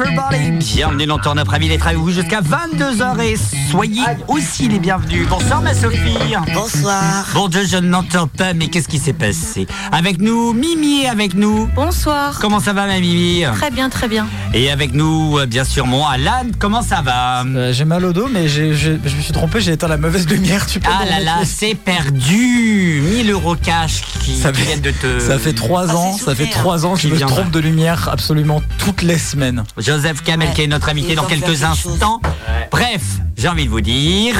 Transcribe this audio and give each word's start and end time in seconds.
everybody. 0.00 0.50
Bienvenue 0.74 1.06
dans 1.06 1.18
Turn 1.18 1.38
Up, 1.38 1.48
ravi 1.48 1.68
d'être 1.68 1.86
avec 1.86 1.98
vous 1.98 2.10
jusqu'à 2.10 2.40
22h 2.42 3.18
et 3.22 3.36
soyez 3.70 4.02
aussi 4.28 4.68
les 4.68 4.78
bienvenus. 4.78 5.26
Bonsoir 5.28 5.62
ma 5.62 5.72
Sophie. 5.74 6.34
Bonsoir. 6.54 7.26
Bon 7.32 7.48
Dieu, 7.48 7.64
je 7.66 7.78
ne 7.78 7.88
l'entends 7.88 8.26
pas, 8.26 8.52
mais 8.52 8.68
qu'est-ce 8.68 8.88
qui 8.88 8.98
s'est 8.98 9.14
passé? 9.14 9.66
Avec 9.92 10.20
nous, 10.20 10.52
Mimi 10.52 11.02
est 11.04 11.08
avec 11.08 11.34
nous. 11.34 11.66
Bonsoir. 11.74 12.38
Comment 12.40 12.60
ça 12.60 12.74
va 12.74 12.86
ma 12.86 13.00
Mimi? 13.00 13.44
Très 13.54 13.70
bien, 13.70 13.88
très 13.88 14.06
bien. 14.08 14.26
Et 14.52 14.70
avec 14.70 14.92
nous, 14.92 15.38
euh, 15.38 15.46
bien 15.46 15.64
sûr, 15.64 15.86
mon 15.86 16.04
Alan, 16.06 16.44
comment 16.58 16.82
ça 16.82 17.00
va? 17.02 17.44
Euh, 17.44 17.72
j'ai 17.72 17.84
mal 17.86 18.04
au 18.04 18.12
dos, 18.12 18.28
mais 18.30 18.48
je 18.48 18.62
me 18.92 19.22
suis 19.22 19.32
trompé, 19.32 19.60
j'ai 19.60 19.72
éteint 19.72 19.88
la 19.88 19.96
mauvaise 19.96 20.28
lumière. 20.28 20.66
Tu 20.66 20.78
peux 20.78 20.90
Ah 20.92 21.04
là 21.06 21.20
là, 21.20 21.36
c'est 21.44 21.74
perdu 21.74 23.00
1000 23.02 23.30
euros 23.30 23.56
cash 23.56 24.02
qui, 24.20 24.36
Ça 24.36 24.52
qui 24.52 24.58
fait- 24.60 24.66
viennent 24.66 24.80
de 24.82 24.90
te... 24.90 25.20
Ça 25.20 25.38
fait 25.38 25.52
trois 25.54 25.86
Ah, 25.90 25.96
ans, 25.96 26.12
ça 26.12 26.34
fait 26.34 26.44
souvenir. 26.44 26.50
trois 26.58 26.84
ans 26.86 26.94
que 26.94 27.00
je 27.00 27.08
me 27.08 27.18
trompe 27.18 27.50
de 27.50 27.60
lumière 27.60 28.08
absolument 28.12 28.62
toutes 28.78 29.02
les 29.02 29.18
semaines. 29.18 29.64
Joseph 29.86 30.24
Kamel 30.24 30.48
Ouais. 30.48 30.54
qui 30.54 30.62
est 30.62 30.66
notre 30.66 30.88
invité 30.88 31.14
dans 31.14 31.26
quelques 31.26 31.62
instants. 31.62 32.20
Bref, 32.72 33.02
j'ai 33.36 33.48
envie 33.48 33.66
de 33.66 33.70
vous 33.70 33.80
dire... 33.80 34.34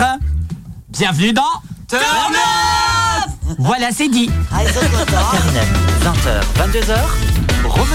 Bienvenue 0.89 1.33
dans... 1.33 1.43
Turn 1.89 2.03
Up 2.03 3.31
Voilà, 3.61 3.91
c'est 3.93 4.09
dit. 4.09 4.29
Ah, 4.53 4.65
ils 4.65 4.69
sont 4.71 4.81
contents. 4.81 5.31
20h, 6.03 6.43
22h, 6.59 6.97
Rome 7.65 7.87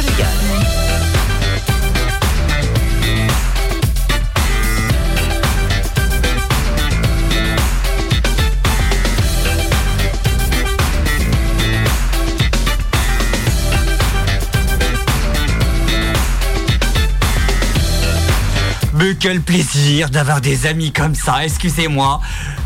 Mais 19.02 19.16
quel 19.16 19.42
plaisir 19.42 20.12
d'avoir 20.12 20.42
des 20.42 20.68
amis 20.68 20.92
comme 20.92 21.16
ça, 21.16 21.44
excusez-moi, 21.44 22.22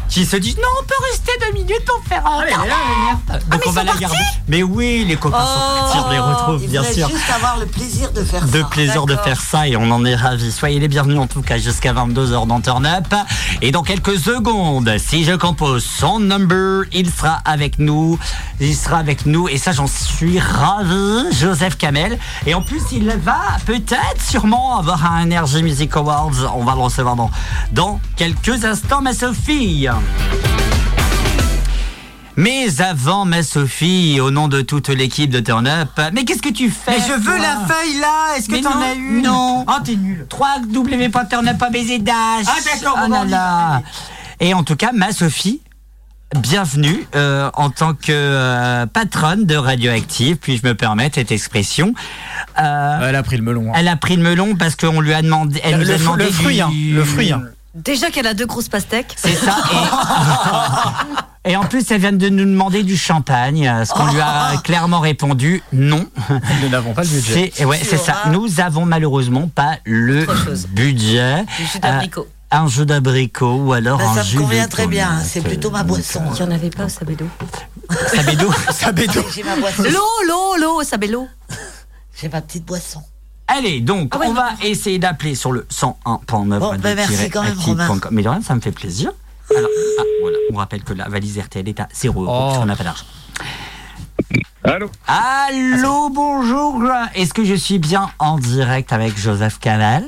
qui 0.10 0.26
se 0.26 0.38
disent 0.38 0.58
non, 0.58 0.64
on 0.82 0.86
peut 0.86 0.94
rester 1.12 1.32
deux 1.46 1.54
minutes 1.54 1.84
pour 1.86 2.02
faire 2.08 2.26
un. 2.26 2.44
Ah, 3.30 3.38
Donc 3.52 3.62
on 3.66 3.72
va 3.72 3.84
la 3.84 3.96
garder. 3.96 4.18
Mais 4.48 4.64
oui, 4.64 5.04
les 5.08 5.16
copains 5.16 5.40
sont 5.46 5.92
partis, 5.92 5.98
on 6.06 6.12
les 6.12 6.20
retrouve 6.20 6.68
bien 6.68 6.84
sûr. 6.84 7.10
juste 7.10 7.30
avoir 7.36 7.58
le 7.58 7.66
plaisir 7.66 8.12
de 8.12 8.24
faire 8.24 8.46
De 8.46 8.62
ça. 8.62 8.68
plaisir 8.68 9.06
de 9.06 9.16
faire 9.16 9.42
ça 9.42 9.68
et 9.68 9.76
on 9.76 9.90
en 9.92 10.06
est 10.06 10.16
ravis. 10.16 10.52
Soyez 10.52 10.80
les 10.80 10.88
bienvenus 10.88 11.20
en 11.20 11.28
tout 11.28 11.42
cas 11.42 11.58
jusqu'à 11.58 11.94
22h 11.94 12.48
dans 12.48 12.62
Turn 12.62 12.86
Up. 12.86 13.14
Et 13.62 13.72
dans 13.72 13.84
quelques 13.84 14.18
secondes, 14.20 14.92
si 14.98 15.24
je 15.24 15.34
compose 15.34 15.84
son 15.84 16.20
number, 16.20 16.84
il 16.94 17.10
sera 17.12 17.40
avec 17.46 17.80
nous. 17.80 18.18
Il 18.60 18.76
sera 18.76 18.98
avec 19.00 19.26
nous 19.26 19.48
et 19.50 19.58
ça 19.58 19.72
j'en 19.72 19.88
suis 19.88 20.40
ravi, 20.40 21.26
Joseph 21.34 21.78
Kamel. 21.78 22.18
Et 22.46 22.54
en 22.54 22.62
plus 22.62 22.82
il 22.92 23.10
va 23.10 23.38
peut-être 23.66 24.22
sûrement 24.22 24.80
avoir 24.80 25.06
un 25.12 25.24
Energy 25.24 25.64
Music 25.64 25.96
Awards. 25.98 26.32
On 26.56 26.64
va 26.64 26.76
le 26.76 26.82
recevoir 26.82 27.16
dans, 27.16 27.32
dans 27.72 28.00
quelques 28.16 28.64
instants 28.66 29.02
ma 29.02 29.14
Sophie. 29.14 29.88
Mais 32.38 32.82
avant, 32.82 33.24
ma 33.24 33.44
Sophie, 33.44 34.20
au 34.20 34.30
nom 34.30 34.50
de 34.50 34.60
toute 34.62 34.90
l'équipe 34.90 35.30
de 35.30 35.40
Turn 35.40 35.66
Up, 35.68 35.88
mais 36.12 36.26
qu'est-ce 36.26 36.42
que 36.42 36.52
tu 36.52 36.70
fais 36.70 36.92
Mais 36.92 36.98
je 37.08 37.14
veux 37.14 37.38
la 37.38 37.66
feuille 37.66 37.98
là 38.02 38.36
Est-ce 38.38 38.50
que 38.50 38.62
t'en 38.62 38.72
non, 38.78 38.86
as 38.86 38.94
une 38.94 39.22
non. 39.22 39.64
Oh, 39.66 39.72
t'es 39.84 39.96
nul. 39.96 40.28
www.turnup.bzdash. 40.30 42.46
Ah, 42.46 42.56
d'accord, 42.66 42.98
Ah 42.98 43.08
bon, 43.08 43.14
là 43.14 43.20
on 43.24 43.28
y 43.28 43.30
là. 43.30 43.70
va. 43.70 43.82
Et 44.42 44.54
en 44.54 44.64
tout 44.66 44.76
cas, 44.76 44.92
ma 44.94 45.14
Sophie, 45.14 45.62
bienvenue 46.38 47.08
euh, 47.16 47.50
en 47.54 47.70
tant 47.70 47.94
que 47.94 48.12
euh, 48.12 48.86
patronne 48.86 49.46
de 49.46 49.56
Radioactive. 49.56 50.36
Puis 50.36 50.60
je 50.62 50.68
me 50.68 50.76
permets 50.76 51.10
cette 51.16 51.32
expression. 51.32 51.94
Euh, 52.62 53.00
Elle 53.02 53.16
a 53.16 53.24
pris 53.24 53.38
le 53.38 53.44
melon. 53.44 53.70
hein. 53.70 53.74
elle 53.78 53.88
a 53.88 53.96
pris 53.96 54.18
le 54.18 54.24
melon 54.24 54.58
parce 54.58 54.76
qu'on 54.76 55.00
lui 55.00 55.14
a 55.14 55.22
demandé. 55.22 55.62
Elle 55.64 55.78
nous 55.80 55.86
le, 55.86 55.94
a 55.94 55.98
fru- 55.98 56.04
demandé 56.04 56.26
le 56.26 56.32
fruit, 56.32 56.56
du- 56.56 56.62
hein, 56.64 56.70
le 56.96 57.04
fruit. 57.06 57.32
hein. 57.32 57.44
Déjà 57.76 58.10
qu'elle 58.10 58.26
a 58.28 58.34
deux 58.34 58.46
grosses 58.46 58.70
pastèques. 58.70 59.14
C'est 59.18 59.36
ça. 59.36 59.58
Et, 61.46 61.52
et 61.52 61.58
en 61.58 61.64
plus, 61.66 61.92
elle 61.92 62.00
vient 62.00 62.14
de 62.14 62.30
nous 62.30 62.46
demander 62.46 62.84
du 62.84 62.96
champagne, 62.98 63.68
euh, 63.68 63.84
ce 63.84 63.94
qu'on 63.94 64.06
lui 64.12 64.20
a 64.22 64.54
clairement 64.64 65.02
répondu 65.02 65.62
non. 65.74 66.08
Nous 66.62 66.70
n'avons 66.70 66.94
pas 66.94 67.04
le 67.04 67.10
budget. 67.10 67.52
C'est 67.54 67.66
ouais, 67.66 67.80
c'est 67.84 67.98
ça. 67.98 68.16
Nous 68.32 68.62
avons 68.62 68.86
malheureusement 68.86 69.50
pas 69.54 69.78
le 69.84 70.26
budget. 70.70 71.44
Du 71.46 71.66
jus 71.66 71.78
Euh, 71.78 71.80
d'abricot. 71.82 72.28
un 72.52 72.68
jus 72.68 72.86
d'abricot 72.86 73.56
ou 73.56 73.74
alors 73.74 73.98
Ben, 73.98 74.08
un 74.08 74.14
ça 74.16 74.24
jus 74.24 74.38
me 74.38 74.44
convient 74.44 74.68
très 74.70 74.88
bien. 74.88 75.20
C'est 75.24 75.42
plutôt 75.42 75.70
ma 75.70 75.84
boisson. 75.84 76.22
Il 76.32 76.34
n'y 76.46 76.50
en 76.50 76.56
avait 76.56 76.70
pas 76.70 76.88
au. 76.90 77.28
Sabédo. 78.16 78.50
Sabédo. 78.72 79.22
J'ai 79.36 79.44
ma 79.44 79.58
boisson. 79.58 79.84
L'eau, 79.84 80.28
l'eau, 80.28 80.56
l'eau 80.62 80.80
au 80.80 80.84
Sabello. 80.84 81.28
J'ai 82.20 82.30
ma 82.30 82.40
petite 82.42 82.64
boisson. 82.66 83.02
Allez, 83.48 83.80
donc, 83.82 84.10
Ah 84.16 84.18
ouais, 84.20 84.26
on 84.28 84.34
non. 84.34 84.42
va 84.42 84.50
essayer 84.64 84.98
d'appeler 85.00 85.36
sur 85.36 85.52
le 85.52 85.68
101.9. 85.72 86.60
Bon, 86.60 86.76
ben, 86.78 86.96
merci 86.96 87.30
quand 87.30 87.44
même, 87.44 87.58
Romain. 87.60 88.00
Mais 88.12 88.24
de 88.24 88.30
rien, 88.30 88.42
ça 88.42 88.56
me 88.56 88.60
fait 88.62 88.72
plaisir. 88.72 89.12
Alors, 89.56 89.70
ah, 90.00 90.04
voilà, 90.22 90.38
on 90.52 90.56
rappelle 90.58 90.84
que 90.84 90.94
la 90.94 91.08
valise 91.08 91.38
RTL 91.40 91.68
est 91.70 91.80
à 91.80 91.88
0 91.94 92.24
euros, 92.24 92.32
Oh. 92.34 92.40
parce 92.48 92.58
qu'on 92.60 92.66
n'a 92.66 92.76
pas 92.76 92.84
d'argent. 92.84 93.06
Allô 94.64 94.90
Allô, 95.08 96.10
bonjour. 96.10 96.82
Est-ce 97.14 97.34
que 97.36 97.46
je 97.46 97.54
suis 97.54 97.78
bien 97.78 98.10
en 98.18 98.40
direct 98.40 98.92
avec 98.92 99.16
Joseph 99.18 99.60
Canal 99.60 100.06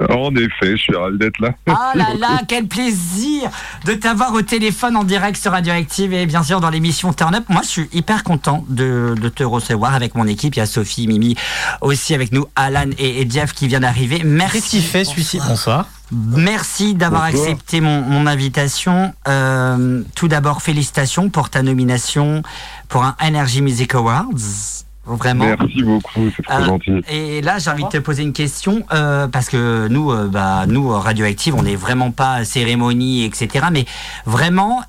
En 0.00 0.34
effet, 0.34 0.72
je 0.72 0.76
suis 0.76 0.96
ravi 0.96 1.18
d'être 1.18 1.38
là. 1.40 1.50
Ah 1.68 1.92
là 1.94 2.08
là, 2.18 2.40
quel 2.48 2.66
plaisir 2.66 3.48
de 3.86 3.94
t'avoir 3.94 4.34
au 4.34 4.42
téléphone 4.42 4.96
en 4.96 5.04
direct 5.04 5.40
sur 5.40 5.52
Radioactive 5.52 6.12
et 6.12 6.26
bien 6.26 6.42
sûr 6.42 6.60
dans 6.60 6.70
l'émission 6.70 7.12
Turn 7.12 7.34
Up. 7.34 7.44
Moi, 7.48 7.62
je 7.62 7.68
suis 7.68 7.88
hyper 7.92 8.24
content 8.24 8.64
de, 8.68 9.14
de 9.20 9.28
te 9.28 9.44
recevoir 9.44 9.94
avec 9.94 10.14
mon 10.16 10.26
équipe. 10.26 10.56
Il 10.56 10.58
y 10.58 10.62
a 10.62 10.66
Sophie, 10.66 11.06
Mimi, 11.06 11.36
aussi 11.80 12.12
avec 12.14 12.32
nous, 12.32 12.46
Alan 12.56 12.90
et, 12.98 13.22
et 13.22 13.30
Jeff 13.30 13.52
qui 13.52 13.68
vient 13.68 13.80
d'arriver. 13.80 14.22
Merci. 14.24 14.54
Qu'est-ce 14.60 14.70
qu'il 14.70 14.82
fait 14.82 15.04
celui-ci? 15.04 15.38
Bonsoir. 15.46 15.86
Merci 16.12 16.94
d'avoir 16.94 17.30
Bonsoir. 17.30 17.48
accepté 17.50 17.80
mon, 17.80 18.02
mon 18.02 18.26
invitation. 18.26 19.14
Euh, 19.28 20.02
tout 20.14 20.28
d'abord, 20.28 20.60
félicitations 20.60 21.30
pour 21.30 21.50
ta 21.50 21.62
nomination 21.62 22.42
pour 22.88 23.04
un 23.04 23.14
Energy 23.22 23.62
Music 23.62 23.94
Awards. 23.94 24.26
Vraiment. 25.06 25.44
Merci 25.44 25.82
beaucoup, 25.82 26.30
c'est 26.34 26.42
trop 26.42 26.54
Euh, 26.54 26.64
gentil. 26.64 27.00
Et 27.10 27.42
là, 27.42 27.58
j'ai 27.58 27.70
envie 27.70 27.84
de 27.84 27.88
te 27.90 27.98
poser 27.98 28.22
une 28.22 28.32
question 28.32 28.84
euh, 28.92 29.28
parce 29.28 29.48
que 29.50 29.86
nous, 29.88 30.10
euh, 30.10 30.28
bah, 30.28 30.64
nous 30.66 30.88
Radioactive, 30.88 31.54
on 31.54 31.62
n'est 31.62 31.76
vraiment 31.76 32.10
pas 32.10 32.44
cérémonie, 32.44 33.24
etc. 33.24 33.66
Mais 33.70 33.84
vraiment, 34.24 34.82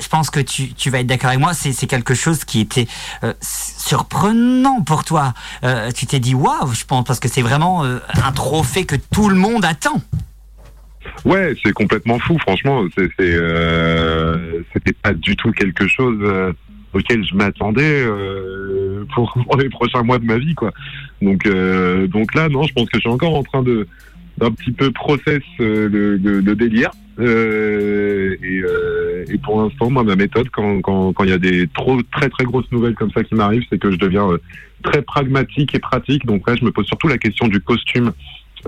je 0.00 0.08
pense 0.08 0.30
que 0.30 0.40
tu, 0.40 0.74
tu 0.74 0.90
vas 0.90 0.98
être 0.98 1.06
d'accord 1.06 1.28
avec 1.28 1.38
moi. 1.40 1.54
C'est 1.54 1.86
quelque 1.86 2.14
chose 2.14 2.44
qui 2.44 2.60
était 2.60 2.88
euh, 3.22 3.32
surprenant 3.40 4.82
pour 4.82 5.04
toi. 5.04 5.32
Euh, 5.64 5.92
tu 5.92 6.06
t'es 6.06 6.18
dit 6.18 6.34
waouh, 6.34 6.72
je 6.72 6.84
pense, 6.84 7.04
parce 7.04 7.20
que 7.20 7.28
c'est 7.28 7.42
vraiment 7.42 7.84
euh, 7.84 7.98
un 8.22 8.32
trophée 8.32 8.84
que 8.84 8.96
tout 8.96 9.28
le 9.28 9.36
monde 9.36 9.64
attend. 9.64 10.02
Ouais, 11.24 11.54
c'est 11.64 11.72
complètement 11.72 12.18
fou, 12.18 12.36
franchement. 12.40 12.82
C'était 12.98 13.38
pas 15.02 15.14
du 15.14 15.36
tout 15.36 15.52
quelque 15.52 15.86
chose 15.86 16.18
auquel 16.92 17.24
je 17.24 17.34
m'attendais 17.34 18.02
euh, 18.06 19.04
pour, 19.14 19.32
pour 19.44 19.56
les 19.58 19.68
prochains 19.68 20.02
mois 20.02 20.18
de 20.18 20.24
ma 20.24 20.38
vie, 20.38 20.54
quoi. 20.54 20.72
Donc, 21.22 21.46
euh, 21.46 22.06
donc 22.06 22.34
là, 22.34 22.48
non, 22.48 22.62
je 22.64 22.72
pense 22.72 22.84
que 22.88 22.96
je 22.96 23.00
suis 23.00 23.10
encore 23.10 23.34
en 23.34 23.42
train 23.42 23.62
de 23.62 23.86
d'un 24.38 24.50
petit 24.50 24.70
peu 24.72 24.90
process 24.90 25.40
euh, 25.60 25.88
le, 25.88 26.16
le- 26.18 26.40
le 26.40 26.54
délire. 26.54 26.90
Euh, 27.18 28.36
et, 28.42 29.32
et 29.32 29.38
pour 29.38 29.62
l'instant, 29.62 29.88
moi, 29.90 30.04
ma 30.04 30.16
méthode, 30.16 30.50
quand 30.50 30.80
quand 30.82 31.12
quand 31.14 31.24
il 31.24 31.30
y 31.30 31.32
a 31.32 31.38
des 31.38 31.66
trop 31.68 32.00
très 32.12 32.28
très 32.28 32.44
grosses 32.44 32.70
nouvelles 32.70 32.94
comme 32.94 33.10
ça 33.12 33.24
qui 33.24 33.34
m'arrivent, 33.34 33.64
c'est 33.70 33.78
que 33.78 33.90
je 33.90 33.96
deviens 33.96 34.28
très 34.82 35.00
pragmatique 35.02 35.74
et 35.74 35.78
pratique. 35.78 36.26
Donc 36.26 36.46
là, 36.48 36.54
je 36.58 36.64
me 36.64 36.70
pose 36.70 36.86
surtout 36.86 37.08
la 37.08 37.16
question 37.18 37.48
du 37.48 37.60
costume. 37.60 38.12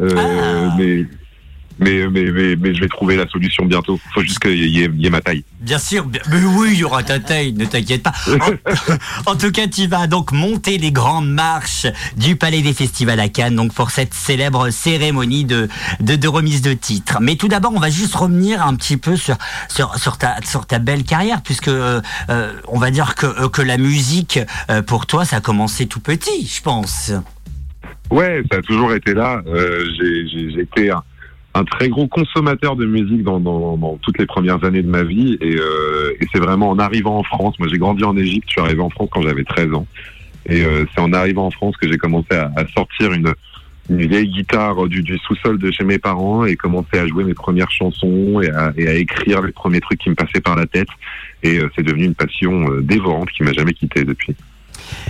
Ah. 0.00 0.74
mais, 0.78 1.04
mais, 1.78 2.06
mais, 2.08 2.24
mais, 2.30 2.56
mais 2.56 2.74
je 2.74 2.80
vais 2.80 2.88
trouver 2.88 3.16
la 3.16 3.26
solution 3.28 3.64
bientôt. 3.66 3.98
faut 4.14 4.22
juste 4.22 4.38
qu'il 4.40 4.52
y, 4.54 4.82
ait- 4.82 4.90
il 4.92 5.00
y 5.02 5.06
ait 5.06 5.10
ma 5.10 5.20
taille. 5.20 5.44
Bien 5.60 5.78
sûr, 5.78 6.06
mais 6.06 6.20
oui, 6.44 6.70
il 6.72 6.78
y 6.78 6.84
aura 6.84 7.02
ta 7.02 7.18
taille, 7.20 7.52
ne 7.52 7.64
t'inquiète 7.64 8.02
pas. 8.02 8.12
En, 9.26 9.32
en 9.32 9.36
tout 9.36 9.50
cas, 9.52 9.66
tu 9.66 9.86
vas 9.86 10.06
donc 10.06 10.32
monter 10.32 10.78
les 10.78 10.92
grandes 10.92 11.28
marches 11.30 11.86
du 12.16 12.36
Palais 12.36 12.62
des 12.62 12.72
Festivals 12.72 13.20
à 13.20 13.28
Cannes, 13.28 13.56
donc 13.56 13.72
pour 13.74 13.90
cette 13.90 14.14
célèbre 14.14 14.70
cérémonie 14.70 15.44
de, 15.44 15.68
de, 16.00 16.16
de 16.16 16.28
remise 16.28 16.62
de 16.62 16.72
titres. 16.74 17.18
Mais 17.20 17.36
tout 17.36 17.48
d'abord, 17.48 17.72
on 17.74 17.80
va 17.80 17.90
juste 17.90 18.14
revenir 18.14 18.64
un 18.64 18.74
petit 18.76 18.96
peu 18.96 19.16
sur, 19.16 19.36
sur, 19.68 19.94
sur, 19.96 20.18
ta, 20.18 20.36
sur 20.44 20.66
ta 20.66 20.78
belle 20.78 21.04
carrière, 21.04 21.42
puisque 21.42 21.68
euh, 21.68 22.00
euh, 22.30 22.52
on 22.68 22.78
va 22.78 22.90
dire 22.90 23.14
que, 23.14 23.26
euh, 23.26 23.48
que 23.48 23.62
la 23.62 23.76
musique, 23.78 24.38
euh, 24.70 24.82
pour 24.82 25.06
toi, 25.06 25.24
ça 25.24 25.36
a 25.36 25.40
commencé 25.40 25.86
tout 25.86 26.00
petit, 26.00 26.46
je 26.46 26.62
pense. 26.62 27.12
Ouais, 28.10 28.42
ça 28.50 28.58
a 28.58 28.62
toujours 28.62 28.92
été 28.94 29.14
là. 29.14 29.42
Euh, 29.46 29.84
j'ai- 30.00 30.60
été 30.60 30.90
un, 30.90 31.02
un 31.58 31.64
très 31.64 31.88
gros 31.88 32.06
consommateur 32.06 32.76
de 32.76 32.86
musique 32.86 33.22
dans, 33.22 33.98
toutes 34.02 34.18
les 34.18 34.26
premières 34.26 34.64
années 34.64 34.82
de 34.82 34.88
ma 34.88 35.02
vie. 35.02 35.36
Et, 35.40 35.56
euh, 35.56 36.16
et 36.20 36.26
c'est 36.32 36.38
vraiment 36.38 36.70
en 36.70 36.78
arrivant 36.78 37.18
en 37.18 37.22
France. 37.22 37.58
Moi, 37.58 37.68
j'ai 37.70 37.78
grandi 37.78 38.04
en 38.04 38.16
Égypte. 38.16 38.44
Je 38.48 38.52
suis 38.52 38.60
arrivé 38.60 38.80
en 38.80 38.90
France 38.90 39.08
quand 39.12 39.22
j'avais 39.22 39.44
13 39.44 39.74
ans. 39.74 39.86
Et 40.46 40.64
euh, 40.64 40.84
c'est 40.94 41.00
en 41.00 41.12
arrivant 41.12 41.46
en 41.46 41.50
France 41.50 41.76
que 41.76 41.90
j'ai 41.90 41.98
commencé 41.98 42.32
à, 42.32 42.50
sortir 42.74 43.12
une, 43.12 43.34
vieille 43.90 44.28
guitare 44.28 44.86
du, 44.86 45.02
sous-sol 45.18 45.58
de 45.58 45.70
chez 45.70 45.84
mes 45.84 45.98
parents 45.98 46.44
et 46.44 46.56
commencer 46.56 46.98
à 46.98 47.06
jouer 47.06 47.24
mes 47.24 47.34
premières 47.34 47.70
chansons 47.70 48.40
et 48.40 48.50
à, 48.50 48.72
écrire 48.94 49.42
les 49.42 49.52
premiers 49.52 49.80
trucs 49.80 50.00
qui 50.00 50.10
me 50.10 50.14
passaient 50.14 50.40
par 50.40 50.56
la 50.56 50.66
tête. 50.66 50.88
Et 51.42 51.58
euh, 51.58 51.70
c'est 51.74 51.82
devenu 51.82 52.04
une 52.04 52.14
passion 52.14 52.80
dévorante 52.80 53.30
qui 53.30 53.42
m'a 53.42 53.52
jamais 53.52 53.72
quitté 53.72 54.04
depuis. 54.04 54.34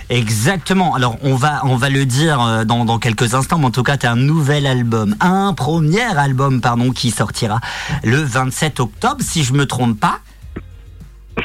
Exactement. 0.09 0.95
Alors 0.95 1.17
on 1.21 1.35
va 1.35 1.61
on 1.65 1.75
va 1.75 1.89
le 1.89 2.05
dire 2.05 2.41
euh, 2.41 2.63
dans, 2.65 2.85
dans 2.85 2.99
quelques 2.99 3.33
instants, 3.33 3.57
mais 3.59 3.65
en 3.65 3.71
tout 3.71 3.83
cas, 3.83 3.97
tu 3.97 4.05
as 4.05 4.11
un 4.11 4.15
nouvel 4.15 4.65
album, 4.65 5.15
un 5.19 5.53
premier 5.53 6.01
album 6.01 6.61
pardon 6.61 6.91
qui 6.91 7.11
sortira 7.11 7.59
le 8.03 8.17
27 8.17 8.79
octobre 8.79 9.21
si 9.21 9.43
je 9.43 9.53
me 9.53 9.65
trompe 9.65 9.99
pas. 9.99 10.19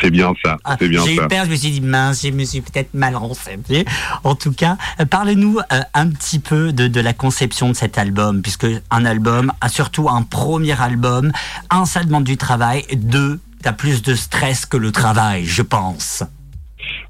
C'est 0.00 0.10
bien 0.10 0.32
ça, 0.44 0.56
Ah, 0.64 0.76
c'est 0.78 0.88
bien 0.88 1.04
J'ai 1.04 1.14
eu 1.14 1.28
peur, 1.28 1.44
je 1.44 1.50
me 1.50 1.56
suis 1.56 1.70
dit 1.70 1.80
mince, 1.80 2.22
je 2.24 2.30
me 2.30 2.44
suis 2.44 2.60
peut-être 2.60 2.94
mal 2.94 3.14
renseigné. 3.14 3.84
En 4.24 4.34
tout 4.34 4.52
cas, 4.52 4.76
euh, 5.00 5.04
parle-nous 5.04 5.58
euh, 5.72 5.80
un 5.94 6.08
petit 6.08 6.40
peu 6.40 6.72
de, 6.72 6.88
de 6.88 7.00
la 7.00 7.12
conception 7.12 7.68
de 7.68 7.74
cet 7.74 7.96
album, 7.96 8.42
puisque 8.42 8.66
un 8.90 9.04
album, 9.04 9.52
ah, 9.60 9.68
surtout 9.68 10.08
un 10.08 10.22
premier 10.22 10.80
album, 10.80 11.30
un, 11.70 11.84
ça 11.84 12.02
demande 12.02 12.24
du 12.24 12.36
travail, 12.36 12.84
deux, 12.96 13.38
t'as 13.62 13.72
plus 13.72 14.02
de 14.02 14.16
stress 14.16 14.66
que 14.66 14.76
le 14.76 14.90
travail, 14.90 15.44
je 15.44 15.62
pense. 15.62 16.24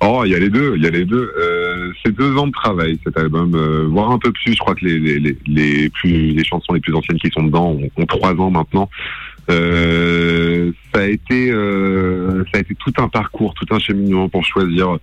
Oh, 0.01 0.23
il 0.25 0.33
y 0.33 0.35
a 0.35 0.39
les 0.39 0.51
deux, 0.51 0.75
il 0.77 0.83
y 0.83 0.87
a 0.87 0.91
les 0.91 1.05
deux. 1.05 1.33
Euh, 1.39 1.93
c'est 2.05 2.15
deux 2.15 2.37
ans 2.37 2.47
de 2.47 2.53
travail 2.53 2.99
cet 3.05 3.19
album, 3.19 3.55
euh, 3.55 3.87
voire 3.89 4.11
un 4.11 4.19
peu 4.19 4.33
plus. 4.33 4.53
Je 4.53 4.59
crois 4.59 4.75
que 4.75 4.85
les, 4.85 4.99
les, 4.99 5.37
les, 5.47 5.89
plus 5.91 6.33
les 6.33 6.45
chansons 6.45 6.73
les 6.73 6.81
plus 6.81 6.95
anciennes 6.95 7.19
qui 7.19 7.31
sont 7.31 7.45
dedans 7.45 7.77
ont, 7.97 8.07
trois 8.07 8.33
ans 8.33 8.51
maintenant. 8.51 8.89
Euh, 9.51 10.73
ça 10.95 11.03
a 11.03 11.07
été 11.07 11.51
euh, 11.51 12.45
ça 12.53 12.59
a 12.59 12.61
été 12.61 12.75
tout 12.75 12.93
un 12.99 13.09
parcours, 13.09 13.55
tout 13.55 13.67
un 13.75 13.79
cheminement 13.79 14.29
pour 14.29 14.45
choisir. 14.45 14.99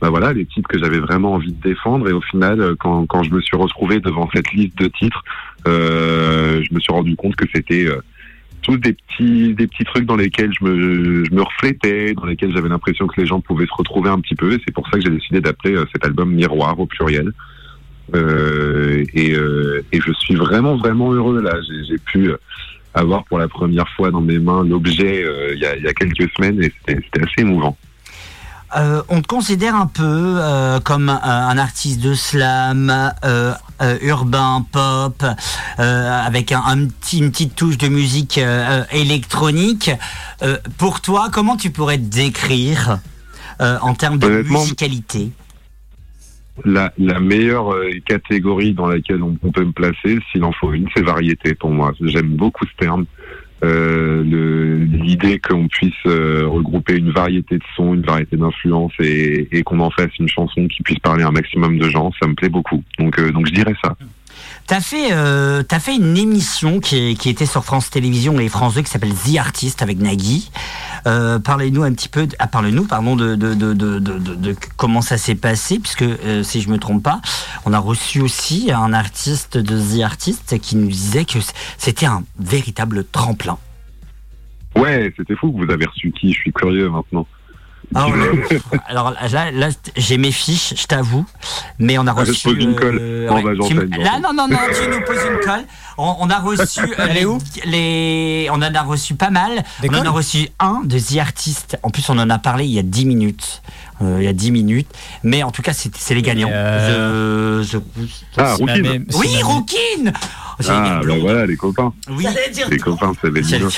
Bah 0.00 0.10
voilà, 0.10 0.32
les 0.32 0.44
titres 0.44 0.68
que 0.68 0.78
j'avais 0.78 0.98
vraiment 0.98 1.34
envie 1.34 1.52
de 1.52 1.62
défendre 1.62 2.08
et 2.08 2.12
au 2.12 2.20
final, 2.20 2.74
quand, 2.78 3.06
quand 3.06 3.22
je 3.22 3.30
me 3.30 3.40
suis 3.40 3.56
retrouvé 3.56 4.00
devant 4.00 4.28
cette 4.34 4.52
liste 4.52 4.76
de 4.76 4.88
titres, 4.88 5.22
euh, 5.66 6.62
je 6.62 6.74
me 6.74 6.80
suis 6.80 6.92
rendu 6.92 7.16
compte 7.16 7.36
que 7.36 7.46
c'était 7.54 7.86
euh, 7.86 8.02
tous 8.64 8.78
des 8.78 8.94
petits 8.94 9.54
des 9.54 9.66
petits 9.66 9.84
trucs 9.84 10.06
dans 10.06 10.16
lesquels 10.16 10.52
je 10.58 10.64
me 10.64 11.24
je 11.24 11.32
me 11.32 11.42
reflétais, 11.42 12.14
dans 12.14 12.24
lesquels 12.24 12.52
j'avais 12.52 12.68
l'impression 12.68 13.06
que 13.06 13.20
les 13.20 13.26
gens 13.26 13.40
pouvaient 13.40 13.66
se 13.66 13.74
retrouver 13.76 14.10
un 14.10 14.18
petit 14.18 14.34
peu. 14.34 14.52
Et 14.52 14.60
c'est 14.64 14.72
pour 14.72 14.86
ça 14.88 14.98
que 14.98 15.02
j'ai 15.02 15.10
décidé 15.10 15.40
d'appeler 15.40 15.76
euh, 15.76 15.84
cet 15.92 16.04
album 16.04 16.32
Miroir 16.32 16.78
au 16.80 16.86
pluriel. 16.86 17.30
Euh, 18.14 19.04
et, 19.14 19.32
euh, 19.34 19.82
et 19.92 20.00
je 20.00 20.12
suis 20.12 20.34
vraiment 20.34 20.76
vraiment 20.76 21.12
heureux 21.12 21.40
là. 21.40 21.54
J'ai 21.88 21.98
pu 21.98 22.30
avoir 22.94 23.24
pour 23.24 23.38
la 23.38 23.48
première 23.48 23.88
fois 23.90 24.10
dans 24.10 24.20
mes 24.20 24.38
mains 24.38 24.64
l'objet 24.64 25.24
il 25.52 25.58
y, 25.58 25.66
a, 25.66 25.76
y 25.76 25.86
a 25.86 25.92
quelques 25.92 26.30
semaines 26.36 26.62
et 26.62 26.72
c'était 26.86 27.22
assez 27.22 27.40
émouvant. 27.40 27.76
Euh, 28.76 29.02
on 29.08 29.22
te 29.22 29.28
considère 29.28 29.76
un 29.76 29.86
peu 29.86 30.02
euh, 30.02 30.80
comme 30.80 31.08
un, 31.08 31.20
un 31.22 31.58
artiste 31.58 32.00
de 32.00 32.14
slam, 32.14 32.90
euh, 33.24 33.52
euh, 33.80 33.98
urbain, 34.02 34.66
pop, 34.72 35.22
euh, 35.78 36.26
avec 36.26 36.50
un, 36.50 36.62
un 36.66 36.86
petit, 36.86 37.18
une 37.18 37.30
petite 37.30 37.54
touche 37.54 37.78
de 37.78 37.88
musique 37.88 38.38
euh, 38.38 38.82
euh, 38.82 38.84
électronique. 38.90 39.90
Euh, 40.42 40.58
pour 40.76 41.00
toi, 41.00 41.28
comment 41.32 41.56
tu 41.56 41.70
pourrais 41.70 41.98
te 41.98 42.02
décrire 42.02 42.98
euh, 43.60 43.78
en 43.80 43.94
termes 43.94 44.18
de 44.18 44.42
musicalité? 44.42 45.30
La, 46.64 46.92
la 46.98 47.20
meilleure 47.20 47.72
euh, 47.72 47.90
catégorie 48.06 48.74
dans 48.74 48.86
laquelle 48.86 49.22
on, 49.22 49.36
on 49.42 49.50
peut 49.52 49.64
me 49.64 49.72
placer, 49.72 50.18
s'il 50.30 50.44
en 50.44 50.52
faut 50.52 50.72
une, 50.72 50.88
c'est 50.96 51.02
variété 51.02 51.54
pour 51.54 51.70
moi. 51.70 51.92
J'aime 52.00 52.36
beaucoup 52.36 52.64
ce 52.64 52.76
terme. 52.76 53.06
Euh, 53.64 54.22
L'idée 54.24 55.38
qu'on 55.38 55.68
puisse 55.68 55.92
euh, 56.06 56.46
regrouper 56.46 56.96
une 56.96 57.10
variété 57.10 57.56
de 57.56 57.62
sons, 57.76 57.94
une 57.94 58.02
variété 58.02 58.36
d'influences 58.36 58.92
et, 59.00 59.48
et 59.52 59.62
qu'on 59.62 59.80
en 59.80 59.90
fasse 59.90 60.10
une 60.18 60.28
chanson 60.28 60.66
qui 60.66 60.82
puisse 60.82 60.98
parler 60.98 61.24
à 61.24 61.28
un 61.28 61.32
maximum 61.32 61.78
de 61.78 61.88
gens, 61.88 62.10
ça 62.20 62.28
me 62.28 62.34
plaît 62.34 62.48
beaucoup. 62.48 62.82
Donc, 62.98 63.18
euh, 63.18 63.30
donc 63.30 63.46
je 63.46 63.52
dirais 63.52 63.74
ça. 63.84 63.96
T'as 64.66 64.80
fait, 64.80 65.12
euh, 65.12 65.62
t'as 65.62 65.78
fait 65.78 65.94
une 65.94 66.16
émission 66.16 66.80
qui, 66.80 67.10
était 67.10 67.44
sur 67.44 67.64
France 67.64 67.90
Télévisions 67.90 68.40
et 68.40 68.48
France 68.48 68.74
2 68.74 68.82
qui 68.82 68.90
s'appelle 68.90 69.12
The 69.12 69.36
Artist 69.38 69.82
avec 69.82 69.98
Nagui. 69.98 70.50
Euh, 71.06 71.38
parlez-nous 71.38 71.82
un 71.82 71.92
petit 71.92 72.08
peu, 72.08 72.26
ah, 72.38 72.46
parle-nous, 72.46 72.86
pardon, 72.86 73.14
de, 73.14 73.34
de, 73.34 73.52
de, 73.52 73.74
de, 73.74 74.56
comment 74.78 75.02
ça 75.02 75.18
s'est 75.18 75.34
passé, 75.34 75.78
puisque 75.78 76.02
euh, 76.02 76.42
si 76.42 76.62
je 76.62 76.70
me 76.70 76.78
trompe 76.78 77.02
pas, 77.02 77.20
on 77.66 77.74
a 77.74 77.78
reçu 77.78 78.22
aussi 78.22 78.70
un 78.72 78.94
artiste 78.94 79.58
de 79.58 79.78
The 79.78 80.02
Artist 80.02 80.58
qui 80.58 80.76
nous 80.76 80.88
disait 80.88 81.26
que 81.26 81.40
c'était 81.76 82.06
un 82.06 82.24
véritable 82.38 83.04
tremplin. 83.04 83.58
Ouais, 84.76 85.12
c'était 85.14 85.36
fou 85.36 85.52
que 85.52 85.58
vous 85.62 85.70
avez 85.70 85.84
reçu 85.84 86.10
qui? 86.10 86.32
Je 86.32 86.38
suis 86.38 86.52
curieux 86.52 86.88
maintenant. 86.88 87.26
Ah, 87.94 88.06
on 88.08 88.12
alors 88.88 89.12
là, 89.32 89.50
là 89.50 89.68
j'ai 89.96 90.16
mes 90.18 90.32
fiches, 90.32 90.74
je 90.76 90.86
t'avoue, 90.86 91.24
mais 91.78 91.98
on 91.98 92.06
a 92.06 92.12
Ah, 92.16 92.24
je 92.24 92.30
reçu. 92.30 92.48
pose 92.48 92.56
une 92.62 92.74
colle. 92.74 93.26
Bon, 93.28 93.42
bah, 93.42 93.50
tu 93.66 93.74
là, 93.74 94.18
non, 94.22 94.32
non, 94.32 94.48
non, 94.48 94.58
tu 94.72 94.88
nous 94.88 95.00
poses 95.04 95.24
une 95.30 95.40
colle. 95.40 95.64
On, 95.96 96.16
on 96.20 96.30
a 96.30 96.38
reçu. 96.40 96.80
euh, 96.80 96.86
Elle 97.08 97.18
est 97.18 97.24
où 97.24 97.38
les- 97.66 98.48
On 98.50 98.54
en 98.56 98.62
a 98.74 98.82
reçu 98.82 99.14
pas 99.14 99.30
mal. 99.30 99.62
Des 99.80 99.88
on 99.90 99.94
en 99.94 100.04
a 100.06 100.10
reçu 100.10 100.48
un 100.58 100.82
de 100.84 100.98
The 100.98 101.18
Artist. 101.18 101.78
En 101.82 101.90
plus, 101.90 102.08
on 102.10 102.18
en 102.18 102.30
a 102.30 102.38
parlé 102.38 102.64
il 102.64 102.72
y 102.72 102.78
a 102.78 102.82
10 102.82 103.06
minutes. 103.06 103.62
Euh, 104.02 104.16
il 104.18 104.24
y 104.24 104.28
a 104.28 104.32
10 104.32 104.50
minutes. 104.50 104.88
Mais 105.22 105.44
en 105.44 105.52
tout 105.52 105.62
cas, 105.62 105.72
c'est 105.72 106.14
les 106.14 106.22
gagnants. 106.22 106.50
Euh, 106.52 107.62
Je, 107.62 107.78
Ah, 108.36 108.42
la 108.42 108.54
Rookin 108.56 108.82
même- 108.82 109.06
Oui, 109.14 109.28
Rookin 109.42 110.12
Ah, 110.68 111.00
bah 111.06 111.14
voilà, 111.20 111.46
les 111.46 111.56
copains. 111.56 111.92
Oui. 112.08 112.26
Les 112.70 112.78
copains, 112.78 113.12
c'est 113.20 113.30
les 113.32 113.42
dire. 113.42 113.68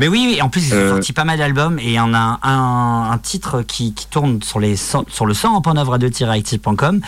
Mais 0.00 0.08
oui, 0.08 0.26
oui, 0.32 0.42
en 0.42 0.48
plus, 0.48 0.68
ils 0.68 0.74
ont 0.74 0.76
Euh. 0.76 0.90
sorti 0.90 1.12
pas 1.12 1.24
mal 1.24 1.38
d'albums 1.38 1.78
et 1.78 1.84
il 1.86 1.92
y 1.92 2.00
en 2.00 2.14
a 2.14 2.38
un, 2.42 3.10
un 3.10 3.18
titre 3.18 3.62
qui, 3.62 3.94
qui 3.94 4.06
tourne 4.08 4.42
sur, 4.42 4.60
les, 4.60 4.76
cent- 4.76 5.04
sur 5.08 5.26
le 5.26 5.34
100 5.34 5.54
en 5.54 5.60
point 5.60 5.74
d'œuvre 5.74 5.94
à 5.94 5.98
2-active.com. 5.98 7.00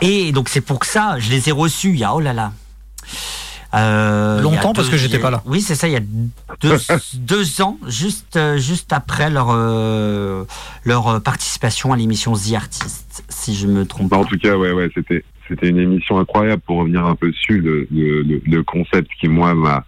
Et 0.00 0.32
donc, 0.32 0.48
c'est 0.48 0.60
pour 0.60 0.78
que 0.78 0.86
ça, 0.86 1.18
je 1.18 1.30
les 1.30 1.48
ai 1.48 1.52
reçus 1.52 1.90
il 1.90 1.98
y 1.98 2.04
a, 2.04 2.14
oh 2.14 2.20
là 2.20 2.32
là. 2.32 2.52
Euh, 3.72 4.40
Longtemps, 4.40 4.72
parce 4.72 4.88
que 4.88 4.96
j'étais 4.96 5.20
pas 5.20 5.30
là. 5.30 5.42
Oui, 5.46 5.60
c'est 5.60 5.76
ça, 5.76 5.86
il 5.86 5.92
y 5.92 5.96
a 5.96 6.00
deux, 6.60 6.76
deux 7.14 7.60
ans, 7.62 7.78
juste, 7.86 8.34
euh, 8.36 8.56
juste 8.58 8.92
après 8.92 9.30
leur, 9.30 9.48
euh, 9.50 10.44
leur 10.84 11.22
participation 11.22 11.92
à 11.92 11.96
l'émission 11.96 12.32
The 12.32 12.54
Artist, 12.56 13.22
si 13.28 13.54
je 13.54 13.68
me 13.68 13.86
trompe 13.86 14.08
Bah, 14.08 14.16
pas. 14.16 14.22
en 14.22 14.26
tout 14.26 14.38
cas, 14.38 14.56
ouais, 14.56 14.72
ouais, 14.72 14.90
c'était 14.94 15.24
c'était 15.48 15.68
une 15.68 15.78
émission 15.78 16.18
incroyable 16.18 16.62
pour 16.64 16.78
revenir 16.78 17.04
un 17.04 17.16
peu 17.16 17.30
dessus. 17.30 17.60
Le, 17.60 17.86
le, 17.90 18.22
le- 18.22 18.40
le 18.44 18.62
concept 18.62 19.08
qui 19.20 19.26
moi 19.28 19.52
m'a 19.54 19.84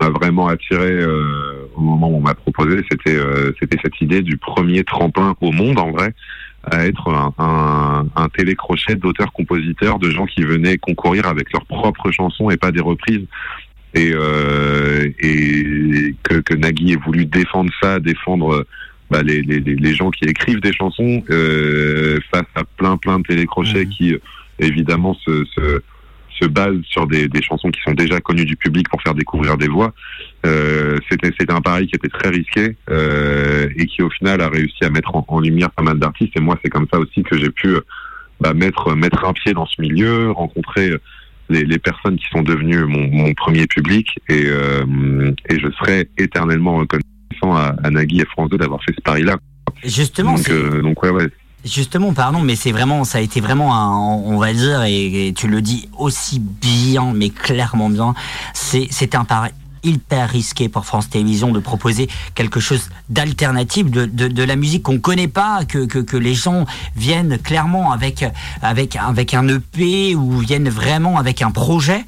m'a 0.00 0.10
vraiment 0.10 0.48
attiré 0.48 0.90
euh, 0.90 1.68
au 1.74 1.80
moment 1.80 2.08
où 2.08 2.16
on 2.16 2.20
m'a 2.20 2.34
proposé, 2.34 2.84
c'était 2.90 3.16
euh, 3.16 3.52
c'était 3.60 3.78
cette 3.82 4.00
idée 4.00 4.22
du 4.22 4.36
premier 4.36 4.84
tremplin 4.84 5.34
au 5.40 5.52
monde 5.52 5.78
en 5.78 5.90
vrai 5.90 6.14
à 6.64 6.86
être 6.86 7.08
un, 7.08 7.32
un, 7.38 8.06
un 8.16 8.28
télécrochet 8.28 8.96
d'auteurs-compositeurs, 8.96 9.98
de 9.98 10.10
gens 10.10 10.26
qui 10.26 10.42
venaient 10.42 10.76
concourir 10.76 11.26
avec 11.26 11.52
leurs 11.52 11.64
propres 11.64 12.10
chansons 12.10 12.50
et 12.50 12.56
pas 12.56 12.72
des 12.72 12.80
reprises. 12.80 13.26
Et, 13.94 14.10
euh, 14.12 15.08
et 15.20 16.14
que, 16.22 16.34
que 16.40 16.54
Nagui 16.54 16.92
ait 16.92 16.96
voulu 16.96 17.24
défendre 17.24 17.72
ça, 17.80 18.00
défendre 18.00 18.66
bah, 19.10 19.22
les, 19.22 19.40
les, 19.40 19.60
les 19.60 19.94
gens 19.94 20.10
qui 20.10 20.24
écrivent 20.26 20.60
des 20.60 20.74
chansons 20.74 21.22
euh, 21.30 22.18
face 22.30 22.44
à 22.54 22.64
plein 22.64 22.98
plein 22.98 23.18
de 23.20 23.24
télécrochets 23.24 23.86
Mhm. 23.86 23.90
qui 23.90 24.16
évidemment 24.58 25.14
se, 25.14 25.44
se, 25.54 25.82
se 26.40 26.46
basent 26.46 26.82
sur 26.84 27.06
des, 27.06 27.28
des 27.28 27.42
chansons 27.42 27.70
qui 27.70 27.80
sont 27.82 27.94
déjà 27.94 28.20
connues 28.20 28.44
du 28.44 28.56
public 28.56 28.88
pour 28.88 29.02
faire 29.02 29.14
découvrir 29.14 29.56
des 29.56 29.68
voix. 29.68 29.92
Euh, 30.46 30.98
c'était 31.10 31.32
c'était 31.38 31.52
un 31.52 31.60
pari 31.60 31.86
qui 31.86 31.96
était 31.96 32.08
très 32.08 32.30
risqué 32.30 32.76
euh, 32.90 33.68
et 33.76 33.86
qui 33.86 34.02
au 34.02 34.10
final 34.10 34.40
a 34.40 34.48
réussi 34.48 34.84
à 34.84 34.90
mettre 34.90 35.14
en, 35.14 35.24
en 35.26 35.40
lumière 35.40 35.70
pas 35.70 35.82
mal 35.82 35.98
d'artistes. 35.98 36.32
Et 36.36 36.40
moi 36.40 36.58
c'est 36.62 36.70
comme 36.70 36.86
ça 36.92 36.98
aussi 36.98 37.22
que 37.22 37.36
j'ai 37.36 37.50
pu 37.50 37.76
bah, 38.40 38.54
mettre 38.54 38.94
mettre 38.94 39.24
un 39.24 39.32
pied 39.32 39.52
dans 39.52 39.66
ce 39.66 39.80
milieu, 39.80 40.30
rencontrer 40.30 40.92
les, 41.48 41.64
les 41.64 41.78
personnes 41.78 42.16
qui 42.16 42.26
sont 42.30 42.42
devenues 42.42 42.84
mon, 42.84 43.08
mon 43.08 43.34
premier 43.34 43.66
public 43.66 44.18
et, 44.28 44.44
euh, 44.46 45.32
et 45.48 45.58
je 45.58 45.70
serai 45.72 46.08
éternellement 46.18 46.76
reconnaissant 46.76 47.54
à, 47.54 47.74
à 47.82 47.90
Nagui 47.90 48.20
et 48.20 48.26
France 48.26 48.50
2 48.50 48.58
d'avoir 48.58 48.82
fait 48.84 48.94
ce 48.94 49.00
pari-là. 49.02 49.36
Justement, 49.84 50.34
donc 50.82 51.02
ouais, 51.02 51.10
ouais. 51.10 51.28
Justement, 51.70 52.12
pardon, 52.12 52.40
mais 52.40 52.56
c'est 52.56 52.72
vraiment, 52.72 53.04
ça 53.04 53.18
a 53.18 53.20
été 53.20 53.40
vraiment 53.40 53.74
un, 53.74 53.96
on 53.96 54.38
va 54.38 54.52
dire, 54.52 54.82
et, 54.84 55.32
tu 55.36 55.48
le 55.48 55.60
dis 55.60 55.88
aussi 55.98 56.40
bien, 56.40 57.12
mais 57.14 57.30
clairement 57.30 57.90
bien, 57.90 58.14
c'est, 58.54 59.14
un 59.14 59.24
pari 59.24 59.50
hyper 59.84 60.28
risqué 60.28 60.68
pour 60.68 60.84
France 60.84 61.08
Télévisions 61.08 61.52
de 61.52 61.60
proposer 61.60 62.08
quelque 62.34 62.60
chose 62.60 62.88
d'alternatif, 63.10 63.90
de, 63.90 64.06
de, 64.06 64.28
de 64.28 64.42
la 64.42 64.56
musique 64.56 64.82
qu'on 64.82 64.98
connaît 64.98 65.28
pas, 65.28 65.64
que, 65.64 65.84
que, 65.84 65.98
que 65.98 66.16
les 66.16 66.34
gens 66.34 66.64
viennent 66.96 67.38
clairement 67.38 67.92
avec, 67.92 68.24
avec, 68.62 68.96
avec 68.96 69.34
un 69.34 69.46
EP 69.48 70.14
ou 70.14 70.38
viennent 70.38 70.68
vraiment 70.68 71.18
avec 71.18 71.42
un 71.42 71.50
projet. 71.50 72.04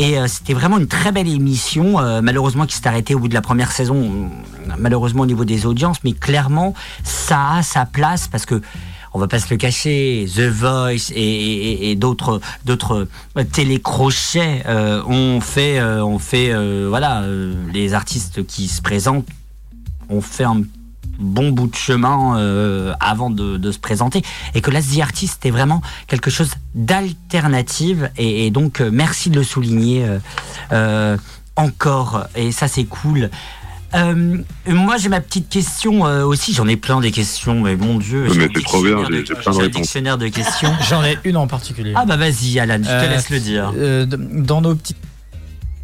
Et 0.00 0.16
euh, 0.18 0.28
c'était 0.28 0.54
vraiment 0.54 0.78
une 0.78 0.86
très 0.86 1.10
belle 1.10 1.26
émission, 1.28 1.98
euh, 1.98 2.20
malheureusement 2.22 2.66
qui 2.66 2.76
s'est 2.76 2.86
arrêtée 2.86 3.14
au 3.16 3.18
bout 3.18 3.26
de 3.28 3.34
la 3.34 3.40
première 3.42 3.72
saison, 3.72 3.96
euh, 4.00 4.72
malheureusement 4.78 5.22
au 5.24 5.26
niveau 5.26 5.44
des 5.44 5.66
audiences, 5.66 5.98
mais 6.04 6.12
clairement 6.12 6.72
ça 7.02 7.54
a 7.56 7.62
sa 7.64 7.84
place 7.84 8.28
parce 8.28 8.46
que 8.46 8.60
on 9.14 9.18
va 9.18 9.26
pas 9.26 9.40
se 9.40 9.48
le 9.50 9.56
cacher, 9.56 10.26
The 10.32 10.42
Voice 10.48 11.10
et, 11.14 11.20
et- 11.22 11.90
et 11.90 11.96
d'autres 11.96 12.40
d'autres 12.64 13.08
télécrochets 13.52 14.62
euh, 14.66 15.02
ont 15.04 15.40
fait 15.40 15.80
euh, 15.80 16.18
fait 16.18 16.50
euh, 16.52 16.86
voilà 16.88 17.22
euh, 17.22 17.54
les 17.72 17.94
artistes 17.94 18.46
qui 18.46 18.68
se 18.68 18.80
présentent 18.82 19.26
ont 20.10 20.20
fait 20.20 20.44
un 20.44 20.62
bon 21.18 21.50
bout 21.50 21.66
de 21.66 21.74
chemin 21.74 22.38
euh, 22.38 22.92
avant 23.00 23.28
de, 23.30 23.56
de 23.56 23.72
se 23.72 23.78
présenter 23.78 24.22
et 24.54 24.60
que 24.60 24.70
là 24.70 24.80
The 24.80 25.00
Artist 25.00 25.44
est 25.44 25.50
vraiment 25.50 25.82
quelque 26.06 26.30
chose 26.30 26.50
d'alternative 26.74 28.10
et, 28.16 28.46
et 28.46 28.50
donc 28.50 28.80
euh, 28.80 28.90
merci 28.92 29.30
de 29.30 29.36
le 29.36 29.44
souligner 29.44 30.04
euh, 30.04 30.18
euh, 30.72 31.16
encore 31.56 32.26
et 32.36 32.52
ça 32.52 32.68
c'est 32.68 32.84
cool 32.84 33.30
euh, 33.94 34.36
moi 34.66 34.98
j'ai 34.98 35.08
ma 35.08 35.22
petite 35.22 35.48
question 35.48 36.06
euh, 36.06 36.22
aussi. 36.22 36.52
J'en 36.52 36.68
ai 36.68 36.76
plein 36.76 37.00
des 37.00 37.10
questions, 37.10 37.58
mais 37.62 37.74
mon 37.74 37.96
Dieu. 37.96 38.24
Mais 38.28 38.34
j'ai 38.34 38.44
un 38.44 38.48
c'est 38.54 38.62
trop 38.62 38.82
bien, 38.82 38.96
dictionnaire 38.96 39.08
j'ai- 39.10 39.22
de- 39.22 39.24
j'ai 39.24 39.34
plein 39.34 39.52
de 39.52 39.56
un 39.56 39.60
réponses. 39.62 39.80
dictionnaire 39.80 40.18
de 40.18 40.28
questions. 40.28 40.72
J'en 40.90 41.02
ai 41.02 41.18
une 41.24 41.38
en 41.38 41.46
particulier. 41.46 41.94
ah 41.96 42.04
bah 42.04 42.18
vas-y, 42.18 42.60
Alan, 42.60 42.76
je 42.82 42.82
te 42.86 43.08
laisse 43.10 43.30
le 43.30 43.40
dire. 43.40 43.72
Euh, 43.78 44.04
dans 44.06 44.60
nos 44.60 44.74
petites. 44.74 44.98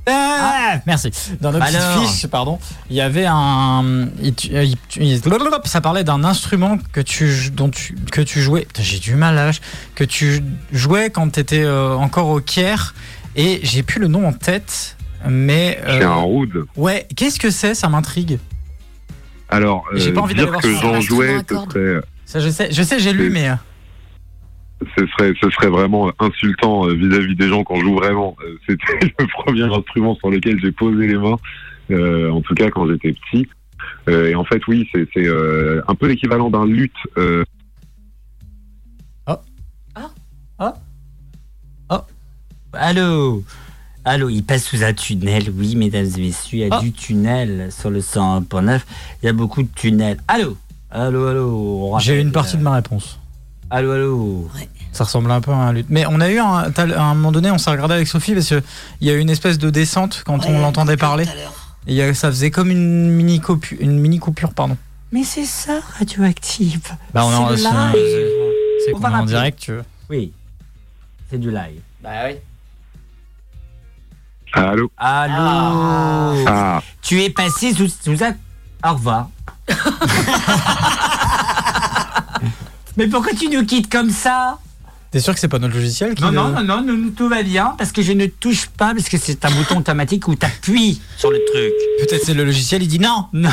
Ah, 0.06 0.80
merci. 0.86 1.10
Dans 1.40 1.50
nos 1.52 1.58
petites 1.60 1.80
fiches, 2.08 2.26
pardon, 2.26 2.58
il 2.90 2.96
y 2.96 3.00
avait 3.00 3.26
un. 3.26 4.08
il- 4.22 4.34
tu- 4.34 4.48
il- 4.48 4.76
il- 5.00 5.20
ça 5.64 5.80
parlait 5.80 6.04
d'un 6.04 6.24
instrument 6.24 6.78
que 6.92 7.00
tu, 7.00 7.50
dont 7.52 7.70
tu, 7.70 7.94
que 8.12 8.20
tu 8.20 8.40
jouais. 8.42 8.62
Putain, 8.66 8.82
J'ai 8.82 8.98
du 8.98 9.14
mal 9.14 9.38
à 9.38 9.46
lâcher. 9.46 9.60
Que 9.94 10.04
tu 10.04 10.42
jouais 10.72 11.10
quand 11.10 11.30
tu 11.32 11.40
étais 11.40 11.66
encore 11.66 12.28
au 12.28 12.40
Caire. 12.40 12.94
Et 13.36 13.60
j'ai 13.62 13.82
plus 13.82 14.00
le 14.00 14.08
nom 14.08 14.26
en 14.28 14.32
tête. 14.32 14.96
Mais. 15.28 15.78
euh, 15.86 15.98
C'est 15.98 16.04
un 16.04 16.14
rood. 16.16 16.66
ouais, 16.76 17.06
qu'est-ce 17.16 17.40
que 17.40 17.50
c'est? 17.50 17.74
Ça 17.74 17.88
m'intrigue. 17.88 18.38
Alors, 19.48 19.84
J'ai 19.94 20.10
euh, 20.10 20.14
pas 20.14 20.20
envie 20.22 20.34
d'aller 20.34 20.44
dire 20.50 20.52
voir 20.52 20.62
que 20.62 20.68
sur 20.76 20.78
un 20.88 20.92
j'en 20.92 20.94
instrument 20.98 21.16
jouais, 21.22 21.34
à 21.34 21.38
ce 21.38 21.44
cordes. 21.44 21.72
serait, 21.72 22.00
Ça, 22.26 22.40
je 22.40 22.48
sais, 22.50 22.68
je 22.72 22.82
sais 22.82 22.98
j'ai 23.00 23.12
lu, 23.12 23.30
mais. 23.30 23.48
euh, 23.48 23.54
ce 24.96 25.06
serait, 25.06 25.32
ce 25.40 25.50
serait 25.50 25.68
vraiment 25.68 26.10
insultant 26.18 26.86
euh, 26.88 26.94
vis-à-vis 26.94 27.34
des 27.36 27.48
gens 27.48 27.64
je 27.74 27.80
joue 27.80 27.94
vraiment. 27.96 28.36
Euh, 28.44 28.58
C'était 28.68 29.12
le 29.18 29.26
premier 29.44 29.62
instrument 29.62 30.14
sur 30.16 30.30
lequel 30.30 30.60
j'ai 30.60 30.72
posé 30.72 31.06
les 31.06 31.16
mains, 31.16 31.38
euh, 31.90 32.30
en 32.30 32.40
tout 32.40 32.54
cas 32.54 32.70
quand 32.70 32.86
j'étais 32.88 33.12
petit. 33.12 33.48
Euh, 34.08 34.28
et 34.30 34.34
en 34.34 34.44
fait, 34.44 34.66
oui, 34.68 34.88
c'est 34.92 35.08
euh, 35.16 35.82
un 35.88 35.94
peu 35.94 36.06
l'équivalent 36.08 36.50
d'un 36.50 36.66
luth. 36.66 36.92
euh, 37.18 37.44
Allô 42.72 43.42
Allô, 44.04 44.28
il 44.28 44.42
passe 44.42 44.64
sous 44.64 44.82
un 44.84 44.92
tunnel, 44.92 45.44
oui, 45.56 45.76
mesdames 45.76 46.06
et 46.18 46.20
messieurs, 46.20 46.58
il 46.58 46.60
y 46.60 46.64
a 46.64 46.76
Ah. 46.76 46.80
du 46.80 46.92
tunnel 46.92 47.68
sur 47.72 47.88
le 47.88 48.00
101.9, 48.00 48.80
il 49.22 49.26
y 49.26 49.28
a 49.28 49.32
beaucoup 49.32 49.62
de 49.62 49.68
tunnels. 49.74 50.18
Allô 50.28 50.56
Allô, 50.90 51.26
allô 51.26 51.96
J'ai 52.00 52.20
une 52.20 52.30
partie 52.32 52.56
euh, 52.56 52.58
de 52.58 52.64
ma 52.64 52.72
réponse. 52.74 53.18
Allô, 53.76 53.90
allô 53.90 54.48
Ça 54.92 55.02
ressemble 55.02 55.30
un 55.32 55.40
peu 55.40 55.50
à 55.50 55.56
un 55.56 55.72
lutte. 55.72 55.86
Mais 55.90 56.06
on 56.06 56.20
a 56.20 56.28
eu 56.30 56.38
un, 56.38 56.70
à 56.76 57.02
un 57.02 57.14
moment 57.14 57.32
donné, 57.32 57.50
on 57.50 57.58
s'est 57.58 57.70
regardé 57.70 57.94
avec 57.94 58.06
Sophie 58.06 58.32
parce 58.34 58.46
qu'il 58.46 58.62
y 59.00 59.10
a 59.10 59.14
eu 59.14 59.18
une 59.18 59.30
espèce 59.30 59.58
de 59.58 59.68
descente 59.68 60.22
quand 60.24 60.38
Ouais, 60.44 60.52
on 60.54 60.60
l'entendait 60.60 60.96
parler. 60.96 61.24
Et 61.86 61.92
il 61.92 61.94
y 61.94 62.02
a- 62.02 62.14
ça 62.14 62.28
faisait 62.30 62.52
comme 62.52 62.70
une 62.70 63.10
mini 63.10 63.40
coupure, 63.40 63.76
une 63.80 63.98
mini 63.98 64.20
coupure, 64.20 64.54
pardon. 64.54 64.76
Mais 65.10 65.24
c'est 65.24 65.44
ça, 65.44 65.80
radioactive 65.98 66.82
Bah 67.12 67.22
on 67.26 67.32
est 67.32 67.34
en- 67.34 67.48
C'est 67.48 67.62
live. 67.64 68.94
Qu'on 68.94 69.00
est 69.10 69.14
en 69.14 69.26
direct, 69.26 69.58
tu 69.58 69.72
veux. 69.72 69.84
Oui, 70.08 70.32
c'est 71.30 71.38
du 71.38 71.50
live. 71.50 71.80
Bah 72.00 72.10
oui. 72.26 72.36
Allô 74.52 74.88
Allô 74.96 76.44
Ah, 76.46 76.80
Tu 77.02 77.20
es 77.22 77.30
passé 77.30 77.72
sous, 77.74 77.88
sous 77.88 78.22
un... 78.22 78.34
Au 78.88 78.94
revoir. 78.94 79.28
Mais 82.96 83.08
pourquoi 83.08 83.32
tu 83.32 83.48
nous 83.48 83.64
quittes 83.64 83.90
comme 83.90 84.10
ça 84.10 84.58
T'es 85.10 85.20
sûr 85.20 85.32
que 85.34 85.38
c'est 85.40 85.48
pas 85.48 85.60
notre 85.60 85.74
logiciel 85.74 86.14
qui 86.14 86.22
Non, 86.22 86.32
non, 86.32 86.48
non, 86.50 86.62
non, 86.64 86.82
non, 86.82 87.10
tout 87.16 87.28
va 87.28 87.42
bien, 87.44 87.74
parce 87.78 87.92
que 87.92 88.02
je 88.02 88.12
ne 88.12 88.26
touche 88.26 88.66
pas, 88.66 88.94
parce 88.94 89.08
que 89.08 89.16
c'est 89.16 89.44
un 89.44 89.50
bouton 89.52 89.78
automatique 89.78 90.26
où 90.26 90.34
tu 90.34 90.44
appuies 90.44 91.00
sur 91.16 91.30
le 91.30 91.38
truc. 91.52 91.72
Peut-être 92.00 92.24
c'est 92.24 92.34
le 92.34 92.44
logiciel, 92.44 92.82
il 92.82 92.88
dit 92.88 92.98
non. 92.98 93.26
Non, 93.32 93.50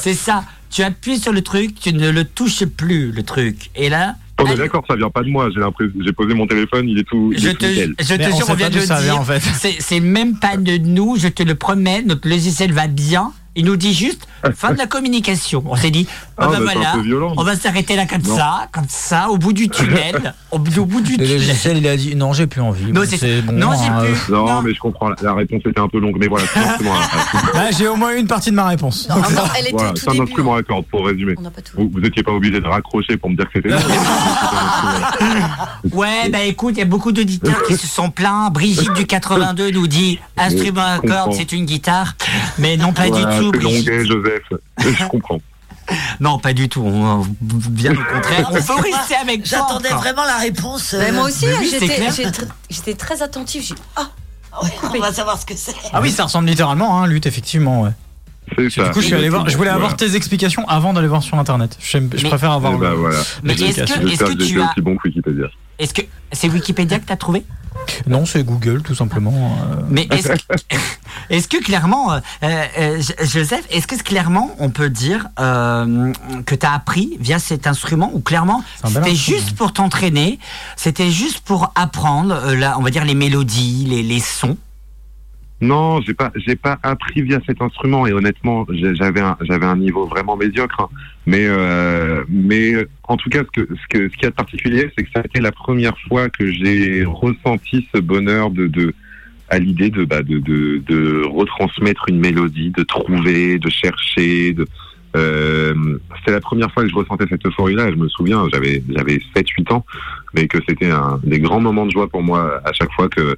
c'est 0.00 0.14
ça. 0.14 0.44
Tu 0.70 0.82
appuies 0.82 1.18
sur 1.18 1.32
le 1.32 1.42
truc, 1.42 1.74
tu 1.80 1.92
ne 1.92 2.10
le 2.10 2.24
touches 2.24 2.64
plus, 2.66 3.10
le 3.10 3.22
truc. 3.24 3.70
Et 3.74 3.88
là, 3.88 4.14
on 4.38 4.44
est 4.44 4.50
Allô 4.50 4.58
d'accord, 4.58 4.84
ça 4.88 4.94
vient 4.94 5.10
pas 5.10 5.22
de 5.22 5.28
moi. 5.28 5.48
J'ai 5.52 5.60
l'impression, 5.60 5.92
j'ai 6.04 6.12
posé 6.12 6.34
mon 6.34 6.46
téléphone, 6.46 6.88
il 6.88 6.98
est 6.98 7.04
tout, 7.04 7.32
il 7.34 7.40
je 7.40 7.48
est 7.48 7.52
tout 7.54 7.58
te, 7.58 7.66
nickel. 7.66 7.94
je 7.98 8.14
te 8.14 8.18
Mais 8.18 8.32
on 8.32 8.36
jure, 8.36 8.46
on 8.50 8.54
vient 8.54 8.70
de 8.70 8.78
le 8.78 9.02
dire. 9.02 9.20
en 9.20 9.24
fait. 9.24 9.42
C'est 9.80 10.00
même 10.00 10.38
pas 10.38 10.56
de 10.56 10.76
nous, 10.76 11.16
je 11.16 11.28
te 11.28 11.42
le 11.42 11.54
promets, 11.56 12.02
notre 12.02 12.28
logiciel 12.28 12.72
va 12.72 12.86
bien. 12.86 13.32
Il 13.56 13.64
nous 13.64 13.76
dit 13.76 13.94
juste 13.94 14.26
fin 14.54 14.72
de 14.72 14.78
la 14.78 14.86
communication. 14.86 15.62
On 15.66 15.76
s'est 15.76 15.90
dit, 15.90 16.06
ah, 16.36 16.44
Ah, 16.44 16.46
bah 16.48 16.56
bah, 16.58 16.72
voilà, 16.74 16.94
on 17.36 17.42
va 17.42 17.56
s'arrêter 17.56 17.96
là 17.96 18.04
comme 18.06 18.22
Non. 18.22 18.36
ça, 18.36 18.68
comme 18.70 18.84
ça, 18.88 19.28
au 19.30 19.38
bout 19.38 19.52
du 19.54 19.68
tunnel, 19.68 20.34
au, 20.50 20.58
bout- 20.58 20.78
au 20.80 20.84
bout 20.84 21.00
du 21.00 21.12
Le 21.12 21.16
tunnel. 21.24 21.32
logiciel, 21.38 21.78
il 21.78 21.88
a 21.88 21.96
dit 21.96 22.14
non, 22.14 22.32
j'ai 22.34 22.46
plus 22.46 22.60
envie. 22.60 22.92
Non, 22.92 23.00
Bon, 23.00 23.06
c'est- 23.08 23.40
bon. 23.42 23.52
non, 23.52 23.70
j'ai 23.82 23.88
hein, 23.90 24.04
plus. 24.04 24.32
Non, 24.32 24.46
Non. 24.46 24.62
mais 24.62 24.74
je 24.74 24.78
comprends, 24.78 25.10
la, 25.22 25.34
réponse 25.34 25.62
était 25.66 25.80
un 25.80 25.88
peu 25.88 25.98
longue, 25.98 26.16
mais 26.20 26.28
voilà, 26.28 26.44
bah, 27.54 27.70
j'ai 27.76 27.88
au 27.88 27.96
moins 27.96 28.14
une 28.14 28.26
partie 28.26 28.50
de 28.50 28.56
ma 28.56 28.66
réponse. 28.68 29.08
Non, 29.08 29.16
non, 29.16 29.22
elle 29.58 29.62
était 29.64 29.72
Voilà, 29.72 29.90
au 29.90 29.94
tout 29.94 30.02
c'est 30.04 30.10
un 30.10 30.22
instrument 30.22 30.54
à 30.54 30.62
cordes, 30.62 30.84
pour 30.90 31.06
résumer. 31.06 31.34
Vous, 31.76 31.90
vous 31.92 32.00
étiez 32.04 32.22
pas 32.22 32.32
obligé 32.32 32.60
de 32.60 32.66
raccrocher 32.68 33.16
pour 33.16 33.30
me 33.30 33.36
dire 33.36 33.46
que 33.50 33.60
c'était. 33.62 33.74
Ouais, 35.92 36.28
bah 36.30 36.42
écoute, 36.42 36.74
il 36.76 36.80
y 36.80 36.82
a 36.82 36.86
beaucoup 36.86 37.12
d'auditeurs 37.12 37.62
qui 37.66 37.76
se 37.76 37.86
sont 37.86 38.10
plaints. 38.10 38.50
Brigitte 38.50 38.92
du 38.92 39.06
82 39.06 39.70
nous 39.70 39.86
dit 39.86 40.18
instrument 40.36 40.82
à 40.84 40.98
cordes, 40.98 41.32
c'est 41.34 41.52
une 41.52 41.64
guitare. 41.64 42.14
Mais 42.58 42.76
non, 42.76 42.92
pas 42.92 43.08
du 43.08 43.22
tout, 43.38 43.45
c'est 43.52 43.58
Brigitte. 43.58 43.86
longuet, 43.88 44.04
Joseph. 44.04 44.42
Je 44.78 45.06
comprends. 45.08 45.40
Non, 46.18 46.40
pas 46.40 46.52
du 46.52 46.68
tout. 46.68 46.82
On, 46.82 47.24
bien 47.40 47.92
au 47.92 48.12
contraire. 48.12 48.48
On 48.52 48.60
faut 48.60 48.74
rester 48.74 49.14
avec 49.14 49.44
toi. 49.44 49.58
J'attendais 49.58 49.90
vraiment 49.90 50.24
la 50.24 50.38
réponse. 50.38 50.94
euh, 50.94 50.98
Mais 50.98 51.12
moi 51.12 51.24
aussi, 51.26 51.46
hein, 51.46 51.58
oui, 51.60 51.72
j'étais 52.70 52.94
très 52.94 53.22
attentive. 53.22 53.62
J'ai 53.62 53.74
dit, 53.74 53.82
ah, 53.94 54.10
ouais, 54.64 54.70
on 54.82 54.98
va 54.98 55.12
savoir 55.12 55.40
ce 55.40 55.46
que 55.46 55.54
c'est. 55.54 55.76
Ah 55.92 56.00
oui, 56.00 56.10
ça 56.10 56.24
ressemble 56.24 56.48
littéralement 56.48 56.98
à 57.00 57.04
un 57.04 57.06
lutte, 57.06 57.26
effectivement. 57.26 57.82
Ouais. 57.82 57.90
C'est 58.56 58.70
ça. 58.70 58.84
Du 58.84 58.90
coup, 58.90 59.00
je 59.00 59.06
suis 59.06 59.14
allé 59.14 59.28
voir. 59.28 59.48
Je 59.48 59.56
voulais 59.56 59.70
avoir 59.70 59.90
Voilà. 59.90 60.10
tes 60.10 60.16
explications 60.16 60.66
avant 60.68 60.92
d'aller 60.92 61.08
voir 61.08 61.22
sur 61.22 61.38
internet. 61.38 61.76
Je, 61.80 61.98
je 61.98 62.22
Mais- 62.22 62.28
préfère 62.28 62.52
avoir 62.52 62.78
le- 62.78 62.88
voilà. 62.94 63.18
Mais 63.42 63.52
est-ce 63.54 63.60
que, 63.60 63.64
est-ce 63.66 63.76
J'espère 64.08 64.28
que 64.28 64.32
que 64.34 64.38
tu 64.38 64.44
j'étais 64.46 64.60
as. 64.60 64.70
aussi 64.70 64.80
bon 64.82 64.96
que 64.96 65.08
Wikipédia. 65.08 65.46
Est-ce 65.78 65.92
que 65.92 66.02
c'est 66.32 66.48
Wikipédia 66.48 66.98
que 66.98 67.06
tu 67.06 67.12
as 67.12 67.16
trouvé? 67.16 67.44
Non, 68.06 68.24
c'est 68.24 68.42
Google, 68.42 68.82
tout 68.82 68.94
simplement. 68.94 69.58
euh. 69.60 69.82
Mais 69.90 70.08
est-ce 71.30 71.48
que, 71.48 71.56
clairement, 71.62 72.12
euh, 72.14 72.20
euh, 72.42 73.02
Joseph, 73.24 73.64
est-ce 73.70 73.86
que 73.86 74.02
clairement 74.02 74.50
on 74.58 74.70
peut 74.70 74.88
dire 74.90 75.26
euh, 75.38 76.12
que 76.46 76.54
tu 76.54 76.64
as 76.64 76.72
appris 76.72 77.16
via 77.20 77.38
cet 77.38 77.66
instrument 77.66 78.10
ou 78.14 78.20
clairement 78.20 78.64
c'était 78.84 79.14
juste 79.14 79.54
pour 79.54 79.72
t'entraîner, 79.72 80.38
c'était 80.76 81.10
juste 81.10 81.40
pour 81.40 81.72
apprendre, 81.74 82.34
euh, 82.34 82.56
là, 82.56 82.76
on 82.78 82.82
va 82.82 82.90
dire 82.90 83.04
les 83.04 83.14
mélodies, 83.14 83.84
les, 83.88 84.02
les 84.02 84.20
sons? 84.20 84.56
Non, 85.62 86.02
j'ai 86.02 86.12
pas, 86.12 86.30
j'ai 86.36 86.54
pas 86.54 86.78
appris 86.82 87.22
via 87.22 87.40
cet 87.46 87.62
instrument 87.62 88.06
et 88.06 88.12
honnêtement, 88.12 88.66
j'avais 88.68 89.20
un, 89.20 89.38
j'avais 89.40 89.64
un 89.64 89.76
niveau 89.76 90.06
vraiment 90.06 90.36
médiocre. 90.36 90.80
hein. 90.80 90.88
Mais, 91.24 91.46
euh, 91.46 92.24
mais 92.28 92.74
euh, 92.74 92.88
en 93.04 93.16
tout 93.16 93.30
cas, 93.30 93.40
ce 93.40 93.62
que, 93.62 93.68
ce 93.74 93.86
que, 93.88 94.08
ce 94.10 94.14
qu'il 94.14 94.24
y 94.24 94.26
a 94.26 94.30
de 94.30 94.34
particulier, 94.34 94.90
c'est 94.96 95.04
que 95.04 95.10
ça 95.14 95.20
a 95.20 95.24
été 95.24 95.40
la 95.40 95.52
première 95.52 95.98
fois 96.08 96.28
que 96.28 96.52
j'ai 96.52 97.04
ressenti 97.04 97.88
ce 97.94 98.00
bonheur 98.00 98.50
de, 98.50 98.66
de 98.66 98.94
à 99.48 99.58
l'idée 99.58 99.90
de, 99.90 100.04
bah, 100.04 100.22
de, 100.22 100.38
de, 100.40 100.82
de 100.86 101.24
retransmettre 101.24 102.04
une 102.08 102.18
mélodie, 102.18 102.70
de 102.70 102.82
trouver, 102.82 103.58
de 103.58 103.70
chercher. 103.70 104.52
De, 104.52 104.66
euh, 105.16 105.98
c'était 106.18 106.32
la 106.32 106.40
première 106.40 106.70
fois 106.72 106.82
que 106.82 106.90
je 106.90 106.94
ressentais 106.94 107.24
cette 107.30 107.46
euphorie-là. 107.46 107.90
Je 107.92 107.96
me 107.96 108.08
souviens, 108.08 108.44
j'avais, 108.52 108.82
j'avais 108.90 109.20
7-8 109.34 109.72
ans, 109.72 109.86
mais 110.34 110.48
que 110.48 110.58
c'était 110.68 110.90
un 110.90 111.18
des 111.22 111.38
grands 111.40 111.60
moments 111.60 111.86
de 111.86 111.92
joie 111.92 112.08
pour 112.08 112.22
moi 112.22 112.60
à 112.64 112.72
chaque 112.74 112.92
fois 112.92 113.08
que 113.08 113.36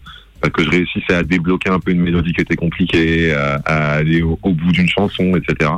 que 0.53 0.63
je 0.63 0.71
réussissais 0.71 1.15
à 1.15 1.23
débloquer 1.23 1.71
un 1.71 1.81
peu 1.81 1.91
une 1.91 2.01
mélodie 2.01 2.33
qui 2.33 2.41
était 2.41 2.57
compliquée, 2.57 3.33
à, 3.33 3.95
aller 3.95 4.23
au, 4.23 4.37
bout 4.43 4.73
d'une 4.73 4.89
chanson, 4.89 5.35
etc. 5.37 5.71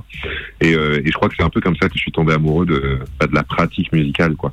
Et, 0.61 0.75
euh, 0.75 1.01
et 1.05 1.07
je 1.07 1.13
crois 1.13 1.29
que 1.29 1.35
c'est 1.37 1.43
un 1.43 1.51
peu 1.51 1.61
comme 1.61 1.77
ça 1.77 1.89
que 1.89 1.95
je 1.95 2.01
suis 2.01 2.13
tombé 2.13 2.35
amoureux 2.35 2.67
de, 2.67 3.01
bah, 3.19 3.27
de 3.27 3.35
la 3.35 3.43
pratique 3.43 3.93
musicale, 3.93 4.37
quoi. 4.37 4.53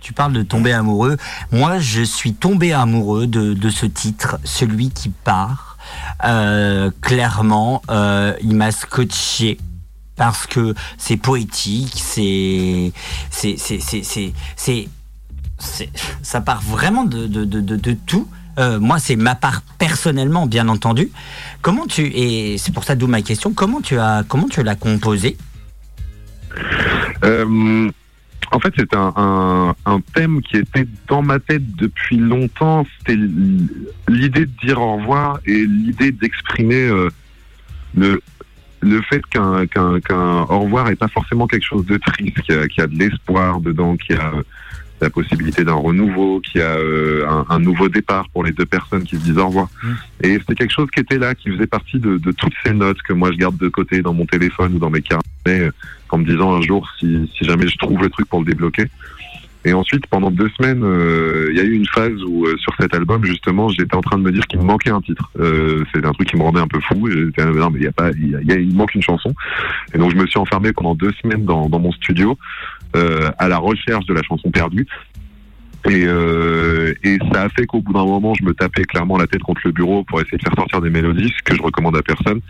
Tu 0.00 0.12
parles 0.12 0.32
de 0.32 0.42
tomber 0.42 0.72
amoureux. 0.72 1.16
Moi, 1.52 1.78
je 1.78 2.02
suis 2.02 2.34
tombé 2.34 2.72
amoureux 2.72 3.28
de, 3.28 3.54
de 3.54 3.70
ce 3.70 3.86
titre, 3.86 4.38
celui 4.42 4.90
qui 4.90 5.10
part. 5.10 5.78
Euh, 6.24 6.90
clairement, 7.00 7.82
euh, 7.88 8.34
il 8.42 8.56
m'a 8.56 8.72
scotché 8.72 9.58
parce 10.16 10.46
que 10.46 10.74
c'est 10.98 11.16
poétique, 11.16 11.94
c'est, 11.94 12.92
c'est, 13.30 13.56
c'est, 13.56 14.32
c'est, 14.56 14.88
ça 16.22 16.40
part 16.40 16.62
vraiment 16.62 17.04
de, 17.04 17.26
de, 17.26 17.44
de 17.44 17.92
tout. 18.06 18.28
Euh, 18.58 18.78
moi, 18.78 18.98
c'est 18.98 19.16
ma 19.16 19.34
part 19.34 19.62
personnellement, 19.78 20.46
bien 20.46 20.68
entendu. 20.68 21.08
Comment 21.62 21.86
tu 21.86 22.02
et 22.02 22.58
c'est 22.58 22.72
pour 22.72 22.84
ça 22.84 22.94
d'où 22.94 23.06
ma 23.06 23.22
question. 23.22 23.52
Comment 23.52 23.80
tu 23.80 23.98
as 23.98 24.24
comment 24.28 24.48
tu 24.48 24.62
l'as 24.62 24.74
composé 24.76 25.36
Euh, 27.24 27.90
en 28.50 28.60
fait, 28.60 28.74
c'est 28.76 28.94
un, 28.94 29.74
thème 30.14 30.42
qui 30.42 30.58
était 30.58 30.86
dans 31.08 31.22
ma 31.22 31.38
tête 31.38 31.74
depuis 31.76 32.16
longtemps. 32.16 32.86
C'était 32.98 33.18
l'idée 34.08 34.46
de 34.46 34.50
dire 34.62 34.80
au 34.80 34.96
revoir 34.98 35.38
et 35.46 35.64
l'idée 35.64 36.12
d'exprimer 36.12 36.74
euh, 36.88 37.08
le, 37.96 38.20
le 38.80 39.00
fait 39.02 39.24
qu'un 39.26 39.66
qu'un 39.66 40.00
qu'un 40.00 40.42
au 40.42 40.60
revoir 40.60 40.90
n'est 40.90 40.96
pas 40.96 41.08
forcément 41.08 41.46
quelque 41.46 41.64
chose 41.64 41.86
de 41.86 41.96
triste, 41.96 42.42
qu'il 42.42 42.54
y 42.54 42.58
a, 42.58 42.68
qu'il 42.68 42.82
y 42.82 42.84
a 42.84 42.86
de 42.88 42.98
l'espoir 42.98 43.60
dedans, 43.60 43.96
qu'il 43.96 44.16
y 44.16 44.18
a 44.18 44.32
la 45.02 45.10
possibilité 45.10 45.64
d'un 45.64 45.74
renouveau, 45.74 46.40
qu'il 46.40 46.60
y 46.60 46.64
a 46.64 46.76
euh, 46.76 47.26
un, 47.28 47.44
un 47.50 47.58
nouveau 47.58 47.88
départ 47.88 48.28
pour 48.30 48.44
les 48.44 48.52
deux 48.52 48.64
personnes 48.66 49.02
qui 49.02 49.16
se 49.16 49.22
disent 49.22 49.38
au 49.38 49.46
revoir. 49.48 49.68
Et 50.22 50.38
c'était 50.38 50.54
quelque 50.54 50.72
chose 50.72 50.88
qui 50.94 51.00
était 51.00 51.18
là, 51.18 51.34
qui 51.34 51.50
faisait 51.50 51.66
partie 51.66 51.98
de, 51.98 52.16
de 52.18 52.32
toutes 52.32 52.54
ces 52.64 52.72
notes 52.72 53.02
que 53.02 53.12
moi 53.12 53.30
je 53.32 53.36
garde 53.36 53.56
de 53.58 53.68
côté 53.68 54.00
dans 54.00 54.14
mon 54.14 54.26
téléphone 54.26 54.74
ou 54.74 54.78
dans 54.78 54.90
mes 54.90 55.02
carnets, 55.02 55.22
euh, 55.48 55.70
en 56.10 56.18
me 56.18 56.24
disant 56.24 56.54
un 56.54 56.62
jour 56.62 56.88
si, 56.98 57.30
si 57.36 57.44
jamais 57.44 57.66
je 57.66 57.76
trouve 57.78 58.00
le 58.02 58.10
truc 58.10 58.26
pour 58.28 58.40
le 58.40 58.46
débloquer. 58.46 58.84
Et 59.64 59.72
ensuite, 59.74 60.08
pendant 60.08 60.32
deux 60.32 60.48
semaines, 60.58 60.82
euh, 60.82 61.46
il 61.52 61.56
y 61.56 61.60
a 61.60 61.62
eu 61.62 61.74
une 61.74 61.86
phase 61.86 62.20
où 62.26 62.46
euh, 62.46 62.56
sur 62.58 62.74
cet 62.80 62.94
album, 62.94 63.24
justement, 63.24 63.68
j'étais 63.68 63.94
en 63.94 64.00
train 64.00 64.18
de 64.18 64.24
me 64.24 64.32
dire 64.32 64.44
qu'il 64.48 64.58
me 64.58 64.64
manquait 64.64 64.90
un 64.90 65.00
titre. 65.00 65.30
Euh, 65.38 65.84
C'était 65.94 66.04
un 66.06 66.10
truc 66.12 66.26
qui 66.28 66.36
me 66.36 66.42
rendait 66.42 66.58
un 66.58 66.66
peu 66.66 66.80
fou. 66.80 67.08
J'étais, 67.08 67.44
non, 67.44 67.70
mais 67.70 67.78
il 67.78 67.84
y 67.84 67.86
a 67.86 67.92
pas, 67.92 68.10
il 68.10 68.30
y 68.30 68.34
a- 68.34 68.40
il 68.40 68.48
y 68.48 68.52
a- 68.52 68.58
il 68.58 68.74
manque 68.74 68.92
une 68.96 69.02
chanson. 69.02 69.32
Et 69.94 69.98
donc 69.98 70.10
je 70.10 70.16
me 70.16 70.26
suis 70.26 70.40
enfermé 70.40 70.72
pendant 70.72 70.96
deux 70.96 71.12
semaines 71.22 71.44
dans, 71.44 71.68
dans 71.68 71.78
mon 71.78 71.92
studio 71.92 72.30
euh, 72.32 72.81
à 72.94 73.48
la 73.48 73.58
recherche 73.58 74.06
de 74.06 74.14
la 74.14 74.22
chanson 74.22 74.50
perdue. 74.50 74.86
Et, 75.90 76.04
euh, 76.06 76.94
et 77.02 77.18
ça 77.32 77.42
a 77.42 77.48
fait 77.48 77.66
qu'au 77.66 77.80
bout 77.80 77.92
d'un 77.92 78.04
moment, 78.04 78.34
je 78.34 78.44
me 78.44 78.54
tapais 78.54 78.84
clairement 78.84 79.18
la 79.18 79.26
tête 79.26 79.42
contre 79.42 79.62
le 79.64 79.72
bureau 79.72 80.04
pour 80.04 80.20
essayer 80.20 80.38
de 80.38 80.42
faire 80.42 80.54
sortir 80.54 80.80
des 80.80 80.90
mélodies, 80.90 81.32
ce 81.36 81.42
que 81.42 81.56
je 81.56 81.62
recommande 81.62 81.96
à 81.96 82.02
personne, 82.02 82.40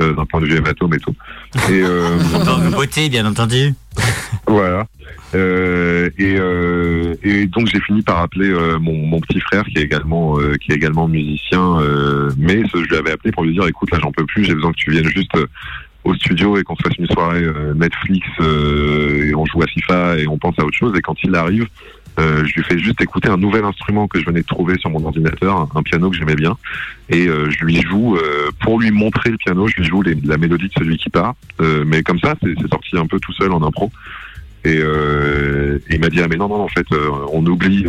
euh, 0.00 0.14
d'un 0.14 0.24
point 0.24 0.40
de 0.40 0.46
vue 0.46 0.56
hématome 0.56 0.94
et 0.94 0.98
tout. 0.98 1.14
Et, 1.70 1.82
euh, 1.82 2.18
beauté, 2.70 3.10
bien 3.10 3.26
entendu. 3.26 3.74
voilà. 4.46 4.86
Euh, 5.34 6.08
et, 6.16 6.36
euh, 6.38 7.14
et 7.22 7.44
donc 7.46 7.66
j'ai 7.66 7.80
fini 7.80 8.00
par 8.00 8.18
appeler 8.18 8.48
euh, 8.48 8.78
mon, 8.78 8.94
mon 8.94 9.20
petit 9.20 9.40
frère 9.40 9.64
qui 9.64 9.78
est 9.78 9.82
également 9.82 10.38
euh, 10.38 10.54
qui 10.54 10.72
est 10.72 10.74
également 10.74 11.06
musicien, 11.06 11.78
euh, 11.80 12.30
mais 12.38 12.62
je 12.72 12.78
lui 12.78 12.96
avais 12.96 13.10
appelé 13.10 13.30
pour 13.32 13.44
lui 13.44 13.52
dire 13.52 13.66
écoute 13.66 13.90
là 13.90 13.98
j'en 14.02 14.12
peux 14.12 14.24
plus, 14.24 14.44
j'ai 14.44 14.54
besoin 14.54 14.72
que 14.72 14.78
tu 14.78 14.90
viennes 14.90 15.08
juste 15.08 15.34
euh, 15.36 15.46
au 16.04 16.14
studio 16.14 16.56
et 16.56 16.62
qu'on 16.62 16.76
se 16.76 16.82
fasse 16.82 16.96
une 16.98 17.06
soirée 17.06 17.42
euh, 17.42 17.74
Netflix 17.74 18.26
euh, 18.40 19.26
et 19.26 19.34
on 19.34 19.44
joue 19.46 19.62
à 19.62 19.66
FIFA 19.66 20.18
et 20.18 20.28
on 20.28 20.38
pense 20.38 20.58
à 20.58 20.64
autre 20.64 20.76
chose. 20.76 20.96
Et 20.96 21.02
quand 21.02 21.16
il 21.22 21.34
arrive, 21.34 21.66
euh, 22.18 22.44
je 22.44 22.54
lui 22.54 22.64
fais 22.64 22.78
juste 22.78 23.00
écouter 23.00 23.28
un 23.28 23.36
nouvel 23.36 23.64
instrument 23.64 24.08
que 24.08 24.18
je 24.18 24.24
venais 24.24 24.40
de 24.40 24.46
trouver 24.46 24.76
sur 24.78 24.90
mon 24.90 25.04
ordinateur, 25.04 25.68
un, 25.74 25.82
piano 25.82 26.10
que 26.10 26.16
j'aimais 26.16 26.34
bien, 26.34 26.56
et 27.08 27.28
euh, 27.28 27.48
je 27.50 27.64
lui 27.64 27.80
joue 27.80 28.16
euh, 28.16 28.50
pour 28.60 28.80
lui 28.80 28.90
montrer 28.90 29.30
le 29.30 29.36
piano, 29.36 29.68
je 29.68 29.76
lui 29.76 29.84
joue 29.84 30.02
la 30.02 30.36
mélodie 30.36 30.68
de 30.68 30.72
celui 30.72 30.96
qui 30.96 31.10
part. 31.10 31.34
Euh, 31.60 31.84
mais 31.86 32.02
comme 32.02 32.18
ça, 32.18 32.34
c'est 32.42 32.68
sorti 32.68 32.96
un 32.96 33.06
peu 33.06 33.20
tout 33.20 33.32
seul 33.32 33.52
en 33.52 33.62
impro. 33.62 33.92
Et 34.64 34.78
euh, 34.78 35.78
il 35.88 36.00
m'a 36.00 36.08
dit 36.08 36.20
ah 36.20 36.26
mais 36.28 36.36
non 36.36 36.48
non 36.48 36.62
en 36.62 36.68
fait 36.68 36.86
on 37.32 37.46
oublie 37.46 37.86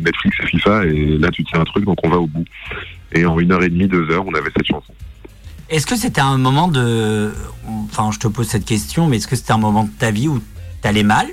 Netflix 0.00 0.36
et 0.42 0.46
FIFA 0.46 0.84
et 0.86 1.16
là 1.16 1.30
tu 1.30 1.44
tiens 1.44 1.60
un 1.60 1.64
truc 1.64 1.84
donc 1.84 1.98
on 2.02 2.08
va 2.08 2.16
au 2.16 2.26
bout. 2.26 2.44
Et 3.12 3.24
en 3.24 3.38
une 3.38 3.52
heure 3.52 3.62
et 3.62 3.68
demie 3.68 3.86
deux 3.86 4.10
heures 4.10 4.26
on 4.26 4.34
avait 4.34 4.50
cette 4.54 4.66
chanson. 4.66 4.92
Est-ce 5.68 5.86
que 5.86 5.96
c'était 5.96 6.20
un 6.20 6.38
moment 6.38 6.68
de. 6.68 7.32
Enfin, 7.90 8.10
je 8.12 8.18
te 8.18 8.28
pose 8.28 8.46
cette 8.46 8.64
question, 8.64 9.06
mais 9.08 9.16
est-ce 9.16 9.26
que 9.26 9.36
c'était 9.36 9.52
un 9.52 9.58
moment 9.58 9.84
de 9.84 9.90
ta 9.90 10.10
vie 10.10 10.28
où 10.28 10.40
t'allais 10.82 11.02
mal? 11.02 11.26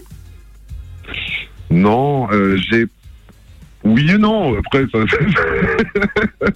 Non 1.69 2.27
euh, 2.31 2.57
j'ai 2.69 2.85
oui 3.83 4.09
et 4.11 4.17
non 4.17 4.55
après 4.57 4.85
ça, 4.91 4.99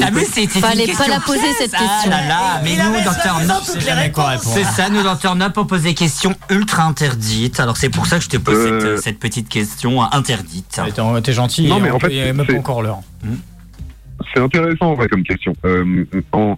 Ah, 0.00 0.10
mais 0.12 0.24
c'est 0.24 0.46
c'est 0.48 0.60
Fallait 0.60 0.82
pas 0.86 0.86
question 0.86 1.08
la 1.08 1.20
poser, 1.20 1.52
cette 1.58 1.72
Ah 1.74 1.78
question. 1.78 2.10
là 2.10 2.26
là, 2.26 2.60
mais 2.64 2.76
nous, 2.76 3.04
docteur 3.04 3.40
Nop, 3.40 3.58
c'est 3.62 3.74
les 3.74 3.80
jamais 3.84 4.10
quoi 4.10 4.28
réponses. 4.28 4.54
répondre. 4.54 4.66
c'est 4.74 4.82
ça, 4.82 4.88
nous, 4.88 5.02
docteur 5.02 5.36
Nop, 5.36 5.52
on 5.58 5.66
pose 5.66 5.82
des 5.82 5.92
questions 5.94 6.34
ultra 6.50 6.84
interdites. 6.84 7.60
Alors 7.60 7.76
c'est 7.76 7.90
pour 7.90 8.06
ça 8.06 8.18
que 8.18 8.24
je 8.24 8.28
te 8.30 8.36
pose 8.38 8.54
Euh. 8.56 8.96
cette, 8.96 9.04
cette 9.04 9.18
petite 9.18 9.48
question 9.48 10.02
interdite. 10.02 10.80
T'es 10.94 11.20
t'es 11.22 11.32
gentil, 11.32 11.66
Non, 11.68 11.78
mais 11.80 11.90
en 11.90 11.98
fait, 11.98 12.32
même 12.32 12.46
pas 12.46 12.54
encore 12.54 12.82
l'heure. 12.82 13.00
C'est 14.32 14.40
intéressant 14.40 14.86
en 14.92 14.94
vrai 14.94 15.08
comme 15.08 15.22
question. 15.24 15.52
Euh, 15.64 16.04
en- 16.32 16.56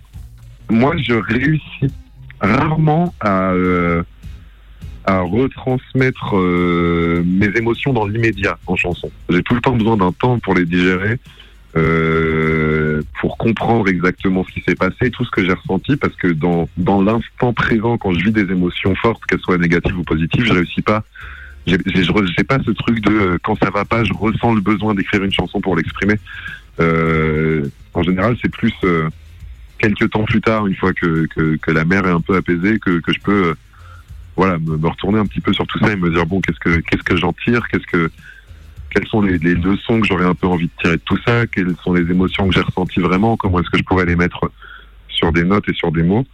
moi, 0.71 0.95
je 0.97 1.15
réussis 1.15 1.93
rarement 2.41 3.15
à, 3.21 3.53
euh, 3.53 4.03
à 5.05 5.21
retransmettre 5.21 6.37
euh, 6.37 7.23
mes 7.25 7.47
émotions 7.57 7.93
dans 7.93 8.07
l'immédiat 8.07 8.59
en 8.67 8.77
chanson. 8.77 9.11
J'ai 9.31 9.43
tout 9.43 9.55
le 9.55 9.61
temps 9.61 9.77
besoin 9.77 9.97
d'un 9.97 10.13
temps 10.13 10.39
pour 10.39 10.55
les 10.55 10.65
digérer, 10.67 11.19
euh, 11.77 13.03
pour 13.21 13.37
comprendre 13.39 13.89
exactement 13.89 14.45
ce 14.45 14.53
qui 14.53 14.63
s'est 14.63 14.75
passé, 14.75 15.11
tout 15.11 15.25
ce 15.25 15.31
que 15.31 15.45
j'ai 15.45 15.53
ressenti, 15.53 15.97
parce 15.97 16.15
que 16.17 16.29
dans, 16.29 16.69
dans 16.77 17.03
l'instant 17.03 17.53
présent, 17.53 17.97
quand 17.99 18.13
je 18.15 18.25
vis 18.25 18.33
des 18.33 18.51
émotions 18.51 18.95
fortes, 18.97 19.25
qu'elles 19.27 19.41
soient 19.41 19.59
négatives 19.59 19.97
ou 19.99 20.03
positives, 20.05 20.45
je 20.45 20.53
réussis 20.53 20.83
pas. 20.83 21.05
J'ai 21.67 21.79
j'ai- 21.87 22.05
j'ai 22.05 22.45
pas 22.45 22.59
ce 22.65 22.71
truc 22.71 23.01
de 23.01 23.11
euh, 23.13 23.39
quand 23.43 23.57
ça 23.63 23.71
va 23.71 23.85
pas, 23.85 24.05
je 24.05 24.13
ressens 24.15 24.55
le 24.55 24.61
besoin 24.61 24.95
d'écrire 24.95 25.23
une 25.25 25.33
chanson 25.33 25.61
pour 25.61 25.75
l'exprimer. 25.77 26.15
Euh, 26.79 27.67
en 27.95 28.03
général, 28.05 28.37
c'est 28.41 28.51
plus 28.53 28.73
euh, 28.85 29.09
quelques 29.79 30.11
temps 30.11 30.25
plus 30.25 30.41
tard, 30.41 30.67
une 30.67 30.77
fois 30.77 30.93
que, 30.93 31.27
que, 31.27 31.71
la 31.71 31.85
mer 31.85 32.07
est 32.07 32.11
un 32.11 32.21
peu 32.21 32.37
apaisée, 32.37 32.79
que, 32.79 33.01
que 33.01 33.13
je 33.13 33.21
peux 33.21 33.49
euh, 33.49 33.55
voilà 34.37 34.59
me, 34.59 34.87
retourner 34.87 35.19
un 35.19 35.27
petit 35.27 35.41
peu 35.41 35.53
sur 35.53 35.67
tout 35.67 35.79
ça 35.79 35.93
et 35.93 35.97
me 35.97 36.11
dire 36.11 36.27
bon 36.27 36.41
qu'est-ce 36.41 36.59
que 36.59 36.81
qu'est-ce 36.81 37.03
que 37.03 37.17
j'en 37.17 37.33
tire, 37.33 37.67
qu'est-ce 37.69 37.87
que 37.87 38.11
quelles 38.91 39.07
sont 39.09 39.21
les, 39.21 39.39
les 39.39 39.55
leçons 39.55 40.01
que 40.01 40.07
j'aurais 40.07 40.25
un 40.25 40.35
peu 40.35 40.47
envie 40.47 40.67
de 40.67 40.83
tirer 40.83 40.97
de 40.97 41.03
tout 41.05 41.19
ça, 41.27 41.47
quelles 41.47 41.75
sont 41.83 41.93
les 41.93 42.11
émotions 42.11 42.49
que 42.49 42.55
j'ai 42.55 42.61
ressenties 42.61 43.01
vraiment, 43.01 43.37
comment 43.37 43.61
est-ce 43.61 43.71
que 43.71 43.79
je 43.79 43.83
pourrais 43.83 44.07
les 44.07 44.17
mettre 44.17 44.51
sur 45.09 45.33
des 45.33 45.45
notes 45.45 45.69
et 45.69 45.75
sur 45.75 45.93
des 45.93 46.03
mots. 46.03 46.25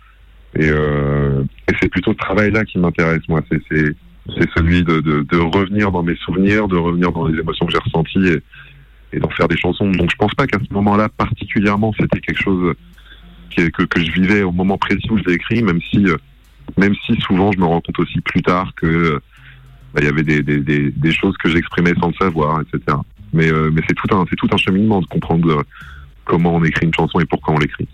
Et, 0.55 0.69
euh, 0.69 1.43
et 1.69 1.73
c'est 1.81 1.89
plutôt 1.89 2.13
ce 2.13 2.19
travail-là 2.19 2.65
qui 2.65 2.79
m'intéresse 2.79 3.23
moi. 3.29 3.41
C'est 3.51 3.95
c'est 4.37 4.49
celui 4.57 4.85
de, 4.85 5.01
de, 5.01 5.23
de 5.23 5.37
revenir 5.37 5.91
dans 5.91 6.05
mes 6.05 6.15
souvenirs, 6.15 6.69
de 6.69 6.77
revenir 6.77 7.11
dans 7.11 7.27
les 7.27 7.41
émotions 7.41 7.67
que 7.67 7.73
j'ai 7.73 7.79
ressenties 7.79 8.29
et, 8.29 8.43
et 9.17 9.19
d'en 9.19 9.31
faire 9.31 9.49
des 9.49 9.57
chansons. 9.57 9.91
Donc 9.91 10.11
je 10.11 10.17
pense 10.17 10.35
pas 10.35 10.47
qu'à 10.47 10.59
ce 10.59 10.73
moment-là 10.73 11.09
particulièrement 11.09 11.93
c'était 11.99 12.21
quelque 12.21 12.41
chose 12.41 12.75
que, 13.55 13.83
que 13.83 14.05
je 14.05 14.11
vivais 14.13 14.43
au 14.43 14.53
moment 14.53 14.79
précis 14.79 15.09
où 15.11 15.19
je 15.19 15.25
l'ai 15.25 15.35
écrit, 15.35 15.63
même 15.63 15.81
si 15.91 16.05
euh, 16.07 16.17
même 16.77 16.95
si 17.07 17.15
souvent 17.21 17.53
je 17.53 17.59
me 17.59 17.65
rends 17.65 17.81
compte 17.81 17.99
aussi 17.99 18.21
plus 18.21 18.43
tard 18.43 18.73
que 18.77 18.87
euh, 18.87 19.21
bah, 19.95 20.01
il 20.01 20.05
y 20.05 20.09
avait 20.09 20.23
des, 20.23 21.13
choses 21.13 21.37
que 21.39 21.49
j'exprimais 21.51 21.93
sans 22.01 22.09
le 22.09 22.15
savoir, 22.15 22.61
etc. 22.61 22.97
Mais 23.33 23.51
euh, 23.53 23.71
mais 23.73 23.83
c'est 23.89 23.95
tout 23.95 24.15
un 24.15 24.25
tout 24.25 24.49
un 24.51 24.57
cheminement 24.57 25.01
de 25.01 25.07
comprendre 25.07 25.65
comment 26.25 26.55
on 26.55 26.65
écrit 26.65 26.87
une 26.87 26.95
chanson 26.95 27.21
et 27.21 27.27
pourquoi 27.27 27.55
on 27.55 27.59
l'écrit. 27.59 27.89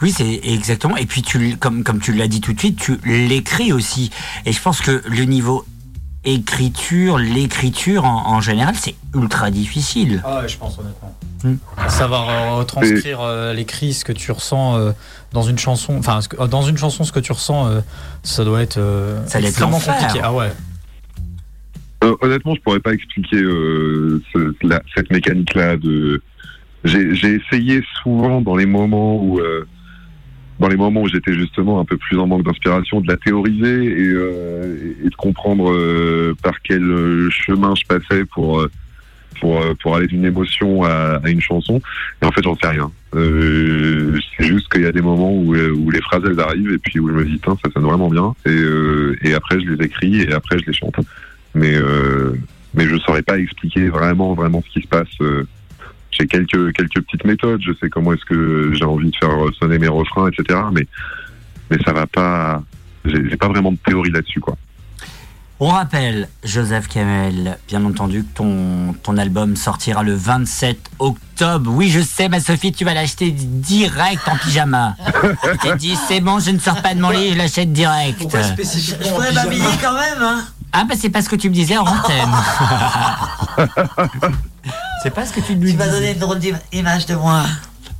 Oui, 0.00 0.12
c'est 0.12 0.40
exactement. 0.44 0.96
Et 0.96 1.06
puis, 1.06 1.22
tu, 1.22 1.56
comme, 1.56 1.82
comme 1.82 1.98
tu 1.98 2.12
l'as 2.12 2.28
dit 2.28 2.40
tout 2.40 2.52
de 2.52 2.58
suite, 2.58 2.78
tu 2.78 2.98
l'écris 3.04 3.72
aussi. 3.72 4.10
Et 4.46 4.52
je 4.52 4.62
pense 4.62 4.80
que 4.80 5.02
le 5.08 5.24
niveau 5.24 5.64
écriture, 6.24 7.18
l'écriture 7.18 8.04
en, 8.04 8.34
en 8.36 8.40
général, 8.40 8.74
c'est 8.76 8.94
ultra 9.14 9.50
difficile. 9.50 10.22
Ah 10.24 10.40
ouais, 10.40 10.48
je 10.48 10.58
pense 10.58 10.78
honnêtement. 10.78 11.14
Hmm. 11.44 11.56
Savoir 11.88 12.28
euh, 12.28 12.56
retranscrire 12.56 13.20
euh, 13.20 13.54
l'écrit, 13.54 13.94
ce 13.94 14.04
que 14.04 14.12
tu 14.12 14.32
ressens 14.32 14.76
euh, 14.76 14.90
dans 15.32 15.42
une 15.42 15.58
chanson, 15.58 15.96
enfin 15.98 16.20
ce 16.20 16.28
que- 16.28 16.40
euh, 16.42 16.46
dans 16.48 16.62
une 16.62 16.76
chanson, 16.76 17.04
ce 17.04 17.12
que 17.12 17.20
tu 17.20 17.30
ressens, 17.32 17.68
euh, 17.68 17.80
ça 18.24 18.44
doit 18.44 18.60
être 18.62 18.78
euh, 18.78 19.24
Ça 19.26 19.38
doit 19.38 19.48
être 19.48 19.54
extrêmement 19.60 19.78
compliqué. 19.80 20.20
Ah 20.22 20.32
ouais. 20.32 20.50
Euh, 22.04 22.14
honnêtement, 22.20 22.54
je 22.54 22.60
pourrais 22.60 22.80
pas 22.80 22.92
expliquer 22.92 23.36
euh, 23.42 24.22
ce- 24.32 24.54
la- 24.66 24.82
cette 24.96 25.10
mécanique-là. 25.10 25.76
De, 25.76 26.20
j'ai 26.84 27.14
j'ai 27.14 27.34
essayé 27.40 27.82
souvent 28.02 28.40
dans 28.40 28.56
les 28.56 28.66
moments 28.66 29.16
où, 29.22 29.38
euh, 29.40 29.66
dans 30.58 30.68
les 30.68 30.76
moments 30.76 31.02
où 31.02 31.08
j'étais 31.08 31.34
justement 31.34 31.80
un 31.80 31.84
peu 31.84 31.96
plus 31.96 32.18
en 32.18 32.26
manque 32.26 32.44
d'inspiration, 32.44 33.00
de 33.00 33.08
la 33.08 33.16
théoriser 33.16 33.84
et, 33.84 34.08
euh, 34.08 34.94
et 35.04 35.08
de 35.08 35.14
comprendre 35.14 35.70
euh, 35.72 36.34
par 36.42 36.60
quel 36.62 36.82
euh, 36.82 37.30
chemin 37.30 37.74
je 37.74 37.84
passais 37.86 38.24
pour 38.24 38.60
euh, 38.60 38.70
pour 39.40 39.60
euh, 39.60 39.74
pour 39.80 39.96
aller 39.96 40.08
d'une 40.08 40.24
émotion 40.24 40.82
à, 40.82 41.20
à 41.22 41.28
une 41.28 41.40
chanson. 41.40 41.80
Et 42.22 42.26
en 42.26 42.32
fait, 42.32 42.42
j'en 42.42 42.56
sais 42.56 42.68
rien. 42.68 42.90
Euh, 43.14 44.18
c'est 44.36 44.46
juste 44.46 44.70
qu'il 44.72 44.82
y 44.82 44.86
a 44.86 44.92
des 44.92 45.00
moments 45.00 45.32
où, 45.32 45.54
où 45.54 45.90
les 45.90 46.00
phrases 46.00 46.22
elles 46.26 46.40
arrivent 46.40 46.72
et 46.72 46.78
puis 46.78 46.98
où 46.98 47.08
je 47.08 47.14
me 47.14 47.24
dis, 47.24 47.40
ça 47.44 47.70
sonne 47.72 47.84
vraiment 47.84 48.10
bien. 48.10 48.34
Et, 48.44 49.28
et 49.28 49.34
après, 49.34 49.60
je 49.60 49.70
les 49.70 49.86
écris 49.86 50.22
et 50.22 50.32
après, 50.32 50.58
je 50.58 50.66
les 50.66 50.72
chante 50.72 50.96
mais 51.54 51.74
mais 52.74 52.84
je 52.84 52.96
saurais 52.98 53.22
pas 53.22 53.38
expliquer 53.38 53.88
vraiment 53.88 54.34
vraiment 54.34 54.62
ce 54.66 54.72
qui 54.72 54.82
se 54.82 54.88
passe. 54.88 55.08
J'ai 56.18 56.26
quelques 56.26 56.72
quelques 56.72 57.00
petites 57.02 57.24
méthodes, 57.24 57.60
je 57.62 57.72
sais 57.80 57.88
comment 57.88 58.12
est-ce 58.12 58.24
que 58.24 58.72
j'ai 58.74 58.84
envie 58.84 59.10
de 59.10 59.16
faire 59.16 59.36
sonner 59.58 59.78
mes 59.78 59.88
refrains, 59.88 60.28
etc. 60.28 60.58
Mais 60.72 60.86
mais 61.70 61.78
ça 61.84 61.92
va 61.92 62.06
pas. 62.06 62.62
J'ai 63.04 63.36
pas 63.36 63.48
vraiment 63.48 63.72
de 63.72 63.78
théorie 63.78 64.10
là-dessus, 64.10 64.40
quoi. 64.40 64.56
On 65.60 65.68
rappelle, 65.68 66.28
Joseph 66.44 66.86
Kamel, 66.86 67.58
bien 67.66 67.84
entendu, 67.84 68.22
que 68.22 68.36
ton, 68.36 68.94
ton 69.02 69.16
album 69.16 69.56
sortira 69.56 70.04
le 70.04 70.14
27 70.14 70.78
octobre. 71.00 71.72
Oui, 71.74 71.88
je 71.90 71.98
sais, 71.98 72.28
ma 72.28 72.38
Sophie, 72.38 72.70
tu 72.70 72.84
vas 72.84 72.94
l'acheter 72.94 73.32
direct 73.32 74.28
en 74.28 74.36
pyjama. 74.36 74.94
J'ai 75.64 75.74
dit, 75.74 75.96
c'est 76.06 76.20
bon, 76.20 76.38
je 76.38 76.52
ne 76.52 76.60
sors 76.60 76.80
pas 76.80 76.94
de 76.94 77.00
mon 77.00 77.10
lit, 77.10 77.32
je 77.32 77.38
l'achète 77.38 77.72
direct. 77.72 78.20
Je 78.22 79.08
pourrais 79.08 79.32
m'habiller 79.32 79.64
quand 79.82 79.94
même, 79.94 80.22
hein. 80.22 80.44
Ah, 80.72 80.84
bah 80.88 80.94
c'est 80.96 81.10
pas 81.10 81.22
ce 81.22 81.28
que 81.28 81.36
tu 81.36 81.48
me 81.48 81.54
disais 81.54 81.76
en 81.76 81.86
antenne. 81.86 82.30
pas 85.10 85.26
ce 85.26 85.32
que 85.32 85.40
tu 85.40 85.54
lui 85.54 85.72
Tu 85.72 85.76
m'as 85.78 85.84
disais. 85.86 85.96
donné 85.98 86.12
une 86.12 86.18
drôle 86.18 86.38
d'image 86.38 87.06
de 87.06 87.14
moi. 87.14 87.42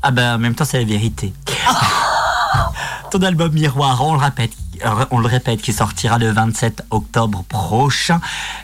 Ah 0.02 0.10
ben 0.10 0.34
en 0.36 0.38
même 0.38 0.54
temps 0.54 0.64
c'est 0.64 0.78
la 0.78 0.84
vérité. 0.84 1.32
Ton 3.10 3.22
album 3.22 3.52
Miroir, 3.52 4.02
on 4.04 4.12
le 4.14 4.18
répète, 4.20 4.50
euh, 4.84 5.04
on 5.10 5.18
le 5.18 5.26
répète, 5.26 5.62
qui 5.62 5.72
sortira 5.72 6.18
le 6.18 6.30
27 6.30 6.82
octobre 6.90 7.42
prochain. 7.48 8.20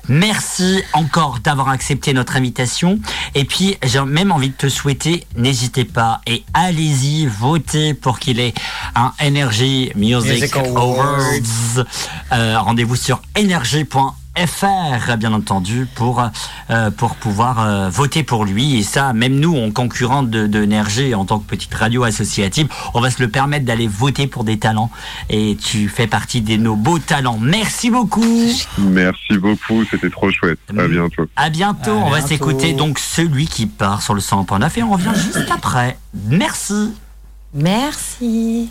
Merci 0.07 0.83
encore 0.93 1.39
d'avoir 1.43 1.71
accepté 1.71 2.13
notre 2.13 2.37
invitation. 2.37 2.99
Et 3.35 3.47
puis 3.47 3.79
j'ai 3.83 4.03
même 4.03 4.33
envie 4.33 4.51
de 4.51 4.55
te 4.55 4.69
souhaiter, 4.69 5.27
n'hésitez 5.37 5.87
pas 5.87 6.21
et 6.27 6.45
allez-y, 6.53 7.27
votez 7.27 7.95
pour 7.95 8.19
qu'il 8.19 8.39
ait 8.39 8.53
un 8.95 9.13
Energy 9.19 9.91
Music 9.97 10.31
Music 10.33 10.57
Awards. 10.57 11.01
Awards. 11.01 11.85
Euh, 12.33 12.59
Rendez-vous 12.61 12.97
sur 12.97 13.23
energy.fr 13.39 14.13
FR, 14.37 15.17
bien 15.17 15.33
entendu, 15.33 15.87
pour, 15.95 16.23
euh, 16.71 16.91
pour 16.91 17.15
pouvoir 17.15 17.61
euh, 17.61 17.89
voter 17.89 18.23
pour 18.23 18.45
lui. 18.45 18.79
Et 18.79 18.83
ça, 18.83 19.13
même 19.13 19.39
nous, 19.39 19.57
en 19.57 19.71
concurrente 19.71 20.31
de, 20.31 20.47
de 20.47 20.65
NRG, 20.65 21.15
en 21.15 21.25
tant 21.25 21.39
que 21.39 21.47
petite 21.47 21.75
radio 21.75 22.03
associative, 22.03 22.69
on 22.95 23.01
va 23.01 23.11
se 23.11 23.23
le 23.23 23.29
permettre 23.29 23.65
d'aller 23.65 23.87
voter 23.87 24.27
pour 24.27 24.45
des 24.45 24.59
talents. 24.59 24.91
Et 25.31 25.57
tu 25.57 25.89
fais 25.89 26.07
partie 26.07 26.41
de 26.41 26.57
nos 26.57 26.77
beaux 26.77 26.99
talents. 26.99 27.39
Merci 27.41 27.91
beaucoup. 27.91 28.49
Merci 28.79 29.39
beaucoup, 29.39 29.85
c'était 29.91 30.11
trop 30.11 30.31
chouette. 30.31 30.59
À 30.77 30.89
bientôt. 30.89 31.27
À 31.37 31.51
bientôt. 31.51 31.93
À 31.93 32.05
on 32.07 32.11
va 32.11 32.21
s'écouter 32.21 32.73
donc 32.73 32.99
celui 32.99 33.47
qui 33.47 33.67
part 33.67 34.03
sur 34.03 34.15
le 34.15 34.21
100.9 34.21 34.79
et 34.79 34.83
on 34.83 34.93
revient 34.93 35.13
juste 35.15 35.51
après. 35.51 35.97
Merci. 36.29 36.93
Merci. 37.55 38.71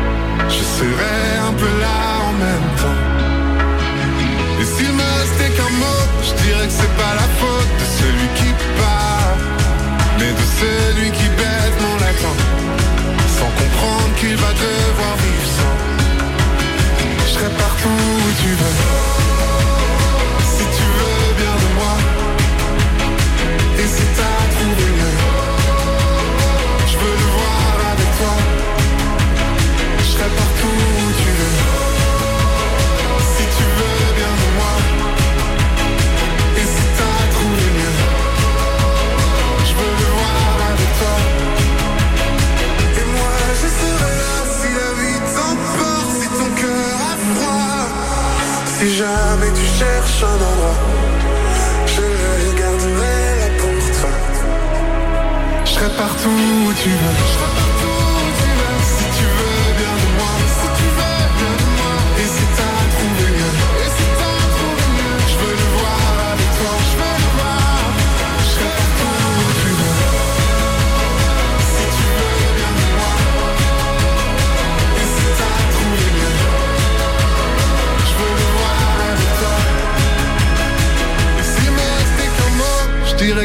Je 0.57 0.63
serai 0.77 1.19
un 1.49 1.53
peu 1.53 1.71
là 1.85 1.99
en 2.29 2.33
même 2.45 2.69
temps. 2.81 3.01
Et 4.61 4.65
s'il 4.65 4.93
me 4.93 5.07
restait 5.19 5.51
qu'un 5.55 5.73
mot, 5.83 6.03
je 6.27 6.33
dirais 6.43 6.67
que 6.67 6.73
c'est 6.81 6.95
pas 7.03 7.13
la 7.21 7.27
faute 7.39 7.71
de 7.81 7.87
celui 7.99 8.27
qui 8.39 8.51
part, 8.79 9.37
mais 10.19 10.31
de 10.41 10.45
celui 10.59 11.09
qui 11.17 11.27
bêtement 11.39 11.95
l'attend, 12.01 12.37
sans 13.37 13.51
comprendre 13.61 14.13
qu'il 14.19 14.35
va 14.35 14.51
devoir 14.53 14.80
cherches 49.81 50.23
un 50.23 50.35
endroit, 50.35 50.77
je 51.87 52.01
le 52.41 52.51
garderai 52.59 53.19
là 53.39 53.49
pour 53.61 53.83
toi. 53.97 54.13
Je 55.65 55.71
serai 55.71 55.89
partout 55.97 56.29
où 56.29 56.73
tu 56.73 56.89
veux. 56.89 57.60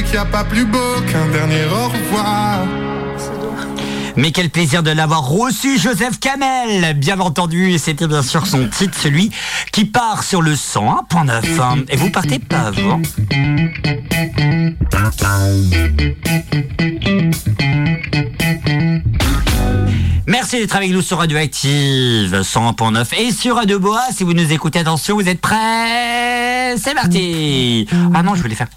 Qu'il 0.02 0.12
n'y 0.12 0.18
a 0.18 0.24
pas 0.24 0.44
plus 0.44 0.64
beau 0.64 1.00
qu'un 1.11 1.26
dernier 1.28 1.64
au 1.64 1.88
revoir. 1.88 2.61
Mais 4.16 4.30
quel 4.32 4.48
plaisir 4.48 4.82
de 4.82 4.90
l'avoir 4.90 5.28
reçu, 5.28 5.78
Joseph 5.78 6.18
Kamel, 6.18 6.94
bien 6.94 7.20
entendu. 7.20 7.72
Et 7.72 7.78
c'était 7.78 8.06
bien 8.09 8.22
sûr 8.22 8.46
son 8.46 8.66
titre, 8.68 8.98
celui 8.98 9.30
qui 9.72 9.85
part 9.85 10.22
sur 10.22 10.40
le 10.40 10.54
101.9. 10.54 11.61
hein. 11.61 11.76
Et 11.90 11.96
vous 11.96 12.11
partez 12.11 12.38
pas 12.38 12.61
avant. 12.68 13.00
Merci 20.57 20.69
d'être 20.69 20.77
avec 20.77 20.90
nous 20.90 21.03
sur 21.03 21.19
Radioactive 21.19 22.40
101.9 22.40 23.05
et 23.19 23.31
sur 23.31 23.57
Radio 23.57 23.79
Bois. 23.79 24.01
Si 24.11 24.25
vous 24.25 24.33
nous 24.33 24.53
écoutez, 24.53 24.79
attention, 24.79 25.14
vous 25.14 25.29
êtes 25.29 25.38
prêts? 25.42 26.75
C'est 26.79 26.95
parti 26.95 27.87
Ah 28.14 28.23
non, 28.23 28.35
je 28.35 28.40
voulais 28.40 28.55
faire. 28.55 28.69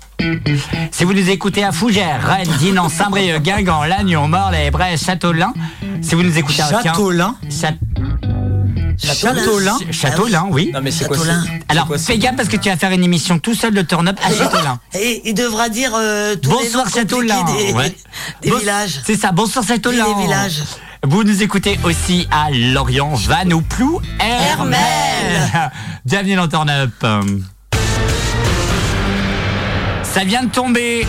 Si 0.92 1.06
vous 1.06 1.14
nous 1.14 1.30
écoutez 1.30 1.64
à 1.64 1.72
Fougères, 1.72 2.22
Rennes, 2.22 2.50
Dinan, 2.60 2.90
Saint-Brieuc, 2.90 3.42
Guingamp, 3.42 3.86
Lannion, 3.86 4.28
Morlaix, 4.28 4.72
Brest, 4.72 5.06
Châteaulin, 5.06 5.54
si 6.02 6.16
vous 6.16 6.24
nous 6.24 6.38
écoutez 6.38 6.62
à 6.62 6.66
Quin- 6.70 6.84
Châteaulin? 6.84 7.36
Châ- 7.50 7.76
Châteaulin 9.02 9.78
Châteaulin, 9.92 10.48
oui. 10.52 10.72
Non 10.74 10.82
mais 10.84 10.92
c'est 10.92 11.06
quoi 11.08 11.16
ça 11.18 11.24
Châteaulin. 11.24 11.46
Alors, 11.70 11.88
quoi, 11.88 11.98
fais 11.98 12.18
gaffe 12.18 12.36
parce 12.36 12.50
que 12.50 12.58
tu 12.58 12.68
vas 12.68 12.76
faire 12.76 12.92
une 12.92 13.06
émission 13.06 13.40
tout 13.40 13.56
seul 13.56 13.74
de 13.74 13.82
turn-up 13.84 14.18
à 14.22 14.34
Châteaulin. 14.34 14.82
Et 15.00 15.22
il 15.30 15.34
devra 15.34 15.70
dire 15.70 15.94
euh, 15.96 16.36
tous 16.36 16.50
les 16.50 16.56
Bonsoir 16.66 16.86
noms 16.88 16.92
Châteaulin. 16.92 17.44
des, 17.46 17.72
Ouais. 17.72 17.96
des 18.42 18.52
villages. 18.52 19.00
C'est 19.06 19.16
ça, 19.16 19.32
bonsoir 19.32 19.64
Châteaulin. 19.66 20.06
Les 20.18 20.24
villages. 20.24 20.60
Vous 21.04 21.24
nous 21.24 21.42
écoutez 21.44 21.80
aussi 21.84 22.28
à 22.30 22.50
Lorient, 22.52 23.14
Vannes 23.16 23.54
ou 23.54 23.62
Plou, 23.62 24.02
Hermel. 24.20 24.80
Bienvenue 26.06 26.36
dans 26.36 26.48
Turn 26.48 26.70
Up. 26.70 26.92
Ça 30.04 30.24
vient 30.26 30.44
de 30.44 30.50
tomber. 30.52 31.08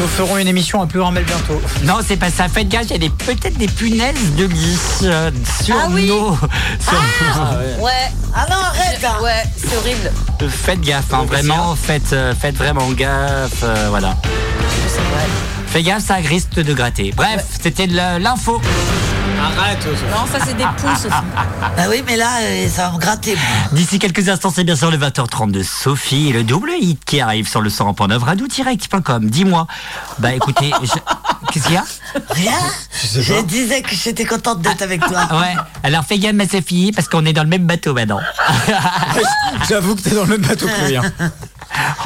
Nous 0.00 0.06
ferons 0.08 0.36
une 0.36 0.46
émission 0.46 0.82
à 0.82 0.86
Pleuramel 0.86 1.24
bientôt. 1.24 1.60
Non, 1.84 1.96
c'est 2.06 2.18
pas 2.18 2.30
ça. 2.30 2.48
Faites 2.48 2.68
gaffe, 2.68 2.84
il 2.86 2.92
y 2.92 2.94
a 2.94 2.98
des- 2.98 3.08
peut-être 3.10 3.56
des 3.56 3.66
punaises 3.66 4.34
de 4.36 4.44
lit 4.44 4.78
euh, 5.04 5.30
sur 5.64 5.74
Ah 5.82 5.88
oui. 5.90 6.06
nos. 6.06 6.36
sur- 6.80 7.82
Ouais. 7.82 7.90
Ah 8.34 8.46
non, 8.50 8.56
arrête. 8.56 9.00
Ouais, 9.22 9.42
c'est 9.56 9.76
horrible. 9.76 10.12
Faites 10.50 10.80
gaffe, 10.82 11.12
hein, 11.14 11.24
vraiment, 11.26 11.74
faites, 11.74 12.12
euh, 12.12 12.34
faites 12.38 12.56
vraiment 12.56 12.90
gaffe, 12.90 13.62
euh, 13.62 13.86
voilà. 13.88 14.16
Fais 15.68 15.82
gaffe, 15.82 16.04
ça 16.04 16.14
risque 16.14 16.54
de 16.54 16.72
gratter. 16.72 17.12
Bref, 17.16 17.44
c'était 17.60 17.86
de 17.86 17.94
la- 17.96 18.18
l'info. 18.18 18.60
Arrête 19.38 19.86
Non, 20.10 20.24
ça 20.32 20.38
c'est 20.44 20.56
des 20.56 20.64
pouces 20.64 21.04
aussi. 21.04 21.08
Bah 21.76 21.82
oui, 21.90 22.02
mais 22.06 22.16
là, 22.16 22.38
euh, 22.40 22.68
ça 22.68 22.86
va 22.88 22.92
me 22.92 22.98
gratter. 22.98 23.36
D'ici 23.72 23.98
quelques 23.98 24.28
instants, 24.30 24.50
c'est 24.54 24.64
bien 24.64 24.76
sûr 24.76 24.90
le 24.90 24.96
20h30 24.96 25.50
de 25.50 25.62
Sophie 25.62 26.28
et 26.30 26.32
le 26.32 26.42
double 26.42 26.70
hit 26.80 27.04
qui 27.04 27.20
arrive 27.20 27.46
sur 27.48 27.60
le 27.60 27.68
100.9 27.68 28.18
radio-direct.com. 28.18 29.28
Dis-moi. 29.28 29.66
Bah 30.18 30.32
écoutez, 30.32 30.70
je- 30.82 30.88
qu'est-ce 31.52 31.66
qu'il 31.66 31.74
y 31.74 31.78
a 31.78 31.84
Rien 32.30 32.58
Je 33.02 33.42
disais 33.42 33.82
que 33.82 33.94
j'étais 33.94 34.24
contente 34.24 34.60
d'être 34.62 34.82
avec 34.82 35.00
toi. 35.00 35.28
Ouais, 35.32 35.54
alors 35.82 36.04
fais 36.04 36.18
gaffe, 36.18 36.34
ma 36.34 36.46
Sophie, 36.48 36.92
parce 36.94 37.08
qu'on 37.08 37.24
est 37.26 37.32
dans 37.32 37.42
le 37.44 37.48
même 37.48 37.66
bateau 37.66 37.94
maintenant. 37.94 38.20
J'avoue 39.68 39.94
que 39.96 40.02
t'es 40.02 40.14
dans 40.14 40.22
le 40.24 40.38
même 40.38 40.42
bateau 40.46 40.66
que 40.66 40.86
lui. 40.88 40.96
hein. 40.96 41.02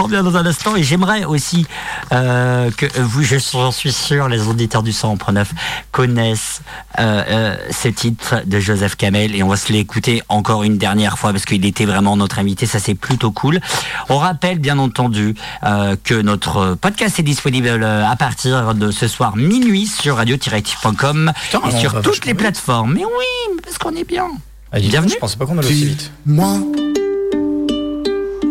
On 0.01 0.05
revient 0.05 0.23
dans 0.25 0.37
un 0.37 0.47
instant 0.47 0.75
et 0.75 0.83
j'aimerais 0.83 1.25
aussi 1.25 1.65
euh, 2.13 2.71
que 2.77 2.87
vous, 3.03 3.23
je 3.23 3.37
j'en 3.39 3.71
suis 3.71 3.93
sûr, 3.93 4.27
les 4.29 4.49
auditeurs 4.49 4.83
du 4.83 4.91
100.9 4.91 5.47
connaissent 5.93 6.63
euh, 6.99 7.23
euh, 7.29 7.57
ce 7.71 7.87
titre 7.89 8.43
de 8.47 8.59
Joseph 8.59 8.97
Kamel 8.97 9.37
et 9.37 9.43
on 9.45 9.49
va 9.49 9.57
se 9.57 9.73
l'écouter 9.73 10.23
encore 10.29 10.65
une 10.65 10.77
dernière 10.77 11.19
fois 11.19 11.31
parce 11.33 11.45
qu'il 11.45 11.65
était 11.67 11.85
vraiment 11.85 12.17
notre 12.17 12.39
invité, 12.41 12.67
ça 12.67 12.81
c'est 12.81 12.95
plutôt 12.97 13.31
cool. 13.31 13.61
On 14.09 14.19
rappelle 14.19 14.59
bien 14.59 14.79
entendu 14.79 15.35
euh, 15.63 15.95
que 16.03 16.15
notre 16.15 16.75
podcast 16.75 17.21
est 17.21 17.25
disponible 17.25 17.69
euh, 17.69 18.05
à 18.11 18.17
partir 18.17 18.75
de 18.75 18.91
ce 18.91 19.07
soir 19.07 19.30
minuit 19.37 19.87
sur 19.87 20.17
radio-active.com 20.17 21.33
et 21.69 21.79
sur 21.79 22.01
toutes 22.03 22.25
les 22.27 22.33
vite. 22.33 22.41
plateformes. 22.41 22.95
Mais 22.95 23.05
oui, 23.05 23.55
mais 23.55 23.63
parce 23.63 23.79
qu'on 23.79 23.95
est 23.97 24.05
bien. 24.05 24.27
Ah, 24.73 24.79
Bienvenue. 24.81 25.13
Je 25.13 25.19
pensais 25.19 25.37
pas 25.37 25.47
qu'on 25.47 25.59
allait 25.59 25.67
aussi 25.67 25.85
vite. 25.87 26.11
Moi, 26.27 26.55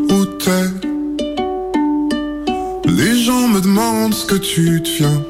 où 0.09 0.25
t'es 0.25 0.65
Les 2.87 3.23
gens 3.23 3.47
me 3.47 3.61
demandent 3.61 4.13
ce 4.13 4.25
que 4.25 4.35
tu 4.35 4.81
deviens. 4.81 5.23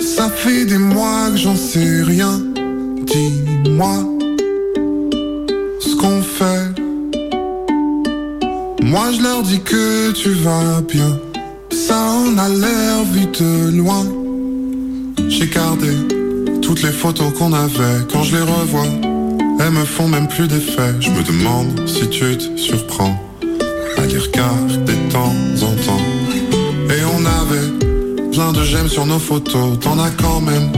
Ça 0.00 0.28
fait 0.28 0.64
des 0.64 0.78
mois 0.78 1.30
que 1.30 1.36
j'en 1.36 1.54
sais 1.56 2.02
rien. 2.02 2.40
Dis-moi 3.06 3.94
ce 5.80 5.94
qu'on 5.96 6.22
fait. 6.22 6.82
Moi 8.82 9.12
je 9.16 9.22
leur 9.22 9.42
dis 9.42 9.60
que 9.60 10.10
tu 10.12 10.30
vas 10.30 10.80
bien. 10.82 11.18
Ça 11.70 11.96
en 12.00 12.36
a 12.38 12.48
l'air 12.48 13.04
vu 13.12 13.26
de 13.26 13.76
loin. 13.76 14.04
J'ai 15.32 15.46
gardé 15.46 15.88
toutes 16.60 16.82
les 16.82 16.92
photos 16.92 17.32
qu'on 17.38 17.54
avait 17.54 18.04
quand 18.12 18.22
je 18.22 18.36
les 18.36 18.42
revois. 18.42 18.86
Elles 19.60 19.70
me 19.70 19.84
font 19.86 20.06
même 20.06 20.28
plus 20.28 20.46
d'effet. 20.46 20.92
Je 21.00 21.10
me 21.10 21.22
demande 21.22 21.88
si 21.88 22.06
tu 22.10 22.36
te 22.36 22.56
surprends 22.58 23.18
à 23.96 24.04
les 24.04 24.18
regarder 24.18 24.76
de 24.76 25.10
temps 25.10 25.34
en 25.62 25.74
temps. 25.86 26.04
Et 26.90 27.02
on 27.16 27.24
avait 27.24 28.30
plein 28.30 28.52
de 28.52 28.62
j'aime 28.62 28.88
sur 28.88 29.06
nos 29.06 29.18
photos. 29.18 29.80
T'en 29.80 29.98
as 29.98 30.10
quand 30.10 30.42
même. 30.42 30.70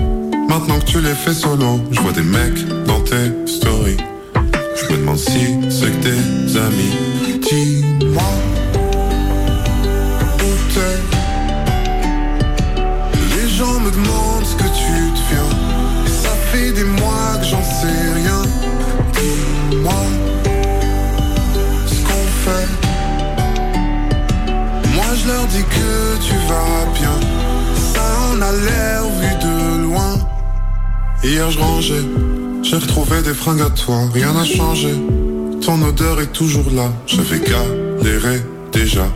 Maintenant 0.49 0.79
que 0.79 0.87
tu 0.87 1.01
les 1.01 1.15
fais 1.15 1.35
solo, 1.35 1.81
je 1.91 2.01
vois 2.01 2.13
des 2.13 2.23
mecs 2.23 2.65
dans 2.87 3.01
tes 3.01 3.33
stories. 3.47 3.97
Je 4.77 4.93
me 4.93 4.99
demande 4.99 5.19
si 5.19 5.47
c'est 5.69 5.91
que 5.91 6.03
tes 6.05 6.59
amis. 6.59 7.14
Tu 26.19 26.35
vas 26.49 26.93
bien. 26.95 27.17
Ça 27.95 28.03
en 28.31 28.41
a 28.41 28.53
l'air 28.53 29.03
vu 29.21 29.33
de 29.43 29.83
loin. 29.83 30.15
Hier 31.23 31.51
je 31.51 31.59
rangeais, 31.59 32.05
j'ai 32.63 32.77
retrouvé 32.77 33.23
des 33.23 33.35
fringues 33.35 33.63
à 33.63 33.71
toi, 33.71 33.97
rien 34.13 34.33
n'a 34.33 34.45
changé. 34.45 34.95
Ton 35.65 35.81
odeur 35.83 36.21
est 36.21 36.33
toujours 36.33 36.71
là, 36.75 36.93
j'avais 37.07 37.41
galéré 37.41 38.43
déjà. 38.73 39.07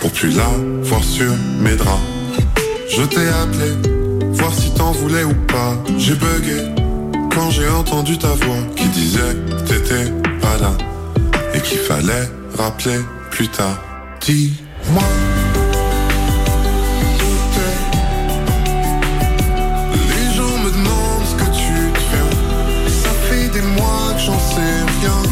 Pour 0.00 0.10
plus 0.10 0.36
la 0.36 0.48
voir 0.82 1.04
sur 1.04 1.32
mes 1.60 1.76
draps. 1.76 2.00
Je 2.88 3.02
t'ai 3.02 3.28
appelé, 3.28 3.70
voir 4.32 4.52
si 4.52 4.70
t'en 4.74 4.90
voulais 4.92 5.24
ou 5.24 5.34
pas. 5.46 5.76
J'ai 5.96 6.14
bugué 6.14 6.60
quand 7.32 7.50
j'ai 7.50 7.68
entendu 7.68 8.18
ta 8.18 8.28
voix 8.28 8.62
qui 8.76 8.88
disait 8.88 9.34
t'étais 9.66 10.10
pas 10.40 10.58
là 10.60 10.72
et 11.54 11.60
qu'il 11.60 11.78
fallait 11.78 12.28
rappeler 12.58 12.98
plus 13.30 13.48
tard. 13.48 13.78
Dis-moi. 14.20 15.31
Sais 25.02 25.31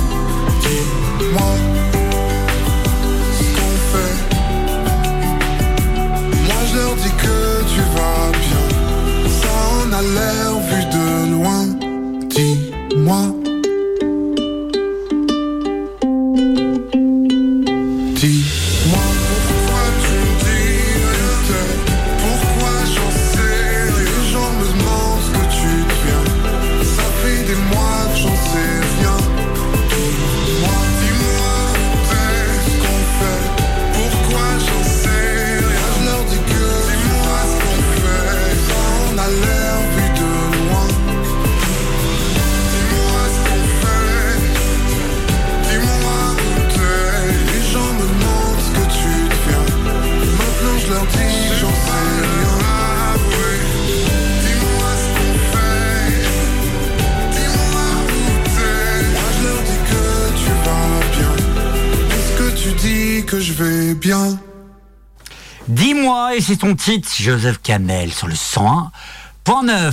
c'est 66.50 66.56
ton 66.56 66.74
titre, 66.74 67.08
Joseph 67.16 67.60
Kamel, 67.62 68.10
sur 68.12 68.26
le 68.26 68.34
101.9. 68.34 69.92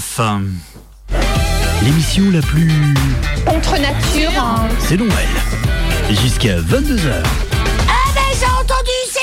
L'émission 1.83 2.23
la 2.31 2.41
plus. 2.41 2.71
Contre 3.45 3.73
nature. 3.73 4.31
hein. 4.35 4.67
C'est 4.79 4.97
Noël. 4.97 5.11
Jusqu'à 6.09 6.57
22h. 6.59 7.11
Ah 7.89 8.11
ben 8.15 8.21
j'ai 8.39 8.45
entendu, 8.45 8.97
c'est 9.11 9.19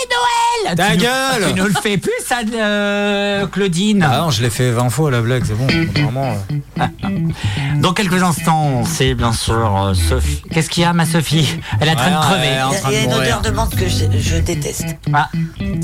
Noël 0.68 0.76
Ta 0.76 0.90
Tu 0.92 0.96
gueule 0.98 1.48
Tu 1.48 1.54
ne 1.60 1.64
le 1.66 1.74
fais 1.82 1.98
plus, 1.98 2.12
ça, 2.24 2.36
euh, 2.54 3.46
Claudine 3.48 4.06
Ah 4.08 4.18
non, 4.20 4.30
je 4.30 4.40
l'ai 4.42 4.50
fait 4.50 4.70
20 4.70 4.88
fois 4.90 5.10
la 5.10 5.20
blague, 5.20 5.42
c'est 5.44 5.54
bon. 5.54 5.66
Vraiment. 5.66 6.36
euh. 6.78 6.86
Dans 7.80 7.92
quelques 7.92 8.22
instants, 8.22 8.84
c'est 8.84 9.14
bien 9.14 9.32
sûr 9.32 9.76
euh, 9.88 9.94
Sophie. 9.94 10.42
Qu'est-ce 10.52 10.70
qu'il 10.70 10.84
y 10.84 10.86
a, 10.86 10.92
ma 10.92 11.04
Sophie? 11.04 11.58
Elle 11.80 11.88
est 11.88 11.92
en 11.92 11.96
train 11.96 12.10
de 12.10 12.24
crever. 12.24 12.48
Il 12.86 12.92
y 12.92 12.96
a- 12.96 13.00
y 13.00 13.04
une 13.04 13.12
odeur 13.12 13.40
de 13.42 13.50
menthe 13.50 13.74
que 13.76 13.88
je, 13.88 14.04
je 14.18 14.36
déteste. 14.36 14.96
Ah, 15.12 15.28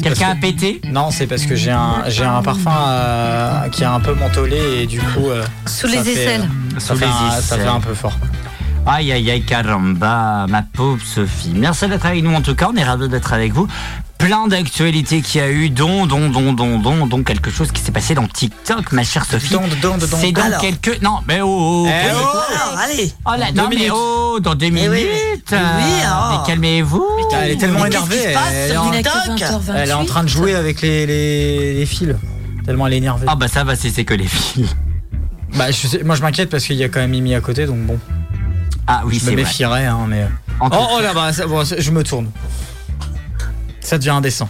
quelqu'un 0.02 0.30
a 0.30 0.34
pété 0.34 0.80
Non, 0.90 1.10
c'est 1.10 1.26
parce 1.26 1.46
que 1.46 1.54
j'ai 1.54 1.70
un, 1.70 2.04
j'ai 2.08 2.24
un 2.24 2.42
parfum 2.42 2.70
euh, 2.88 3.68
qui 3.68 3.82
est 3.82 3.86
un 3.86 4.00
peu 4.00 4.14
mentholé 4.14 4.82
et 4.82 4.86
du 4.86 4.98
coup. 5.00 5.28
euh, 5.30 5.44
Sous 5.66 5.88
ça 5.88 5.96
les 5.96 6.02
fait, 6.04 6.12
aisselles. 6.12 6.40
euh, 6.76 6.80
Ça, 6.80 6.94
Sous 6.94 7.00
fait 7.00 7.06
les 7.06 7.10
un, 7.12 7.30
ça 7.30 7.38
aisselles. 7.38 7.60
fait 7.60 7.66
un 7.68 7.80
peu 7.80 7.94
fort. 7.94 8.16
Aïe, 8.86 9.12
aïe, 9.12 9.30
aïe, 9.30 9.42
caramba, 9.42 10.46
ma 10.48 10.62
pauvre 10.62 11.02
Sophie. 11.04 11.52
Merci 11.54 11.86
d'être 11.88 12.06
avec 12.06 12.22
nous 12.24 12.34
en 12.34 12.40
tout 12.40 12.54
cas, 12.54 12.68
on 12.72 12.76
est 12.76 12.82
ravis 12.84 13.08
d'être 13.08 13.32
avec 13.32 13.52
vous. 13.52 13.68
Plein 14.20 14.46
d'actualités 14.48 15.22
qu'il 15.22 15.40
y 15.40 15.44
a 15.44 15.50
eu, 15.50 15.70
dont, 15.70 16.06
dont, 16.06 16.28
dont, 16.28 16.52
dont, 16.52 16.78
dont, 16.78 17.06
dont 17.06 17.22
quelque 17.22 17.50
chose 17.50 17.72
qui 17.72 17.80
s'est 17.80 17.90
passé 17.90 18.14
dans 18.14 18.26
TikTok, 18.28 18.92
ma 18.92 19.02
chère 19.02 19.24
Sophie. 19.24 19.52
Don, 19.52 19.62
don, 19.80 19.96
don, 19.96 20.06
don. 20.06 20.16
C'est 20.20 20.30
dans 20.32 20.42
Alors. 20.42 20.60
quelques... 20.60 21.00
Non, 21.02 21.20
mais 21.26 21.40
oh, 21.40 21.46
oh, 21.48 21.88
Eh 21.88 22.10
oh, 22.12 22.18
oh 22.22 22.38
Alors, 22.54 22.78
allez. 22.80 23.12
oh 23.24 23.30
là, 23.38 23.46
mais 23.54 23.76
minutes. 23.76 23.92
oh, 23.94 24.38
dans 24.42 24.54
deux 24.54 24.68
minutes. 24.68 24.90
oui. 24.90 25.06
euh, 25.52 25.56
Oui, 25.78 26.02
oh. 26.04 26.32
Mais 26.32 26.46
calmez-vous. 26.46 27.04
Putain, 27.18 27.42
elle 27.44 27.50
est 27.52 27.56
tellement 27.56 27.80
Mais 27.80 27.86
énervée. 27.88 28.16
qui 28.16 28.22
se 28.28 28.34
passe 28.34 28.52
Elle, 28.52 28.70
est 28.72 28.76
en, 28.76 28.92
Il 28.92 28.98
a 28.98 29.02
que 29.02 29.08
TikTok 29.38 29.48
20h28. 29.62 29.72
elle 29.76 29.88
est 29.88 29.92
en 29.94 30.04
train 30.04 30.22
de 30.22 30.28
jouer 30.28 30.54
avec 30.54 30.82
les, 30.82 31.06
les, 31.06 31.74
les 31.74 31.86
fils. 31.86 32.14
Tellement 32.66 32.86
elle 32.88 32.92
est 32.92 32.98
énervée. 32.98 33.24
Ah 33.26 33.36
bah 33.36 33.48
ça 33.48 33.64
va, 33.64 33.74
c'est 33.74 33.88
c'est 33.90 34.04
que 34.04 34.14
les 34.14 34.28
filles. 34.28 34.68
Bah, 35.56 35.70
je 35.70 35.86
sais- 35.88 36.02
moi 36.04 36.14
je 36.14 36.20
m'inquiète 36.22 36.50
parce 36.50 36.64
qu'il 36.64 36.76
y 36.76 36.84
a 36.84 36.88
quand 36.90 37.00
même 37.00 37.10
Mimi 37.10 37.34
à 37.34 37.40
côté, 37.40 37.64
donc 37.66 37.78
bon. 37.86 37.98
Ah 38.86 39.02
oui, 39.06 39.18
je 39.18 39.24
me 39.24 39.30
c'est 39.30 39.36
méfierais, 39.36 39.86
hein, 39.86 40.04
mais. 40.06 40.26
Oh, 40.60 40.66
oh 40.70 41.00
là 41.00 41.14
bas 41.14 41.30
bon, 41.48 41.64
c'est- 41.64 41.80
je 41.80 41.90
me 41.90 42.04
tourne. 42.04 42.30
Ça 43.80 43.98
devient 43.98 44.10
indécent. 44.10 44.48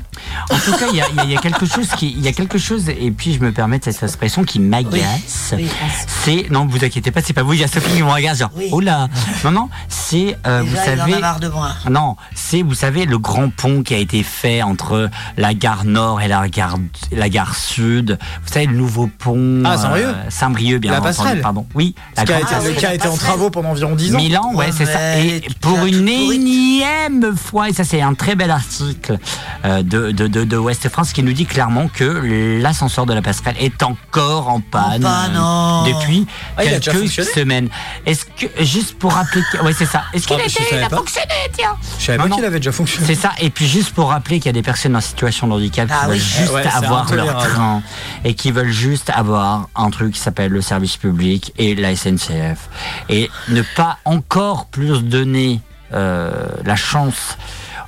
en 0.50 0.58
tout 0.58 0.72
cas, 0.72 0.86
il 0.90 0.96
y 0.96 1.00
a, 1.00 1.06
il 1.24 1.30
y 1.32 1.36
quelque 1.36 1.66
chose 1.66 1.88
qui, 1.96 2.10
il 2.10 2.20
y 2.20 2.28
a 2.28 2.32
quelque 2.32 2.58
chose, 2.58 2.88
et 2.88 3.10
puis 3.10 3.32
je 3.34 3.40
me 3.40 3.52
permets 3.52 3.78
de 3.78 3.84
cette 3.84 4.02
expression 4.02 4.44
qui 4.44 4.58
m'agace. 4.60 5.54
Oui. 5.56 5.68
C'est 6.06 6.46
non, 6.50 6.66
vous 6.66 6.84
inquiétez 6.84 7.10
pas, 7.10 7.20
c'est 7.22 7.32
pas 7.32 7.42
vous, 7.42 7.52
il 7.54 7.60
y 7.60 7.64
a 7.64 7.68
Sophie 7.68 7.94
qui 7.96 8.02
regarde 8.02 8.36
genre, 8.38 8.50
Oui. 8.56 8.68
oh 8.72 8.80
là, 8.80 9.08
non 9.44 9.50
non, 9.52 9.68
c'est 9.88 10.36
euh, 10.46 10.62
vous 10.62 10.70
Déjà, 10.70 10.94
il 10.94 11.00
en 11.00 11.04
savez, 11.04 11.14
a 11.14 11.18
marre 11.20 11.40
de 11.40 11.48
moi. 11.48 11.70
non, 11.90 12.16
c'est 12.34 12.62
vous 12.62 12.74
savez 12.74 13.06
le 13.06 13.18
grand 13.18 13.50
pont 13.50 13.82
qui 13.82 13.94
a 13.94 13.98
été 13.98 14.22
fait 14.22 14.62
entre 14.62 15.08
la 15.36 15.54
gare 15.54 15.84
nord 15.84 16.20
et 16.20 16.28
la 16.28 16.48
gare 16.48 16.76
la 17.12 17.28
gare 17.28 17.54
sud. 17.54 18.18
Vous 18.44 18.52
savez 18.52 18.66
le 18.66 18.74
nouveau 18.76 19.08
pont. 19.18 19.62
Ah, 19.64 19.76
Saint-Brieuc 19.78 20.14
Saint-Brieuc, 20.28 20.78
bien 20.80 20.92
La 20.92 20.98
entendu, 21.00 21.16
passerelle. 21.16 21.40
pardon. 21.40 21.66
Oui, 21.74 21.94
la 22.16 22.24
Qui 22.24 22.32
a 22.32 22.40
été, 22.40 22.48
Ah 22.52 22.58
oui, 22.64 22.74
qui 22.74 22.84
a 22.84 22.88
la 22.90 22.94
été 22.96 23.08
en 23.08 23.16
travaux 23.16 23.50
pendant 23.50 23.70
environ 23.70 23.94
10 23.94 24.14
ans. 24.14 24.18
Milan, 24.18 24.50
ouais, 24.54 24.66
Ouais, 24.66 24.72
c'est 24.76 24.86
ça. 24.86 25.18
Et 25.18 25.40
pour 25.60 25.84
une 25.86 26.08
énième 26.08 27.36
fois, 27.36 27.68
et 27.70 27.72
ça 27.72 27.84
c'est 27.84 28.00
un 28.02 28.14
très 28.14 28.34
bel 28.34 28.50
article 28.50 29.12
euh, 29.12 29.16
de, 29.64 30.10
de, 30.12 30.26
de, 30.26 30.44
de 30.44 30.56
Ouest 30.56 30.88
France 30.88 31.12
qui 31.12 31.22
nous 31.22 31.32
dit 31.32 31.46
clairement 31.46 31.88
que 31.88 32.58
l'ascenseur 32.62 33.06
de 33.06 33.12
la 33.14 33.22
passerelle 33.22 33.56
est 33.60 33.82
encore 33.82 34.48
en 34.48 34.60
panne, 34.60 35.02
panne, 35.02 35.36
euh, 35.36 35.40
oh. 35.40 35.84
depuis 35.86 36.26
Ah, 36.56 36.62
quelques 36.64 37.10
semaines. 37.24 37.68
Est-ce 38.06 38.24
que 38.24 38.46
juste 38.64 38.98
pour 38.98 39.12
rappeler, 39.12 39.42
ouais 39.62 39.72
c'est 39.72 39.86
ça. 39.86 40.04
Est-ce 40.12 40.26
qu'il 40.26 40.36
Ah, 40.40 40.44
il 40.72 40.78
a 40.84 40.88
pas. 40.88 40.96
fonctionné, 40.96 41.26
tiens. 41.52 41.76
Je 41.98 42.04
savais 42.06 42.18
Non, 42.18 42.28
pas 42.28 42.34
qu'il 42.36 42.44
avait 42.44 42.58
déjà 42.58 42.72
fonctionné. 42.72 43.06
C'est 43.06 43.14
ça. 43.14 43.32
Et 43.40 43.50
puis 43.50 43.66
juste 43.66 43.90
pour 43.94 44.08
rappeler 44.10 44.38
qu'il 44.38 44.46
y 44.46 44.50
a 44.50 44.52
des 44.52 44.62
personnes 44.62 44.96
en 44.96 45.00
situation 45.00 45.46
de 45.46 45.52
handicap 45.54 45.88
qui 45.88 45.94
Ah 45.94 46.06
veulent 46.06 46.14
oui. 46.16 46.20
juste 46.20 46.52
Ouais, 46.52 46.66
avoir 46.66 47.12
leur 47.14 47.36
train 47.38 47.82
et 48.24 48.34
qui 48.34 48.50
veulent 48.50 48.70
juste 48.72 49.10
avoir 49.10 49.68
un 49.74 49.90
truc 49.90 50.14
qui 50.14 50.20
s'appelle 50.20 50.50
le 50.52 50.62
service 50.62 50.96
public 50.96 51.52
et 51.58 51.74
la 51.74 51.94
SNCF 51.94 52.68
et 53.08 53.30
ne 53.48 53.62
pas 53.76 53.98
encore 54.04 54.66
plus 54.66 55.02
donner 55.04 55.60
euh, 55.92 56.46
la 56.64 56.76
chance. 56.76 57.36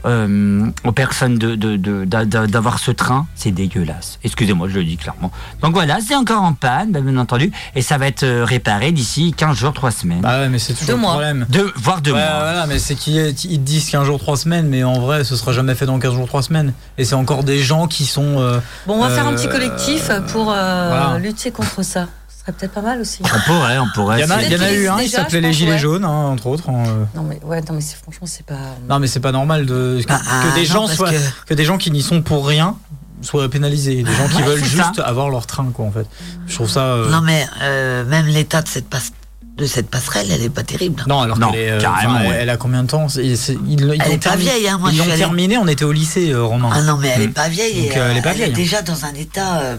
Euh, 0.05 0.67
aux 0.85 0.93
personnes 0.93 1.39
de, 1.39 1.55
de- 1.55 1.77
de- 1.77 2.05
d'avoir 2.47 2.79
ce 2.79 2.91
train, 2.91 3.27
c'est 3.35 3.51
dégueulasse. 3.53 4.19
Excusez-moi, 4.25 4.69
je 4.69 4.75
le 4.79 4.85
dis 4.85 4.97
clairement. 4.97 5.31
Donc 5.63 5.75
voilà, 5.75 5.99
c'est 6.07 6.15
encore 6.15 6.43
en 6.43 6.53
panne, 6.55 6.93
bah, 6.93 7.01
bien 7.01 7.17
entendu, 7.17 7.53
et 7.75 7.83
ça 7.83 7.99
va 7.99 8.07
être 8.09 8.23
euh, 8.25 8.45
réparé 8.45 8.93
d'ici 8.93 9.33
15 9.37 9.57
jours, 9.57 9.73
3 9.73 9.91
semaines. 9.91 10.21
Bah 10.21 10.41
ouais, 10.41 10.49
mais 10.49 10.59
c'est 10.59 10.73
toujours 10.75 10.87
Deux 10.89 10.93
le 10.95 10.99
mois. 11.01 11.11
problème. 11.13 11.47
Deux, 11.49 11.73
voire 11.77 12.01
deux 12.01 12.13
Ouais, 12.13 12.19
mois. 12.19 12.39
voilà, 12.41 12.67
mais 12.67 12.79
c'est 12.79 12.95
qu'ils 12.95 13.15
ils 13.29 13.35
te 13.35 13.65
disent 13.65 13.91
15 13.91 14.07
jours, 14.07 14.19
3 14.19 14.37
semaines, 14.37 14.69
mais 14.69 14.85
en 14.85 14.99
vrai, 15.01 15.25
ce 15.25 15.37
sera 15.37 15.53
jamais 15.53 15.75
fait 15.75 15.87
dans 15.87 15.99
15 15.99 16.15
jours, 16.15 16.27
3 16.27 16.43
semaines. 16.43 16.73
Et 16.99 17.05
c'est 17.05 17.15
encore 17.15 17.45
des 17.45 17.59
gens 17.61 17.87
qui 17.87 18.05
sont. 18.07 18.39
euh, 18.41 18.59
Bon, 18.87 18.95
on 18.95 19.03
va 19.03 19.11
faire 19.11 19.27
un 19.27 19.33
Euh, 19.33 19.37
petit 19.37 19.49
collectif 19.49 20.11
pour 20.33 20.51
euh, 20.53 20.89
voilà. 20.89 21.19
lutter 21.19 21.51
contre 21.51 21.83
ça. 21.85 22.07
Ce 22.45 22.47
serait 22.47 22.59
peut-être 22.59 22.73
pas 22.73 22.81
mal 22.83 23.01
aussi. 23.01 23.21
On 23.23 23.41
pourrait, 23.53 23.79
on 23.79 23.87
pourrait. 23.95 24.19
Il 24.19 24.23
y 24.23 24.25
en 24.25 24.31
a, 24.31 24.41
c'est- 24.41 24.47
il 24.47 24.53
y 24.53 24.57
en 24.57 24.63
a 24.63 24.73
eu 24.73 24.89
un, 24.89 24.99
il 25.01 25.09
s'appelait 25.09 25.41
les 25.41 25.53
Gilets 25.53 25.73
ouais. 25.73 25.79
jaunes, 25.79 26.05
hein, 26.05 26.09
entre 26.27 26.49
autres. 26.49 26.71
hein, 26.71 26.83
euh. 26.89 27.05
Non 27.15 27.23
mais 27.23 27.39
ouais, 27.45 27.61
non 27.61 27.75
mais 27.75 27.81
c'est 27.81 27.97
franchement 27.97 28.27
c'est 28.27 28.45
pas. 28.45 28.59
Non, 28.89 28.99
mais 28.99 29.07
c'est 29.07 29.21
pas 29.21 29.31
normal 29.31 29.65
de, 29.65 30.01
que, 30.03 30.09
Bah, 30.09 30.21
ah, 30.29 30.43
que 30.49 30.55
des 30.61 30.67
non, 30.69 30.75
gens 30.75 30.87
soient, 30.89 31.11
que... 31.13 31.17
que- 31.47 31.55
des 31.55 31.65
gens 31.65 31.79
qui 31.79 31.93
n'y 31.93 32.03
sont 32.03 32.21
pour 32.23 32.47
rien 32.47 32.77
soient 33.21 33.49
pénalisés. 33.49 34.03
Des 34.03 34.13
gens 34.13 34.27
qui 34.29 34.37
Ouais, 34.39 34.43
veulent 34.43 34.59
ça. 34.61 34.65
juste 34.67 34.99
avoir 34.99 35.31
leur 35.31 35.47
train, 35.47 35.71
quoi, 35.73 35.85
en 35.85 35.93
fait. 35.93 36.07
Je 36.49 36.55
trouve 36.57 36.69
ça. 36.69 36.81
euh, 36.81 37.11
Non, 37.11 37.21
mais 37.21 37.47
euh, 37.63 38.05
même 38.07 38.27
l'état 38.27 38.61
de 38.63 38.67
cette, 38.67 38.89
passe- 38.91 39.13
de 39.57 39.65
cette 39.67 39.89
passerelle, 39.89 40.27
elle 40.33 40.43
est 40.43 40.51
pas 40.51 40.65
terrible. 40.65 41.05
Non, 41.07 41.21
alors 41.21 41.39
Non, 41.39 41.53
qu'elle 41.53 41.61
est, 41.61 41.71
euh, 41.71 41.81
carrément, 41.81 42.19
elle, 42.19 42.27
ouais. 42.29 42.39
elle 42.41 42.51
a 42.51 42.57
combien 42.57 42.83
de 42.83 42.89
temps 42.89 43.09
C'est- 43.09 43.37
c'est- 43.37 43.57
ils, 43.69 43.81
ils 43.81 43.85
Elle 43.85 43.93
est 43.93 43.99
pas 43.99 44.31
terminé- 44.31 44.51
vieille, 44.51 44.69
hein, 44.69 44.79
moi, 44.79 44.91
Ils 44.91 44.97
l'ont 44.99 45.05
suis 45.05 45.13
allée- 45.13 45.21
terminé, 45.21 45.59
on 45.59 45.69
était 45.69 45.85
au 45.85 45.93
lycée, 45.93 46.33
euh, 46.33 46.43
Romain. 46.43 46.71
Ah 46.75 46.83
non, 46.83 46.97
mais 46.97 47.13
elle 47.15 47.23
est 47.23 47.27
Mm. 47.29 47.33
pas 47.35 47.49
vieille. 47.49 47.87
Donc, 47.87 47.97
euh, 47.97 48.11
elle 48.11 48.17
est 48.17 48.23
pas 48.23 48.33
vieille, 48.33 48.51
hein. 48.51 48.55
déjà 48.57 48.83
dans 48.83 49.05
un 49.05 49.15
état. 49.15 49.61
euh, 49.61 49.77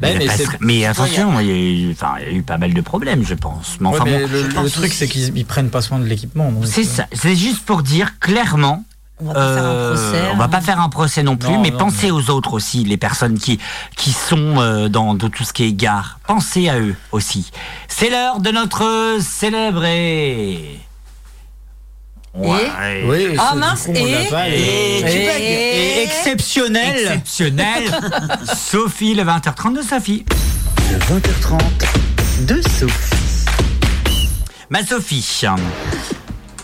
Ben, 0.00 0.18
Mais, 0.60 0.86
attention, 0.86 1.40
il 1.40 1.46
y, 1.46 1.50
a 1.50 1.54
eu, 1.54 1.92
enfin, 1.92 2.14
il 2.20 2.32
y 2.32 2.34
a 2.34 2.38
eu 2.38 2.42
pas 2.42 2.58
mal 2.58 2.74
de 2.74 2.80
problèmes, 2.80 3.24
je 3.24 3.34
pense. 3.34 3.76
Mais 3.80 3.88
Ouais, 3.88 3.94
enfin 3.94 4.04
mais 4.04 4.20
bon, 4.20 4.32
le, 4.32 4.42
je 4.42 4.46
le 4.46 4.54
pense 4.54 4.72
truc, 4.72 4.92
c'est 4.92 5.08
qu'ils 5.08 5.36
ils 5.36 5.44
prennent 5.44 5.70
pas 5.70 5.82
soin 5.82 5.98
de 5.98 6.04
l'équipement. 6.04 6.52
c'est 6.64 6.82
euh, 6.82 6.84
ça. 6.84 7.06
C'est 7.12 7.36
juste 7.36 7.64
pour 7.64 7.82
dire 7.82 8.18
clairement. 8.18 8.84
On 9.20 9.26
va 9.26 9.34
pas 9.34 9.54
faire 9.54 9.64
un 9.64 9.68
euh, 9.68 9.94
procès. 9.94 10.22
on 10.32 10.36
va 10.36 10.44
hein. 10.44 10.48
pas 10.48 10.60
faire 10.60 10.80
un 10.80 10.88
procès 10.88 11.22
non 11.22 11.36
plus, 11.36 11.48
Non, 11.48 11.62
mais 11.62 11.70
non, 11.70 11.78
pensez 11.78 12.10
aux 12.10 12.30
autres 12.30 12.52
aussi, 12.52 12.84
les 12.84 12.96
personnes 12.96 13.38
qui 13.38 13.60
qui 13.96 14.10
sont 14.10 14.58
euh, 14.58 14.88
dans, 14.88 15.14
dans 15.14 15.30
tout 15.30 15.44
ce 15.44 15.52
qui 15.52 15.64
est 15.64 15.72
gare. 15.72 16.18
Pensez 16.26 16.68
à 16.68 16.80
eux 16.80 16.96
aussi. 17.12 17.50
C'est 17.86 18.10
l'heure 18.10 18.40
de 18.40 18.50
notre 18.50 19.18
célébré. 19.20 20.80
Ouais. 22.34 23.04
Oui, 23.06 23.36
Ah, 23.38 23.54
mince, 23.54 23.86
et- 23.88 23.92
et- 23.92 24.28
et- 24.48 25.00
et- 25.04 26.00
et 26.00 26.02
exceptionnel. 26.02 26.96
Exceptionnel. 26.98 27.84
Sophie, 28.56 29.14
le 29.14 29.22
20h30 29.22 29.76
de 29.76 29.82
Sophie. 29.82 30.24
Le 30.90 30.98
20h30 30.98 31.60
de 32.46 32.60
Sophie. 32.62 33.46
Ma 34.68 34.84
Sophie. 34.84 35.42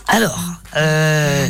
Alors, 0.09 0.39
euh, 0.75 1.49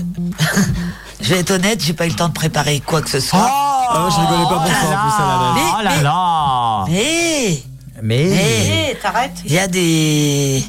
je 1.22 1.30
vais 1.34 1.40
être 1.40 1.52
honnête, 1.52 1.84
j'ai 1.84 1.94
pas 1.94 2.06
eu 2.06 2.10
le 2.10 2.16
temps 2.16 2.30
de 2.30 2.34
préparer 2.34 2.80
quoi 2.86 3.02
que 3.02 3.10
ce 3.10 3.20
soit. 3.20 3.50
Ah, 3.50 4.08
je 4.12 4.20
rigolais 4.22 4.44
pas 4.44 4.60
pour 4.60 4.68
ça, 4.68 4.88
en 4.88 5.54
plus, 5.56 5.80
à 5.80 5.84
la. 5.84 5.92
Oh 5.92 5.98
Mais- 5.98 6.04
là. 6.04 6.86
Mais 6.88 7.64
Mais. 8.04 8.26
Mais- 8.30 8.90
Eh, 8.92 8.96
t'arrêtes 9.02 9.42
il 9.46 9.54
y 9.54 9.60
a 9.60 9.68
des 9.68 10.64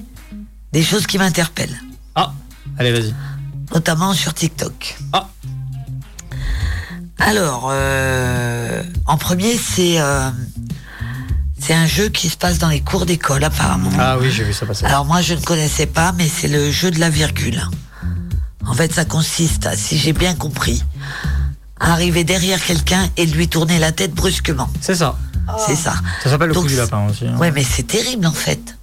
des 0.73 0.83
choses 0.83 1.07
qui 1.07 1.19
m'interpellent, 1.19 1.79
Ah, 2.15 2.33
allez, 2.79 2.93
vas-y. 2.93 3.15
Notamment 3.75 4.13
sur 4.15 4.35
TikTok. 4.35 4.97
Ah. 5.13 5.29
Alors, 7.19 7.69
euh, 7.71 8.83
en 9.07 9.17
premier, 9.17 9.57
c'est 9.57 10.01
euh, 10.01 10.31
c'est 11.59 11.75
un 11.75 11.87
jeu 11.87 12.09
qui 12.09 12.29
se 12.29 12.37
passe 12.37 12.59
dans 12.59 12.69
les 12.69 12.81
cours 12.81 13.07
d'école 13.07 13.45
apparemment. 13.45 13.91
Ah 13.99 14.19
oui, 14.21 14.31
j'ai 14.31 14.43
vu 14.45 14.53
ça 14.53 14.67
passer. 14.67 14.85
Alors 14.85 15.05
moi 15.05 15.21
je 15.21 15.35
ne 15.35 15.41
connaissais 15.41 15.87
pas, 15.87 16.13
mais 16.13 16.29
c'est 16.29 16.49
le 16.49 16.71
jeu 16.71 16.91
de 16.91 16.99
la 16.99 17.11
virgule. 17.11 17.63
En 18.67 18.75
fait, 18.75 18.93
ça 18.93 19.05
consiste, 19.05 19.67
à, 19.67 19.77
si 19.77 19.99
j'ai 19.99 20.13
bien 20.13 20.35
compris, 20.35 20.83
à 21.81 21.93
arriver 21.93 22.25
derrière 22.25 22.65
quelqu'un 22.65 23.09
et 23.17 23.27
de 23.27 23.33
lui 23.33 23.49
tourner 23.49 23.79
la 23.79 23.93
tête 23.93 24.13
brusquement. 24.15 24.69
C'est 24.81 24.95
ça. 24.95 25.17
C'est 25.67 25.75
ça. 25.77 25.95
Ça 26.23 26.31
s'appelle 26.31 26.49
le 26.49 26.55
Donc, 26.55 26.65
coup 26.65 26.69
du 26.71 26.77
lapin 26.77 27.07
aussi. 27.09 27.27
hein. 27.27 27.37
Ouais, 27.39 27.51
mais 27.51 27.65
c'est 27.65 27.83
terrible 27.85 28.27
en 28.27 28.33
fait, 28.33 28.79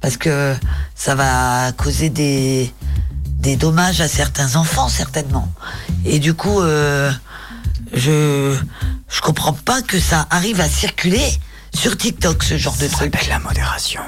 parce 0.00 0.16
que 0.16 0.54
ça 0.96 1.14
va 1.14 1.70
causer 1.72 2.10
des 2.10 2.72
des 3.42 3.56
dommages 3.56 4.00
à 4.00 4.08
certains 4.08 4.56
enfants 4.56 4.88
certainement. 4.88 5.52
Et 6.04 6.18
du 6.20 6.32
coup, 6.34 6.60
euh, 6.60 7.10
je 7.92 8.56
je 9.08 9.20
comprends 9.20 9.52
pas 9.52 9.82
que 9.82 9.98
ça 9.98 10.26
arrive 10.30 10.60
à 10.60 10.68
circuler 10.68 11.26
sur 11.74 11.96
TikTok 11.96 12.42
ce 12.42 12.56
genre 12.56 12.76
de 12.78 12.86
truc. 12.88 13.12
la 13.28 13.38
modération. 13.40 14.00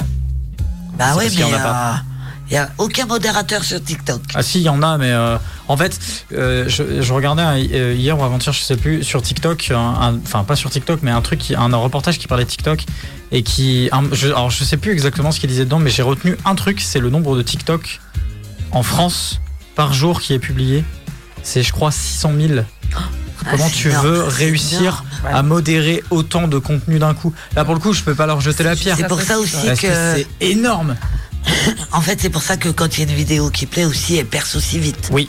Bah 0.97 1.17
ouais, 1.17 1.29
mais 1.37 1.43
a 1.43 2.03
il 2.51 2.55
y 2.55 2.57
a 2.59 2.71
aucun 2.77 3.07
modérateur 3.07 3.65
sur 3.65 3.83
TikTok. 3.83 4.21
Ah 4.35 4.43
si, 4.43 4.61
il 4.61 4.65
y 4.65 4.69
en 4.69 4.83
a, 4.83 4.99
mais 4.99 5.11
euh, 5.11 5.39
en 5.67 5.77
fait, 5.79 5.99
euh, 6.33 6.69
je, 6.69 7.01
je 7.03 7.13
regardais 7.15 7.41
un- 7.43 7.57
euh, 7.57 7.95
hier 7.97 8.19
ou 8.19 8.23
avant-hier, 8.23 8.53
je 8.53 8.61
sais 8.61 8.77
plus, 8.77 9.03
sur 9.03 9.23
TikTok, 9.23 9.71
un- 9.71 9.77
un- 9.79 10.19
enfin 10.23 10.45
pas 10.45 10.55
sur 10.55 10.69
TikTok, 10.69 11.01
mais 11.03 11.11
un 11.11 11.23
truc, 11.23 11.39
qui- 11.41 11.55
un, 11.55 11.75
reportage 11.75 12.19
qui 12.19 12.27
parlait 12.29 12.45
de 12.45 12.51
TikTok 12.51 12.85
et 13.33 13.43
qui, 13.43 13.89
un- 13.93 14.05
je, 14.13 14.29
alors 14.29 14.51
je 14.51 14.63
sais 14.63 14.77
plus 14.77 14.93
exactement 14.93 15.33
ce 15.33 15.41
qu'il 15.41 15.49
disait 15.49 15.65
dedans, 15.65 15.79
mais 15.79 15.91
j'ai 15.91 16.03
retenu 16.03 16.37
un 16.45 16.55
truc, 16.55 16.83
c'est 16.83 17.01
le 17.01 17.09
nombre 17.09 17.35
de 17.35 17.43
TikTok 17.43 18.01
en 18.75 18.83
France 18.83 19.41
par 19.75 19.93
jour 19.93 20.21
qui 20.21 20.35
est 20.35 20.39
publié. 20.39 20.85
C'est, 21.43 21.63
je 21.63 21.73
crois, 21.73 21.91
600 21.91 22.33
000. 22.39 22.49
Comment 23.51 23.65
Ah, 23.67 23.69
c'est 23.69 23.71
tu 23.75 23.89
énorme, 23.89 24.07
veux 24.07 24.23
réussir 24.25 25.05
énorme. 25.21 25.37
à 25.37 25.43
modérer 25.43 26.03
autant 26.11 26.49
de 26.49 26.59
contenu 26.59 26.99
d'un 26.99 27.15
coup? 27.15 27.33
Là, 27.55 27.65
pour 27.65 27.75
le 27.75 27.81
coup, 27.81 27.93
je 27.93 28.03
peux 28.03 28.15
pas 28.15 28.27
leur 28.27 28.41
jeter 28.41 28.63
la 28.63 28.77
pierre. 28.77 28.97
C'est 28.97 29.09
pour 29.09 29.21
ça 29.21 29.39
aussi 29.39 29.67
Parce 29.67 29.81
que, 29.81 29.87
que, 29.87 29.93
c'est 30.17 30.27
énorme. 30.41 30.97
en 31.93 32.01
fait, 32.01 32.21
c'est 32.21 32.31
pour 32.31 32.43
ça 32.43 32.57
que 32.57 32.69
quand 32.71 32.97
il 32.97 33.05
y 33.05 33.07
a 33.07 33.11
une 33.11 33.17
vidéo 33.17 33.51
qui 33.51 33.67
plaît 33.67 33.85
aussi, 33.85 34.17
elle 34.17 34.27
perce 34.27 34.57
aussi 34.57 34.79
vite. 34.79 35.09
Oui. 35.13 35.29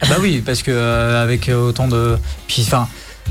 Ah 0.00 0.06
bah 0.10 0.16
oui, 0.20 0.42
parce 0.44 0.62
que 0.62 0.70
euh, 0.70 1.22
avec 1.22 1.48
euh, 1.48 1.56
autant 1.68 1.88
de. 1.88 2.18
Puis 2.46 2.62
enfin, 2.66 2.88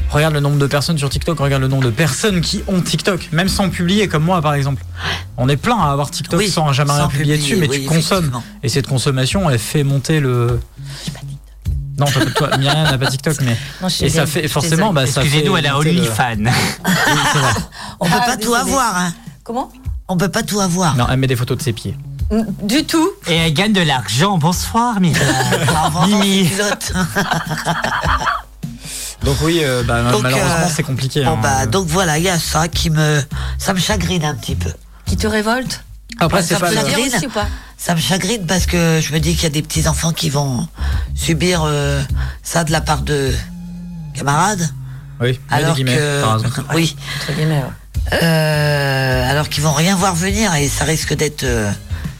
regarde 0.10 0.33
le 0.33 0.39
nombre 0.39 0.57
de 0.57 0.67
personnes 0.67 0.97
sur 0.97 1.10
TikTok, 1.10 1.39
regarde 1.39 1.62
le 1.62 1.67
nombre 1.67 1.83
de 1.83 1.89
personnes 1.89 2.41
qui 2.41 2.63
ont 2.67 2.81
TikTok, 2.81 3.29
même 3.31 3.49
sans 3.49 3.69
publier, 3.69 4.07
comme 4.07 4.23
moi 4.23 4.41
par 4.41 4.53
exemple. 4.53 4.83
On 5.38 5.47
est 5.49 5.57
plein 5.57 5.77
à 5.77 5.91
avoir 5.91 6.10
TikTok 6.12 6.39
Oui, 6.39 6.49
sans 6.49 6.71
jamais 6.73 6.91
rien 6.93 7.07
publier 7.07 7.38
dessus, 7.38 7.55
mais 7.57 7.67
tu 7.67 7.83
consommes. 7.86 8.31
Et 8.63 8.69
cette 8.69 8.88
consommation, 8.88 9.49
elle 9.49 9.60
fait 9.60 9.83
monter 9.83 10.19
le. 10.19 10.60
Non, 11.99 12.05
pas 12.05 12.25
toi, 12.27 12.57
Myriam 12.57 12.83
n'a 12.83 12.97
pas 12.97 13.07
TikTok, 13.07 13.38
mais. 13.41 13.57
Non, 13.81 13.88
Et 13.88 13.91
ça 13.91 14.05
désolée, 14.05 14.27
fait 14.27 14.47
forcément, 14.47 14.93
bah, 14.93 15.07
ça 15.07 15.21
fait. 15.21 15.27
Excusez-nous, 15.27 15.57
elle 15.57 15.65
a 15.65 15.73
monter 15.73 15.91
le- 15.93 15.99
OnlyFans. 16.01 16.36
Oui, 16.45 16.51
c'est 17.33 17.39
vrai. 17.39 17.51
On 17.99 18.05
peut 18.05 18.12
Ah, 18.21 18.25
pas 18.25 18.38
tout 18.38 18.53
avoir, 18.53 18.95
hein. 18.97 19.13
Comment? 19.43 19.71
On 20.07 20.15
peut 20.15 20.29
pas 20.29 20.43
tout 20.43 20.60
avoir. 20.60 20.95
Non, 20.95 21.07
elle 21.10 21.17
met 21.17 21.25
des 21.27 21.36
photos 21.36 21.57
de 21.57 21.63
ses 21.63 21.73
pieds. 21.73 21.97
Du 22.62 22.83
tout. 22.83 23.10
Et 23.27 23.36
elle 23.36 23.53
gagne 23.53 23.73
de 23.73 23.81
l'argent. 23.81 24.38
Bonsoir, 24.38 24.95
vendant 25.01 26.07
Mimi. 26.19 26.49
Donc 29.23 29.36
oui, 29.41 29.62
euh, 29.63 29.84
bah, 29.84 30.12
Donc, 30.12 30.21
malheureusement, 30.23 30.49
euh, 30.65 30.71
c'est 30.73 30.84
compliqué. 30.84 31.23
Bon 31.23 31.32
hein. 31.32 31.39
bah 31.41 31.65
donc 31.65 31.88
voilà, 31.88 32.17
il 32.17 32.23
y 32.23 32.30
a 32.30 32.38
ça 32.39 32.67
qui 32.67 32.89
me, 32.89 33.21
ça 33.58 33.73
me 33.73 33.80
chagrine 33.80 34.23
un 34.23 34.36
petit 34.36 34.56
peu. 34.56 34.69
Qui 35.06 35.17
te 35.17 35.27
révolte 35.27 35.84
Après, 36.19 36.41
ça 36.41 36.56
c'est 36.56 36.60
pas. 36.60 36.69
le- 36.69 36.75
dire- 36.75 36.86
Dire 36.95 37.15
aussi 37.17 37.25
ou 37.27 37.30
pas 37.32 37.47
Ça 37.77 37.95
me 37.95 37.99
chagrine 37.99 38.45
parce 38.45 38.65
que 38.65 38.99
je 39.01 39.13
me 39.13 39.19
dis 39.19 39.34
qu'il 39.34 39.43
y 39.43 39.47
a 39.47 39.49
des 39.49 39.62
petits 39.63 39.88
enfants 39.88 40.13
qui 40.13 40.30
vont 40.30 40.67
subir 41.15 41.63
euh, 41.65 42.01
ça 42.43 42.63
de 42.63 42.71
la 42.71 42.82
part 42.82 43.01
de 43.01 43.32
camarades, 44.13 44.69
Oui, 45.19 45.34
des 45.34 45.39
alors 45.49 45.75
guillemets, 45.75 45.95
que 45.95 46.23
oui, 46.75 46.95
Entre 47.21 47.34
guillemets, 47.38 47.63
ouais. 48.12 48.23
euh, 48.23 49.30
alors 49.32 49.49
qu'ils 49.49 49.63
vont 49.63 49.73
rien 49.73 49.95
voir 49.95 50.15
venir 50.15 50.53
et 50.56 50.67
ça 50.67 50.86
risque 50.86 51.13
d'être 51.15 51.43
euh, 51.43 51.71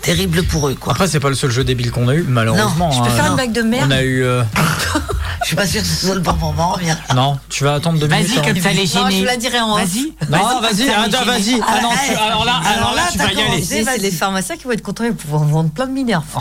terrible 0.01 0.43
pour 0.43 0.67
eux 0.69 0.75
quoi. 0.75 0.93
Après, 0.93 1.07
c'est 1.07 1.19
pas 1.19 1.29
le 1.29 1.36
seul 1.36 1.51
jeu 1.51 1.63
débile 1.63 1.91
qu'on 1.91 2.07
a 2.07 2.15
eu, 2.15 2.23
malheureusement. 2.27 2.89
Non, 2.89 2.95
Tu 2.95 3.01
peux 3.01 3.07
hein. 3.10 3.15
faire 3.15 3.23
non. 3.25 3.29
une 3.31 3.36
blague 3.36 3.51
de 3.53 3.62
On 3.62 3.65
merde 3.65 3.91
a 3.93 4.03
eu. 4.03 4.23
Je 5.41 5.47
suis 5.47 5.56
pas 5.56 5.67
sûr 5.67 5.82
que 5.82 5.88
ce 5.88 6.06
soit 6.08 6.15
le 6.15 6.21
bon 6.21 6.34
moment, 6.34 6.78
mais 6.82 6.93
Non, 7.15 7.38
tu 7.50 7.63
vas 7.63 7.76
attendre 7.76 8.00
deux 8.00 8.08
minutes. 8.08 8.28
Vas-y, 8.28 8.39
hein. 8.39 8.41
comme 8.45 8.62
ça, 8.62 8.71
les 8.71 8.88
Non, 8.88 9.10
je 9.10 9.26
la 9.26 9.38
dirai 9.38 9.60
en. 9.60 9.76
Vas-y. 9.76 10.13
Non, 10.30 10.62
vas-y, 10.62 10.88
vas-y. 10.88 11.62
Ah 11.65 11.80
non, 11.82 11.89
alors 12.26 12.45
là, 12.45 12.62
alors 12.65 12.93
là, 12.95 13.04
tu 13.12 13.17
vas 13.17 13.32
y 13.32 13.41
aller. 13.41 13.63
C'est 13.63 13.97
les 13.97 14.12
pharmaciens 14.12 14.58
qui 14.58 14.63
vont 14.65 14.71
être 14.71 14.82
contents, 14.82 15.04
ils 15.04 15.12
vont 15.12 15.15
pouvoir 15.15 15.43
vendre 15.43 15.69
plein 15.69 15.88
de 15.88 15.91
mineurs. 15.91 16.23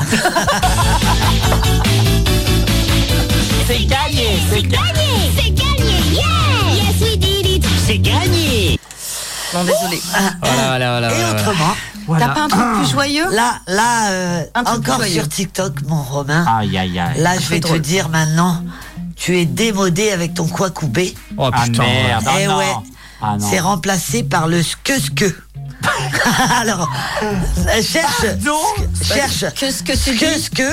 C'est 3.66 3.84
gagné. 3.84 4.38
C'est 4.50 4.62
gagné. 4.62 5.32
C'est 5.36 5.50
gagné, 5.50 5.98
yeah! 6.12 6.22
Yes, 6.72 7.00
we 7.00 7.16
did 7.18 7.46
it! 7.46 7.64
C'est 7.84 7.98
gagné. 7.98 8.78
Non, 9.52 9.64
désolé. 9.64 10.00
Voilà, 10.40 10.68
voilà, 10.68 11.08
voilà. 11.08 11.10
et 11.10 11.34
voilà. 12.06 12.26
T'as 12.26 12.34
pas 12.34 12.42
un 12.44 12.48
truc 12.48 12.64
plus 12.78 12.90
joyeux? 12.90 13.30
Là, 13.32 13.58
là, 13.66 14.10
euh, 14.10 14.42
Un 14.54 14.64
truc 14.64 14.78
encore 14.78 14.96
joyeux. 14.98 15.14
sur 15.14 15.28
TikTok, 15.28 15.82
mon 15.88 16.02
Romain. 16.02 16.44
Aïe, 16.46 16.76
aïe, 16.78 16.98
aïe. 16.98 17.20
Là, 17.20 17.38
je 17.38 17.46
vais 17.48 17.60
te 17.60 17.76
dire 17.76 18.08
maintenant 18.08 18.62
tu 19.16 19.38
es 19.38 19.46
démodé 19.46 20.10
avec 20.10 20.34
ton 20.34 20.46
quoi 20.46 20.68
coupé. 20.70 21.14
Oh 21.38 21.48
Ah 21.52 21.64
putain. 21.64 21.82
merde, 21.84 22.24
ah 22.26 22.34
Eh 22.38 22.46
non. 22.46 22.58
ouais. 22.58 22.74
Ah. 23.22 23.36
C'est 23.40 23.60
remplacé 23.60 24.22
par 24.22 24.46
le 24.46 24.62
ske-ske. 24.62 25.34
Alors, 26.60 26.88
euh, 27.22 27.82
cherche. 27.82 28.26
Cherche. 29.02 29.44
Que 29.54 29.70
ce 29.70 29.82
que 29.82 29.92
tu. 29.92 30.16
Que 30.18 30.38
ce 30.38 30.50
que. 30.50 30.70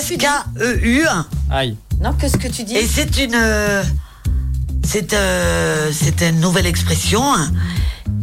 S-K-E-U. 0.00 1.06
Aïe. 1.50 1.76
Non, 2.00 2.12
que 2.14 2.28
ce 2.28 2.36
que 2.36 2.48
tu 2.48 2.64
dis? 2.64 2.74
Et 2.76 2.86
c'est 2.86 3.16
une. 3.18 3.34
euh, 3.34 3.82
C'est 4.84 5.12
euh, 5.12 5.90
c'est 5.92 6.22
une 6.22 6.40
nouvelle 6.40 6.66
expression. 6.66 7.22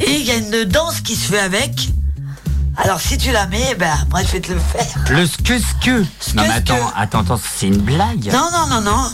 Et 0.02 0.12
il 0.20 0.26
y 0.26 0.32
a 0.32 0.36
une 0.36 0.66
danse 0.66 1.00
qui 1.02 1.16
se 1.16 1.32
fait 1.32 1.40
avec. 1.40 1.90
Alors 2.82 3.02
si 3.02 3.18
tu 3.18 3.32
la 3.32 3.46
mets, 3.48 3.76
ben 3.78 3.94
moi 4.10 4.22
je 4.24 4.32
vais 4.32 4.40
te 4.40 4.52
le 4.54 4.60
faire. 4.60 4.86
Le 5.10 5.26
sque-sque. 5.26 5.90
Non 6.36 6.44
mais 6.44 6.50
attends, 6.50 6.76
attends, 6.96 7.20
attends, 7.20 7.40
c'est 7.60 7.68
une 7.68 7.78
blague. 7.78 8.32
Non, 8.32 8.48
non, 8.54 8.68
non, 8.68 8.82
non. 8.82 9.10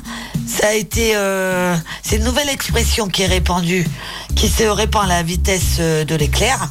Ça 0.48 0.68
a 0.68 0.74
été. 0.74 1.14
euh, 1.16 1.76
c'est 2.04 2.18
une 2.18 2.24
nouvelle 2.26 2.50
expression 2.50 3.08
qui 3.08 3.24
est 3.24 3.28
répandue, 3.28 3.88
qui 4.36 4.50
se 4.50 4.64
répand 4.64 5.06
à 5.06 5.08
la 5.08 5.24
vitesse 5.24 5.78
euh, 5.80 6.06
de 6.06 6.16
l'éclair. 6.16 6.70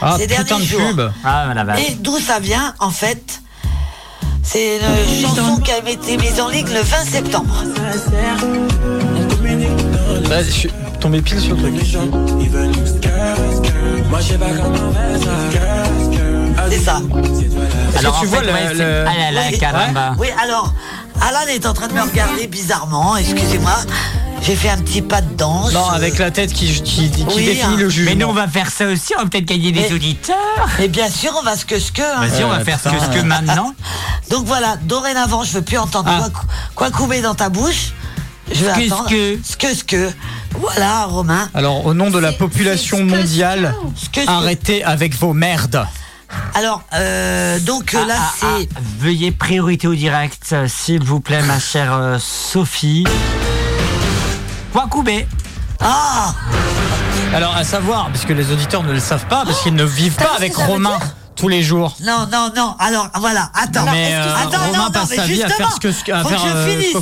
Ah 0.00 0.16
Ces 0.18 0.26
putain 0.28 0.42
derniers 0.44 0.64
de 0.64 0.68
jours. 0.68 0.80
pub. 0.88 1.12
Ah 1.24 1.52
la 1.54 1.64
vache. 1.64 1.80
Et 1.88 1.94
d'où 1.94 2.18
ça 2.18 2.38
vient, 2.38 2.74
en 2.78 2.90
fait? 2.90 3.40
C'est 4.44 4.78
une 4.78 5.20
chanson 5.28 5.56
qui 5.58 5.70
a 5.70 5.78
été 5.88 6.16
mise 6.16 6.40
en 6.40 6.48
ligne 6.48 6.66
le 6.72 6.80
20 6.80 7.04
septembre. 7.04 7.64
Bah, 10.28 10.42
je 10.42 10.50
suis 10.50 10.70
tombé 11.00 11.22
pile 11.22 11.40
sur 11.40 11.54
le 11.56 11.62
truc. 11.62 13.01
C'est 16.70 16.78
ça. 16.78 17.00
Alors, 17.98 18.20
tu 18.20 18.26
en 18.26 18.28
vois 18.30 18.38
fait, 18.40 18.46
le- 18.46 18.52
ouais, 18.52 18.58
c'est- 18.68 18.74
le- 18.74 19.04
Ah 19.06 19.18
là 19.18 19.30
là, 19.32 19.40
Oui. 19.50 19.58
caramba. 19.58 20.14
Oui, 20.18 20.28
alors, 20.42 20.72
Alan 21.20 21.46
est 21.48 21.66
en 21.66 21.72
train 21.72 21.88
de 21.88 21.92
me 21.94 22.02
regarder 22.02 22.46
bizarrement, 22.46 23.16
excusez-moi. 23.16 23.74
J'ai 24.42 24.56
fait 24.56 24.70
un 24.70 24.78
petit 24.78 25.02
pas 25.02 25.20
de 25.20 25.34
danse. 25.36 25.72
Non, 25.72 25.88
avec 25.88 26.18
la 26.18 26.30
tête 26.32 26.52
qui, 26.52 26.66
qui, 26.82 27.10
qui 27.10 27.24
Oui, 27.36 27.44
définit 27.46 27.62
hein. 27.62 27.76
le 27.78 27.88
jugement. 27.88 28.10
Mais 28.10 28.16
nous 28.16 28.26
on 28.26 28.32
va 28.32 28.48
faire 28.48 28.70
ça 28.70 28.86
aussi, 28.86 29.12
on 29.16 29.22
va 29.22 29.28
peut-être 29.28 29.44
gagner 29.44 29.70
des 29.70 29.80
Mais- 29.82 29.92
auditeurs. 29.92 30.36
Et 30.80 30.88
bien 30.88 31.08
sûr, 31.08 31.30
on 31.38 31.44
va 31.44 31.56
ce 31.56 31.64
que 31.64 31.78
ce 31.78 31.92
que. 31.92 32.02
hein. 32.02 32.26
Vas-y, 32.26 32.42
on 32.42 32.48
va 32.48 32.58
faire 32.64 32.78
putain, 32.78 32.90
sque-sque 32.98 33.12
ouais. 33.14 33.22
maintenant. 33.22 33.72
Donc 34.30 34.44
voilà, 34.46 34.76
dorénavant, 34.82 35.44
je 35.44 35.52
veux 35.52 35.62
plus 35.62 35.78
entendre 35.78 36.10
Ah. 36.12 36.28
quoi, 36.30 36.42
quoi 36.74 36.90
couper 36.90 37.20
dans 37.20 37.34
ta 37.36 37.50
bouche. 37.50 37.92
Je 38.52 38.64
vais 38.64 38.86
attendre. 38.86 39.08
sque. 39.08 39.38
Ce 39.44 39.56
que 39.56 39.74
ce 39.74 39.84
que. 39.84 40.10
Voilà, 40.58 41.04
Romain. 41.06 41.48
Alors, 41.54 41.84
au 41.86 41.94
nom 41.94 42.10
de 42.10 42.18
la 42.18 42.30
C'est- 42.32 42.38
population 42.38 42.98
c'est 42.98 43.04
mondiale, 43.04 43.74
arrêtez 44.26 44.84
avec 44.84 45.14
vos 45.16 45.32
merdes. 45.32 45.86
Alors, 46.54 46.82
euh, 46.94 47.58
donc 47.60 47.94
Ah, 48.00 48.06
là, 48.06 48.14
ah, 48.18 48.32
c'est. 48.38 48.68
ah, 48.74 48.80
veuillez 49.00 49.32
priorité 49.32 49.86
au 49.86 49.94
direct, 49.94 50.54
s'il 50.66 51.02
vous 51.02 51.20
plaît, 51.20 51.42
ma 51.42 51.58
chère 51.58 51.92
euh, 51.94 52.18
Sophie. 52.18 53.04
Wakoubé. 54.74 55.26
Ah 55.80 56.34
Alors, 57.34 57.54
à 57.56 57.64
savoir, 57.64 58.08
parce 58.08 58.24
que 58.24 58.32
les 58.32 58.50
auditeurs 58.50 58.82
ne 58.82 58.92
le 58.92 59.00
savent 59.00 59.26
pas, 59.26 59.44
parce 59.44 59.62
qu'ils 59.62 59.74
ne 59.74 59.84
vivent 59.84 60.14
T'as 60.16 60.26
pas 60.26 60.36
avec 60.36 60.54
Romain 60.56 60.98
tous 61.36 61.48
les 61.48 61.62
jours. 61.62 61.96
Non, 62.02 62.26
non, 62.30 62.50
non. 62.56 62.76
Alors, 62.78 63.08
voilà, 63.18 63.50
attends. 63.54 63.84
mais 63.90 64.14
euh, 64.14 64.34
Attends, 64.36 64.58
Romain 64.66 64.78
non, 64.78 64.84
non, 64.84 64.90
passe 64.90 65.10
mais 65.10 65.16
sa 65.16 65.24
vie 65.24 65.42
à 65.42 65.48
faire 65.48 65.72
ce 65.72 65.80
que 65.80 65.88
à 66.12 66.22
faut 66.22 66.28
faire 66.28 66.42
que 66.42 66.48
je 66.48 66.54
euh, 66.54 66.66
finisse. 66.68 66.96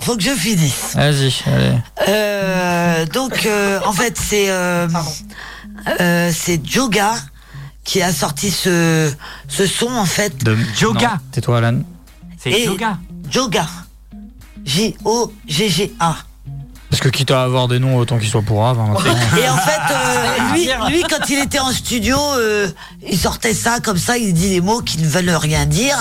Faut 0.00 0.16
que 0.16 0.22
je 0.22 0.30
finisse. 0.30 0.94
Vas-y, 0.94 1.32
allez. 1.46 1.78
Euh, 2.08 3.06
donc, 3.06 3.46
euh, 3.46 3.80
en 3.86 3.92
fait, 3.92 4.18
c'est 4.18 4.50
euh, 4.50 4.88
euh, 6.00 6.30
c'est 6.34 6.64
Joga 6.66 7.14
qui 7.84 8.02
a 8.02 8.12
sorti 8.12 8.50
ce, 8.50 9.12
ce 9.48 9.66
son, 9.66 9.88
en 9.90 10.04
fait. 10.06 10.42
De... 10.44 10.56
Joga. 10.76 11.18
Tais-toi, 11.32 11.58
Alan. 11.58 11.80
C'est 12.38 12.50
Et- 12.50 12.64
yoga. 12.66 12.98
Joga. 13.30 13.66
J-O-G-G-A. 14.64 16.16
Parce 16.90 17.00
que 17.00 17.08
quitte 17.08 17.30
à 17.30 17.42
avoir 17.42 17.68
des 17.68 17.78
noms, 17.78 17.96
autant 17.96 18.18
qu'ils 18.18 18.28
soient 18.28 18.42
pour 18.42 18.66
Ave. 18.66 18.78
hein, 18.78 18.88
maintenant. 18.92 19.14
Et 19.38 19.48
en 19.48 19.56
fait, 19.56 19.80
euh, 19.90 20.52
lui, 20.54 20.68
lui, 20.96 21.02
quand 21.08 21.28
il 21.28 21.38
était 21.40 21.58
en 21.58 21.70
studio, 21.72 22.16
euh, 22.36 22.68
il 23.08 23.18
sortait 23.18 23.54
ça 23.54 23.80
comme 23.80 23.98
ça, 23.98 24.16
il 24.16 24.32
dit 24.32 24.50
des 24.50 24.60
mots 24.60 24.80
qui 24.80 24.98
ne 24.98 25.06
veulent 25.08 25.30
rien 25.30 25.66
dire. 25.66 25.96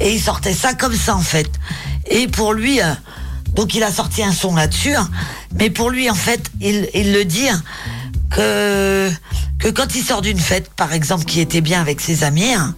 Et 0.00 0.14
il 0.14 0.20
sortait 0.20 0.54
ça 0.54 0.74
comme 0.74 0.94
ça, 0.94 1.16
en 1.16 1.20
fait. 1.20 1.50
Et 2.10 2.28
pour 2.28 2.52
lui, 2.52 2.80
euh, 2.80 2.86
donc 3.54 3.74
il 3.74 3.82
a 3.82 3.90
sorti 3.92 4.22
un 4.22 4.32
son 4.32 4.54
là-dessus. 4.54 4.94
hein. 4.94 5.08
mais 5.58 5.70
pour 5.70 5.90
lui, 5.90 6.08
en 6.10 6.14
fait, 6.14 6.50
il, 6.60 6.88
il 6.94 7.12
le 7.12 7.24
dit 7.24 7.48
hein, 7.48 7.62
que, 8.30 9.10
que 9.58 9.68
quand 9.68 9.94
il 9.94 10.02
sort 10.04 10.22
d'une 10.22 10.38
fête, 10.38 10.70
par 10.76 10.92
exemple, 10.92 11.24
qui 11.24 11.40
était 11.40 11.60
bien 11.60 11.80
avec 11.80 12.00
ses 12.00 12.24
amis, 12.24 12.52
hein, 12.54 12.74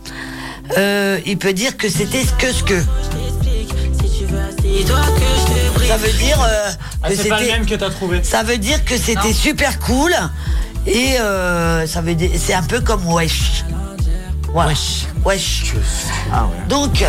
euh, 0.79 1.18
il 1.27 1.37
peut 1.37 1.53
dire 1.53 1.77
que 1.77 1.89
c'était 1.89 2.25
ce 2.25 2.33
que 2.33 2.53
ce 2.53 2.62
que. 2.62 2.83
Ça 5.87 5.97
veut 5.97 6.12
dire 6.12 6.41
euh, 6.43 6.71
que 7.09 7.16
c'était. 7.16 7.61
que 7.66 7.75
t'as 7.75 7.91
trouvé. 7.91 8.23
Ça 8.23 8.43
veut 8.43 8.59
dire 8.59 8.85
que 8.85 8.97
c'était 8.97 9.33
super 9.33 9.79
cool 9.81 10.12
et 10.87 11.18
euh, 11.18 11.87
ça 11.87 12.01
veut 12.01 12.14
dire 12.14 12.31
c'est 12.37 12.55
un 12.55 12.62
peu 12.62 12.81
comme 12.81 13.05
wesh. 13.07 13.64
Voilà. 14.53 14.72
Wesh. 15.24 15.74
Ah 16.32 16.46
ouais. 16.46 16.66
Donc, 16.68 17.05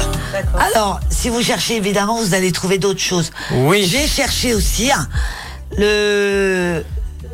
alors, 0.74 1.00
si 1.10 1.30
vous 1.30 1.42
cherchez 1.42 1.76
évidemment, 1.78 2.22
vous 2.22 2.34
allez 2.34 2.52
trouver 2.52 2.78
d'autres 2.78 3.00
choses. 3.00 3.32
Oui. 3.52 3.86
J'ai 3.90 4.08
cherché 4.08 4.54
aussi 4.54 4.92
hein, 4.92 5.08
le. 5.78 6.84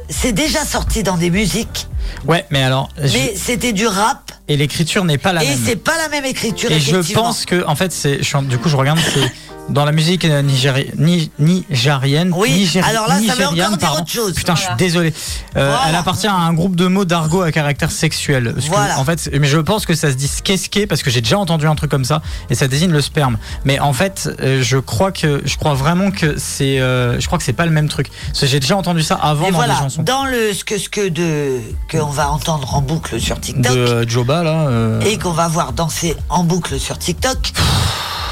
C'est 0.10 0.32
déjà 0.32 0.64
sorti 0.64 1.03
dans 1.03 1.18
des 1.18 1.30
musiques, 1.30 1.88
Ouais, 2.26 2.45
mais 2.49 2.64
alors. 2.64 2.88
je- 2.97 3.12
mais 3.18 3.34
c'était 3.36 3.74
du 3.74 3.86
rap 3.86 4.32
Et 4.47 4.55
l'écriture 4.55 5.03
n'est 5.03 5.18
pas 5.18 5.34
la 5.34 5.43
et 5.43 5.47
même. 5.49 5.60
c'est 5.66 5.76
pas 5.76 5.97
la 5.97 6.08
même 6.08 6.24
écriture. 6.24 6.72
Et 6.72 6.80
je 6.80 6.95
pense 7.14 7.43
que, 7.45 7.66
en 7.68 7.76
fait, 7.76 7.91
c'est. 7.91 8.22
Du 8.43 8.58
coup, 8.58 8.70
je 8.70 8.78
regarde, 8.78 8.99
c'est. 8.99 9.30
Dans 9.70 9.84
la 9.84 9.91
musique 9.91 10.24
euh, 10.24 10.41
nigéri- 10.41 10.91
ni- 10.97 11.30
nigérienne. 11.39 12.32
Oui, 12.34 12.51
nigéri- 12.65 12.86
alors 12.88 13.07
là, 13.07 13.15
ça 13.28 13.36
veut 13.36 13.45
encore 13.47 13.78
dire 13.78 13.93
autre 13.99 14.07
chose. 14.09 14.34
Putain, 14.34 14.55
je 14.55 14.61
suis 14.61 14.76
désolé. 14.78 15.13
Euh, 15.57 15.68
Voilà. 15.70 15.82
Elle 15.89 15.95
appartient 15.95 16.26
à 16.28 16.34
un 16.34 16.53
groupe 16.53 16.76
de 16.78 16.88
mots 16.88 17.03
d'argot 17.03 17.41
à 17.41 17.51
caractère 17.51 17.91
sexuel. 17.91 18.53
Que, 18.55 18.61
Voilà. 18.70 18.97
en 18.97 19.03
fait, 19.03 19.30
mais 19.38 19.45
je 19.47 19.57
pense 19.59 19.86
que 19.86 19.93
ça 19.93 20.09
se 20.09 20.15
dit 20.15 20.30
skeské 20.30 20.88
parce 20.88 21.03
que 21.03 21.09
j'ai 21.11 21.20
déjà 21.20 21.38
entendu 21.38 21.68
un 21.68 21.76
truc 21.76 21.91
comme 21.91 22.05
ça 22.05 22.22
et 22.49 22.55
ça 22.55 22.68
désigne 22.70 22.91
le 22.91 23.01
sperme. 23.01 23.38
Mais 23.65 23.78
en 23.80 23.91
fait, 23.91 24.30
euh, 24.41 24.61
je 24.63 24.78
crois 24.78 25.11
que, 25.11 25.41
je 25.43 25.57
crois 25.57 25.74
vraiment 25.74 26.11
que 26.11 26.38
c'est, 26.38 26.80
euh, 26.80 27.20
je 27.20 27.26
crois 27.28 27.38
que 27.38 27.43
c'est 27.43 27.51
pas 27.53 27.65
le 27.65 27.72
même 27.74 27.89
truc. 27.89 28.07
J'ai 28.41 28.61
déjà 28.61 28.78
entendu 28.78 29.03
ça 29.03 29.15
avant 29.15 29.47
Et 29.47 29.51
dans 29.51 29.57
voilà, 29.57 29.74
des 29.74 29.80
chansons. 29.80 30.03
dans 30.03 30.24
le 30.26 30.53
ce 30.53 30.63
que 30.63 30.78
ce 30.78 30.88
que 30.88 31.09
de 31.09 31.59
qu'on 31.91 32.05
va 32.05 32.30
entendre 32.32 32.74
en 32.74 32.82
boucle 32.82 33.20
sur 33.20 33.38
TikTok. 33.39 33.74
De 33.76 34.07
Joba 34.07 34.43
là. 34.43 34.68
euh, 34.70 35.01
et 35.01 35.18
qu'on 35.18 35.32
va 35.32 35.49
voir 35.49 35.74
danser 35.74 36.15
en 36.30 36.43
boucle 36.45 36.80
sur 36.80 36.97
TikTok, 36.97 37.51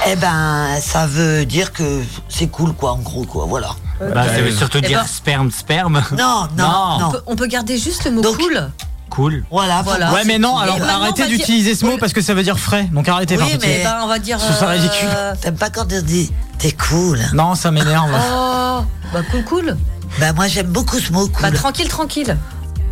eh 0.07 0.15
ben, 0.15 0.67
ça 0.81 1.07
veut 1.07 1.24
dire 1.45 1.71
que 1.73 2.01
c'est 2.29 2.47
cool, 2.47 2.73
quoi, 2.73 2.91
en 2.93 2.97
gros, 2.99 3.23
quoi, 3.25 3.45
voilà. 3.45 3.69
Bah, 3.99 4.25
ça 4.27 4.41
veut 4.41 4.51
surtout 4.51 4.81
dire 4.81 4.99
ben- 5.01 5.07
sperme, 5.07 5.51
sperme. 5.51 6.03
Non, 6.11 6.47
non, 6.57 6.63
Non. 6.65 6.99
non. 6.99 7.05
On 7.07 7.11
peut, 7.11 7.21
on 7.27 7.35
peut 7.35 7.47
garder 7.47 7.77
juste 7.77 8.05
le 8.05 8.11
mot 8.11 8.21
Donc- 8.21 8.37
cool. 8.37 8.69
Cool. 9.09 9.45
Voilà, 9.49 9.81
Voilà. 9.83 10.11
Ouais, 10.11 10.23
mais 10.25 10.37
non, 10.39 10.57
alors 10.57 10.77
arrêtez 10.81 11.25
dire- 11.27 11.37
d'utiliser 11.37 11.75
ce 11.75 11.85
mot 11.85 11.95
parce 11.97 12.11
que 12.11 12.21
ça 12.21 12.33
veut 12.33 12.43
dire 12.43 12.59
frais. 12.59 12.89
Donc 12.91 13.07
arrêtez, 13.07 13.37
Oui, 13.37 13.57
mais- 13.61 13.77
Eh 13.79 13.83
ben, 13.83 13.99
on 14.03 14.07
va 14.07 14.19
dire. 14.19 14.39
Ce 14.41 14.51
serait 14.51 14.73
ridicule. 14.77 15.07
euh, 15.15 15.33
T'aimes 15.39 15.55
pas 15.55 15.69
quand 15.69 15.85
on 15.93 16.01
dit 16.01 16.31
t'es 16.57 16.71
cool 16.73 17.19
Non, 17.33 17.55
ça 17.55 17.71
m'énerve. 17.71 18.09
Oh, 18.13 18.81
bah 19.13 19.21
cool, 19.31 19.43
cool. 19.45 19.77
Ben, 20.19 20.33
moi, 20.33 20.47
j'aime 20.47 20.67
beaucoup 20.67 20.99
ce 20.99 21.13
mot 21.13 21.27
Bah 21.27 21.49
cool. 21.49 21.53
tranquille, 21.53 21.87
tranquille. 21.87 22.35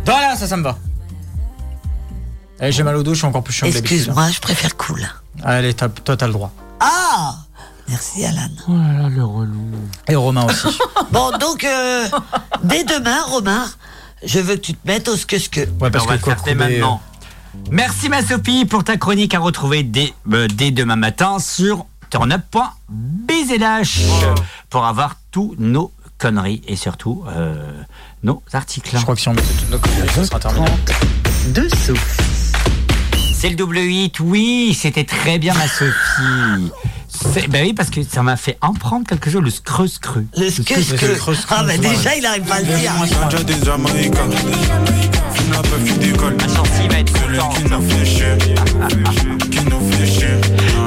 Voilà, 0.06 0.36
ça, 0.36 0.46
ça 0.46 0.56
me 0.56 0.62
va. 0.62 0.78
Eh, 2.60 2.72
j'ai 2.72 2.82
mal 2.84 2.96
au 2.96 3.02
dos, 3.02 3.12
je 3.12 3.18
suis 3.18 3.26
encore 3.26 3.42
plus 3.42 3.52
chiant. 3.52 3.66
Excuse-moi, 3.66 4.30
je 4.30 4.40
préfère 4.40 4.76
cool. 4.76 5.06
Allez, 5.42 5.74
t'as- 5.74 5.88
toi, 5.88 6.16
t'as 6.16 6.26
le 6.26 6.32
droit. 6.32 6.52
Ah 6.80 7.34
Merci, 7.88 8.24
Alan. 8.24 8.48
Oh 8.68 8.72
là 8.72 9.02
là, 9.02 9.08
le 9.08 9.24
relou. 9.24 9.70
Et 10.08 10.14
Romain 10.16 10.46
aussi. 10.46 10.78
Bon, 11.12 11.30
donc, 11.38 11.62
euh, 11.64 12.08
dès 12.64 12.82
demain, 12.84 13.22
Romain, 13.24 13.66
je 14.24 14.40
veux 14.40 14.56
que 14.56 14.60
tu 14.60 14.74
te 14.74 14.86
mettes 14.86 15.06
au 15.08 15.16
ce 15.16 15.26
que 15.26 15.38
ce 15.38 15.48
que. 15.48 15.60
Ouais, 15.80 15.90
parce 15.90 16.04
on 16.04 16.08
va 16.08 16.18
que 16.18 16.30
le 16.30 16.36
faire 16.36 16.56
maintenant. 16.56 17.00
Merci 17.70 18.08
ma 18.08 18.22
Sophie 18.22 18.64
pour 18.64 18.82
ta 18.84 18.96
chronique 18.96 19.34
à 19.34 19.38
retrouver 19.38 19.82
dès, 19.84 20.12
euh, 20.32 20.48
dès 20.48 20.70
demain 20.72 20.96
matin 20.96 21.38
sur 21.38 21.86
turnup.bzlh 22.10 23.84
pour 24.70 24.84
avoir 24.84 25.16
tous 25.30 25.54
nos 25.58 25.92
conneries 26.18 26.62
et 26.66 26.74
surtout 26.76 27.22
euh, 27.28 27.54
nos 28.22 28.42
articles. 28.52 28.96
Je 28.96 29.02
crois 29.02 29.14
que 29.14 29.20
si 29.20 29.28
on 29.28 29.34
mettait 29.34 29.54
toutes 29.54 29.70
nos 29.70 29.78
conneries, 29.78 30.08
ça 30.14 30.24
sera 30.24 30.40
terminé. 30.40 30.66
De 31.48 31.68
souffle. 31.68 32.22
C'est 33.34 33.50
le 33.50 33.56
double 33.56 33.78
hit, 33.78 34.18
oui, 34.20 34.76
c'était 34.78 35.04
très 35.04 35.38
bien 35.38 35.54
ma 35.54 35.68
Sophie. 35.68 36.72
C'est- 37.14 37.48
Ben 37.48 37.64
oui, 37.64 37.72
parce 37.72 37.90
que 37.90 38.02
ça 38.02 38.22
m'a 38.22 38.36
fait 38.36 38.58
emprunter 38.60 39.06
quelque 39.10 39.30
chose, 39.30 39.42
le 39.42 39.50
screux 39.50 39.86
scru. 39.86 40.26
Le 40.36 40.50
que. 40.50 41.16
creux, 41.16 41.34
ce 41.34 41.46
Ah, 41.50 41.62
ben, 41.64 41.80
déjà, 41.80 42.16
il 42.16 42.26
arrive 42.26 42.42
pas 42.42 42.56
à 42.56 42.60
le 42.60 42.66
dire. 42.66 42.92
Ma 46.32 46.48
chancy 46.48 46.88
va 46.90 46.98
être. 46.98 47.12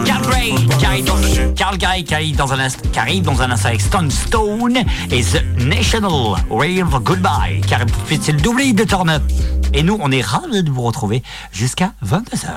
Carl 0.05 0.21
Gray, 0.23 0.53
qui 0.78 0.86
arrive 0.86 1.05
dans, 1.05 1.15
Carl 1.55 1.78
Gray 1.78 2.03
qui 2.03 2.13
arrive 2.13 2.36
dans 2.36 2.53
un 2.53 2.59
instant, 2.59 2.89
qui 2.91 2.99
arrive 2.99 3.23
dans 3.23 3.41
un 3.41 3.51
instant 3.51 3.69
avec 3.69 3.82
Stone 3.82 4.11
Stone 4.11 4.78
et 5.11 5.23
The 5.23 5.43
National 5.65 6.36
Rave 6.49 6.99
Goodbye, 7.03 7.61
suite, 8.07 8.23
c'est 8.23 8.32
le 8.32 8.41
double 8.41 8.61
hit 8.61 8.78
de 8.78 8.84
Turn 8.84 9.09
Up. 9.09 9.23
Et 9.73 9.84
nous, 9.84 9.97
on 10.01 10.11
est 10.11 10.21
ravis 10.21 10.63
de 10.63 10.71
vous 10.71 10.82
retrouver 10.82 11.23
jusqu'à 11.51 11.91
22h. 12.05 12.47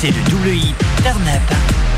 C'est 0.00 0.10
le 0.10 0.30
double 0.30 0.48
hit 0.48 0.74
Turn 1.02 1.22
Up. 1.28 1.91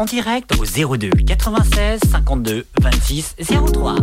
En 0.00 0.06
direct 0.06 0.56
au 0.58 0.96
02 0.96 1.10
96 1.26 2.00
52 2.10 2.64
26 2.80 3.34
03. 3.72 3.96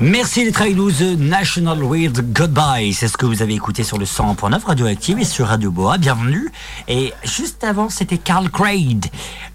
Merci 0.00 0.40
avec 0.40 0.76
nous, 0.76 0.90
The 0.90 1.16
National 1.18 1.78
Weird 1.82 2.32
Goodbye. 2.32 2.92
C'est 2.92 3.06
ce 3.08 3.16
que 3.16 3.26
vous 3.26 3.42
avez 3.42 3.54
écouté 3.54 3.84
sur 3.84 3.96
le 3.96 4.04
100.9 4.04 4.64
Radioactive 4.64 5.18
et 5.20 5.24
sur 5.24 5.46
Radio 5.46 5.70
Boa. 5.70 5.98
Bienvenue. 5.98 6.50
Et 6.88 7.12
juste 7.24 7.62
avant, 7.62 7.88
c'était 7.88 8.18
Carl 8.18 8.48
Gray, 8.48 8.98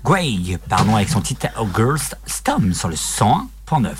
Gray, 0.04 0.58
pardon, 0.70 0.96
avec 0.96 1.10
son 1.10 1.22
titre 1.22 1.48
Girl's 1.76 2.16
Stum 2.26 2.74
sur 2.74 2.88
le 2.88 2.96
100.9. 2.96 3.96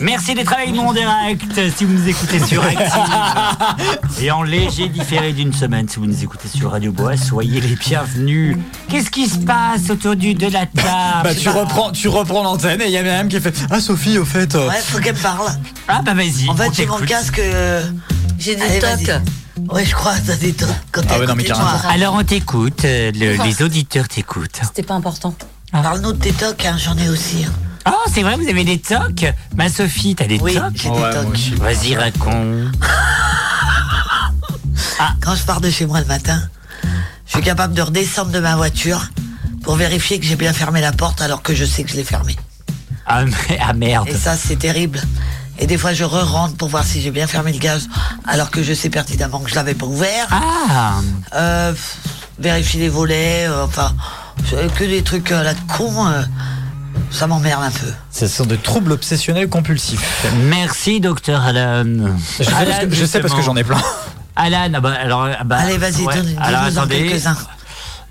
Merci 0.00 0.34
d'être 0.34 0.52
avec 0.52 0.72
nous 0.72 0.82
en 0.82 0.92
direct 0.92 1.42
si 1.76 1.84
vous 1.84 1.92
nous 1.92 2.08
écoutez 2.08 2.38
sur 2.44 2.62
Active. 2.62 2.88
Et 4.20 4.30
en 4.30 4.42
léger 4.42 4.88
différé 4.88 5.32
d'une 5.32 5.52
semaine 5.52 5.88
si 5.88 5.96
vous 5.98 6.06
nous 6.06 6.22
écoutez 6.22 6.48
sur 6.48 6.70
Radio 6.70 6.92
Bois, 6.92 7.16
soyez 7.16 7.60
les 7.60 7.74
bienvenus. 7.74 8.56
Qu'est-ce 8.88 9.10
qui 9.10 9.28
se 9.28 9.38
passe 9.38 9.90
autour 9.90 10.16
du, 10.16 10.34
de 10.34 10.46
la 10.46 10.66
table? 10.66 11.22
Bah 11.24 11.34
tu 11.34 11.48
reprends, 11.48 11.90
tu 11.92 12.08
reprends 12.08 12.42
l'antenne 12.42 12.80
et 12.82 12.86
il 12.86 12.92
y 12.92 12.96
a 12.96 13.02
Myriam 13.02 13.28
qui 13.28 13.40
fait 13.40 13.54
Ah 13.70 13.80
Sophie 13.80 14.18
au 14.18 14.24
fait. 14.24 14.54
euh, 14.54 14.68
Ouais, 14.68 14.76
faut 14.84 14.98
qu'elle 14.98 15.14
parle. 15.16 15.48
Ah 15.88 16.02
bah 16.04 16.14
vas-y. 16.14 16.48
En 16.48 16.52
on 16.52 16.56
fait, 16.56 16.70
j'ai 16.74 16.86
mon 16.86 16.98
casque. 16.98 17.38
euh, 17.38 17.82
J'ai 18.38 18.54
des 18.56 18.78
tocs. 18.78 19.10
Ouais, 19.72 19.84
je 19.84 19.94
crois, 19.94 20.14
t'as 20.24 20.36
des 20.36 20.52
tocs. 20.52 20.68
Quand 20.92 21.02
t'es 21.02 21.08
Ah 21.10 21.18
ouais, 21.18 21.26
non, 21.26 21.34
mais. 21.34 21.44
Alors 21.90 22.14
on 22.14 22.22
t'écoute, 22.22 22.84
euh, 22.84 23.10
le- 23.12 23.42
les 23.44 23.62
auditeurs 23.62 24.06
t'écoutent. 24.08 24.60
C'était 24.62 24.82
pas 24.84 24.94
important. 24.94 25.34
Parle-nous 25.72 26.12
de 26.12 26.18
tes 26.18 26.32
tocs, 26.32 26.64
hein, 26.64 26.76
j'en 26.78 26.96
ai 26.96 27.08
aussi. 27.08 27.44
hein. 27.44 27.52
Oh 27.90 28.10
c'est 28.12 28.22
vrai, 28.22 28.36
vous 28.36 28.48
avez 28.48 28.64
des 28.64 28.78
tocs 28.78 29.24
Ma 29.56 29.68
Sophie, 29.68 30.14
t'as 30.14 30.26
des 30.26 30.38
Oui, 30.40 30.54
tocs 30.54 30.64
j'ai 30.74 30.90
des 30.90 30.96
tocs. 30.96 31.58
Vas-y, 31.60 31.96
raconte. 31.96 32.74
Quand 35.20 35.34
je 35.34 35.42
pars 35.44 35.60
de 35.60 35.70
chez 35.70 35.86
moi 35.86 36.00
le 36.00 36.06
matin, 36.06 36.40
je 37.26 37.32
suis 37.34 37.42
capable 37.42 37.74
de 37.74 37.82
redescendre 37.82 38.30
de 38.30 38.40
ma 38.40 38.56
voiture 38.56 39.06
pour 39.62 39.76
vérifier 39.76 40.18
que 40.18 40.26
j'ai 40.26 40.36
bien 40.36 40.52
fermé 40.52 40.80
la 40.80 40.92
porte 40.92 41.20
alors 41.20 41.42
que 41.42 41.54
je 41.54 41.64
sais 41.64 41.84
que 41.84 41.90
je 41.90 41.96
l'ai 41.96 42.04
fermée. 42.04 42.36
Ah, 43.06 43.24
mais- 43.24 43.58
ah, 43.60 43.72
merde. 43.72 44.08
Et 44.08 44.14
ça, 44.14 44.36
c'est 44.36 44.56
terrible. 44.56 45.00
Et 45.58 45.66
des 45.66 45.76
fois, 45.78 45.92
je 45.92 46.04
re-rentre 46.04 46.56
pour 46.56 46.68
voir 46.68 46.84
si 46.84 47.00
j'ai 47.00 47.10
bien 47.10 47.26
fermé 47.26 47.52
le 47.52 47.58
gaz 47.58 47.88
alors 48.26 48.50
que 48.50 48.62
je 48.62 48.72
sais 48.74 48.90
pertinemment 48.90 49.40
que 49.40 49.50
je 49.50 49.54
l'avais 49.56 49.74
pas 49.74 49.86
ouvert. 49.86 50.26
Ah 50.30 51.00
Euh, 51.34 51.72
vérifier 52.38 52.80
les 52.80 52.88
volets, 52.88 53.46
euh, 53.48 53.64
enfin, 53.64 53.94
c'est 54.48 54.72
que 54.74 54.84
des 54.84 55.02
trucs 55.02 55.32
à 55.32 55.42
la 55.42 55.54
con. 55.54 56.06
euh, 56.06 56.22
ça 57.10 57.26
m'emmerde 57.26 57.62
un 57.64 57.70
peu. 57.70 57.86
Ce 58.10 58.26
sont 58.26 58.46
des 58.46 58.56
troubles 58.58 58.92
obsessionnels 58.92 59.48
compulsifs. 59.48 60.24
Merci, 60.44 61.00
docteur 61.00 61.42
Alan. 61.42 61.84
Je 62.38 62.44
sais, 62.44 62.50
parce 62.52 62.78
que, 62.80 62.94
je 62.94 63.04
sais 63.04 63.20
parce 63.20 63.34
que 63.34 63.42
j'en 63.42 63.56
ai 63.56 63.64
plein. 63.64 63.80
Alan, 64.36 64.70
ah 64.74 64.80
bah, 64.80 64.92
alors, 65.00 65.28
ah 65.38 65.44
bah, 65.44 65.56
Allez, 65.60 65.78
vas-y, 65.78 66.04
ouais. 66.04 66.14
donne- 66.14 66.36
Alors, 66.40 66.60
en 66.62 66.66
attendez, 66.66 67.06
quelques-uns. 67.08 67.36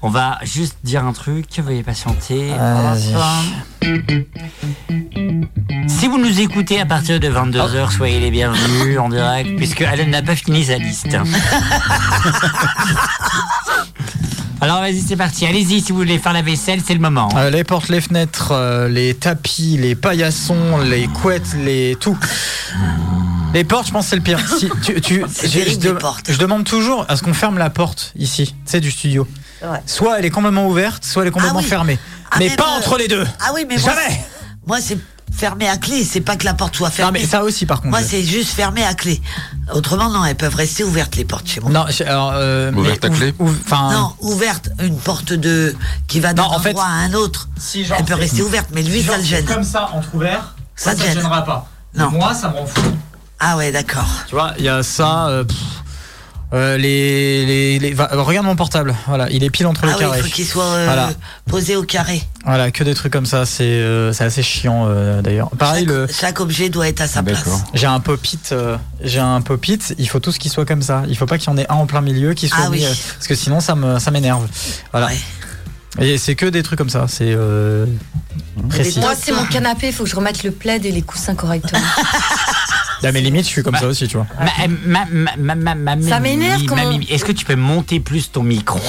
on 0.02 0.10
va 0.10 0.38
juste 0.44 0.76
dire 0.84 1.06
un 1.06 1.14
truc, 1.14 1.46
veuillez 1.60 1.84
patienter. 1.84 2.52
Si 5.88 6.08
vous 6.08 6.18
nous 6.18 6.40
écoutez 6.42 6.80
à 6.82 6.86
partir 6.86 7.20
de 7.20 7.28
22h, 7.30 7.92
soyez 7.96 8.20
les 8.20 8.30
bienvenus 8.32 9.00
en 9.00 9.10
direct, 9.10 9.56
puisque 9.58 9.82
Alan 9.82 10.06
n'a 10.08 10.22
pas 10.22 10.36
fini 10.36 10.66
sa 10.66 10.78
liste. 10.78 11.08
Alors 14.60 14.80
vas-y, 14.80 15.02
c'est 15.02 15.16
parti. 15.16 15.46
Allez-y, 15.46 15.82
si 15.82 15.92
vous 15.92 16.00
voulez 16.00 16.18
faire 16.18 16.34
la 16.34 16.42
vaisselle, 16.42 16.82
c'est 16.86 16.94
le 16.96 17.00
moment. 17.00 17.30
Euh, 17.36 17.50
les 17.52 17.64
portes, 17.64 17.90
les 17.90 18.02
fenêtres, 18.02 18.52
euh, 18.52 18.90
les 18.90 19.14
tapis, 19.14 19.78
les 19.80 19.94
paillassons, 19.96 20.80
les 20.80 21.08
couettes, 21.08 21.54
les 21.64 21.96
tout. 22.00 22.18
Les 23.54 23.64
portes, 23.64 23.88
je 23.88 23.92
pense 23.92 24.06
que 24.06 24.10
c'est 24.12 24.16
le 24.16 24.22
pire. 24.24 24.40
Si, 24.58 24.70
tu, 24.84 25.00
tu- 25.00 25.24
C'est 25.30 25.48
je, 25.48 25.60
les 25.60 25.78
de- 25.78 25.92
portes. 25.92 26.32
je 26.32 26.38
demande 26.38 26.64
toujours 26.64 27.06
à 27.08 27.16
ce 27.16 27.24
qu'on 27.24 27.34
ferme 27.36 27.58
la 27.60 27.70
porte 27.70 28.14
ici, 28.18 28.48
tu 28.48 28.72
sais, 28.72 28.80
du 28.80 28.90
studio. 28.92 29.28
Ouais. 29.64 29.80
Soit 29.86 30.20
elle 30.20 30.26
est 30.26 30.30
complètement 30.32 30.68
ouverte, 30.68 31.06
soit 31.06 31.22
elle 31.22 31.30
est 31.30 31.32
complètement 31.32 31.60
Ah 31.60 31.64
oui. 31.64 31.70
fermée. 31.70 32.00
Ah, 32.32 32.36
mais 32.40 32.50
pas 32.56 32.74
euh, 32.74 32.78
entre 32.80 32.98
les 32.98 33.08
deux. 33.08 33.26
Ah 33.40 33.52
oui, 33.54 33.66
mais 33.70 33.78
moi, 33.78 33.84
Jamais. 33.94 34.10
c'est- 34.10 34.28
moi, 34.68 34.78
c'est 34.82 34.98
fermé 35.36 35.68
à 35.68 35.78
clé. 35.78 36.04
C'est 36.04 36.22
pas 36.22 36.36
que 36.36 36.46
la 36.46 36.54
porte 36.54 36.76
soit 36.76 36.90
Non, 36.90 36.94
fermée. 36.96 37.20
mais 37.22 37.28
ça 37.28 37.44
aussi, 37.44 37.66
par 37.66 37.78
contre. 37.82 37.90
Moi, 37.92 38.02
c'est 38.04 38.24
juste 38.24 38.50
fermé 38.52 38.84
à 38.84 38.94
clé. 38.94 39.22
Autrement, 39.74 40.10
non, 40.10 40.24
elles 40.26 40.36
peuvent 40.36 40.56
rester 40.56 40.84
ouvertes, 40.84 41.16
les 41.16 41.26
portes 41.26 41.48
chez 41.48 41.60
moi. 41.60 41.70
Non, 41.72 41.86
alors. 42.06 42.32
euh, 42.36 42.72
Ouverte 42.74 43.04
mais 43.04 43.10
à 43.10 43.18
clé. 43.18 43.34
Non, 43.72 44.14
ouverte, 44.22 44.70
une 44.82 44.98
porte 44.98 45.34
de 45.34 45.76
qui 46.08 46.20
va 46.20 46.34
d'un 46.34 46.44
Non, 46.44 46.50
en 46.50 46.60
fait, 46.60 46.70
endroit 46.70 46.86
à 46.86 46.90
un 47.06 47.14
autre. 47.14 47.48
Si, 47.58 47.86
genre, 47.86 47.98
Elle 48.00 48.06
peut 48.06 48.14
rester 48.16 48.42
ouverte, 48.42 48.70
mais 48.74 48.82
lui, 48.84 49.00
si, 49.02 49.06
ça 49.06 49.14
genre, 49.14 49.18
le 49.22 49.26
gêne. 49.26 49.46
Comme 49.46 49.64
ça, 49.64 49.90
entre 49.94 50.16
ouvert, 50.16 50.56
Ça 50.76 50.96
gêne. 50.96 51.14
gênera 51.14 51.44
pas. 51.44 51.68
Non. 51.96 52.12
Moi, 52.12 52.34
ça 52.34 52.50
m'en 52.50 52.66
fout. 52.66 52.84
Ah 53.40 53.56
ouais, 53.58 53.72
d'accord. 53.72 54.08
Tu 54.28 54.36
vois, 54.36 54.54
il 54.58 54.66
y 54.66 54.70
a 54.70 54.82
ça. 54.84 55.28
euh, 55.28 55.44
pff, 55.44 55.58
euh, 56.54 56.78
les, 56.78 57.46
les, 57.46 57.80
les- 57.80 57.94
va- 57.94 58.10
regarde 58.14 58.46
mon 58.46 58.56
portable. 58.56 58.96
Voilà, 59.08 59.30
il 59.30 59.44
est 59.44 59.50
pile 59.50 59.68
entre 59.68 59.82
Ah 59.84 59.88
les 59.88 59.94
oui, 59.94 60.00
carrés. 60.00 60.20
il 60.20 60.24
faut 60.24 60.30
qu'il 60.34 60.46
soit 60.46 60.64
euh, 60.64 60.86
Voilà. 60.86 61.10
posé 61.50 61.76
au 61.76 61.84
carré. 61.84 62.22
Voilà, 62.46 62.72
que 62.72 62.84
des 62.84 62.94
trucs 62.96 63.12
comme 63.12 63.26
ça. 63.26 63.46
C'est 63.46 63.64
euh, 63.64 64.14
c'est 64.14 64.24
assez 64.24 64.44
chiant 64.44 64.86
euh, 64.88 65.22
d'ailleurs. 65.22 65.50
Pareil, 65.58 65.86
chaque, 65.86 65.94
le. 65.94 66.08
chaque 66.08 66.40
objet 66.40 66.70
doit 66.70 66.88
être 66.88 67.02
à 67.02 67.08
sa 67.08 67.22
place. 67.24 67.44
J'ai 67.74 67.88
un 67.88 68.00
pop-it, 68.00 68.52
euh, 68.54 68.78
j'ai 69.02 69.20
un 69.20 69.42
pop-it, 69.42 69.94
il 69.98 70.08
faut 70.08 70.20
tous 70.20 70.38
qu'ils 70.38 70.52
soient 70.52 70.66
comme 70.66 70.82
ça. 70.82 71.04
Il 71.10 71.18
faut 71.18 71.26
pas 71.26 71.38
qu'il 71.38 71.50
y 71.50 71.54
en 71.54 71.58
ait 71.58 71.70
un 71.70 71.76
en 71.76 71.86
plein 71.86 72.02
milieu 72.02 72.34
qui 72.34 72.48
soit 72.48 72.58
Ah 72.66 72.70
oui. 72.70 72.86
euh, 72.86 72.94
parce 73.16 73.28
que 73.28 73.36
sinon 73.36 73.60
ça 73.60 73.76
me 73.76 74.00
ça 74.00 74.12
m'énerve. 74.12 74.48
Voilà. 74.92 75.08
Ouais. 75.08 75.18
Et 76.00 76.18
c'est 76.20 76.36
que 76.36 76.46
des 76.46 76.62
trucs 76.64 76.78
comme 76.78 76.92
ça, 76.92 77.08
c'est 77.10 77.32
euh, 77.34 77.88
précis. 78.70 79.00
Moi, 79.00 79.14
c'est 79.20 79.32
mon 79.32 79.46
canapé, 79.46 79.88
il 79.88 79.94
faut 79.94 80.04
que 80.04 80.10
je 80.10 80.16
remette 80.16 80.44
le 80.44 80.52
plaid 80.52 80.86
et 80.86 80.92
les 80.92 81.02
coussins 81.02 81.34
correctement. 81.34 81.80
Là, 83.04 83.12
mes 83.12 83.22
limites, 83.22 83.44
je 83.46 83.50
suis 83.50 83.64
comme 83.64 83.76
ça 83.76 83.88
aussi, 83.88 84.08
tu 84.08 84.18
vois. 84.18 84.28
Ma- 84.40 85.06
ma- 85.06 85.06
ma- 85.38 85.56
ma- 85.56 85.76
ma- 85.76 85.96
ma- 85.96 86.02
Ça 86.10 86.20
m'énerve 86.20 86.64
ma- 86.74 86.84
Est-ce 87.10 87.26
que 87.26 87.32
tu 87.32 87.46
peux 87.46 87.56
monter 87.56 88.00
plus 88.00 88.32
ton 88.32 88.44
micro 88.44 88.80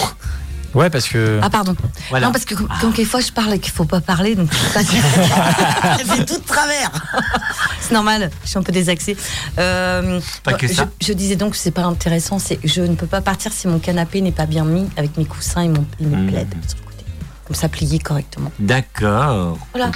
Ouais, 0.75 0.91
parce 0.91 1.09
que. 1.09 1.41
Ah, 1.43 1.49
pardon. 1.49 1.75
Voilà. 2.11 2.27
Non, 2.27 2.33
parce 2.33 2.45
que 2.45 2.55
quand 2.55 2.91
quelquefois 2.93 3.21
je 3.21 3.33
parle 3.33 3.55
et 3.55 3.59
qu'il 3.59 3.73
faut 3.73 3.87
pas 3.87 4.03
parler, 4.03 4.35
donc 4.35 4.51
c'est 4.73 6.27
tout 6.27 6.39
de 6.39 6.47
travers. 6.47 6.91
c'est 7.81 7.93
normal, 7.95 8.31
je 8.45 8.49
suis 8.51 8.59
un 8.59 8.63
peu 8.63 8.71
désaxée. 8.73 9.17
Euh, 9.59 10.21
Pas 10.45 10.53
que 10.53 10.69
je, 10.69 10.75
ça. 10.75 10.87
je 11.01 11.13
disais 11.15 11.37
donc 11.37 11.53
que 11.53 11.57
c'est 11.59 11.71
pas 11.71 11.85
intéressant, 11.85 12.39
c'est 12.39 12.59
je 12.65 12.83
ne 12.83 12.95
peux 12.97 13.07
pas 13.07 13.23
partir 13.23 13.51
si 13.53 13.67
mon 13.67 13.79
canapé 13.79 14.21
n'est 14.21 14.31
pas 14.33 14.45
bien 14.47 14.65
mis 14.65 14.87
avec 14.99 15.17
mes 15.17 15.25
coussins 15.25 15.63
et 15.63 15.69
mon 15.69 15.87
et 16.01 16.05
mes 16.05 16.31
plaids 16.31 16.47
sur 16.69 16.77
le 16.79 16.85
côté. 16.85 17.05
Comme 17.47 17.57
ça, 17.57 17.69
plié 17.71 17.99
correctement. 17.99 18.53
D'accord. 18.59 19.59
Voilà. 19.73 19.91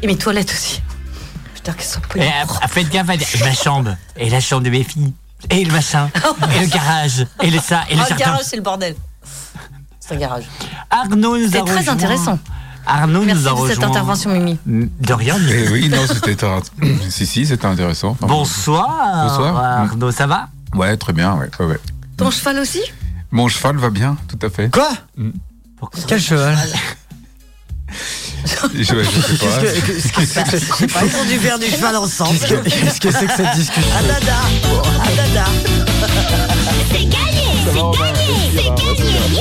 Et 0.00 0.06
mes 0.06 0.16
toilettes 0.16 0.52
aussi. 0.52 0.80
Putain, 1.64 1.72
qu'elles 1.72 1.86
sont 1.86 2.00
Et, 2.16 2.68
faites 2.68 2.90
gaffe 2.90 3.08
à 3.08 3.14
et 3.14 3.18
ma 3.44 3.54
chambre, 3.54 3.96
et 4.16 4.28
la 4.28 4.40
chambre 4.40 4.62
de 4.64 4.70
mes 4.70 4.84
filles, 4.84 5.14
et 5.48 5.64
le 5.64 5.72
machin, 5.72 6.10
et 6.54 6.60
le 6.60 6.66
garage, 6.66 7.26
et 7.42 7.50
le 7.50 7.58
ça, 7.58 7.84
et 7.88 7.94
le 7.94 8.00
Ah, 8.00 8.04
le 8.04 8.08
jardin. 8.10 8.16
garage, 8.24 8.42
c'est 8.44 8.56
le 8.56 8.62
bordel. 8.62 8.94
C'est 9.98 10.14
un 10.14 10.18
garage. 10.18 10.44
Arnaud 10.90 11.38
nous 11.38 11.46
a 11.46 11.50
C'est 11.50 11.64
très 11.64 11.78
rejoint. 11.78 11.94
intéressant. 11.94 12.38
Arnaud 12.86 13.22
Merci 13.22 13.40
nous 13.40 13.48
a 13.48 13.50
de 13.50 13.54
rejoint. 13.56 13.74
cette 13.74 13.84
intervention, 13.84 14.30
Mimi. 14.30 14.58
De 14.66 15.12
rien. 15.14 15.36
Eh 15.48 15.70
oui, 15.70 15.88
non, 15.88 16.06
c'était. 16.06 16.36
si, 17.08 17.24
si, 17.26 17.46
c'était 17.46 17.64
intéressant. 17.64 18.10
Enfin, 18.10 18.26
Bonsoir. 18.26 19.26
Bonsoir. 19.26 19.56
Arnaud, 19.56 20.10
ça 20.12 20.26
va? 20.26 20.48
Ouais, 20.74 20.94
très 20.98 21.14
bien, 21.14 21.32
ouais, 21.36 21.48
ouais, 21.60 21.66
ouais. 21.66 21.80
Ton 22.18 22.30
cheval 22.30 22.58
aussi? 22.58 22.82
Mon 23.30 23.48
cheval 23.48 23.76
va 23.78 23.88
bien, 23.88 24.18
tout 24.28 24.38
à 24.46 24.50
fait. 24.50 24.70
Quoi? 24.70 24.90
Pourquoi? 25.78 26.00
Quel 26.06 26.20
cheval? 26.20 26.58
Je, 28.46 28.82
je 28.82 28.84
sais 28.84 29.46
pas. 29.46 29.58
Qu'est-ce 29.60 30.12
que- 30.12 30.26
c'est 30.26 30.86
que 30.86 30.92
pas 30.92 31.04
entendu 31.04 31.38
faire 31.38 31.58
du 31.58 31.66
cheval 31.66 31.96
ensemble. 31.96 32.38
qu'est-ce 32.38 32.54
que- 32.54 32.68
qu'est-ce 32.68 33.00
que 33.00 33.10
c'est 33.10 33.26
que 33.26 33.32
cette 33.36 33.54
discussion 33.56 33.90
Ah 33.96 34.02
dada, 34.02 34.36
ah 35.02 35.08
dada. 35.16 35.44
C'est 36.90 37.04
gagné 37.04 37.46
C'est 37.66 37.98
gagné 37.98 38.28
C'est 38.54 38.64
gagné 38.64 39.10
Yeah 39.32 39.40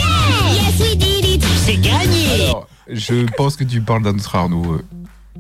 Yes, 0.53 0.79
we 0.79 0.95
did 0.97 1.25
it 1.25 1.43
C'est 1.65 1.77
gagné. 1.77 2.45
Alors, 2.49 2.67
je 2.89 3.25
pense 3.37 3.55
que 3.55 3.63
tu 3.63 3.81
parles 3.81 4.03
d'un 4.03 4.15
autre 4.15 4.35
Arnaud. 4.35 4.81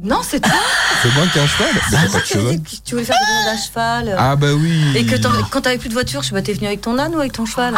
Non, 0.03 0.19
c'est 0.21 0.41
toi. 0.41 0.51
C'est 1.01 1.13
moi 1.13 1.23
qui 1.31 1.39
ai 1.39 1.41
un 1.41 1.47
cheval 1.47 1.69
Mais 1.73 1.81
t'as 1.91 2.11
pas 2.11 2.19
de 2.19 2.57
que 2.57 2.69
tu 2.83 2.93
voulais 2.93 3.05
faire 3.05 3.15
des 3.15 3.25
balades 3.25 3.57
à 3.57 3.57
cheval. 3.57 4.15
Ah 4.19 4.35
bah 4.35 4.53
oui. 4.53 4.81
Et 4.95 5.05
que 5.05 5.15
quand 5.49 5.61
t'avais 5.61 5.77
plus 5.77 5.87
de 5.87 5.93
voiture, 5.93 6.21
je 6.21 6.27
sais 6.27 6.35
pas, 6.35 6.41
t'es 6.41 6.51
venu 6.51 6.67
avec 6.67 6.81
ton 6.81 6.99
âne 6.99 7.15
ou 7.15 7.19
avec 7.19 7.31
ton 7.31 7.45
cheval 7.45 7.75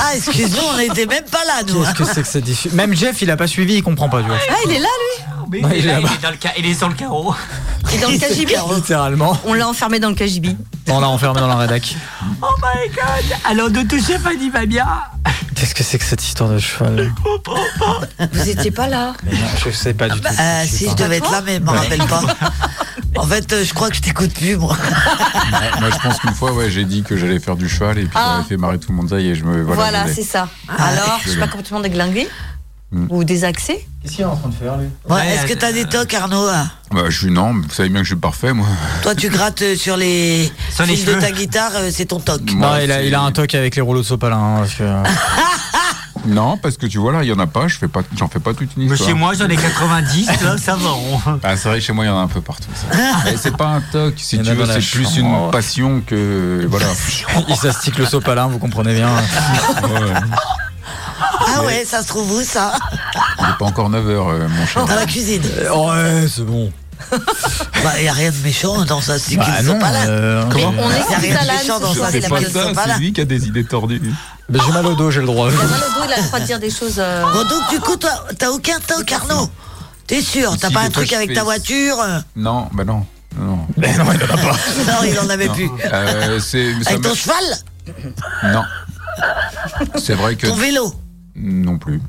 Ah, 0.00 0.16
excuse-nous, 0.16 0.62
on 0.72 0.78
n'était 0.78 1.04
même 1.04 1.24
pas 1.24 1.44
là, 1.44 1.62
nous. 1.68 1.84
Qu'est-ce 1.84 1.94
que 1.94 2.04
c'est 2.04 2.22
que 2.22 2.28
cette 2.28 2.72
Même 2.72 2.94
Jeff, 2.94 3.20
il 3.20 3.30
a 3.30 3.36
pas 3.36 3.46
suivi, 3.46 3.74
il 3.74 3.82
comprend 3.82 4.08
pas, 4.08 4.22
tu 4.22 4.28
vois. 4.28 4.38
Ah, 4.48 4.54
il 4.64 4.72
est 4.72 4.78
là, 4.78 4.88
lui 4.88 5.39
Mais 5.50 5.78
il, 5.78 5.88
est 5.88 5.92
dans 6.22 6.30
le 6.30 6.36
ca- 6.40 6.52
il 6.58 6.66
est 6.66 6.74
sur 6.74 6.88
le 6.88 6.94
carreau. 6.94 7.34
Il 7.90 7.96
est 7.96 8.00
dans 8.02 8.10
le 8.10 8.18
cagibi. 8.18 8.54
Littéralement. 8.74 9.36
On 9.44 9.54
l'a 9.54 9.66
enfermé 9.68 9.98
dans 9.98 10.08
le 10.10 10.14
cagibi. 10.14 10.56
On 10.88 11.00
l'a 11.00 11.08
enfermé 11.08 11.40
dans 11.40 11.48
la 11.48 11.56
rédac. 11.56 11.96
Oh 12.42 12.46
my 12.62 12.88
god. 12.90 13.38
Alors 13.50 13.70
ne 13.70 13.82
touchez 13.82 14.18
pas 14.18 14.34
dit 14.34 14.50
Fabien. 14.50 14.86
Qu'est-ce 15.54 15.74
que 15.74 15.82
c'est 15.82 15.98
que 15.98 16.04
cette 16.04 16.22
histoire 16.24 16.48
de 16.50 16.58
cheval? 16.58 17.12
Vous 18.32 18.48
étiez 18.48 18.70
pas 18.70 18.86
là. 18.88 19.12
Mais 19.24 19.32
non, 19.32 19.38
Je 19.64 19.70
sais 19.70 19.92
pas 19.94 20.08
du 20.08 20.20
tout. 20.20 20.26
Euh, 20.26 20.62
Je 20.62 20.68
sais 20.70 20.76
si, 20.76 20.88
je 20.90 20.94
devais 20.94 21.18
être 21.18 21.30
là, 21.30 21.42
mais 21.44 21.56
je 21.56 21.60
m'en 21.62 21.72
rappelle 21.72 22.04
pas. 22.06 22.22
En 23.16 23.24
fait, 23.26 23.52
euh, 23.52 23.64
je 23.64 23.74
crois 23.74 23.90
que 23.90 23.96
je 23.96 24.00
t'écoute 24.00 24.32
plus, 24.32 24.56
moi. 24.56 24.72
Ouais, 24.72 25.80
moi, 25.80 25.90
je 25.90 25.98
pense 26.08 26.18
qu'une 26.20 26.32
fois, 26.34 26.52
ouais, 26.52 26.70
j'ai 26.70 26.84
dit 26.84 27.02
que 27.02 27.16
j'allais 27.16 27.40
faire 27.40 27.56
du 27.56 27.68
cheval 27.68 27.98
et 27.98 28.02
puis 28.04 28.10
Ah. 28.14 28.36
j'avais 28.36 28.48
fait 28.48 28.56
marrer 28.56 28.78
tout 28.78 28.90
le 28.90 28.96
monde. 28.96 29.08
Ça 29.10 29.20
y 29.20 29.28
est, 29.30 29.34
je 29.34 29.44
me. 29.44 29.62
Voilà, 29.62 29.74
Voilà, 29.90 30.06
c'est 30.14 30.22
ça. 30.22 30.48
Ah, 30.68 30.86
Alors, 30.86 31.20
je 31.24 31.30
suis 31.30 31.40
pas 31.40 31.48
complètement 31.48 31.80
déglingué 31.80 32.28
Ou 32.92 33.22
désaxé. 33.24 33.86
Qu'est-ce 34.02 34.12
qu'il 34.14 34.22
est 34.22 34.24
en 34.24 34.34
train 34.36 34.48
de 34.48 34.54
faire, 34.54 34.76
lui 34.76 34.86
Ouais, 35.08 35.14
Ouais, 35.16 35.26
Est-ce 35.28 35.46
que 35.46 35.52
euh, 35.52 35.56
t'as 35.58 35.70
des 35.72 35.84
tocs, 35.84 36.12
Arnaud 36.12 36.48
hein 36.48 36.68
Bah, 36.90 37.02
je 37.08 37.16
suis 37.18 37.30
non, 37.30 37.52
mais 37.52 37.66
vous 37.66 37.72
savez 37.74 37.88
bien 37.88 38.00
que 38.00 38.04
je 38.04 38.14
suis 38.14 38.20
parfait, 38.20 38.52
moi. 38.52 38.66
Toi, 39.02 39.14
tu 39.14 39.28
grattes 39.28 39.62
euh, 39.62 39.76
sur 39.76 39.96
les 39.96 40.50
Sur 40.74 40.86
les 40.86 40.96
fils 40.96 41.04
de 41.06 41.14
ta 41.14 41.30
guitare, 41.30 41.70
euh, 41.76 41.90
c'est 41.92 42.06
ton 42.06 42.18
toc. 42.18 42.40
Moi, 42.52 42.68
Non, 42.68 42.84
il 42.84 42.90
a, 42.90 42.98
c'est- 42.98 43.06
il 43.06 43.14
a 43.14 43.20
un 43.22 43.30
toc 43.30 43.54
avec 43.54 43.76
les 43.76 43.82
rouleaux 43.82 44.00
de 44.00 44.06
sopalin. 44.06 44.36
hein, 44.38 44.56
parce 44.60 44.74
que... 44.74 44.84
Non, 46.26 46.58
parce 46.58 46.76
que 46.76 46.84
tu 46.86 46.98
vois 46.98 47.12
là, 47.12 47.22
il 47.22 47.28
y 47.30 47.32
en 47.32 47.38
a 47.38 47.46
pas. 47.46 47.66
Je 47.66 47.78
fais 47.78 47.88
pas, 47.88 48.02
j'en 48.14 48.28
fais 48.28 48.40
pas 48.40 48.52
toute 48.52 48.76
une 48.76 48.84
Mais 48.84 48.92
histoire. 48.92 49.08
chez 49.08 49.14
moi, 49.14 49.32
j'en 49.32 49.48
ai 49.48 49.56
90, 49.56 50.26
là, 50.42 50.58
ça 50.58 50.74
va. 50.76 50.90
on- 50.90 51.40
Ah, 51.42 51.56
c'est 51.56 51.68
vrai, 51.70 51.80
chez 51.80 51.94
moi, 51.94 52.04
il 52.04 52.08
y 52.08 52.10
en 52.10 52.18
a 52.18 52.22
un 52.22 52.26
peu 52.28 52.42
partout. 52.42 52.68
c'est 53.36 53.56
pas 53.56 53.68
un 53.68 53.80
toc, 53.80 54.14
si 54.18 54.38
tu 54.38 54.52
veux, 54.52 54.66
c'est 54.66 54.86
plus 54.98 55.04
chambre. 55.14 55.44
une 55.46 55.50
passion 55.50 56.02
que 56.06 56.66
voilà. 56.68 56.88
Il 57.48 57.56
s'astique 57.56 57.96
le 57.96 58.04
sopalin, 58.04 58.48
vous 58.48 58.58
comprenez 58.58 58.92
bien. 58.94 59.08
Ouais. 59.16 60.12
Ah 61.20 61.62
ouais, 61.64 61.84
ça 61.84 62.02
se 62.02 62.08
trouve 62.08 62.30
où 62.32 62.42
ça 62.42 62.72
Il 63.38 63.46
n'est 63.46 63.52
pas 63.58 63.64
encore 63.66 63.90
9h, 63.90 64.48
mon 64.48 64.66
cher. 64.66 64.84
Dans 64.84 64.94
la 64.94 65.06
cuisine. 65.06 65.42
Ouais, 65.42 66.26
c'est 66.34 66.44
bon. 66.44 66.72
Bah, 67.82 67.98
y 68.00 68.08
a 68.08 68.12
rien 68.12 68.30
de 68.30 68.36
méchant 68.44 68.84
dans 68.84 69.00
ça, 69.00 69.18
c'est 69.18 69.36
Bah 69.36 69.46
non, 69.62 69.72
sopalin. 69.72 70.06
euh, 70.06 70.44
Comment 70.50 70.74
On 70.78 70.90
est 70.90 71.02
rien 71.16 71.40
de 71.42 71.46
méchant 71.62 71.80
dans 71.80 71.94
ça, 71.94 72.10
il 72.12 72.22
c'est 72.22 72.28
pas 72.28 72.40
pas 72.40 72.44
sopalin. 72.46 72.94
c'est 72.94 73.00
lui 73.00 73.12
qui 73.14 73.22
a 73.22 73.24
des 73.24 73.46
idées 73.46 73.64
tordues. 73.64 74.02
Mais 74.50 74.58
j'ai 74.64 74.70
mal 74.72 74.84
au 74.86 74.94
dos, 74.94 75.10
j'ai 75.10 75.20
le 75.20 75.26
droit. 75.26 75.48
Il 75.50 75.54
a 75.58 75.62
mal 75.64 75.80
au 75.80 75.98
dos, 76.00 76.06
il 76.06 76.12
a 76.12 76.16
le 76.18 76.22
droit 76.24 76.40
de 76.40 76.44
dire 76.44 76.58
des 76.60 76.70
choses. 76.70 76.96
euh, 76.98 77.22
Bon, 77.32 77.42
donc 77.44 77.70
du 77.70 77.80
coup, 77.80 77.96
toi, 77.96 78.10
t'as 78.38 78.50
aucun 78.50 78.78
toc, 78.86 79.10
Arnaud 79.10 79.48
T'es 80.06 80.20
sûr 80.20 80.54
T'as 80.58 80.68
Si, 80.68 80.74
pas 80.74 80.80
un 80.82 80.90
truc 80.90 81.10
avec 81.14 81.30
fais- 81.30 81.34
ta 81.36 81.42
voiture 81.44 81.96
euh 82.02 82.18
Non, 82.36 82.68
bah 82.72 82.84
non. 82.84 83.06
Non, 83.38 83.60
Mais 83.78 83.96
non, 83.96 84.04
il 84.12 84.22
en 84.22 84.34
a 84.34 84.36
pas. 84.36 84.52
Non, 84.92 85.08
il 85.10 85.18
en 85.18 85.30
avait 85.30 85.46
non. 85.48 85.54
plus. 85.54 85.70
Euh, 85.92 86.38
Avec 86.86 87.00
ton 87.00 87.14
cheval 87.14 87.44
Non. 88.44 88.62
C'est 89.98 90.14
vrai 90.14 90.36
que 90.36 90.46
Ton 90.48 90.54
vélo 90.56 90.92
non 91.40 91.78
plus. 91.78 92.00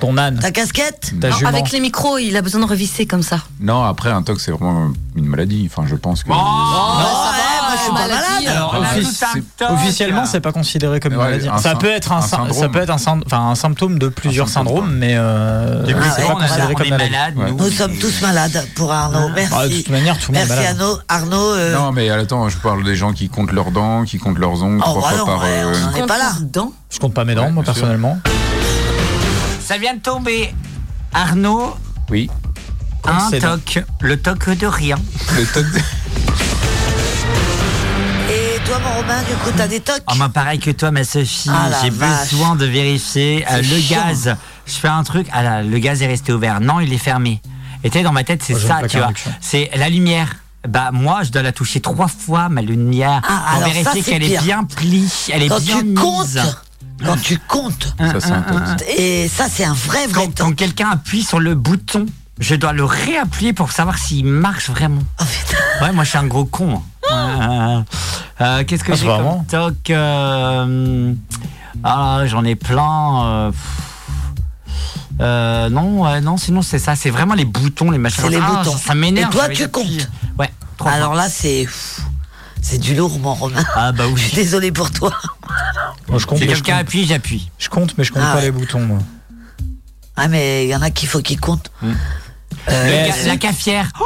Ton 0.00 0.16
âne. 0.16 0.38
Ta 0.38 0.50
casquette 0.50 1.12
Ta 1.20 1.28
non, 1.28 1.36
jument. 1.36 1.48
avec 1.50 1.70
les 1.72 1.80
micros, 1.80 2.18
il 2.18 2.36
a 2.36 2.42
besoin 2.42 2.60
de 2.62 2.66
revisser 2.66 3.06
comme 3.06 3.22
ça. 3.22 3.40
Non, 3.60 3.82
après 3.82 4.10
un 4.10 4.22
toc, 4.22 4.40
c'est 4.40 4.50
vraiment 4.50 4.92
une 5.14 5.26
maladie. 5.26 5.68
Enfin, 5.70 5.86
je 5.86 5.94
pense 5.96 6.24
que. 6.24 6.30
Oh, 6.30 6.34
ça 6.34 7.32
va, 7.36 7.49
je 7.80 7.84
suis 7.84 7.92
pas 7.92 7.98
maladie, 8.08 8.44
malade 8.44 8.56
Alors, 8.56 8.76
on 8.78 8.82
a 8.82 8.86
Office- 8.86 9.18
tout 9.18 9.24
un 9.24 9.32
c'est- 9.34 9.56
toc. 9.56 9.70
Officiellement, 9.72 10.24
c'est 10.26 10.40
pas 10.40 10.52
considéré 10.52 11.00
comme 11.00 11.12
une 11.12 11.18
Ouais, 11.18 11.24
maladie. 11.24 11.48
un 11.48 11.58
Ça 11.58 11.70
syn- 11.72 11.78
peut 11.78 11.90
être 11.90 12.12
un, 12.12 12.16
un 12.18 12.20
syn- 12.20 12.28
ça 12.30 12.36
syndrome. 12.52 12.70
peut 12.72 12.78
être 12.80 12.90
un, 12.90 12.98
syn- 12.98 13.20
enfin, 13.26 13.50
un 13.50 13.54
symptôme 13.54 13.98
de 13.98 14.08
plusieurs 14.08 14.48
symptôme, 14.48 14.76
syndromes, 14.76 14.94
mais 14.96 15.14
euh, 15.16 15.82
Depuis 15.84 16.04
c'est 16.14 16.22
ouais, 16.22 16.26
pas 16.28 16.32
quand 16.32 16.34
on, 16.34 16.40
a- 16.40 16.46
considéré 16.46 16.72
on 16.72 16.76
comme 16.76 16.86
est 16.86 16.90
maladie. 16.90 17.10
malade, 17.12 17.34
Ouais. 17.36 17.50
nous 17.50 17.56
Nous 17.56 17.70
sommes 17.70 17.96
tous 17.98 18.20
malades 18.22 18.66
pour 18.76 18.92
Arnaud. 18.92 19.28
Merci. 19.34 19.54
Ah, 19.56 19.68
de 19.68 19.74
toute 19.74 19.88
manière, 19.90 20.18
tout 20.18 20.32
le 20.32 20.38
monde 20.38 20.46
est 20.46 20.48
Merci 20.48 20.62
malade. 20.62 20.80
Arnaud. 20.80 20.98
Arnaud, 21.08 21.54
euh, 21.54 21.74
Non, 21.74 21.92
mais 21.92 22.10
attends, 22.10 22.48
je 22.48 22.56
parle 22.58 22.84
des 22.84 22.94
gens 22.96 23.12
qui 23.12 23.28
comptent 23.28 23.52
leurs 23.52 23.70
dents, 23.70 24.04
qui 24.04 24.18
comptent 24.18 24.38
leurs 24.38 24.62
ongles 24.62 24.80
Oh, 24.86 24.90
trois 24.90 25.02
bah 25.02 25.08
fois 25.08 25.18
non, 25.18 25.26
par. 25.26 25.40
ouais, 25.42 25.48
euh, 25.64 25.74
on 26.02 26.06
pas 26.06 26.18
là. 26.18 26.32
Dedans. 26.40 26.72
Je 26.90 26.98
compte 26.98 27.14
pas 27.14 27.24
mes 27.24 27.34
dents, 27.34 27.44
Ouais, 27.46 27.50
moi, 27.50 27.62
bien 27.62 27.72
sûr. 27.72 27.80
personnellement. 27.82 28.18
Ça 29.64 29.78
vient 29.78 29.94
de 29.94 30.00
tomber. 30.00 30.52
Arnaud, 31.14 31.74
Oui. 32.10 32.28
un 33.04 33.30
toc. 33.38 33.82
Le 34.00 34.16
toc 34.20 34.48
de 34.50 34.66
rien. 34.66 34.96
Le 35.36 35.44
toc. 35.46 35.64
Et 35.66 36.49
toi, 38.70 38.78
mon 38.78 38.94
Romain, 39.00 39.20
du 39.22 39.34
coup, 39.34 39.50
t'as 39.56 39.66
des 39.66 39.80
tocs 39.80 40.02
Oh, 40.08 40.28
pareil 40.32 40.60
que 40.60 40.70
toi, 40.70 40.92
ma 40.92 41.02
Sophie, 41.02 41.50
Ah, 41.52 41.70
j'ai 41.82 41.90
besoin 41.90 42.54
de 42.54 42.66
vérifier 42.66 43.44
euh, 43.50 43.56
le 43.58 43.62
chiant. 43.80 44.06
gaz. 44.06 44.36
Je 44.66 44.72
fais 44.72 44.86
un 44.88 45.02
truc, 45.02 45.26
ah 45.32 45.42
là, 45.42 45.62
le 45.64 45.78
gaz 45.78 46.02
est 46.02 46.06
resté 46.06 46.32
ouvert. 46.32 46.60
Non, 46.60 46.78
il 46.78 46.92
est 46.92 46.98
fermé. 46.98 47.42
Et 47.82 47.90
tu 47.90 47.98
sais, 47.98 48.04
dans 48.04 48.12
ma 48.12 48.22
tête, 48.22 48.42
c'est 48.44 48.56
j'aime 48.56 48.68
ça, 48.68 48.86
tu 48.88 48.98
vois. 48.98 49.10
C'est 49.40 49.70
la 49.74 49.88
lumière. 49.88 50.36
Bah 50.68 50.90
moi, 50.92 51.22
je 51.24 51.30
dois 51.32 51.42
la 51.42 51.50
toucher 51.52 51.80
trois 51.80 52.06
fois, 52.06 52.48
ma 52.48 52.60
lumière, 52.62 53.22
Ah, 53.28 53.54
pour 53.56 53.64
vérifier 53.72 54.02
qu'elle 54.02 54.22
est 54.22 54.40
bien 54.40 54.62
plie, 54.62 55.10
elle 55.32 55.42
est 55.42 55.48
Quand 55.48 55.58
bien 55.60 55.78
tu 55.80 55.84
mise. 55.86 55.98
comptes, 55.98 56.56
quand 57.04 57.16
tu 57.20 57.38
comptes, 57.38 57.94
Ça, 57.98 58.20
c'est 58.20 58.30
un 58.32 58.42
toc. 58.42 58.62
et 58.96 59.26
ça, 59.28 59.46
c'est 59.52 59.64
un 59.64 59.72
vrai, 59.74 60.06
vrai 60.06 60.26
Quand, 60.26 60.44
quand 60.44 60.52
quelqu'un 60.54 60.90
appuie 60.90 61.22
sur 61.24 61.40
le 61.40 61.54
bouton, 61.56 62.06
je 62.40 62.54
dois 62.56 62.72
le 62.72 62.84
réappuyer 62.84 63.52
pour 63.52 63.70
savoir 63.72 63.98
s'il 63.98 64.24
marche 64.26 64.70
vraiment. 64.70 65.02
Oh, 65.20 65.24
putain. 65.24 65.58
Ouais, 65.86 65.92
moi 65.92 66.04
je 66.04 66.08
suis 66.10 66.18
un 66.18 66.26
gros 66.26 66.44
con. 66.44 66.82
Euh, 67.12 67.80
euh, 68.40 68.64
Qu'est-ce 68.64 68.82
que 68.84 68.92
Ah, 68.92 68.96
j'ai 68.96 69.06
comme 69.06 69.14
vraiment 69.14 69.44
toc 69.48 69.90
euh, 69.90 71.12
Ah, 71.84 72.22
j'en 72.26 72.44
ai 72.44 72.54
plein. 72.56 73.24
euh. 73.26 73.52
Euh, 75.20 75.68
non, 75.68 76.02
ouais, 76.04 76.20
non, 76.22 76.36
sinon 76.38 76.62
c'est 76.62 76.78
ça, 76.78 76.96
c'est 76.96 77.10
vraiment 77.10 77.34
les 77.34 77.44
boutons, 77.44 77.90
les 77.90 77.98
machins. 77.98 78.22
C'est 78.24 78.30
les 78.30 78.38
Ah, 78.42 78.62
boutons. 78.64 78.72
Ça, 78.76 78.78
ça 78.88 78.94
m'énerve. 78.94 79.30
Et 79.32 79.36
toi, 79.36 79.48
tu 79.50 79.68
comptes 79.68 80.08
Ouais. 80.38 80.50
trois 80.78 80.92
Alors 80.92 81.12
fois. 81.12 81.22
là, 81.22 81.28
c'est. 81.28 81.68
C'est 82.62 82.78
du 82.78 82.94
lourd, 82.94 83.18
mon 83.20 83.34
Romain. 83.34 83.64
Ah 83.74 83.90
bah 83.92 84.04
Je 84.14 84.20
suis 84.20 84.30
oui. 84.36 84.42
désolé 84.44 84.70
pour 84.70 84.90
toi. 84.90 85.12
Moi, 86.08 86.18
je 86.18 86.26
compte, 86.26 86.38
Si 86.38 86.46
quelqu'un 86.46 86.76
appuie, 86.76 87.06
j'appuie. 87.06 87.50
je 87.58 87.68
compte, 87.70 87.96
mais 87.96 88.04
je 88.04 88.12
compte 88.12 88.22
Ah 88.24 88.32
pas 88.32 88.38
ouais. 88.38 88.42
les 88.42 88.50
boutons, 88.50 88.80
moi. 88.80 88.98
Ah, 90.16 90.28
mais 90.28 90.64
il 90.66 90.68
y 90.70 90.76
en 90.76 90.82
a 90.82 90.90
qu'il 90.90 91.08
faut 91.08 91.20
qu'ils 91.20 91.40
comptent. 91.40 91.70
Hmm. 91.82 91.92
Euh, 92.68 92.84
Le 92.86 92.90
Mais 92.90 93.06
ca- 93.08 93.12
c'est- 93.14 93.28
la 93.28 93.36
cafetière. 93.36 93.88
Oh 94.00 94.04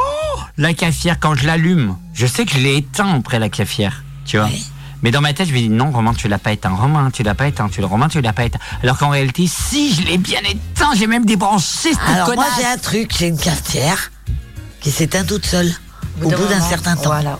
la 0.57 0.73
cafetière, 0.73 1.19
quand 1.19 1.35
je 1.35 1.45
l'allume, 1.45 1.97
je 2.13 2.25
sais 2.25 2.45
que 2.45 2.51
je 2.53 2.59
l'ai 2.59 2.77
éteint 2.77 3.15
après 3.17 3.39
la 3.39 3.49
cafetière. 3.49 4.03
Tu 4.25 4.37
vois 4.37 4.47
Oui. 4.47 4.65
Mais 5.03 5.11
dans 5.11 5.21
ma 5.21 5.33
tête, 5.33 5.47
je 5.49 5.53
me 5.53 5.59
dis 5.59 5.69
non, 5.69 5.91
Romain, 5.91 6.13
tu 6.13 6.27
l'as 6.27 6.39
pas 6.39 6.51
éteint. 6.53 6.69
Romain, 6.73 7.11
tu 7.11 7.21
l'as 7.23 7.35
pas 7.35 7.47
éteint. 7.47 7.67
Tu, 7.69 7.83
Romain, 7.83 8.07
tu 8.07 8.21
l'as 8.21 8.33
pas 8.33 8.45
éteint. 8.45 8.59
Alors 8.81 8.97
qu'en 8.97 9.09
réalité, 9.09 9.45
si, 9.47 9.93
je 9.93 10.01
l'ai 10.03 10.17
bien 10.17 10.39
éteint. 10.39 10.91
J'ai 10.95 11.07
même 11.07 11.25
débranché 11.25 11.89
cette 11.91 11.99
Alors, 12.07 12.27
moi, 12.33 12.35
connasse. 12.45 12.49
j'ai 12.59 12.65
un 12.65 12.77
truc, 12.77 13.11
j'ai 13.19 13.27
une 13.27 13.37
cafetière 13.37 14.11
qui 14.81 14.89
s'éteint 14.91 15.25
toute 15.25 15.45
seule 15.45 15.71
au 16.23 16.29
bout 16.29 16.47
d'un 16.47 16.61
certain 16.61 16.95
temps. 16.95 17.03
Voilà. 17.09 17.37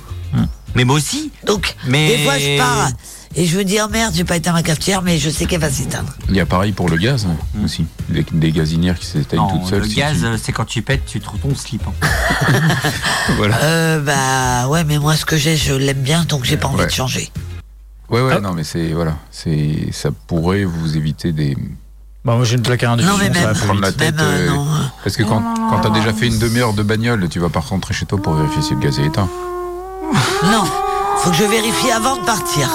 Mais 0.76 0.84
moi 0.84 0.98
aussi. 0.98 1.32
Donc, 1.46 1.74
Mais- 1.88 2.18
des 2.18 2.24
fois, 2.26 2.38
je 2.38 2.58
pars 2.58 2.90
et 3.36 3.46
je 3.46 3.58
me 3.58 3.64
dis, 3.64 3.78
oh 3.84 3.88
merde, 3.92 4.14
j'ai 4.16 4.24
pas 4.24 4.38
éteint 4.38 4.54
ma 4.54 4.64
cafetière, 4.64 5.02
mais 5.02 5.18
je 5.18 5.30
sais 5.30 5.46
qu'elle 5.46 5.60
va 5.62 5.70
s'éteindre. 5.70 6.14
Il 6.30 6.36
y 6.36 6.40
a 6.40 6.46
pareil 6.46 6.72
pour 6.72 6.90
le 6.90 6.98
gaz 6.98 7.26
hein, 7.30 7.36
aussi. 7.64 7.86
Des, 8.10 8.26
des 8.32 8.52
gazinières 8.52 8.98
qui 8.98 9.06
s'éteignent 9.06 9.48
toutes 9.50 9.68
seules. 9.68 9.82
le 9.84 9.90
si 9.90 9.96
gaz, 9.96 10.20
tu- 10.20 10.26
euh, 10.26 10.38
c'est 10.42 10.52
quand 10.52 10.66
tu 10.66 10.82
pètes, 10.82 11.06
tu 11.06 11.20
trouves 11.20 11.40
ton 11.40 11.54
slip. 11.56 11.82
hein. 11.88 12.08
Voilà. 13.38 13.58
Euh, 13.64 14.00
bah, 14.00 14.68
ouais, 14.70 14.84
mais 14.84 14.98
moi, 15.00 15.16
ce 15.16 15.26
que 15.26 15.36
j'ai, 15.38 15.58
je 15.58 15.74
l'aime 15.74 16.02
bien, 16.02 16.24
donc 16.24 16.44
j'ai 16.46 16.58
pas 16.58 16.68
envie 16.68 16.80
Ouais. 16.80 16.86
de 16.86 16.92
changer. 16.92 17.32
Ouais, 18.10 18.22
ouais, 18.22 18.34
Ah. 18.38 18.40
non, 18.40 18.54
mais 18.54 18.64
c'est. 18.64 18.94
Voilà. 18.94 19.16
C'est, 19.32 19.90
ça 19.92 20.10
pourrait 20.28 20.64
vous 20.64 20.96
éviter 20.96 21.32
des. 21.32 21.58
Bah, 22.24 22.36
moi, 22.36 22.46
j'ai 22.46 22.56
une 22.56 22.62
plaque 22.62 22.84
à 22.84 22.92
induction, 22.92 23.14
Non, 23.18 23.20
mais 23.20 23.34
ça 23.34 23.48
va 23.48 23.54
même- 23.54 23.64
prendre 23.64 23.82
la 23.82 23.92
tête. 23.92 24.16
Même, 24.16 24.24
euh, 24.26 24.50
euh. 24.52 24.84
Parce 25.04 25.18
que 25.18 25.24
quand, 25.24 25.42
quand 25.70 25.80
t'as 25.80 25.90
déjà 25.90 26.14
fait 26.14 26.28
une 26.28 26.38
demi-heure 26.40 26.74
de 26.74 26.84
bagnole, 26.84 27.28
tu 27.30 27.40
vas 27.40 27.50
pas 27.50 27.60
rentrer 27.60 27.94
chez 27.94 28.06
toi 28.06 28.22
pour 28.22 28.34
vérifier 28.36 28.62
si 28.62 28.74
le 28.76 28.80
gaz 28.80 29.00
est 29.00 29.06
éteint. 29.06 29.28
Non, 30.44 30.64
faut 31.18 31.32
que 31.32 31.36
je 31.36 31.44
vérifie 31.44 31.92
avant 31.92 32.16
de 32.18 32.26
partir. 32.26 32.70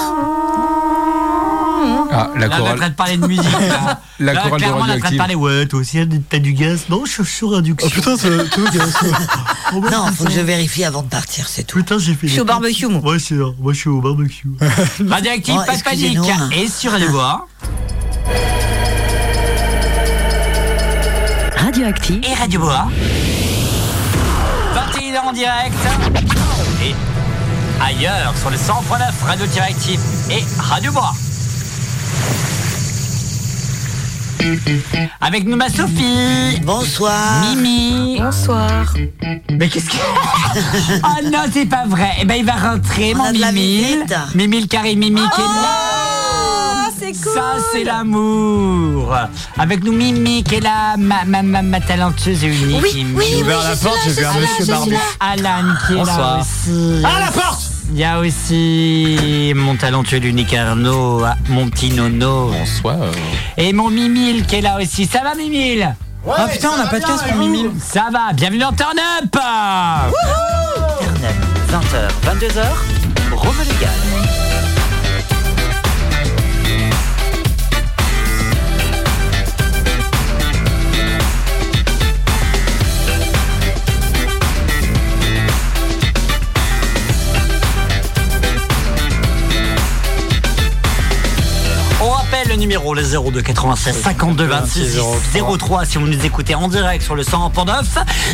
Ah, 2.13 2.29
la 2.37 2.47
Là, 2.47 2.57
on 2.61 2.65
est 2.65 2.69
en 2.71 2.75
train 2.75 2.89
de 2.89 2.93
parler 2.95 3.17
de 3.17 3.25
musique. 3.25 3.43
Là, 3.43 4.01
La 4.19 4.33
Là, 4.33 4.41
chorale 4.41 4.51
de 4.51 4.57
clairement, 4.65 4.77
on 4.77 4.79
est 4.79 4.81
en 4.81 4.85
train 4.85 4.95
de 4.97 5.01
radioactive. 5.01 5.17
parler. 5.17 5.35
Ouais, 5.35 5.65
toi 5.65 5.79
aussi, 5.79 5.97
t'as 6.29 6.39
du 6.39 6.53
gaz. 6.53 6.85
Non, 6.89 7.03
je 7.05 7.11
suis 7.11 7.25
sur 7.25 7.55
induction. 7.55 7.87
Oh 7.89 7.95
putain, 7.95 8.17
c'est 8.17 8.49
tout 8.49 8.65
gaz. 8.73 8.93
Non, 9.91 10.07
faut 10.15 10.25
que 10.25 10.31
je 10.31 10.41
vérifie 10.41 10.83
avant 10.83 11.01
de 11.01 11.07
partir, 11.07 11.47
c'est 11.47 11.63
tout. 11.63 11.77
Putain, 11.77 11.97
j'ai 11.97 12.13
fait. 12.13 12.27
Je 12.27 12.33
suis 12.33 12.41
au 12.41 12.45
barbecue, 12.45 12.87
moi. 12.87 12.99
Moi, 13.01 13.13
je 13.17 13.23
suis, 13.23 13.35
moi, 13.35 13.71
je 13.73 13.77
suis 13.79 13.89
au 13.89 14.01
barbecue. 14.01 14.49
Radioactive, 15.09 15.55
Oh, 15.57 15.63
pas 15.65 15.77
de 15.77 15.81
panique. 15.83 16.17
hein. 16.17 16.49
Et 16.51 16.67
sur 16.67 16.91
les 16.97 17.07
bois. 17.07 17.47
Radioactive. 21.55 22.21
Et 22.29 22.33
Radio 22.33 22.59
Bois. 22.59 22.87
21 24.73 25.21
en 25.21 25.31
direct. 25.33 25.75
Et 26.83 26.93
ailleurs, 27.81 28.33
sur 28.37 28.49
le 28.49 28.57
100.9 28.57 29.25
Radio 29.25 29.45
Directif 29.47 29.99
et 30.29 30.43
Radio 30.59 30.91
Bois. 30.91 31.13
Avec 35.19 35.45
nous, 35.45 35.55
ma 35.55 35.69
Sophie. 35.69 36.59
Bonsoir. 36.63 37.41
Mimi. 37.55 38.19
Bonsoir. 38.19 38.93
Mais 39.51 39.67
qu'est-ce 39.69 39.89
que. 39.89 39.97
oh 41.03 41.25
non, 41.31 41.43
c'est 41.51 41.65
pas 41.67 41.85
vrai. 41.87 42.11
Eh 42.21 42.25
ben, 42.25 42.35
il 42.35 42.45
va 42.45 42.53
rentrer, 42.53 43.13
On 43.13 43.17
mon 43.19 43.23
a 43.25 43.33
de 43.33 43.39
la 43.39 43.51
Mimi. 43.51 43.97
Mimi 44.35 44.61
le 44.61 44.67
carré 44.67 44.95
Mimi 44.95 45.21
qui 45.21 45.41
est 45.41 45.43
là. 45.43 46.89
C'est 46.99 47.11
cool. 47.13 47.33
Ça, 47.33 47.55
c'est 47.71 47.83
l'amour. 47.83 49.15
Avec 49.57 49.83
nous, 49.83 49.91
Mimi 49.93 50.43
qui 50.43 50.55
est 50.55 50.59
là, 50.61 50.95
ma, 50.97 51.23
ma, 51.25 51.41
ma, 51.43 51.61
ma 51.61 51.79
talentueuse 51.79 52.43
et 52.43 52.47
unique. 52.47 52.81
Oui, 52.81 52.91
Mimi. 52.95 53.13
oui, 53.17 53.25
J'ai 53.37 53.43
ouvert 53.43 53.63
la 53.63 53.75
porte, 53.75 53.97
j'ai 54.05 54.11
vu 54.11 54.25
un 54.25 54.33
monsieur 54.33 54.65
barbu. 54.65 54.95
Alan 55.19 55.73
qui 55.87 55.93
est 55.93 55.95
là 55.97 56.03
Bonsoir. 56.03 56.39
aussi. 56.39 57.03
Ah, 57.03 57.19
la 57.25 57.31
porte 57.31 57.70
Il 57.93 57.97
y 57.97 58.05
a 58.05 58.19
aussi 58.19 59.51
mon 59.53 59.75
talentueux 59.75 60.19
l'unique 60.19 60.53
Arnaud, 60.53 61.23
ah, 61.25 61.35
mon 61.49 61.69
petit 61.69 61.91
Nono. 61.91 62.49
Bonsoir. 62.51 63.11
Et 63.57 63.73
mon 63.73 63.89
Mimile 63.89 64.45
qui 64.45 64.55
est 64.55 64.61
là 64.61 64.77
aussi. 64.81 65.05
Ça 65.05 65.19
va, 65.23 65.35
Mimile? 65.35 65.93
Ah 66.25 66.47
putain, 66.47 66.69
on 66.77 66.79
a 66.79 66.87
pas 66.87 66.99
de 66.99 67.05
casque 67.05 67.27
pour 67.27 67.35
Mimi. 67.35 67.65
Ça 67.79 68.07
va, 68.11 68.31
bienvenue 68.33 68.59
dans 68.59 68.71
Turn 68.71 68.97
Up 68.97 69.35
Internet, 71.01 71.35
20h, 71.69 72.39
22h, 72.39 73.35
Rome 73.35 73.55
Légal. 73.59 74.40
Le 92.51 92.57
numéros, 92.57 92.93
le 92.93 93.03
02 93.03 93.41
96 93.41 94.01
52 94.01 94.45
26 94.45 94.99
03 95.57 95.85
si 95.85 95.97
vous 95.97 96.07
nous 96.07 96.25
écoutez 96.25 96.53
en 96.53 96.67
direct 96.67 97.01
sur 97.01 97.15
le 97.15 97.23
100.9. 97.23 97.85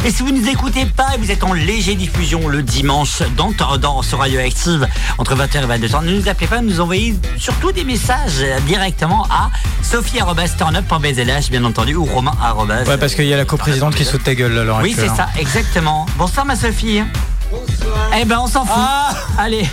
Et 0.05 0.11
si 0.11 0.23
vous 0.23 0.31
ne 0.31 0.39
nous 0.39 0.49
écoutez 0.49 0.85
pas 0.85 1.13
et 1.13 1.17
vous 1.19 1.29
êtes 1.29 1.43
en 1.43 1.53
léger 1.53 1.93
diffusion 1.93 2.47
le 2.47 2.63
dimanche 2.63 3.21
dans, 3.35 3.51
dans 3.77 4.01
sur 4.01 4.17
Radioactive 4.17 4.87
entre 5.19 5.35
20h 5.35 5.63
et 5.63 5.87
22h, 5.87 6.03
ne 6.03 6.19
nous 6.19 6.27
appelez 6.29 6.47
pas, 6.47 6.61
nous 6.61 6.81
envoyez 6.81 7.15
surtout 7.37 7.71
des 7.71 7.83
messages 7.83 8.43
directement 8.65 9.27
à 9.29 9.51
sophie.turnup.bzlh 9.83 11.49
bien 11.51 11.63
entendu 11.63 11.95
ou 11.95 12.05
romain. 12.05 12.33
Ouais, 12.87 12.97
parce 12.97 13.13
qu'il 13.13 13.25
y 13.25 13.33
a 13.33 13.37
la 13.37 13.45
coprésidente 13.45 13.93
qui 13.93 14.03
saute 14.03 14.23
ta 14.23 14.33
gueule 14.33 14.53
là, 14.53 14.79
Oui, 14.81 14.95
c'est 14.97 15.09
ça, 15.09 15.27
exactement. 15.37 16.07
Bonsoir 16.17 16.45
ma 16.45 16.55
Sophie. 16.55 17.03
Bonsoir. 17.51 18.09
Eh 18.19 18.25
ben 18.25 18.39
on 18.41 18.47
s'en 18.47 18.65
fout. 18.65 18.75
Allez. 19.37 19.67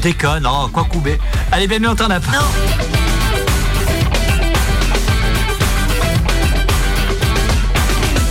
Je 0.00 0.08
déconne, 0.08 0.48
oh, 0.50 0.68
quoi 0.72 0.84
couper. 0.84 1.18
Allez, 1.52 1.66
bienvenue 1.66 1.88
en 1.88 1.94
turn 1.94 2.10
up. 2.10 2.22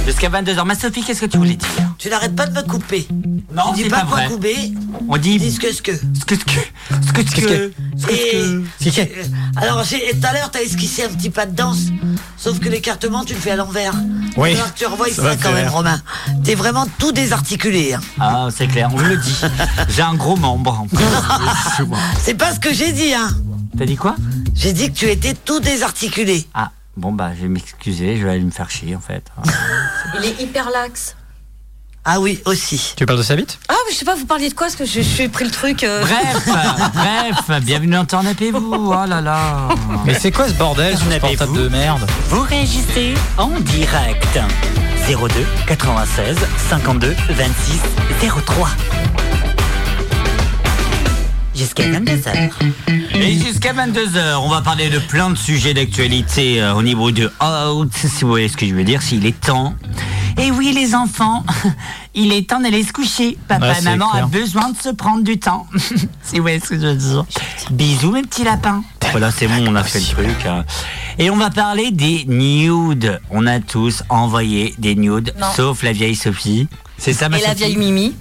Jusqu'à 0.10 0.30
22h. 0.30 0.66
Ma 0.66 0.74
Sophie, 0.74 1.04
qu'est-ce 1.04 1.22
que 1.22 1.28
tu 1.28 1.38
voulais 1.38 1.54
dire 1.56 1.68
Tu 2.00 2.10
n'arrêtes 2.10 2.36
pas 2.36 2.48
de 2.48 2.56
me 2.56 2.64
couper. 2.68 3.08
Non, 3.54 3.74
tu 3.76 3.84
dis 3.84 3.90
pas, 3.90 3.98
pas 4.02 4.06
quoi 4.08 4.18
vrai. 4.18 4.28
couper. 4.28 4.74
On 5.08 5.18
dit. 5.18 5.38
Dis 5.38 5.52
ce 5.52 5.60
que 5.60 5.72
ce 5.72 5.84
que. 5.84 5.92
Ce 5.96 6.26
que 6.26 6.34
ce 6.36 6.46
que. 6.46 6.52
Ce 7.06 7.12
que 7.14 7.30
ce 7.30 7.36
que. 7.36 7.72
ce 7.96 8.06
que- 8.08 8.12
Et- 8.12 8.90
ce 8.90 8.90
que- 8.90 9.08
alors, 9.58 9.84
tout 9.88 9.96
à 10.28 10.34
l'heure, 10.34 10.50
t'as 10.50 10.62
esquissé 10.62 11.04
un 11.04 11.10
petit 11.10 11.30
pas 11.30 11.46
de 11.46 11.56
danse. 11.56 11.78
Sauf 12.38 12.58
que 12.60 12.70
l'écartement, 12.70 13.24
tu 13.24 13.36
le 13.36 13.40
fais 13.40 13.52
à 13.52 13.56
l'envers. 13.56 13.94
Oui. 14.36 14.56
Alors 14.56 14.74
tu 14.74 14.88
revois 14.88 15.10
Ça 15.10 15.36
quand 15.36 15.52
même, 15.52 15.68
Romain. 15.70 16.02
T'es 16.44 16.56
vraiment 16.56 16.88
tout 16.98 17.12
désarticulé. 17.12 17.94
hein. 17.94 18.02
Ah, 18.20 18.48
c'est 18.56 18.66
clair, 18.66 18.90
on 18.92 18.98
me 18.98 19.10
le 19.10 19.18
dit. 19.18 19.36
J'ai 19.90 20.02
un 20.02 20.16
gros 20.16 20.38
membre. 20.38 20.88
C'est 22.20 22.34
pas 22.34 22.52
ce 22.56 22.60
que 22.60 22.74
j'ai 22.74 22.94
dit, 22.94 23.14
hein. 23.14 23.30
T'as 23.78 23.86
dit 23.86 23.96
quoi? 23.96 24.16
J'ai 24.56 24.74
dit 24.74 24.90
que 24.92 24.98
tu 24.98 25.06
étais 25.06 25.36
tout 25.36 25.60
désarticulé. 25.60 26.48
Ah, 26.56 26.72
bon 27.00 27.12
bah, 27.12 27.32
je 27.36 27.42
vais 27.44 27.48
m'excuser, 27.48 28.18
je 28.18 28.26
vais 28.26 28.32
aller 28.32 28.42
me 28.44 28.52
faire 28.52 28.70
chier 28.70 28.96
en 28.96 29.00
fait. 29.00 29.24
Il 30.20 30.26
est 30.26 30.42
hyper 30.42 30.70
lax. 30.70 31.16
Ah 32.06 32.20
oui, 32.22 32.42
aussi. 32.46 32.94
Tu 32.96 33.06
parles 33.06 33.20
de 33.20 33.24
sa 33.24 33.36
bite 33.36 33.60
Ah, 33.68 33.76
mais 33.86 33.94
je 33.94 34.00
sais 34.00 34.06
pas, 34.06 34.16
vous 34.16 34.26
parliez 34.26 34.50
de 34.50 34.54
quoi? 34.54 34.68
Parce 34.68 34.78
que 34.78 34.86
je, 34.86 34.94
je 34.94 35.02
suis 35.02 35.28
pris 35.28 35.44
le 35.46 35.52
truc. 35.52 35.84
euh. 35.84 36.02
Bref, 36.02 36.50
bref, 37.48 37.62
bienvenue 37.64 37.98
en 37.98 38.06
turn 38.06 38.26
up 38.26 38.42
et 38.42 38.52
vous. 38.52 38.74
Oh 38.94 39.06
là 39.06 39.22
là. 39.22 39.68
Mais 40.06 40.14
c'est 40.14 40.32
quoi 40.32 40.48
ce 40.48 40.54
bordel 40.54 40.98
sur 40.98 41.12
ce 41.12 41.18
portable 41.20 41.54
de 41.58 41.68
merde? 41.68 42.08
Vous 42.30 42.42
réagissez 42.42 43.14
en 43.38 43.50
direct. 43.60 44.40
02 45.08 45.46
96 45.68 46.38
52 46.70 47.16
26 47.32 47.80
03. 48.46 48.70
Jusqu'à 51.60 51.84
22h. 51.90 52.50
Et 53.16 53.34
jusqu'à 53.34 53.74
22h, 53.74 54.38
on 54.42 54.48
va 54.50 54.62
parler 54.62 54.90
de 54.90 54.98
plein 55.00 55.30
de 55.30 55.36
sujets 55.38 55.74
d'actualité 55.74 56.62
euh, 56.62 56.74
au 56.74 56.82
niveau 56.84 57.12
de 57.12 57.30
out, 57.44 57.92
si 57.94 58.22
vous 58.24 58.30
voyez 58.30 58.48
ce 58.48 58.56
que 58.56 58.66
je 58.66 58.74
veux 58.74 58.86
dire, 58.86 59.02
s'il 59.02 59.26
est 59.26 59.38
temps. 59.40 59.76
Et 60.38 60.52
oui, 60.52 60.72
les 60.74 60.96
enfants, 60.96 61.44
il 62.16 62.32
est 62.32 62.50
temps 62.50 62.62
d'aller 62.62 62.82
se 62.84 62.94
coucher. 62.94 63.38
Papa 63.50 63.66
Ouais, 63.66 63.72
et 63.74 63.76
c'est 63.76 63.84
maman 63.84 64.10
clair. 64.12 64.24
a 64.24 64.28
besoin 64.28 64.70
de 64.70 64.78
se 64.78 64.88
prendre 64.90 65.22
du 65.24 65.38
temps. 65.38 65.68
si 66.24 66.38
vous 66.38 66.44
voyez 66.44 66.62
ce 66.62 66.70
que 66.70 66.76
je 66.80 66.86
veux 66.88 66.96
dire. 66.96 67.26
Bisous, 67.72 68.12
mes 68.12 68.22
petits 68.22 68.46
lapins. 68.46 68.82
Voilà, 69.12 69.30
c'est 69.32 69.48
bon, 69.48 69.66
on 69.68 69.76
a 69.76 69.84
fait 69.84 70.00
le 70.00 70.06
truc. 70.06 70.46
hein. 70.46 70.64
Et 71.18 71.30
on 71.30 71.36
va 71.36 71.50
parler 71.50 71.92
des 71.92 72.24
nudes. 72.26 73.20
On 73.32 73.46
a 73.48 73.60
tous 73.60 74.04
envoyé 74.08 74.74
des 74.78 74.96
nudes, 74.96 75.34
Non. 75.38 75.48
sauf 75.56 75.84
la 75.84 75.92
vieille 75.92 76.16
Sophie. 76.16 76.70
C'est 76.98 77.12
ça, 77.14 77.28
ma 77.28 77.38
Et 77.38 77.42
la 77.42 77.48
Sophie 77.50 77.58
vieille 77.64 77.78
Mimi 77.78 78.16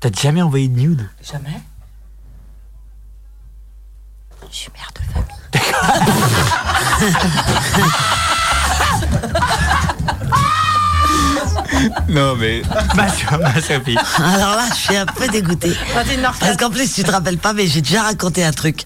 T'as 0.00 0.10
jamais 0.20 0.42
envoyé 0.42 0.68
de 0.68 0.78
nude 0.78 1.08
Jamais. 1.26 1.60
Je 4.52 4.56
suis 4.56 4.70
mère 4.74 4.90
de 4.94 5.00
famille. 5.12 5.28
Non, 12.08 12.36
mais. 12.36 12.62
Ma, 12.94 13.06
ma 13.38 13.54
Sophie. 13.60 13.96
Alors 14.18 14.56
là, 14.56 14.64
je 14.70 14.74
suis 14.74 14.96
un 14.96 15.06
peu 15.06 15.28
dégoûtée. 15.28 15.76
Parce 16.40 16.56
qu'en 16.56 16.70
plus, 16.70 16.92
tu 16.92 17.02
te 17.02 17.10
rappelles 17.10 17.38
pas, 17.38 17.52
mais 17.52 17.66
j'ai 17.66 17.80
déjà 17.80 18.02
raconté 18.02 18.44
un 18.44 18.52
truc. 18.52 18.84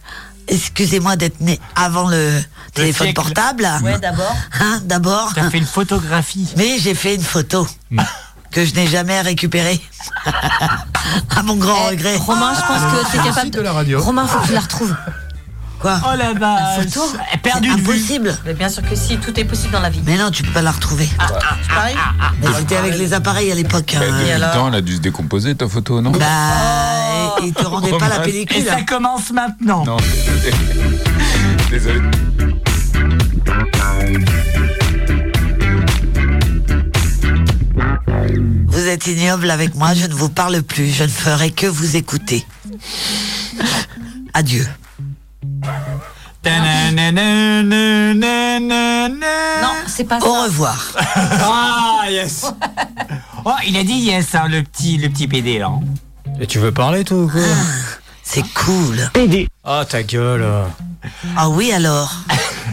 Excusez-moi 0.49 1.17
d'être 1.17 1.41
né 1.41 1.61
avant 1.75 2.09
le 2.09 2.41
téléphone 2.73 3.09
siècle. 3.09 3.21
portable. 3.23 3.69
Ouais, 3.83 3.99
d'abord. 3.99 4.35
Hein, 4.61 4.81
d'abord. 4.85 5.33
T'as 5.35 5.51
fait 5.51 5.59
une 5.59 5.67
photographie. 5.67 6.49
Mais 6.57 6.79
j'ai 6.79 6.95
fait 6.95 7.17
une 7.17 7.23
photo 7.23 7.67
que 8.53 8.65
je 8.65 8.75
n'ai 8.75 8.87
jamais 8.87 9.21
récupérée. 9.21 9.81
à 11.37 11.43
mon 11.43 11.57
grand 11.57 11.87
regret. 11.89 12.15
Eh, 12.15 12.19
Romain, 12.19 12.55
je 12.55 12.61
pense 12.61 12.81
que 13.07 13.13
t'es 13.13 13.19
capable 13.29 13.51
de 13.51 13.61
la 13.61 13.73
radio. 13.73 14.01
Romain, 14.01 14.27
faut 14.27 14.39
que 14.41 14.47
tu 14.47 14.53
la 14.53 14.61
retrouves. 14.61 14.95
Quoi 15.81 16.01
Oh 16.05 16.17
la 16.17 16.33
vache 16.33 16.85
photo 16.87 17.01
Perdu 17.43 17.69
de 17.69 17.75
vue. 17.75 17.81
Impossible. 17.83 18.39
Mais 18.47 18.55
bien 18.55 18.69
sûr 18.69 18.83
que 18.83 18.97
si, 18.97 19.19
tout 19.19 19.39
est 19.39 19.45
possible 19.45 19.73
dans 19.73 19.81
la 19.81 19.91
vie. 19.91 20.01
Mais 20.05 20.17
non, 20.17 20.31
tu 20.31 20.43
peux 20.43 20.53
pas 20.53 20.63
la 20.63 20.71
retrouver. 20.73 21.09
Ah, 21.19 21.29
Mais 22.41 22.49
c'était 22.59 22.77
avec 22.77 22.97
les 22.97 23.13
appareils 23.13 23.53
à 23.53 23.55
l'époque. 23.55 23.95
hein. 23.97 24.01
Depuis 24.01 24.33
le 24.33 24.53
temps, 24.55 24.69
elle 24.69 24.75
a 24.77 24.81
dû 24.81 24.97
se 24.97 25.01
décomposer 25.01 25.55
ta 25.55 25.69
photo, 25.69 26.01
non 26.01 26.11
Bah, 26.13 27.37
et, 27.43 27.49
et 27.49 27.53
te 27.53 27.65
rendais 27.65 27.97
pas 27.99 28.09
la 28.09 28.21
Et 28.21 28.31
pellicule. 28.31 28.65
ça 28.65 28.83
commence 28.83 29.31
maintenant. 29.33 29.85
Non, 29.85 29.97
désolé. 29.99 30.55
désolé. 31.71 32.01
Vous 38.67 38.87
êtes 38.89 39.07
ignoble 39.07 39.51
avec 39.51 39.75
moi, 39.75 39.95
je 39.95 40.07
ne 40.07 40.15
vous 40.15 40.29
parle 40.29 40.63
plus, 40.63 40.89
je 40.91 41.05
ne 41.05 41.09
ferai 41.09 41.51
que 41.51 41.67
vous 41.67 41.97
écouter. 41.97 42.45
Adieu. 44.35 44.67
Non, 49.63 49.75
c'est 49.87 50.05
pas 50.05 50.21
ça. 50.21 50.27
Au 50.27 50.43
revoir. 50.45 50.77
Ah, 51.17 52.11
yes 52.11 52.47
Oh, 53.45 53.53
il 53.67 53.77
a 53.77 53.83
dit 53.85 53.95
yes, 53.95 54.35
hein, 54.35 54.49
le 54.49 54.63
petit, 54.63 54.97
le 54.99 55.09
petit 55.09 55.27
PD, 55.29 55.59
là. 55.59 55.71
Et 56.41 56.47
tu 56.47 56.59
veux 56.59 56.73
parler 56.73 57.05
toi 57.05 57.19
ou 57.19 57.29
quoi 57.29 57.41
C'est 58.23 58.45
cool. 58.55 59.09
PD. 59.13 59.49
Ah 59.65 59.85
ta 59.89 60.03
gueule 60.03 60.45
Ah 61.37 61.49
oui 61.49 61.73
alors 61.73 62.13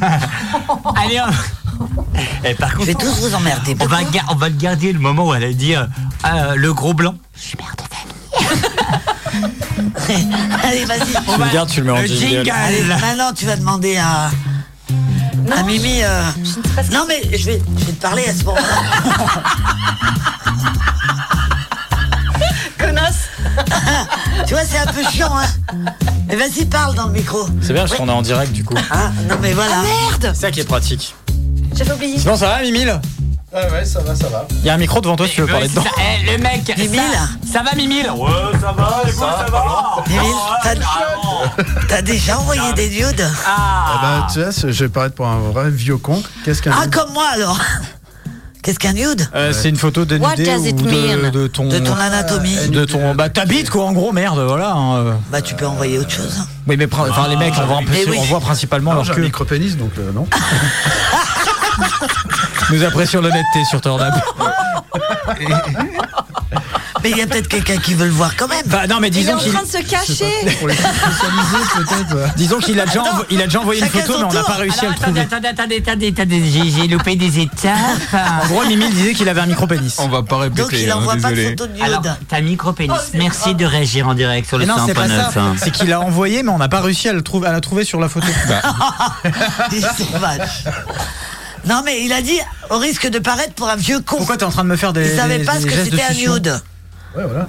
Allez, 0.96 1.22
on... 1.22 1.32
Eh, 2.44 2.54
par 2.56 2.70
Je 2.72 2.76
contre, 2.76 2.88
vais 2.88 2.94
tous 2.96 3.20
vous 3.22 3.34
emmerder. 3.36 3.76
on 3.80 3.86
va, 3.86 4.04
ga- 4.04 4.24
on 4.30 4.36
va 4.36 4.50
le 4.50 4.56
garder 4.56 4.92
le 4.94 5.00
moment 5.00 5.28
où 5.28 5.34
elle 5.34 5.44
a 5.44 5.54
dit 5.54 5.76
euh, 5.76 5.86
euh, 6.26 6.56
le 6.56 6.74
gros 6.74 6.94
blanc. 6.94 7.16
Je 7.36 7.42
suis 7.42 7.58
mère 7.58 7.76
de 7.78 7.84
famille. 7.96 8.13
Allez, 10.64 10.86
vas-y. 10.86 11.00
Tu 11.12 11.40
le 11.40 11.54
gardes, 11.54 11.70
tu 11.70 11.80
le 11.82 11.86
mets 11.86 11.92
en 11.92 12.02
Le 12.02 12.08
jingle. 12.08 12.46
jingle. 12.46 12.52
Allez, 12.52 12.82
maintenant 12.84 13.34
tu 13.36 13.46
vas 13.46 13.56
demander 13.56 13.98
à, 13.98 14.30
à 15.58 15.64
Mimi. 15.64 16.02
euh, 16.04 16.24
Non 16.92 17.06
mais 17.08 17.22
je 17.38 17.46
vais, 17.46 17.62
je 17.80 17.86
vais 17.86 17.92
te 17.94 18.02
parler 18.02 18.26
à 18.28 18.34
ce 18.34 18.44
moment-là. 18.44 18.64
Connasse 22.80 23.30
tu 24.48 24.54
vois, 24.56 24.64
c'est 24.64 24.80
un 24.80 24.92
peu 24.92 25.04
chiant, 25.12 25.32
hein. 25.38 25.46
Mais 26.28 26.36
vas-y, 26.36 26.66
parle 26.66 26.96
dans 26.96 27.06
le 27.08 27.14
micro. 27.14 27.48
C'est 27.62 27.74
bien 27.74 27.84
parce 27.84 27.96
qu'on 27.96 28.08
est 28.10 28.12
en 28.12 28.22
direct 28.24 28.52
du 28.52 28.64
coup. 28.64 28.74
Ah, 28.90 29.12
non 29.30 29.36
mais 29.42 29.54
voilà. 29.54 29.82
Merde 29.82 30.32
C'est 30.34 30.42
ça 30.42 30.52
qui 30.52 30.60
est 30.62 30.64
pratique. 30.66 31.14
J'avais 31.76 31.92
oublié. 31.92 32.18
Sinon 32.20 32.36
ça 32.36 32.48
va 32.48 32.62
Mimi 32.64 32.84
là 32.86 33.00
Ouais, 33.54 33.72
ouais, 33.72 33.86
ça 33.86 34.00
va, 34.02 34.16
ça 34.16 34.28
va. 34.30 34.48
Il 34.50 34.66
y 34.66 34.70
a 34.70 34.74
un 34.74 34.78
micro 34.78 35.00
devant 35.00 35.16
toi 35.16 35.28
si 35.28 35.36
tu 35.36 35.42
veux 35.42 35.48
parler 35.48 35.68
dedans. 35.68 35.84
ça- 35.84 35.90
eh, 36.00 36.32
le 36.32 36.38
mec, 36.42 36.64
ça, 36.66 36.74
ça 37.60 37.64
va 37.64 37.76
Mimile 37.76 38.10
Ouais, 38.16 38.30
ça 38.60 38.72
va, 38.72 39.02
et 39.08 39.12
vous, 39.12 39.20
ça, 39.20 39.46
va 39.52 40.04
t'as- 40.64 40.74
Ah, 40.82 41.62
t'as 41.88 42.02
déjà 42.02 42.40
envoyé 42.40 42.74
des 42.74 42.90
nudes 42.90 43.28
Ah 43.46 44.00
bah, 44.02 44.28
tu 44.34 44.40
vois, 44.42 44.50
je 44.52 44.84
vais 44.84 44.90
paraître 44.90 45.14
pour 45.16 45.28
un 45.28 45.38
vrai 45.52 45.70
vieux 45.70 45.98
con. 45.98 46.24
Qu'est-ce 46.46 46.62
qu'un. 46.64 46.72
Ah, 46.76 46.88
comme 46.88 47.14
moi 47.14 47.26
alors 47.34 47.60
Qu'est-ce 48.64 48.80
qu'un 48.80 48.94
nude 48.94 49.28
Euh, 49.36 49.52
c'est 49.54 49.68
une 49.68 49.76
photo 49.76 50.02
What 50.06 50.38
does 50.38 50.66
it 50.66 50.80
ou 50.80 50.86
de, 50.86 51.30
de 51.32 51.48
ton 51.48 51.68
De 51.68 51.80
ton 51.80 51.96
anatomie 51.98 52.70
de 52.70 52.86
ton 52.86 53.14
bah 53.14 53.28
ta 53.30 53.44
bite 53.46 53.70
quoi 53.70 53.84
en 53.84 53.92
gros 53.92 54.14
merde 54.14 54.40
voilà. 54.40 54.72
hein, 54.72 54.96
euh. 55.00 55.14
Bah, 55.30 55.42
tu 55.42 55.54
peux 55.54 55.68
envoyer 55.68 56.00
autre 56.00 56.12
chose. 56.12 56.42
Oui 56.66 56.78
mais 56.78 56.88
enfin 56.92 57.28
les 57.28 57.36
mecs 57.36 57.54
on 57.62 57.66
voit, 57.66 57.82
oui. 58.08 58.18
on 58.18 58.24
voit 58.24 58.40
principalement 58.40 58.92
Non, 58.92 58.96
leur 58.98 59.04
j'ai 59.06 59.12
un 59.12 59.16
queue. 59.16 59.22
micro-pénis, 59.24 59.76
donc 59.76 59.92
euh, 60.00 60.12
non. 60.14 60.26
Nous 62.72 62.84
apprécions 62.84 63.22
l'honnêteté 63.22 63.64
sur 63.70 63.82
Turn 63.82 64.02
Up. 64.02 64.14
Mais 67.04 67.10
il 67.12 67.18
y 67.18 67.22
a 67.22 67.28
peut-être 67.28 67.50
quelqu'un 67.50 67.76
qui 67.78 67.96
veut 67.96 68.06
le 68.06 68.12
voir 68.12 68.32
quand 68.38 68.48
même. 68.48 68.64
Bah 68.68 68.88
non 68.88 69.00
mais 69.02 69.10
Il 69.10 69.18
est 69.18 69.20
disons 69.22 69.34
en 69.34 69.38
qu'il 69.38 69.52
train 69.52 69.64
de 69.64 69.68
se 69.68 69.78
cacher 69.90 70.56
Pour 70.60 70.70
les 70.70 70.76
spécialisés, 70.76 71.66
peut-être. 71.76 72.36
disons 72.38 72.60
qu'il 72.60 72.80
a 72.80 72.86
déjà 72.86 73.02
envo- 73.02 73.26
il 73.30 73.42
a 73.42 73.46
déjà 73.46 73.60
envoyé 73.60 73.82
une 73.82 73.88
photo 73.88 74.14
son 74.14 74.20
mais 74.20 74.24
on 74.26 74.28
n'a 74.30 74.40
tour. 74.40 74.48
pas 74.48 74.54
réussi 74.54 74.80
Alors, 74.80 74.92
à 74.94 74.96
le 74.96 75.02
attendez, 75.02 75.20
trouver. 75.28 75.36
attendez, 75.36 75.48
attendez, 75.50 75.78
attendez, 75.86 76.08
attendez, 76.40 76.44
j'ai 76.50 76.72
j'ai 76.72 76.88
loupé 76.88 77.18
des 77.18 77.40
étapes. 77.42 77.78
En 78.14 78.48
gros 78.48 78.64
Mimi 78.66 78.88
disait 78.92 79.14
qu'il 79.14 79.28
avait 79.28 79.42
un 79.42 79.48
micro 79.48 79.68
pénis. 79.68 79.96
On 80.00 80.08
va 80.08 80.24
pas 80.24 80.38
répéter, 80.38 80.62
Donc 80.62 80.72
il 80.72 80.90
hein, 80.90 80.96
envoie 80.96 81.16
pas 81.18 81.30
de 81.32 81.36
désolé. 81.36 81.50
photo 81.50 81.68
de 81.68 81.74
nude. 81.74 81.82
Alors, 81.84 82.02
t'as 82.30 82.40
micro-pénis. 82.42 82.96
Merci 83.16 83.54
de 83.56 83.66
réagir 83.66 84.08
en 84.08 84.14
direct 84.14 84.48
sur 84.48 84.58
le 84.58 84.66
Mais 84.66 84.72
non 84.72 84.80
c'est 84.86 84.94
pas 84.94 85.08
ça. 85.10 85.30
100.9. 85.32 85.40
hein. 85.40 85.56
C'est 85.58 85.72
qu'il 85.72 85.92
a 85.92 86.00
envoyé 86.00 86.42
mais 86.42 86.52
on 86.52 86.58
n'a 86.58 86.70
pas 86.70 86.80
réussi 86.80 87.10
à 87.10 87.14
le 87.14 87.22
trouver 87.22 87.48
à 87.50 87.52
la 87.52 87.60
trouver 87.60 87.84
sur 87.84 88.00
la 88.00 88.08
photo. 88.08 88.28
Ils 89.74 89.82
sont 89.82 90.18
vaches. 90.20 90.64
Non 91.66 91.82
mais 91.86 92.04
il 92.06 92.12
a 92.14 92.22
dit 92.22 92.40
au 92.70 92.78
risque 92.78 93.08
de 93.08 93.20
paraître 93.20 93.54
pour 93.54 93.70
un 93.70 93.76
vieux 93.76 94.00
con. 94.02 94.18
Pourquoi 94.18 94.38
t'es 94.38 94.44
en 94.44 94.50
train 94.50 94.64
de 94.64 94.70
me 94.70 94.76
faire 94.76 94.94
des 94.94 95.10
Il 95.10 95.16
savait 95.16 95.40
des- 95.40 95.46
pas 95.46 95.60
ce 95.60 95.66
que 95.66 95.72
gestes 95.72 95.92
de 95.92 95.98
c'était 95.98 96.04
un 96.04 96.14
succion 96.14 96.34
nude. 96.36 96.62
Ouais, 97.16 97.24
voilà. 97.26 97.48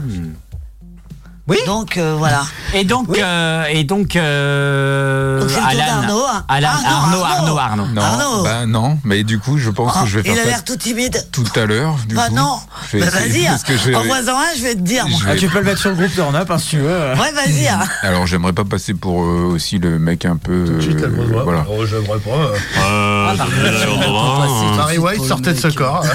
Oui. 1.47 1.59
Donc 1.67 1.99
euh, 1.99 2.15
voilà. 2.17 2.43
Et 2.73 2.85
donc, 2.85 3.07
euh, 3.19 3.65
et 3.71 3.85
donc, 3.85 4.17
euh, 4.17 5.41
Donc 5.41 5.51
Alan, 5.69 5.79
d'Arnaud, 5.87 6.25
hein. 6.27 6.45
Alan- 6.49 6.69
Arnaud, 6.69 7.23
Arnaud. 7.23 7.25
Arnaud, 7.25 7.59
Arnaud. 7.59 7.87
Non, 7.95 8.01
Arnaud. 8.03 8.43
bah 8.45 8.65
non, 8.67 8.99
mais 9.05 9.25
du 9.25 9.39
coup, 9.39 9.59
je 9.59 9.69
pense 9.69 9.93
Oh, 9.95 10.05
que 10.05 10.09
je 10.09 10.19
vais 10.21 10.29
il 10.31 10.33
faire 10.35 10.41
a 10.41 10.45
ça 10.45 10.49
l'air 10.51 10.65
tout 10.65 10.77
timide. 10.77 11.23
tout 11.33 11.45
à 11.55 11.67
l'heure. 11.67 11.97
du 12.09 12.15
Bah 12.15 12.29
coup. 12.31 12.35
non. 12.35 12.59
Bah 12.95 13.11
vas-y. 13.11 13.47
hein. 13.47 13.57
parce 13.69 13.87
Envoie-en 13.95 14.39
un, 14.39 14.55
je 14.57 14.63
vais 14.63 14.75
te 14.75 14.81
dire. 14.81 15.05
Ah, 15.29 15.37
tu 15.37 15.49
peux 15.49 15.59
le 15.59 15.65
mettre 15.67 15.81
sur 15.81 15.91
le 15.91 15.97
groupe 15.97 16.15
Turn 16.15 16.35
Up 16.35 16.51
hein, 16.51 16.57
si 16.59 16.69
tu 16.71 16.79
veux. 16.79 16.89
Ouais, 17.13 17.33
vas-y. 17.33 17.69
hein. 17.69 17.81
Alors, 18.03 18.27
j'aimerais 18.27 18.55
pas 18.55 18.65
passer 18.65 18.95
pour 18.95 19.23
euh, 19.23 19.51
aussi 19.53 19.79
le 19.79 19.99
mec 19.99 20.25
un 20.25 20.37
peu. 20.37 20.65
Tout 20.65 20.73
de 20.77 20.81
suite, 20.81 21.03
euh, 21.03 21.41
voilà. 21.45 21.67
Oh, 21.69 21.85
j'aimerais 21.85 22.21
pas. 22.21 22.31
Euh, 22.81 23.27
Ah, 23.39 23.45
Barry 24.79 24.97
White 24.99 25.25
sortait 25.25 25.53
de 25.53 25.59
ce 25.61 25.69
corps. 25.69 26.05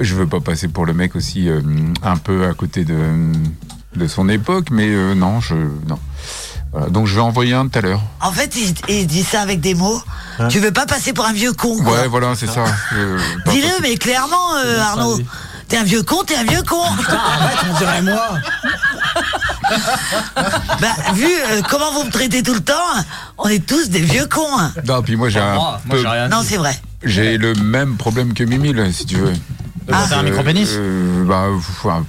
Je 0.00 0.14
veux 0.14 0.26
pas 0.26 0.40
passer 0.40 0.68
pour 0.68 0.84
le 0.84 0.92
mec 0.92 1.16
aussi 1.16 1.48
euh, 1.48 1.62
un 2.02 2.16
peu 2.18 2.46
à 2.46 2.52
côté 2.52 2.84
de, 2.84 2.98
de 3.96 4.06
son 4.06 4.28
époque, 4.28 4.66
mais 4.70 4.88
euh, 4.90 5.14
non, 5.14 5.40
je 5.40 5.54
non. 5.88 5.98
Voilà, 6.72 6.88
donc 6.88 7.06
je 7.06 7.14
vais 7.14 7.20
envoyer 7.20 7.54
un 7.54 7.68
tout 7.68 7.78
à 7.78 7.82
l'heure. 7.82 8.02
En 8.20 8.32
fait, 8.32 8.54
il, 8.56 8.74
il 8.88 9.06
dit 9.06 9.22
ça 9.22 9.40
avec 9.42 9.60
des 9.60 9.74
mots. 9.74 10.00
Tu 10.50 10.58
veux 10.58 10.72
pas 10.72 10.86
passer 10.86 11.12
pour 11.12 11.26
un 11.26 11.32
vieux 11.32 11.52
con, 11.52 11.76
quoi. 11.82 11.92
Ouais, 12.02 12.08
voilà, 12.08 12.34
c'est 12.34 12.46
ça. 12.46 12.64
Euh, 12.94 13.18
Dis-le, 13.50 13.80
mais 13.82 13.96
clairement, 13.96 14.56
euh, 14.64 14.78
Arnaud. 14.80 15.18
T'es 15.68 15.78
un 15.78 15.84
vieux 15.84 16.02
con, 16.02 16.16
t'es 16.26 16.36
un 16.36 16.44
vieux 16.44 16.62
con. 16.68 16.82
Arrête, 16.82 17.58
on 17.72 17.78
dirait 17.78 18.02
moi. 18.02 18.28
bah, 20.80 20.88
vu 21.14 21.24
euh, 21.26 21.62
comment 21.70 21.92
vous 21.92 22.04
me 22.04 22.10
traitez 22.10 22.42
tout 22.42 22.52
le 22.52 22.60
temps, 22.60 22.74
on 23.38 23.48
est 23.48 23.64
tous 23.66 23.88
des 23.88 24.00
vieux 24.00 24.26
cons. 24.26 24.58
hein. 24.58 24.72
Non, 24.86 25.00
puis 25.02 25.16
moi 25.16 25.30
j'ai 25.30 25.40
un 25.40 25.54
moi, 25.54 25.80
moi, 25.86 25.96
peu- 25.96 26.02
j'ai 26.02 26.08
rien 26.08 26.28
Non, 26.28 26.42
c'est 26.44 26.58
vrai. 26.58 26.78
J'ai 27.04 27.36
le 27.38 27.54
même 27.54 27.96
problème 27.96 28.34
que 28.34 28.44
Mimi, 28.44 28.72
là, 28.72 28.90
si 28.92 29.06
tu 29.06 29.16
veux. 29.16 29.32
Ah, 29.90 30.06
t'as 30.08 30.18
un 30.18 30.22
micro-pénis 30.22 30.70
euh, 30.76 31.24
Bah, 31.24 31.46
enfin, 31.56 32.04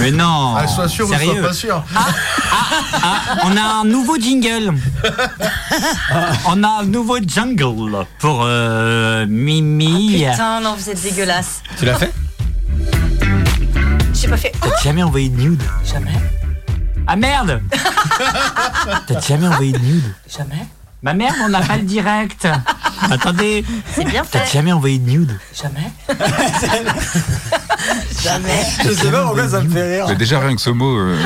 Mais 0.00 0.10
non. 0.10 0.54
Ah, 0.56 0.66
sois 0.66 0.88
sûr 0.88 1.06
ou 1.06 1.12
Sérieux. 1.12 1.32
sois 1.32 1.48
pas 1.48 1.52
sûr. 1.54 1.84
Ah, 1.94 3.20
on 3.44 3.56
a 3.56 3.80
un 3.80 3.84
nouveau 3.84 4.16
jingle. 4.16 4.74
on 6.46 6.62
a 6.62 6.68
un 6.80 6.84
nouveau 6.84 7.18
jungle 7.26 8.06
pour 8.18 8.42
euh, 8.44 9.26
Mimi. 9.28 10.24
Putain, 10.30 10.60
non, 10.60 10.74
vous 10.78 10.90
êtes 10.90 11.02
dégueulasse. 11.02 11.62
Tu 11.78 11.84
l'as 11.86 11.94
fait 11.94 12.12
J'ai 14.12 14.28
pas 14.28 14.36
fait. 14.36 14.52
T'as 14.60 14.82
jamais 14.82 15.02
envoyé 15.02 15.28
de 15.28 15.36
nude 15.40 15.62
Jamais, 15.84 16.14
Ah 17.06 17.16
merde 17.16 17.60
T'as 19.06 19.20
jamais 19.20 19.48
envoyé 19.48 19.72
de 19.72 19.78
nude 19.78 20.04
jamais, 20.28 20.66
Ma 21.02 21.12
merde, 21.14 21.36
on 21.44 21.48
n'a 21.50 21.60
pas 21.60 21.76
le 21.76 21.82
direct. 21.82 22.48
Attendez, 23.10 23.64
c'est 23.94 24.04
bien 24.04 24.24
t'as 24.30 24.40
fait. 24.40 24.52
jamais 24.52 24.72
envoyé 24.72 24.98
de 24.98 25.08
nude 25.10 25.38
Jamais. 25.54 25.92
Jamais. 28.22 28.66
Je 28.84 28.92
sais 28.92 29.10
pas 29.10 29.22
pourquoi 29.24 29.48
ça 29.48 29.60
me 29.60 29.68
fait 29.70 29.96
rire. 29.96 30.06
mais 30.08 30.16
déjà 30.16 30.40
rien 30.40 30.54
que 30.56 30.62
ce 30.62 30.70
mot. 30.70 30.96
euh, 30.98 31.18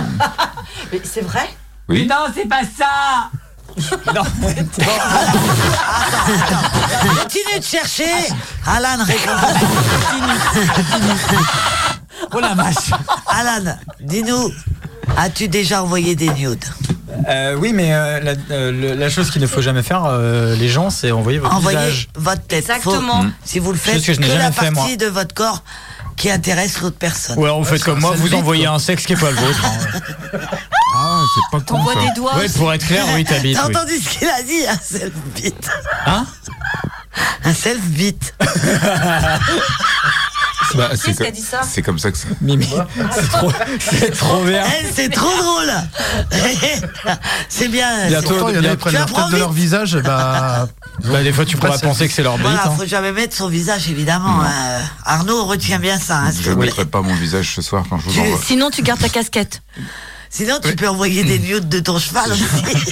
Mais 0.92 1.00
c'est 1.04 1.20
vrai 1.22 1.48
oui. 1.88 2.06
Non, 2.06 2.26
c'est 2.34 2.46
pas 2.48 2.60
ça 2.62 3.30
Non, 4.14 4.22
Continue 7.22 7.58
de 7.58 7.64
chercher. 7.64 8.04
Alan, 8.66 9.02
réponds. 9.04 9.30
Oh 12.32 12.40
la 12.40 12.54
vache 12.54 12.90
Alan, 13.28 13.76
dis-nous, 14.00 14.50
as-tu 15.16 15.48
déjà 15.48 15.82
envoyé 15.82 16.14
des 16.16 16.28
nudes? 16.30 16.64
Euh, 17.28 17.54
oui, 17.56 17.72
mais 17.72 17.92
euh, 17.94 18.20
la, 18.20 18.32
euh, 18.50 18.94
la 18.94 19.08
chose 19.10 19.30
qu'il 19.30 19.40
ne 19.42 19.46
faut 19.46 19.60
jamais 19.62 19.82
faire, 19.82 20.04
euh, 20.04 20.54
les 20.56 20.68
gens, 20.68 20.90
c'est 20.90 21.10
envoyer 21.10 21.38
votre 21.38 21.54
Envoyez 21.54 21.78
visage. 21.78 22.08
votre 22.14 22.42
tête. 22.42 22.60
Exactement. 22.68 23.22
Faut- 23.22 23.28
si 23.44 23.58
vous 23.58 23.72
le 23.72 23.78
faites, 23.78 24.04
que 24.04 24.12
je 24.14 24.20
n'ai 24.20 24.28
la 24.28 24.52
fait, 24.52 24.70
partie 24.72 24.72
moi. 24.90 24.96
de 24.96 25.06
votre 25.06 25.34
corps 25.34 25.62
qui 26.16 26.30
intéresse 26.30 26.80
l'autre 26.80 26.96
personne. 26.98 27.38
Ou 27.38 27.44
alors 27.44 27.58
vous 27.58 27.64
faites 27.64 27.82
comme 27.84 28.00
moi, 28.00 28.12
vous 28.16 28.34
envoyez 28.34 28.64
quoi. 28.66 28.74
un 28.74 28.78
sexe 28.78 29.06
qui 29.06 29.12
est 29.12 29.16
pas 29.20 29.30
le 29.30 29.36
vôtre. 29.36 29.64
hein. 29.64 30.38
Ah, 31.00 31.20
c'est 31.34 31.58
pas 31.58 31.64
con 31.64 31.84
des 32.00 32.10
doigts. 32.16 32.36
Ouais, 32.38 32.48
pour 32.48 32.72
être 32.72 32.84
clair, 32.84 33.04
oui, 33.14 33.22
t'habites. 33.24 33.56
T'as 33.56 33.68
Oui. 33.68 33.76
entendu 33.76 33.92
ce 33.98 34.08
qu'il 34.18 34.28
a 34.28 34.42
dit 34.42 34.66
Un 34.66 34.78
self-beat. 34.78 35.70
Hein? 36.06 36.26
Un 37.44 37.54
self-beat. 37.54 38.34
Bah, 40.74 40.90
Qui 40.94 41.14
c'est 41.14 41.24
co- 41.24 41.30
dit 41.30 41.40
ça 41.40 41.60
C'est 41.62 41.82
comme 41.82 41.98
ça 41.98 42.10
que 42.10 42.18
ça. 42.18 42.28
Mimi, 42.40 42.68
c'est 43.12 43.28
trop, 43.28 43.52
c'est 43.80 44.10
trop 44.16 44.44
bien. 44.44 44.62
Eh, 44.66 44.86
c'est 44.94 45.08
trop 45.08 45.30
drôle. 45.36 45.72
c'est 47.48 47.68
bien. 47.68 48.08
Bientôt, 48.08 48.28
c'est- 48.46 48.52
il 48.54 48.56
y 48.56 48.68
en 48.68 48.70
a 48.70 48.70
qui 48.70 48.76
prennent 48.76 49.04
tête 49.06 49.30
de 49.32 49.36
leur 49.36 49.52
visage, 49.52 49.96
bah. 49.98 50.68
Bah, 51.04 51.22
des 51.22 51.32
fois, 51.32 51.44
tu 51.44 51.56
pourras 51.56 51.78
penser 51.78 52.08
que 52.08 52.12
c'est 52.14 52.24
leur 52.24 52.36
bite. 52.38 52.46
Voilà, 52.46 52.66
hein. 52.66 52.74
faut 52.76 52.84
jamais 52.86 53.12
mettre 53.12 53.36
son 53.36 53.46
visage, 53.48 53.88
évidemment. 53.88 54.40
hein. 54.42 54.80
Arnaud, 55.04 55.44
retiens 55.44 55.78
bien 55.78 55.96
ça. 55.98 56.16
hein, 56.18 56.32
Je 56.42 56.50
ne 56.50 56.56
mettrai 56.56 56.86
pas 56.86 57.02
mon 57.02 57.14
visage 57.14 57.54
ce 57.54 57.62
soir 57.62 57.84
quand 57.88 57.98
je 57.98 58.04
vous 58.06 58.12
Tu- 58.12 58.20
envoie. 58.20 58.38
Sinon, 58.44 58.70
tu 58.70 58.82
gardes 58.82 59.00
ta 59.00 59.08
casquette. 59.08 59.62
Sinon, 60.28 60.58
tu 60.62 60.74
peux 60.74 60.88
envoyer 60.88 61.22
des 61.22 61.38
nudes 61.38 61.68
de 61.68 61.78
ton 61.80 61.98
cheval 62.00 62.32
aussi. 62.32 62.42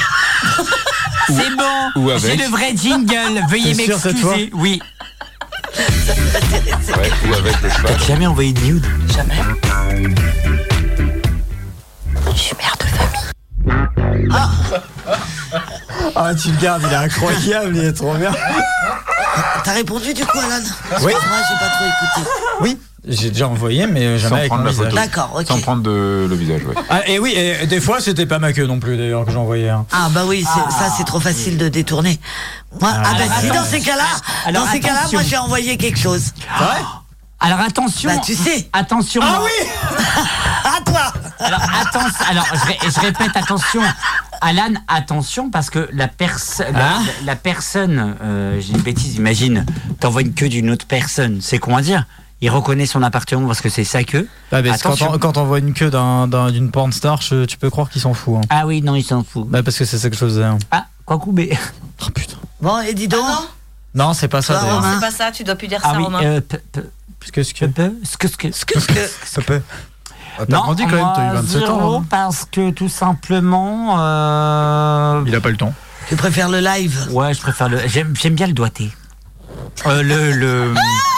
C'est 1.26 1.56
bon 1.56 2.10
avec. 2.10 2.38
le 2.38 2.48
vrai 2.48 2.74
jingle, 2.76 3.42
veuillez 3.50 3.74
T'es 3.74 4.50
m'excuser. 5.78 6.14
Oui. 6.88 6.94
Ouais, 6.96 7.10
ou 7.28 7.34
avec 7.34 7.62
le 7.62 7.68
cheval. 7.70 7.96
T'as 7.96 8.04
jamais 8.06 8.26
envoyé 8.26 8.52
de 8.52 8.60
nude 8.60 8.86
Jamais. 9.14 9.40
Je 12.32 12.38
suis 12.38 12.56
mère 12.56 12.76
de 12.78 12.84
famille. 12.84 14.28
Ah, 16.14 16.34
tu 16.34 16.50
le 16.50 16.56
gardes, 16.58 16.82
il 16.86 16.92
est 16.92 16.96
incroyable, 16.96 17.76
il 17.76 17.84
est 17.84 17.92
trop 17.92 18.14
bien. 18.14 18.32
T'as 19.64 19.72
répondu 19.72 20.14
du 20.14 20.24
coup, 20.24 20.38
Alan? 20.38 20.62
Oui. 21.02 21.12
Moi, 21.12 21.40
j'ai 21.48 21.58
pas 21.58 21.70
trop 21.74 21.84
écouté. 21.84 22.30
Oui, 22.60 22.78
j'ai 23.06 23.30
déjà 23.30 23.48
envoyé, 23.48 23.86
mais 23.86 24.18
jamais 24.18 24.28
Sans 24.30 24.34
avec 24.36 24.48
prendre 24.48 24.62
mon 24.62 24.66
la 24.66 24.72
visage. 24.72 24.84
photo. 24.86 24.96
D'accord, 24.96 25.30
ok. 25.38 25.46
Sans 25.46 25.60
prendre 25.60 25.82
de- 25.82 26.26
le 26.28 26.34
visage, 26.36 26.62
ouais. 26.64 26.74
Ah, 26.90 27.06
et 27.08 27.18
oui, 27.18 27.32
et 27.36 27.66
des 27.66 27.80
fois, 27.80 28.00
c'était 28.00 28.26
pas 28.26 28.38
ma 28.38 28.52
queue 28.52 28.66
non 28.66 28.78
plus, 28.80 28.96
d'ailleurs, 28.96 29.24
que 29.24 29.30
j'envoyais. 29.32 29.68
hein. 29.70 29.86
Ah 29.92 30.08
bah 30.10 30.24
oui, 30.26 30.44
c'est- 30.44 30.70
ça 30.78 30.90
c'est 30.96 31.04
trop 31.04 31.20
facile 31.20 31.56
de 31.58 31.68
détourner. 31.68 32.18
Moi, 32.80 32.90
ah, 32.92 33.12
bah 33.16 33.24
si 33.40 33.48
dans 33.48 33.64
ces 33.64 33.80
cas-là, 33.80 34.04
Alors, 34.46 34.64
dans 34.66 34.72
ces 34.72 34.80
cas-là, 34.80 34.98
attention. 35.00 35.18
moi 35.18 35.26
j'ai 35.28 35.36
envoyé 35.38 35.76
quelque 35.76 35.98
chose. 35.98 36.32
C'est 36.36 36.64
vrai? 36.64 36.76
Alors 37.38 37.60
attention 37.60 38.10
Bah 38.14 38.20
tu 38.24 38.34
sais. 38.34 38.66
Attention 38.72 39.20
Ah 39.22 39.40
oui 39.44 39.66
À 40.64 40.80
toi. 40.90 41.12
Alors, 41.38 41.60
attention, 41.80 42.24
alors 42.30 42.46
je, 42.54 42.66
ré- 42.66 42.78
je 42.82 43.00
répète, 43.00 43.36
attention. 43.36 43.82
Alan, 44.40 44.72
attention, 44.88 45.50
parce 45.50 45.68
que 45.70 45.88
la, 45.92 46.08
perso- 46.08 46.62
la, 46.72 46.96
Ah. 46.96 47.00
la 47.24 47.36
personne, 47.36 48.16
euh, 48.22 48.58
j'ai 48.60 48.72
une 48.72 48.80
bêtise, 48.80 49.14
imagine, 49.16 49.64
t'envoies 50.00 50.22
une 50.22 50.32
queue 50.34 50.48
d'une 50.48 50.70
autre 50.70 50.86
personne, 50.86 51.38
c'est 51.42 51.58
con 51.58 51.76
à 51.76 51.82
dire. 51.82 52.04
Il 52.42 52.50
reconnaît 52.50 52.84
son 52.86 53.02
appartement 53.02 53.46
parce 53.46 53.60
que 53.62 53.68
c'est 53.70 53.84
sa 53.84 54.04
queue. 54.04 54.28
Ah, 54.52 54.60
mais 54.60 54.70
quand, 54.82 55.00
on, 55.02 55.18
quand 55.18 55.38
on 55.38 55.44
voit 55.44 55.58
une 55.58 55.72
queue 55.72 55.88
d'un- 55.90 56.28
d'un- 56.28 56.50
d'une 56.50 56.70
porn 56.70 56.92
star, 56.92 57.22
je- 57.22 57.46
tu 57.46 57.56
peux 57.56 57.70
croire 57.70 57.88
qu'il 57.88 58.02
s'en 58.02 58.12
fout. 58.12 58.36
hein. 58.36 58.46
Ah 58.50 58.66
oui, 58.66 58.82
non, 58.82 58.94
il 58.94 59.02
s'en 59.02 59.24
fout. 59.24 59.46
Bah, 59.48 59.62
parce 59.62 59.78
que 59.78 59.84
c'est 59.86 59.96
ça 59.98 60.10
que 60.10 60.14
je 60.16 60.20
faisais. 60.20 60.44
hein. 60.44 60.58
Ah, 60.70 60.84
quoi 61.06 61.18
couper 61.18 61.56
Oh 62.02 62.10
putain. 62.14 62.36
Bon, 62.60 62.78
et 62.82 62.92
dis 62.92 63.08
donc. 63.08 63.24
Non, 63.94 64.12
c'est 64.12 64.28
pas 64.28 64.42
ça. 64.42 64.58
Romain 64.60 64.92
C'est 64.94 65.00
pas 65.00 65.10
ça, 65.10 65.30
tu 65.32 65.44
dois 65.44 65.54
plus 65.54 65.68
dire 65.68 65.80
Ah 65.82 65.92
ça, 65.92 65.96
oui, 65.96 66.04
Romain. 66.04 66.22
euh, 66.24 66.40
que, 66.42 66.56
ce 67.24 67.32
que, 67.32 67.42
ce 67.42 67.54
que, 67.54 67.66
ce 68.04 68.16
que, 68.18 68.28
ce 68.28 68.36
que, 68.66 68.80
ce 68.80 68.86
que- 68.86 69.10
ça 69.24 69.40
peut. 69.40 69.62
Ah, 70.38 70.44
T'as 70.46 70.56
grandi 70.58 70.82
quand 70.84 70.96
même, 70.96 71.06
t'as 71.14 71.22
eu 71.28 71.32
moi, 71.32 71.40
27 71.40 71.68
ans. 71.70 72.00
hein. 72.00 72.04
parce 72.10 72.44
que 72.44 72.68
tout 72.70 72.90
simplement, 72.90 73.96
euh, 73.98 75.24
Il 75.26 75.34
a 75.34 75.40
pas 75.40 75.48
le 75.48 75.56
temps. 75.56 75.72
Tu 76.10 76.16
préfères 76.16 76.50
le 76.50 76.60
live 76.60 77.08
ouais, 77.10 77.32
je 77.32 77.40
préfère 77.40 77.70
le, 77.70 77.78
j'aime, 77.86 78.14
j'aime 78.14 78.34
bien 78.34 78.46
le 78.46 78.52
doigté. 78.52 78.92
Euh, 79.86 80.02
le, 80.02 80.32
le, 80.32 80.74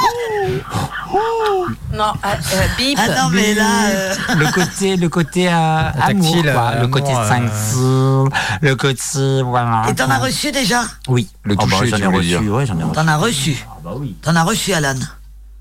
Non, 1.93 2.13
ah, 2.23 2.35
euh, 2.55 2.67
bip. 2.77 2.99
Ah 3.01 3.09
non 3.23 3.31
mais 3.31 3.55
là, 3.55 3.89
euh, 3.91 4.15
le 4.37 4.53
côté, 4.53 4.97
le 4.97 5.09
côté 5.09 5.49
euh, 5.49 5.53
amour, 5.53 5.97
tactile, 6.33 6.53
quoi. 6.53 6.63
euh, 6.63 6.75
le 6.75 6.79
amour, 6.85 6.91
côté 6.91 7.13
euh, 7.13 7.29
sensible, 7.29 8.37
le 8.61 8.75
côté, 8.77 9.43
voilà. 9.43 9.83
et 9.89 9.95
t'en 9.95 10.11
as 10.11 10.19
reçu 10.19 10.53
déjà? 10.53 10.83
Oui. 11.09 11.29
Le 11.45 11.55
Oh, 11.55 11.57
bah, 11.57 11.65
toucher, 11.79 11.87
j'en 11.89 11.97
ai 11.97 12.01
tu 12.01 12.05
voulais 12.07 12.19
reçu, 12.19 12.29
dire. 12.29 12.53
ouais, 12.55 12.67
j'en 12.67 12.79
ai 12.79 12.83
reçu. 12.83 12.95
T'en 12.95 13.09
as 13.09 13.17
reçu. 13.17 13.67
Ah 13.71 13.77
bah 13.83 13.91
oui. 13.97 14.17
T'en 14.23 14.37
as 14.37 14.43
reçu, 14.43 14.73
Alan? 14.73 14.95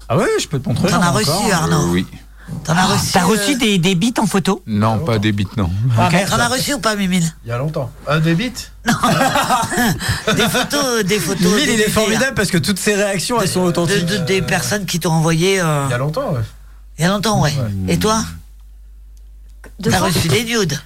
Ah 0.10 0.18
ouais, 0.18 0.28
je 0.40 0.48
peux 0.48 0.60
te 0.60 0.68
montrer. 0.70 0.90
T'en 0.90 0.96
j'en 0.96 1.02
as 1.02 1.12
reçu. 1.12 1.52
Arnaud? 1.52 1.88
Euh, 1.88 1.92
oui. 1.92 2.06
T'en 2.64 2.76
as 2.78 2.86
reçu. 2.86 3.12
T'as 3.14 3.24
euh, 3.24 3.26
reçu 3.28 3.56
des, 3.56 3.78
des 3.78 3.96
bites 3.96 4.20
en 4.20 4.26
photo 4.26 4.62
Non, 4.68 5.00
pas 5.00 5.20
des 5.20 5.32
bites, 5.32 5.56
non. 5.58 5.70
Ah, 5.98 6.10
T'en 6.30 6.40
as 6.40 6.48
reçu 6.48 6.74
ou 6.74 6.80
pas, 6.80 6.96
Mimile 6.96 7.30
Il 7.46 7.50
y 7.50 7.52
a 7.52 7.58
longtemps. 7.58 7.92
Ah, 8.08 8.20
des 8.20 8.36
bites 8.36 8.72
Des 10.36 10.42
photos, 10.50 11.04
des 11.04 11.20
photos. 11.20 11.42
Mimile, 11.52 11.66
des 11.66 11.74
il 11.74 11.82
est 11.82 11.90
formidable 11.90 12.36
parce 12.36 12.50
que 12.50 12.58
toutes 12.58 12.80
ses 12.80 12.96
réactions, 12.96 13.42
elles 13.42 13.50
sont 13.50 13.64
De- 13.64 13.68
authentiques. 13.70 14.06
de- 14.06 14.18
des 14.18 14.42
personnes 14.42 14.86
qui 14.86 15.00
t'ont 15.00 15.12
envoyé 15.12 15.60
euh, 15.62 15.86
Il 15.88 15.92
y 15.92 15.94
a 15.94 15.98
longtemps, 15.98 16.32
ouais. 16.34 16.42
il 16.98 17.04
y 17.04 17.06
a 17.06 17.10
longtemps, 17.10 17.42
ouais. 17.42 17.54
Et 17.88 17.98
toi 18.00 18.24
De 19.80 19.90
T'as 19.92 19.98
quoi 20.00 20.08
reçu 20.08 20.28
des 20.30 20.44
nudes 20.46 20.80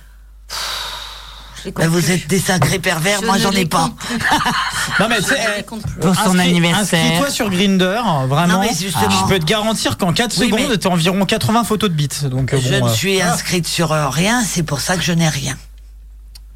Bah, 1.75 1.87
Vous 1.87 2.01
plus. 2.01 2.11
êtes 2.11 2.27
des 2.27 2.39
sacrés 2.39 2.79
pervers, 2.79 3.19
Je 3.21 3.25
moi 3.25 3.37
j'en 3.37 3.51
ai 3.51 3.65
pas. 3.65 3.91
Non, 4.99 5.07
mais 5.09 5.19
ne 5.19 5.59
eh. 5.59 5.63
Pour 6.01 6.15
son 6.15 6.37
anniversaire. 6.39 7.03
Inscris-toi 7.03 7.29
sur 7.29 7.49
Grinder, 7.49 8.01
vraiment. 8.27 8.47
Non, 8.47 8.59
mais 8.61 8.69
justement. 8.73 9.09
Je 9.09 9.27
peux 9.33 9.39
te 9.39 9.45
garantir 9.45 9.97
qu'en 9.97 10.11
4 10.13 10.37
Oui, 10.39 10.47
secondes, 10.49 10.67
mais- 10.69 10.77
t'as 10.77 10.89
environ 10.89 11.25
80 11.25 11.63
photos 11.63 11.89
de 11.89 11.95
bites. 11.95 12.25
Donc, 12.25 12.53
euh, 12.53 12.59
Je 12.59 12.69
bon, 12.79 12.85
ne 12.85 12.89
euh, 12.89 12.93
suis 12.93 13.21
inscrite 13.21 13.67
sur 13.67 13.91
euh, 13.91 14.09
rien, 14.09 14.43
c'est 14.43 14.63
pour 14.63 14.81
ça 14.81 14.97
que 14.97 15.03
je 15.03 15.13
n'ai 15.13 15.29
rien. 15.29 15.55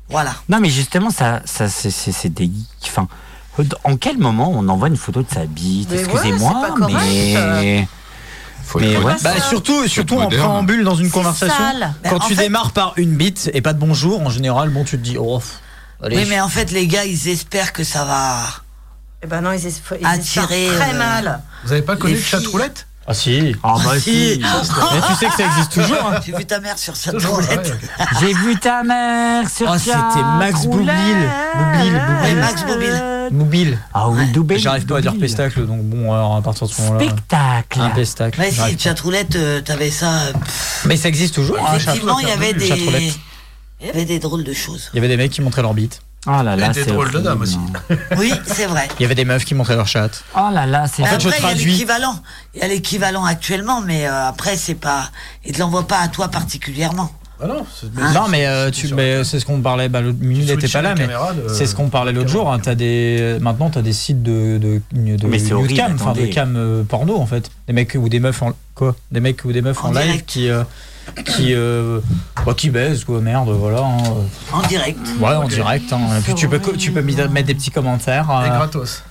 Voilà. 0.10 0.36
Non, 0.50 0.60
mais 0.60 0.70
justement, 0.70 1.10
ça, 1.10 1.42
ça 1.46 1.70
c'est, 1.70 1.92
c'est, 1.92 2.12
c'est 2.12 2.30
des. 2.30 2.50
Enfin, 2.86 3.08
en 3.84 3.98
quel 3.98 4.18
moment 4.18 4.52
on 4.54 4.68
envoie 4.68 4.88
une 4.88 4.98
photo 4.98 5.22
de 5.22 5.28
sa 5.34 5.46
bite? 5.46 5.90
Mais 5.92 5.98
ouais, 5.98 6.04
Excusez-moi, 6.04 6.76
c'est 7.00 7.88
mais. 8.76 8.98
Ouais. 8.98 9.14
Bah, 9.24 9.34
surtout, 9.50 9.88
surtout 9.88 10.20
en 10.20 10.28
préambule 10.28 10.84
dans 10.84 10.96
une 10.96 11.10
conversation. 11.12 11.56
sale. 11.58 11.94
Quand 12.10 12.18
en 12.18 12.20
tu 12.28 12.36
fait- 12.36 12.44
démarres 12.44 12.72
par 12.72 12.94
une 12.98 13.16
bite 13.16 13.50
et 13.54 13.62
pas 13.62 13.74
de 13.74 13.80
bonjour, 13.80 14.22
en 14.22 14.30
général, 14.30 14.70
bon, 14.70 14.84
tu 14.84 14.98
te 14.98 15.04
dis, 15.04 15.18
oh, 15.20 15.42
allez. 16.04 16.18
Oui, 16.18 16.26
mais 16.30 16.40
en 16.42 16.50
fait, 16.50 16.72
les 16.72 16.88
gars, 16.88 17.06
ils 17.06 17.28
espèrent 17.30 17.74
que 17.74 17.84
ça 17.84 18.06
va 18.06 18.40
Eh 19.24 19.28
ben 19.28 19.42
non, 19.42 19.52
ils, 19.54 19.66
es- 19.68 19.82
ils 20.00 20.06
attirer. 20.06 20.66
espèrent 20.66 20.80
très 20.88 20.96
euh, 20.96 20.98
mal. 21.00 21.42
Vous 21.64 21.72
avez 21.72 21.82
pas 21.82 21.96
connu 21.96 22.14
le 22.16 22.20
chat 22.22 22.38
filles. 22.40 22.48
roulette? 22.48 22.88
Ah 23.08 23.14
si. 23.14 23.56
Ah 23.62 23.76
bah 23.84 23.92
Ah, 23.94 24.00
si. 24.00 24.34
si. 24.34 24.40
Mais 24.40 25.02
tu 25.08 25.14
sais 25.16 25.26
que 25.28 25.36
ça 25.36 25.46
existe 25.46 25.72
toujours. 25.74 25.98
hein. 26.12 26.20
J'ai 26.26 26.32
vu 26.36 26.46
ta 26.46 26.60
mère 26.60 26.78
sur 26.78 26.96
sa 26.96 27.12
roulette. 27.12 27.78
J'ai 28.20 28.34
vu 28.34 28.58
ta 28.60 28.82
mère 28.84 29.48
sur 29.50 29.68
Oh, 29.70 29.74
Chat 29.74 30.10
c'était 30.12 30.24
Max 30.40 30.62
Roulette. 30.66 30.88
Boublil. 30.96 32.02
Boublil. 32.02 32.36
Max. 32.40 32.66
Mobile. 33.32 33.80
Ah 33.94 34.10
oui, 34.10 34.28
Doubel. 34.32 34.60
J'arrive 34.60 34.86
pas 34.86 34.98
à 34.98 35.02
dire 35.02 35.16
pestacle, 35.20 35.66
donc 35.66 35.82
bon, 35.84 36.14
alors 36.14 36.36
à 36.36 36.42
partir 36.42 36.68
de 36.68 36.72
ce 36.74 36.82
moment-là. 36.84 37.06
Spectacle. 37.06 37.82
Un 37.82 37.90
pestacle. 37.90 38.40
Mais 38.40 38.50
si, 38.52 38.58
j'arrive 38.58 38.76
le 38.76 38.80
chat 38.82 39.00
roulette, 39.00 39.36
euh, 39.36 39.62
t'avais 39.62 39.90
ça. 39.92 40.12
euh, 40.12 40.34
Mais 40.86 40.96
ça 40.98 41.08
existe 41.08 41.34
toujours. 41.36 41.58
hein, 41.60 41.74
Effectivement, 41.76 42.20
il 42.20 42.28
y 42.28 42.32
avait 42.32 42.54
des. 42.54 42.68
chatroulette. 42.68 43.14
Il 43.82 43.88
y 43.88 43.90
avait 43.90 44.06
des 44.06 44.20
drôles 44.20 44.44
de 44.44 44.54
choses. 44.54 44.90
Il 44.94 44.98
y 44.98 45.00
avait 45.00 45.08
des 45.10 45.18
mecs 45.18 45.32
qui 45.32 45.42
montraient 45.42 45.62
leur 45.64 45.74
bite. 45.74 46.02
Oh 46.28 46.42
là 46.44 46.56
là, 46.56 46.74
c'est 46.74 46.86
drôles 46.88 47.12
de 47.12 47.20
dames 47.20 47.42
aussi. 47.42 47.58
Oui, 48.18 48.34
c'est 48.46 48.66
vrai. 48.66 48.88
Il 49.00 49.04
y 49.04 49.06
avait 49.06 49.16
des 49.16 49.26
meufs 49.26 49.46
qui 49.46 49.54
montraient 49.56 49.76
leur 49.76 49.88
chat. 49.88 50.10
Oh 50.36 50.50
là 50.52 50.66
là, 50.66 50.86
c'est 50.88 51.04
Mais 51.04 51.10
fait, 51.10 51.20
je 51.20 51.28
après, 51.28 51.40
il 51.40 51.44
y 51.44 51.46
a 51.46 51.50
traduis. 51.50 51.72
l'équivalent. 51.72 52.16
Il 52.56 52.62
y 52.62 52.64
a 52.64 52.68
l'équivalent 52.68 53.26
actuellement, 53.26 53.82
mais 53.82 54.08
euh, 54.08 54.28
après, 54.30 54.56
c'est 54.56 54.76
pas. 54.76 55.10
Il 55.46 55.54
te 55.54 55.60
l'envoie 55.60 55.88
pas 55.88 56.00
à 56.00 56.08
toi 56.08 56.30
particulièrement. 56.30 57.12
Ah 57.42 57.48
non, 57.48 57.66
c'est- 57.80 57.94
non, 58.14 58.30
mais, 58.30 58.48
euh, 58.48 58.72
tu, 58.72 58.94
mais 58.94 59.26
c'est 59.26 59.42
ce 59.42 59.46
qu'on 59.46 59.60
parlait. 59.60 59.90
Bah, 59.90 60.00
l'autre 60.00 60.20
minute 60.22 60.48
n'était 60.48 60.70
pas 60.70 60.82
là, 60.82 60.96
mais 60.96 61.08
c'est 61.50 61.66
ce 61.66 61.76
qu'on 61.76 61.90
parlait 61.90 62.14
l'autre 62.14 62.30
jour. 62.30 62.52
Hein, 62.52 62.60
as 62.66 62.76
des, 62.76 63.38
maintenant, 63.42 63.70
tu 63.70 63.78
as 63.78 63.82
des 63.82 63.92
sites 63.94 64.24
de, 64.24 64.58
de, 64.58 64.82
de 64.94 65.28
Mais 65.28 65.52
horrible, 65.52 65.74
cam, 65.74 65.94
enfin 65.96 66.14
de 66.14 66.28
cam 66.28 66.56
euh, 66.56 66.84
porno 66.84 67.18
en 67.18 67.26
fait. 67.26 67.52
Des 67.68 67.74
mecs 67.74 67.94
ou 67.96 68.08
des 68.08 68.22
meufs 68.22 68.42
en 68.42 68.54
quoi? 68.74 68.96
Des 69.12 69.20
mecs 69.20 69.44
ou 69.44 69.52
des 69.52 69.62
meufs 69.62 69.84
en, 69.84 69.90
En 69.90 69.92
live 69.92 70.24
qui 70.26 70.50
euh, 70.50 70.64
qui 71.26 71.54
euh, 71.54 72.00
bah, 72.46 72.54
qui 72.56 72.70
baisent 72.70 73.04
quoi, 73.04 73.20
merde, 73.22 73.50
voilà. 73.50 73.82
hein. 73.84 73.98
En 74.52 74.62
direct. 74.64 75.00
Ouais, 75.20 75.36
en 75.36 75.48
direct. 75.48 75.92
Hein. 75.94 76.18
Et 76.18 76.22
puis 76.22 76.36
tu 76.36 76.48
peux 76.50 76.60
co- 76.60 76.76
tu 76.76 76.92
peux 76.92 77.02
mettre 77.02 77.32
des 77.48 77.56
petits 77.56 77.72
commentaires. 77.72 78.28
Et 78.46 78.50
euh, 78.50 78.56
gratos. 78.56 79.04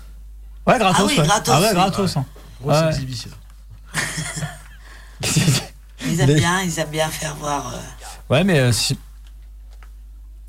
Ouais, 0.67 0.79
gratos. 0.79 0.97
Ah 1.01 1.05
oui, 1.07 1.19
ouais. 1.19 1.27
gratos, 1.27 1.55
Ah 1.57 1.61
ouais, 1.61 1.73
gratos. 1.75 2.17
hein. 2.17 2.25
Grosse 2.63 2.81
Ouais. 2.81 2.89
exhibition. 2.89 3.31
Ils 6.07 6.21
aiment 6.21 6.35
bien, 6.35 6.61
ils 6.63 6.79
aiment 6.79 6.91
bien 6.91 7.09
faire 7.09 7.35
voir. 7.37 7.73
euh, 7.75 7.79
Ouais, 8.35 8.45
mais 8.45 8.59
euh, 8.59 8.73
si- 8.73 8.99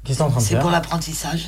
qu'est-ce 0.04 0.18
que 0.20 0.24
t'es 0.24 0.28
en 0.28 0.30
train 0.32 0.40
de 0.40 0.44
c'est 0.46 0.50
faire 0.54 0.62
pour 0.62 0.72
l'apprentissage. 0.72 1.48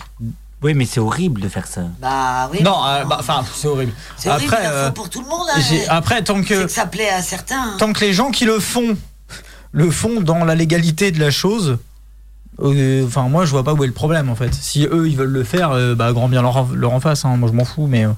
Oui, 0.61 0.73
mais 0.73 0.85
c'est 0.85 0.99
horrible 0.99 1.41
de 1.41 1.49
faire 1.49 1.67
ça. 1.67 1.81
Bah 1.99 2.49
oui. 2.51 2.63
Non, 2.63 2.83
euh, 2.85 3.03
bah, 3.05 3.17
enfin, 3.19 3.43
c'est 3.53 3.67
horrible. 3.67 3.91
c'est 4.17 4.29
horrible, 4.29 4.53
Après, 4.53 4.63
il 4.63 4.67
en 4.67 4.71
faut 4.71 4.75
euh, 4.77 4.91
pour 4.91 5.09
tout 5.09 5.21
le 5.21 5.27
monde. 5.27 5.45
hein. 5.53 5.59
j'ai- 5.69 5.87
après, 5.87 6.23
tant 6.23 6.37
C'est 6.37 6.43
que 6.43 6.63
que 6.63 6.67
ça 6.67 6.85
plaît 6.87 7.09
à 7.09 7.21
certains. 7.21 7.61
hein. 7.73 7.75
tant 7.77 7.93
que 7.93 7.99
les 7.99 8.13
gens 8.13 8.31
qui 8.31 8.45
le 8.45 8.59
font 8.59 8.97
le 9.71 9.91
font 9.91 10.21
dans 10.21 10.43
la 10.45 10.55
légalité 10.55 11.11
de 11.11 11.19
la 11.19 11.31
chose. 11.31 11.77
euh, 12.61 13.05
Enfin, 13.05 13.27
moi, 13.29 13.45
je 13.45 13.51
vois 13.51 13.63
pas 13.63 13.73
où 13.73 13.83
est 13.83 13.87
le 13.87 13.93
problème 13.93 14.29
en 14.29 14.35
fait. 14.35 14.53
Si 14.53 14.85
eux, 14.91 15.07
ils 15.07 15.15
veulent 15.17 15.29
le 15.31 15.43
faire, 15.43 15.71
euh, 15.71 15.95
bah, 15.95 16.11
grand 16.13 16.29
bien 16.29 16.41
leur, 16.41 16.65
leur 16.73 16.91
en 16.93 16.99
face. 16.99 17.25
hein. 17.25 17.35
Moi, 17.37 17.49
je 17.49 17.55
m'en 17.55 17.65
fous, 17.65 17.87
mais. 17.87 18.05
euh, 18.05 18.11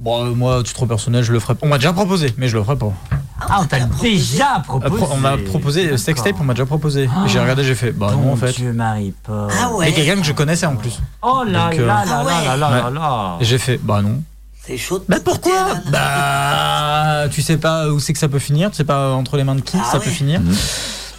Bon, 0.00 0.24
euh, 0.26 0.30
moi, 0.34 0.64
titre 0.64 0.84
personnel, 0.86 1.22
je 1.22 1.32
le 1.32 1.38
ferai. 1.38 1.54
On 1.62 1.68
m'a 1.68 1.78
déjà 1.78 1.92
proposé, 1.92 2.34
mais 2.36 2.48
je 2.48 2.56
le 2.56 2.64
ferai 2.64 2.74
pas. 2.76 2.92
Ah, 3.40 3.60
on 3.62 3.66
t'a 3.66 3.78
déjà 3.80 4.60
proposé. 4.66 4.96
pro- 4.96 5.08
on 5.12 5.16
m'a 5.18 5.36
proposé 5.36 5.96
sextape, 5.96 6.34
on 6.40 6.44
m'a 6.44 6.54
déjà 6.54 6.66
proposé. 6.66 7.08
Ah. 7.14 7.24
J'ai 7.28 7.38
regardé, 7.38 7.62
j'ai 7.62 7.76
fait. 7.76 7.92
Bah 7.92 8.10
non, 8.10 8.32
en 8.32 8.36
fait. 8.36 8.50
Dieu, 8.52 8.72
Marie-Paul. 8.72 9.48
Ah 9.52 9.70
Et 9.70 9.74
ouais. 9.74 9.92
quelqu'un 9.92 10.16
que 10.16 10.24
je 10.26 10.32
connaissais 10.32 10.66
en 10.66 10.74
plus. 10.74 10.98
Oh 11.22 11.44
là 11.46 11.70
Donc, 11.70 11.78
euh, 11.78 11.86
là 11.86 12.04
là 12.04 12.18
Ah 12.20 12.24
ouais. 12.24 12.32
là 12.46 12.56
là 12.56 12.70
là 12.70 12.90
là. 12.90 13.36
Et 13.40 13.44
j'ai 13.44 13.58
fait. 13.58 13.78
Bah 13.80 14.02
non. 14.02 14.20
C'est 14.66 14.78
chaud. 14.78 14.98
de 15.00 15.04
Bah 15.08 15.16
côté, 15.18 15.24
pourquoi. 15.24 15.74
Bah 15.90 17.24
tu 17.30 17.42
sais 17.42 17.56
pas 17.56 17.88
où 17.88 17.98
c'est 18.00 18.12
que 18.12 18.18
ça 18.18 18.28
peut 18.28 18.38
finir, 18.38 18.70
tu 18.70 18.76
sais 18.76 18.84
pas 18.84 19.10
entre 19.12 19.36
les 19.36 19.44
mains 19.44 19.54
de 19.56 19.60
qui 19.60 19.76
Ah 19.80 19.84
ça 19.90 19.98
ouais. 19.98 20.04
peut 20.04 20.10
finir. 20.10 20.40
Mhm. 20.40 20.56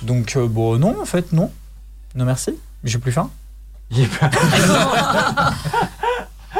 Donc 0.03 0.33
euh, 0.35 0.47
bon 0.47 0.77
non 0.77 0.95
en 1.01 1.05
fait 1.05 1.31
non. 1.33 1.51
Non 2.15 2.25
merci, 2.25 2.51
j'ai 2.83 2.97
plus 2.99 3.11
faim. 3.11 3.29
J'ai 3.91 4.05
pas- 4.07 4.29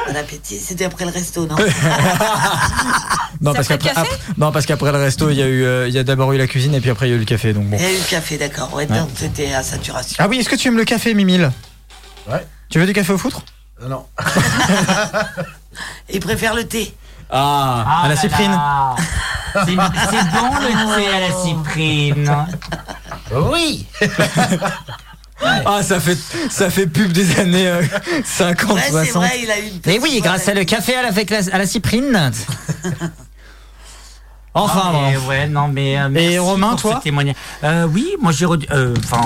Bon 0.07 0.15
appétit, 0.17 0.57
c'était 0.59 0.83
après 0.85 1.05
le 1.05 1.11
resto, 1.11 1.45
non 1.47 1.55
Non 3.41 3.53
parce 3.53 3.71
après 3.71 3.93
non 4.37 4.51
parce 4.51 4.65
qu'après 4.65 4.91
le 4.91 4.97
resto 4.97 5.29
il 5.29 5.37
y 5.37 5.41
a 5.41 5.47
eu 5.47 5.63
euh, 5.63 5.87
il 5.87 5.93
y 5.93 5.97
a 5.99 6.03
d'abord 6.03 6.33
eu 6.33 6.37
la 6.37 6.47
cuisine 6.47 6.75
et 6.75 6.81
puis 6.81 6.89
après 6.89 7.07
il 7.07 7.11
y 7.11 7.13
a 7.13 7.15
eu 7.15 7.19
le 7.19 7.25
café 7.25 7.53
donc 7.53 7.65
bon. 7.69 7.77
Il 7.77 7.83
y 7.83 7.85
a 7.85 7.91
eu 7.91 7.97
le 7.97 8.09
café, 8.09 8.37
d'accord. 8.37 8.73
Ouais, 8.73 8.85
Ouais. 8.91 8.99
donc 8.99 9.09
c'était 9.15 9.53
à 9.53 9.63
saturation. 9.63 10.17
Ah 10.19 10.27
oui 10.27 10.39
est-ce 10.39 10.49
que 10.49 10.55
tu 10.57 10.67
aimes 10.67 10.77
le 10.77 10.83
café 10.83 11.13
Mimile? 11.13 11.51
Ouais. 12.29 12.45
Tu 12.69 12.79
veux 12.79 12.85
du 12.85 12.93
café 12.93 13.13
au 13.13 13.17
foutre? 13.17 13.43
Ah 13.81 13.87
non. 13.87 14.05
Il 16.09 16.19
préfère 16.19 16.53
le 16.53 16.65
thé. 16.65 16.93
Ah, 17.29 17.83
Ah 17.87 18.01
à 18.05 18.09
la 18.09 18.15
cyprine. 18.15 18.51
C'est 19.53 19.75
bon 19.75 20.55
le 20.61 20.95
thé 20.97 21.07
à 21.07 21.19
la 21.19 21.31
cyprine. 21.43 22.45
Oui. 23.33 23.85
Ah 25.65 25.83
ça 25.83 25.99
fait 25.99 26.17
ça 26.49 26.69
fait 26.69 26.87
pub 26.87 27.11
des 27.11 27.37
années 27.37 27.67
euh, 27.67 27.83
50 28.23 28.71
Ouais, 28.75 28.81
c'est 28.85 28.91
60. 28.91 29.23
vrai, 29.23 29.39
il 29.43 29.51
a 29.51 29.59
eu 29.59 29.63
une 29.63 29.79
Mais 29.85 29.99
oui, 29.99 30.21
grâce 30.23 30.47
à 30.47 30.53
le 30.53 30.63
café 30.63 30.95
à 30.95 31.01
la, 31.01 31.09
avec 31.09 31.29
la, 31.29 31.39
à 31.51 31.57
la 31.57 31.65
cyprine. 31.65 32.31
Enfin, 34.55 34.81
Ah, 34.85 34.91
mais 35.09 35.17
bon. 35.17 35.27
ouais, 35.29 35.47
non, 35.47 35.67
mais. 35.67 35.97
euh, 35.99 36.13
Et 36.15 36.37
Romain, 36.37 36.69
pour 36.71 36.81
toi 36.81 36.95
ce 36.99 37.03
témoignage. 37.03 37.35
Euh, 37.63 37.87
Oui, 37.91 38.07
moi 38.21 38.31
j'ai. 38.31 38.45
redu- 38.45 38.67
euh, 38.71 38.93
Enfin. 39.03 39.21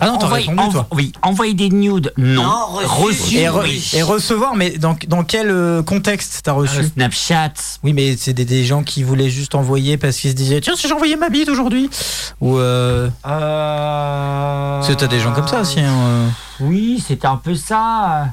Ah 0.00 0.06
non, 0.06 0.18
t'as 0.18 0.26
envoyer- 0.26 0.48
répondu, 0.48 0.70
toi. 0.72 0.86
Oui, 0.92 1.12
envoyer 1.22 1.54
des 1.54 1.70
nudes, 1.70 2.12
non. 2.18 2.42
Non, 2.42 2.66
reçu. 2.66 2.86
Reçu, 2.86 3.36
Et, 3.38 3.44
re- 3.48 3.62
oui. 3.62 3.90
et 3.94 4.02
recevoir, 4.02 4.54
mais 4.54 4.70
dans, 4.78 4.94
dans 5.08 5.24
quel 5.24 5.50
euh, 5.50 5.82
contexte 5.82 6.40
t'as 6.44 6.52
reçu? 6.52 6.78
Euh, 6.80 6.82
Snapchat. 6.94 7.52
Oui, 7.82 7.92
mais 7.94 8.16
c'est 8.18 8.32
des, 8.34 8.44
des 8.44 8.64
gens 8.64 8.82
qui 8.82 9.02
voulaient 9.04 9.30
juste 9.30 9.54
envoyer 9.54 9.96
parce 9.96 10.16
qu'ils 10.18 10.30
se 10.30 10.36
disaient 10.36 10.60
Tiens, 10.60 10.74
si 10.76 10.86
j'envoyais 10.88 11.16
ma 11.16 11.28
bite 11.30 11.48
aujourd'hui 11.48 11.88
Ou. 12.40 12.58
Euh... 12.58 13.08
Euh... 13.26 14.82
T'as 14.98 15.06
des 15.08 15.20
gens 15.20 15.32
comme 15.32 15.46
ça 15.48 15.60
aussi. 15.60 15.80
Hein, 15.80 15.92
euh. 15.92 16.28
Oui, 16.60 17.02
c'était 17.06 17.26
un 17.26 17.36
peu 17.36 17.54
ça. 17.54 18.26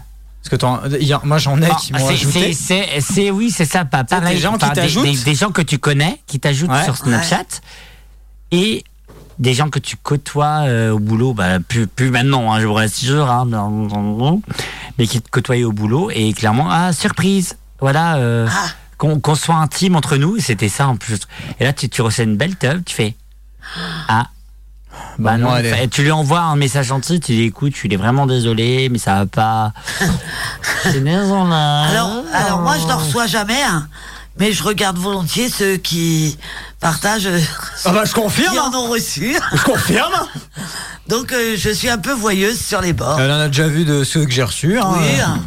Parce 0.49 0.61
que 0.61 0.97
hier, 0.99 1.25
moi 1.25 1.37
j'en 1.37 1.61
ai 1.61 1.69
Ah, 1.71 1.75
qui 1.79 1.93
m'ont 1.93 1.99
c'est- 1.99 2.13
ajouté. 2.13 2.53
c'est- 2.53 3.31
oui, 3.31 3.49
c'est 3.49 3.65
ça, 3.65 3.85
pareil. 3.85 4.35
des 4.35 4.41
gens 4.41 4.53
qui 4.57 4.69
t'ajoutent 4.69 5.03
des, 5.05 5.15
des 5.23 5.35
gens 5.35 5.51
que 5.51 5.61
tu 5.61 5.77
connais, 5.79 6.19
qui 6.27 6.39
t'ajoutent 6.39 6.69
Ouais. 6.69 6.83
sur 6.83 6.97
Snapchat, 6.97 7.45
et 8.51 8.83
des 9.39 9.53
gens 9.53 9.69
que 9.69 9.79
tu 9.79 9.95
côtoies 9.97 10.65
euh, 10.67 10.91
au 10.91 10.99
boulot, 10.99 11.33
bah, 11.33 11.59
plus, 11.59 11.87
plus 11.87 12.11
maintenant, 12.11 12.51
hein, 12.53 12.59
je 12.59 12.67
vous 12.67 12.73
rassure, 12.73 13.29
hein, 13.31 13.47
mais 14.99 15.07
qui 15.07 15.21
te 15.21 15.29
côtoient 15.29 15.55
au 15.63 15.71
boulot, 15.71 16.11
et 16.11 16.33
clairement, 16.33 16.67
ah, 16.69 16.91
surprise, 16.93 17.57
voilà, 17.79 18.17
euh, 18.17 18.47
Ah. 18.51 18.67
qu'on 18.97 19.35
soit 19.35 19.55
intime 19.55 19.95
entre 19.95 20.17
nous, 20.17 20.39
c'était 20.39 20.69
ça 20.69 20.87
en 20.87 20.97
plus. 20.97 21.19
Et 21.59 21.63
là, 21.63 21.73
tu, 21.73 21.89
tu 21.89 22.01
reçois 22.01 22.25
une 22.25 22.37
belle 22.37 22.55
teuf, 22.57 22.83
tu 22.85 22.93
fais, 22.95 23.15
ah, 24.07 24.27
bah, 25.19 25.31
Bah, 25.33 25.37
non, 25.37 25.51
tu 25.91 26.03
lui 26.03 26.11
envoies 26.11 26.39
un 26.39 26.55
message 26.55 26.87
gentil, 26.87 27.19
tu 27.19 27.33
dis 27.33 27.43
écoute, 27.43 27.73
je 27.73 27.77
suis 27.79 27.95
vraiment 27.95 28.25
désolé, 28.25 28.89
mais 28.89 28.97
ça 28.97 29.15
va 29.15 29.25
pas. 29.25 29.73
C'est 30.83 31.03
désolé. 31.03 31.51
Alors, 31.53 32.23
alors 32.33 32.59
moi, 32.61 32.75
je 32.81 32.87
n'en 32.87 32.97
reçois 32.97 33.27
jamais, 33.27 33.61
hein, 33.63 33.87
mais 34.39 34.51
je 34.51 34.63
regarde 34.63 34.97
volontiers 34.97 35.49
ceux 35.49 35.77
qui 35.77 36.37
partagent. 36.79 37.29
Ah 37.85 37.91
bah 37.91 38.03
je 38.05 38.13
confirme 38.13 38.51
qui 38.53 38.59
en 38.59 38.65
hein. 38.67 38.71
ont 38.75 38.89
reçu. 38.89 39.35
Je 39.53 39.61
confirme 39.63 40.11
Donc, 41.07 41.33
euh, 41.33 41.55
je 41.57 41.69
suis 41.69 41.89
un 41.89 41.97
peu 41.97 42.13
voyeuse 42.13 42.59
sur 42.59 42.79
les 42.81 42.93
bords. 42.93 43.19
Elle 43.19 43.29
en 43.31 43.39
a 43.39 43.47
déjà 43.47 43.67
vu 43.67 43.83
de 43.83 44.03
ceux 44.05 44.23
que 44.25 44.31
j'ai 44.31 44.43
reçus. 44.43 44.79
hein. 44.79 44.93
oui, 44.97 45.19
hein, 45.21 45.39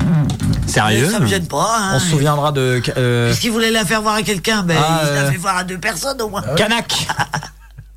Sérieux? 0.66 1.08
Ça 1.10 1.18
me 1.18 1.26
gêne 1.26 1.46
pas. 1.46 1.76
hein. 1.78 1.92
On 1.94 1.98
se 1.98 2.08
souviendra 2.10 2.52
de. 2.52 2.82
euh, 2.98 3.28
Puisqu'il 3.30 3.52
voulait 3.52 3.70
la 3.70 3.84
faire 3.86 4.02
voir 4.02 4.14
à 4.16 4.22
quelqu'un, 4.22 4.62
ben, 4.62 4.76
Ah, 4.78 5.00
il 5.06 5.14
l'a 5.14 5.20
euh. 5.22 5.30
fait 5.30 5.36
voir 5.38 5.56
à 5.56 5.64
deux 5.64 5.78
personnes 5.78 6.20
au 6.20 6.28
moins. 6.28 6.42
Canac 6.56 7.06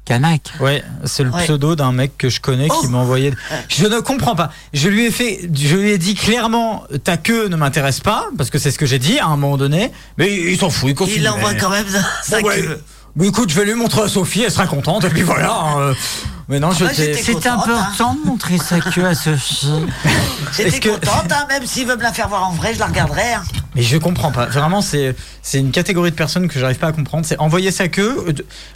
Canac. 0.10 0.42
Ouais, 0.60 0.84
c'est 1.06 1.24
le 1.24 1.30
Ouais. 1.30 1.44
pseudo 1.44 1.76
d'un 1.76 1.92
mec 1.92 2.18
que 2.18 2.30
je 2.30 2.42
connais 2.42 2.68
qui 2.68 2.76
Oh. 2.86 2.88
m'a 2.90 2.98
envoyé. 2.98 3.32
Je 3.68 3.86
ne 3.86 4.00
comprends 4.00 4.36
pas. 4.36 4.50
Je 4.74 4.90
lui 4.90 5.06
ai 5.06 5.12
fait, 5.12 5.48
je 5.54 5.76
lui 5.78 5.92
ai 5.92 6.00
dit 6.00 6.16
clairement, 6.16 6.84
ta 7.04 7.16
queue 7.18 7.48
ne 7.48 7.56
m'intéresse 7.56 8.00
pas 8.00 8.26
parce 8.36 8.50
que 8.50 8.58
c'est 8.58 8.72
ce 8.72 8.80
que 8.80 8.88
j'ai 8.88 8.98
dit 8.98 9.20
à 9.20 9.28
un 9.28 9.38
moment 9.38 9.56
donné. 9.58 9.92
Mais 10.18 10.34
il 10.36 10.58
s'en 10.58 10.72
fout, 10.72 10.90
il 10.90 10.96
continue. 10.96 11.18
Il 11.20 11.24
l'envoie 11.26 11.54
quand 11.54 11.70
même 11.70 11.86
sa 12.24 12.42
Bon, 12.42 12.48
ouais. 12.48 12.62
queue. 12.62 12.80
Bon, 13.16 13.30
écoute, 13.30 13.52
je 13.52 13.56
vais 13.56 13.66
lui 13.66 13.76
montrer 13.76 14.02
à 14.02 14.08
Sophie, 14.08 14.42
elle 14.42 14.52
sera 14.52 14.66
contente 14.66 15.04
et 15.06 15.10
puis 15.10 15.22
voilà. 15.22 15.52
hein, 15.54 15.80
euh. 15.80 15.94
Mais 16.50 16.60
non, 16.60 16.72
je 16.72 16.84
Moi, 16.84 16.94
t'ai- 16.94 17.14
j'étais 17.14 17.22
C'est 17.22 17.48
important 17.48 18.16
de 18.16 18.28
montrer 18.28 18.58
sa 18.58 18.80
queue 18.80 19.06
à 19.06 19.14
Sophie. 19.14 19.70
J'étais 20.58 20.80
que- 20.80 20.90
contente, 20.90 21.32
hein, 21.32 21.46
même 21.48 21.64
s'il 21.68 21.86
veut 21.88 21.96
me 21.96 22.02
la 22.02 22.12
faire 22.12 22.28
voir 22.28 22.48
en 22.50 22.54
vrai, 22.54 22.74
je 22.74 22.80
la 22.80 22.88
regarderai. 22.88 23.34
hein. 23.34 23.44
Mais 23.76 23.84
je 23.84 23.98
comprends 23.98 24.32
pas. 24.32 24.48
Vraiment, 24.48 24.82
c'est 24.82 25.16
c'est 25.44 25.60
une 25.60 25.70
catégorie 25.70 26.10
de 26.10 26.16
personnes 26.16 26.48
que 26.48 26.60
j'arrive 26.60 26.80
pas 26.80 26.88
à 26.88 26.92
comprendre. 26.92 27.24
C'est 27.24 27.38
envoyer 27.40 27.70
sa 27.70 27.88
queue, 27.88 28.26
euh, 28.28 28.34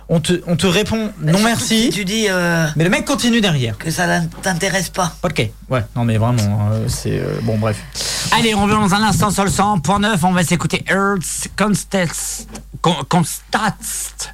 on 0.08 0.20
te 0.20 0.34
on 0.46 0.56
te 0.56 0.68
répond 0.68 1.12
non 1.20 1.40
merci. 1.40 1.86
Si 1.86 1.90
tu 1.90 2.06
dis 2.06 2.28
euh, 2.30 2.68
Mais 2.76 2.84
le 2.84 2.92
mec 2.92 3.06
continue 3.06 3.42
derrière. 3.42 3.76
que 3.80 3.90
ça 3.90 4.20
ne 4.20 4.28
t'intéresse 4.44 4.90
pas. 4.90 5.16
Ok. 5.24 5.50
Ouais. 5.70 5.84
Non 5.96 6.06
mais 6.06 6.18
vraiment, 6.18 6.70
euh, 6.74 6.86
c'est 6.88 7.18
euh, 7.20 7.40
bon 7.42 7.58
bref. 7.58 7.78
Allez, 8.34 8.54
on 8.54 8.64
revient 8.66 8.76
dans 8.76 8.94
un 8.94 9.02
instant 9.04 9.32
sur 9.32 9.44
le 9.46 9.50
100.9. 9.50 10.20
On 10.22 10.32
va 10.32 10.44
s'écouter 10.44 10.86
Earth 10.88 11.50
Constance, 11.58 12.46
Constat 12.84 13.78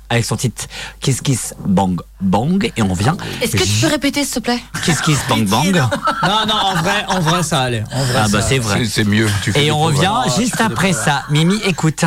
avec 0.09 0.25
son 0.25 0.35
titre 0.35 0.65
Kiss 1.01 1.21
Kiss 1.21 1.53
Bang 1.63 2.01
Bang 2.19 2.71
et 2.75 2.81
on 2.81 2.93
vient. 2.93 3.15
Est-ce 3.41 3.55
que 3.55 3.63
tu 3.63 3.79
peux 3.81 3.87
répéter 3.87 4.23
s'il 4.23 4.35
te 4.35 4.39
plaît? 4.39 4.59
Kiss 4.83 5.01
Kiss 5.01 5.19
Bang 5.29 5.45
Bang. 5.45 5.75
non 6.23 6.45
non 6.47 6.55
en 6.55 6.75
vrai 6.81 7.05
en 7.07 7.19
vrai 7.19 7.43
ça 7.43 7.61
allait. 7.61 7.83
En 7.91 8.03
vrai, 8.03 8.21
ah 8.23 8.27
bah 8.27 8.41
c'est 8.41 8.57
vrai. 8.57 8.83
C'est 8.85 9.03
mieux. 9.03 9.29
Tu 9.43 9.51
fais 9.51 9.65
et 9.65 9.71
on 9.71 9.79
revient 9.79 10.11
oh, 10.25 10.29
juste 10.39 10.59
après 10.59 10.93
ça. 10.93 11.25
Mimi 11.29 11.61
écoute. 11.63 12.03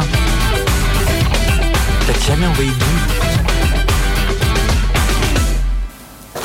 T'as 2.07 2.27
jamais 2.27 2.47
envoyé 2.47 2.71
de 2.71 2.75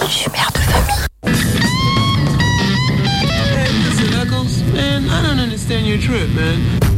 Je 0.05 0.11
suis 0.13 0.29
mère 0.29 0.51
de 0.53 0.59
famille. 0.59 1.07
Hey, 4.75 4.99
man. 4.99 5.09
I 5.09 5.21
don't 5.23 5.39
understand 5.39 5.87
your 5.87 5.97
man. 6.35 6.96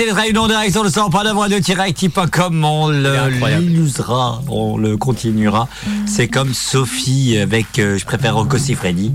Avec 0.00 0.32
nous 0.32 0.42
en 0.42 0.46
direct 0.46 0.70
sur 0.70 0.84
le 0.84 0.90
100.9 0.90 1.48
de 1.48 1.58
direct.com. 1.58 2.64
On 2.64 2.86
le 2.88 3.58
l'illusera, 3.58 4.40
on 4.48 4.78
le 4.78 4.96
continuera. 4.96 5.66
C'est 6.06 6.28
comme 6.28 6.54
Sophie 6.54 7.36
avec 7.36 7.80
euh, 7.80 7.98
Je 7.98 8.04
préfère 8.04 8.36
Rocco 8.36 8.58
Siffredi. 8.58 9.12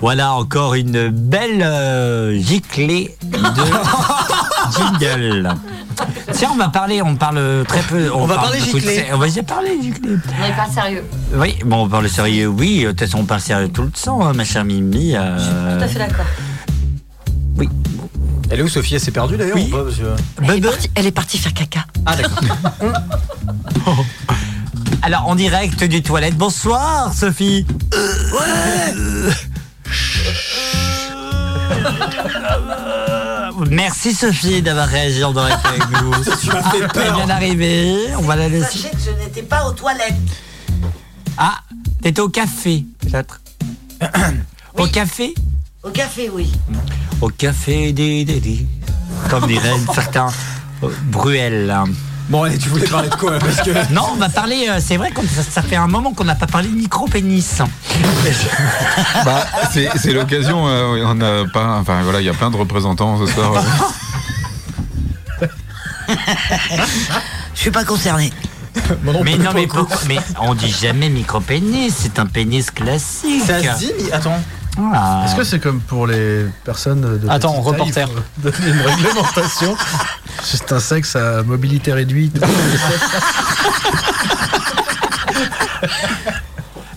Voilà 0.00 0.32
encore 0.32 0.72
une 0.72 1.10
belle 1.10 1.62
euh, 1.62 2.40
giclée 2.40 3.14
de 3.30 3.36
jingle. 5.00 5.50
Tiens, 6.32 6.48
on 6.54 6.56
va 6.56 6.68
parler, 6.68 7.02
on 7.02 7.14
parle 7.14 7.64
très 7.68 7.82
peu. 7.82 8.10
On 8.14 8.24
va 8.24 8.36
parle 8.36 8.46
parler 8.52 8.60
giclée. 8.64 9.04
On 9.12 9.18
va 9.18 9.26
déjà 9.26 9.42
parler 9.42 9.78
giclée. 9.82 10.16
On 10.38 10.48
n'est 10.48 10.56
pas 10.56 10.70
sérieux. 10.72 11.04
Oui, 11.34 11.56
bon, 11.66 11.84
on 11.84 11.88
parle 11.88 12.08
sérieux, 12.08 12.46
oui. 12.46 12.84
De 12.84 12.90
toute 12.92 13.00
façon, 13.00 13.18
on 13.18 13.24
parle 13.24 13.42
sérieux 13.42 13.68
tout 13.68 13.82
le 13.82 13.90
temps, 13.90 14.26
hein, 14.26 14.32
ma 14.32 14.44
chère 14.44 14.64
Mimi. 14.64 15.12
euh, 15.14 15.76
Tout 15.78 15.84
à 15.84 15.88
fait 15.88 15.98
d'accord. 15.98 16.24
Elle 18.52 18.60
est 18.60 18.64
où 18.64 18.68
Sophie? 18.68 18.96
Elle 18.96 19.00
s'est 19.00 19.10
perdue 19.12 19.38
d'ailleurs 19.38 19.56
Oui. 19.56 19.70
ou 19.72 19.76
pas 19.76 19.84
Parce 19.84 19.96
que- 19.96 20.44
Elle, 20.44 20.58
est 20.58 20.60
partie- 20.60 20.90
elle 20.94 21.06
est 21.06 21.10
partie 21.12 21.38
faire 21.38 21.54
caca. 21.54 21.86
Ah 22.04 22.16
d'accord. 22.16 22.38
Alors, 25.02 25.26
en 25.26 25.34
direct 25.34 25.82
du 25.84 26.02
toilette. 26.02 26.36
Bonsoir, 26.36 27.14
Sophie. 27.14 27.66
Merci 33.70 34.14
Sophie 34.14 34.62
d'avoir 34.62 34.88
réagi 34.88 35.22
en 35.24 35.32
direct 35.32 35.58
avec 35.64 35.82
nous. 36.02 36.12
Tu 36.40 36.48
m'as 36.48 36.62
fait 36.70 36.88
peur. 36.88 37.04
Elle 37.06 37.14
vient 37.14 37.26
d'arriver. 37.26 37.96
On 38.18 38.22
va 38.22 38.36
la 38.36 38.48
laisser. 38.48 38.78
Sachez 38.78 38.90
que 38.90 38.96
je 39.04 39.10
n'étais 39.24 39.42
pas 39.42 39.66
aux 39.68 39.72
toilettes. 39.72 40.14
Ah, 41.38 41.58
t'étais 42.02 42.20
au 42.20 42.28
café, 42.28 42.84
peut-être. 43.00 43.40
Au 44.76 44.86
café? 44.86 45.34
Au 45.82 45.90
café, 45.90 46.30
oui. 46.32 46.52
Au 47.20 47.28
café 47.28 47.92
des 47.92 48.24
des. 48.24 48.66
Comme 49.28 49.46
dirait 49.46 49.70
certains 49.94 50.28
euh, 50.82 50.88
Bruel. 51.04 51.74
Bon, 52.28 52.44
allez, 52.44 52.56
tu 52.56 52.68
voulais 52.68 52.86
parler 52.86 53.08
de 53.08 53.14
quoi 53.16 53.38
Parce 53.38 53.62
que 53.62 53.70
Non, 53.92 54.02
on 54.12 54.16
va 54.16 54.28
parler. 54.28 54.68
euh, 54.70 54.78
c'est 54.80 54.96
vrai 54.96 55.10
que 55.10 55.26
ça, 55.26 55.42
ça 55.42 55.60
fait 55.60 55.74
un 55.76 55.88
moment 55.88 56.12
qu'on 56.14 56.24
n'a 56.24 56.36
pas 56.36 56.46
parlé 56.46 56.68
de 56.68 56.74
micro-pénis. 56.76 57.58
Bah, 59.24 59.44
c'est 59.72 59.88
c'est 59.96 60.12
l'occasion. 60.12 60.66
euh, 60.68 61.02
on 61.04 61.20
a 61.20 61.48
pas. 61.52 61.78
Enfin 61.80 62.02
voilà, 62.02 62.20
il 62.20 62.26
y 62.26 62.30
a 62.30 62.34
plein 62.34 62.50
de 62.50 62.56
représentants 62.56 63.18
ce 63.26 63.32
soir. 63.32 63.62
Je 67.54 67.60
suis 67.60 67.70
pas 67.70 67.84
concerné. 67.84 68.32
mais 69.24 69.36
non, 69.36 69.50
mais 69.54 69.66
pourquoi 69.66 69.98
Mais 70.08 70.18
on 70.40 70.54
dit 70.54 70.70
jamais 70.70 71.08
micro-pénis. 71.08 71.92
C'est 71.96 72.18
un 72.20 72.26
pénis 72.26 72.70
classique. 72.70 73.42
Ça 73.46 73.60
se 73.60 73.78
dit, 73.78 73.92
Attends. 74.12 74.40
Ah. 74.78 75.22
Est-ce 75.26 75.34
que 75.36 75.44
c'est 75.44 75.58
comme 75.60 75.80
pour 75.80 76.06
les 76.06 76.46
personnes 76.64 77.18
de 77.18 77.28
Attends, 77.28 77.60
petite 77.62 77.94
taille, 77.94 78.04
reporter. 78.04 78.22
donner 78.38 78.68
une 78.68 78.80
réglementation. 78.80 79.76
C'est 80.42 80.72
un 80.72 80.80
sexe 80.80 81.14
à 81.14 81.42
mobilité 81.42 81.92
réduite. 81.92 82.40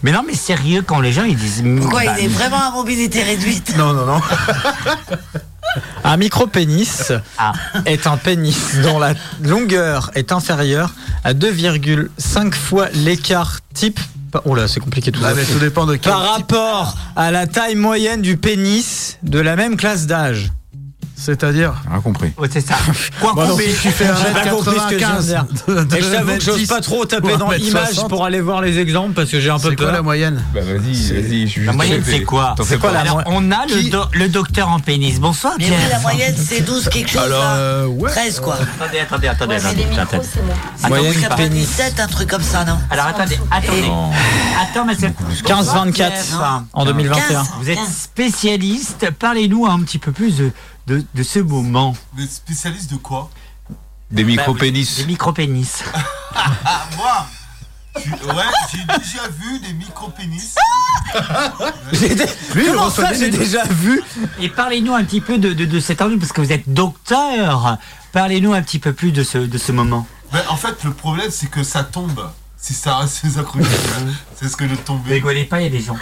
Mais 0.04 0.12
non, 0.12 0.22
mais 0.26 0.36
sérieux, 0.36 0.84
quand 0.86 1.00
les 1.00 1.12
gens 1.12 1.24
ils 1.24 1.36
disent. 1.36 1.64
Pourquoi 1.82 2.06
bah, 2.06 2.16
il 2.20 2.26
est 2.26 2.28
vraiment 2.28 2.68
à 2.68 2.70
mobilité 2.72 3.24
réduite? 3.24 3.76
Non, 3.76 3.92
non, 3.94 4.06
non. 4.06 4.22
Un 6.04 6.18
micro-pénis 6.18 7.12
Ah. 7.40 7.54
est 7.86 8.06
un 8.08 8.16
pénis 8.18 8.76
dont 8.84 9.00
la 9.00 9.14
longueur 9.44 10.12
est 10.14 10.32
inférieure 10.32 10.92
à 11.24 11.34
2,5 11.34 12.54
fois 12.54 12.88
l'écart 12.94 13.60
type. 13.74 14.00
Oh 14.46 14.56
là, 14.56 14.68
c'est 14.68 14.80
compliqué 14.80 15.12
tout 15.12 15.22
Ah, 15.24 15.34
ça. 15.34 15.54
tout 15.54 15.60
dépend 15.60 15.86
de 15.86 15.96
quel 15.96 16.12
Par 16.12 16.22
rapport 16.34 16.96
à 17.16 17.32
la 17.32 17.48
taille 17.48 17.76
moyenne 17.76 18.22
du 18.22 18.38
pénis 18.38 19.18
de 19.24 19.40
la 19.40 19.56
même 19.56 19.78
classe 19.78 20.06
d'âge. 20.08 20.52
C'est-à-dire 21.18 21.74
Ah, 21.92 22.00
compris. 22.04 22.34
Ouais, 22.38 22.50
c'est 22.52 22.62
ça. 22.66 22.76
Quoi 23.22 23.34
Bon, 23.34 23.42
donc, 23.48 23.52
combien 23.52 23.68
si 23.68 23.74
tu 23.82 23.90
fais 23.90 24.06
J'ai 24.26 24.34
pas 24.34 24.50
compris 24.50 24.76
ce 24.80 24.86
que 24.88 24.94
je 24.94 24.98
viens 24.98 25.16
de 25.16 25.22
dire. 25.22 25.46
1m95, 25.68 25.98
Et 25.98 26.02
je 26.02 26.10
t'avoue 26.12 26.34
que 26.38 26.44
j'ose 26.44 26.68
pas 26.68 26.82
trop 26.82 27.06
taper 27.06 27.38
dans 27.38 27.50
1m60. 27.52 27.60
image 27.68 28.08
pour 28.10 28.26
aller 28.26 28.42
voir 28.42 28.62
les 28.62 28.78
exemples 28.80 29.14
parce 29.14 29.30
que 29.32 29.40
j'ai 29.40 29.50
un 29.50 29.58
peu 29.60 29.70
C'est 29.70 29.76
quoi 29.76 29.86
peur. 29.88 29.94
la 29.96 30.02
moyenne 30.02 30.44
Bah 30.54 30.60
vas-y, 30.62 30.76
vas-y. 31.14 31.48
je 31.48 31.52
suis 31.52 31.66
La 31.66 31.72
moyenne, 31.74 32.04
c'est 32.06 32.24
quoi 32.24 32.54
t'en 32.58 32.64
fais 32.66 32.78
quoi, 32.78 32.92
la 32.92 33.00
Alors, 33.02 33.18
mo- 33.18 33.24
on 33.28 33.52
a 33.52 33.66
le, 33.66 33.90
do- 33.90 34.04
le 34.12 34.28
docteur 34.30 34.70
en 34.70 34.80
pénis. 34.80 35.20
Bonsoir, 35.20 35.54
Mais 35.58 35.66
Pierre. 35.66 35.80
oui, 35.84 35.90
la 35.90 36.00
moyenne, 36.00 36.36
c'est 36.38 36.62
12 36.62 36.90
quelque 36.90 37.10
chose. 37.10 37.22
Alors, 37.22 37.44
euh, 37.44 37.86
ouais. 37.88 38.10
13, 38.12 38.40
quoi. 38.42 38.58
Attendez, 38.80 39.00
attendez, 39.00 39.28
attendez. 39.28 39.56
Ouais, 39.56 39.60
mais 39.62 39.66
attendez, 39.68 39.84
les 39.84 39.90
micros, 39.90 40.02
attendez. 40.04 40.28
c'est 40.78 40.88
Moyenne 40.90 41.14
vous- 41.14 41.22
97, 41.22 42.00
un 42.00 42.08
truc 42.08 42.30
comme 42.30 42.44
ça, 42.44 42.66
non 42.66 42.78
Alors 42.90 43.06
attendez, 43.08 43.40
attendez. 43.52 43.90
Attends, 44.62 44.86
mais 44.86 44.96
c'est 45.00 45.14
15-24 45.46 46.64
en 46.74 46.86
2021. 46.86 47.28
15. 47.30 47.48
Vous 47.62 47.70
êtes 47.70 47.80
spécialiste. 47.90 49.08
Parlez-nous 49.18 49.66
un 49.66 49.80
petit 49.82 49.98
peu 50.00 50.12
plus 50.12 50.38
de, 50.38 50.52
de, 50.88 51.04
de 51.14 51.24
ce 51.24 51.40
moment. 51.40 51.96
Des 52.16 52.28
spécialistes 52.28 52.92
de 52.92 52.98
quoi? 52.98 53.30
Des 54.12 54.24
Bah, 54.24 54.30
micro-pénis. 54.30 54.98
Des 54.98 55.06
micro-pénis. 55.06 55.84
Ah, 56.38 56.86
moi 56.98 57.26
J'ai- 57.96 58.12
Ouais, 58.12 58.44
j'ai 58.70 58.80
déjà 59.00 59.28
vu 59.30 59.60
des 59.60 59.72
micro-pénis. 59.74 60.56
Lui, 62.56 62.66
Comment 62.68 62.90
ça, 62.90 63.14
j'ai 63.14 63.30
déjà 63.30 63.64
vu 63.64 64.02
Et 64.42 64.50
parlez-nous 64.50 64.94
un 64.94 65.04
petit 65.06 65.22
peu 65.22 65.38
de, 65.38 65.54
de, 65.54 65.64
de 65.64 65.80
cet 65.80 66.02
enjeu, 66.02 66.18
parce 66.20 66.34
que 66.34 66.42
vous 66.42 66.52
êtes 66.52 66.68
docteur. 66.74 67.78
Parlez-nous 68.12 68.54
un 68.54 68.62
petit 68.62 68.80
peu 68.80 68.92
plus 68.92 69.12
de 69.14 69.24
ce, 69.24 69.38
de 69.38 69.58
ce 69.58 69.72
moment. 69.72 70.06
Mais 70.34 70.42
en 70.50 70.58
fait, 70.58 70.84
le 70.84 70.92
problème, 70.92 71.32
c'est 71.32 71.50
que 71.50 71.64
ça 71.64 71.84
tombe. 71.86 72.30
Si 72.58 72.74
ça 72.74 72.98
reste 72.98 73.22
c'est 74.40 74.50
ce 74.50 74.56
que 74.58 74.64
de 74.66 74.76
tomber. 74.76 75.14
Rigolez 75.14 75.46
pas, 75.46 75.62
il 75.62 75.64
y 75.66 75.68
a 75.68 75.70
des 75.70 75.82
gens. 75.82 75.96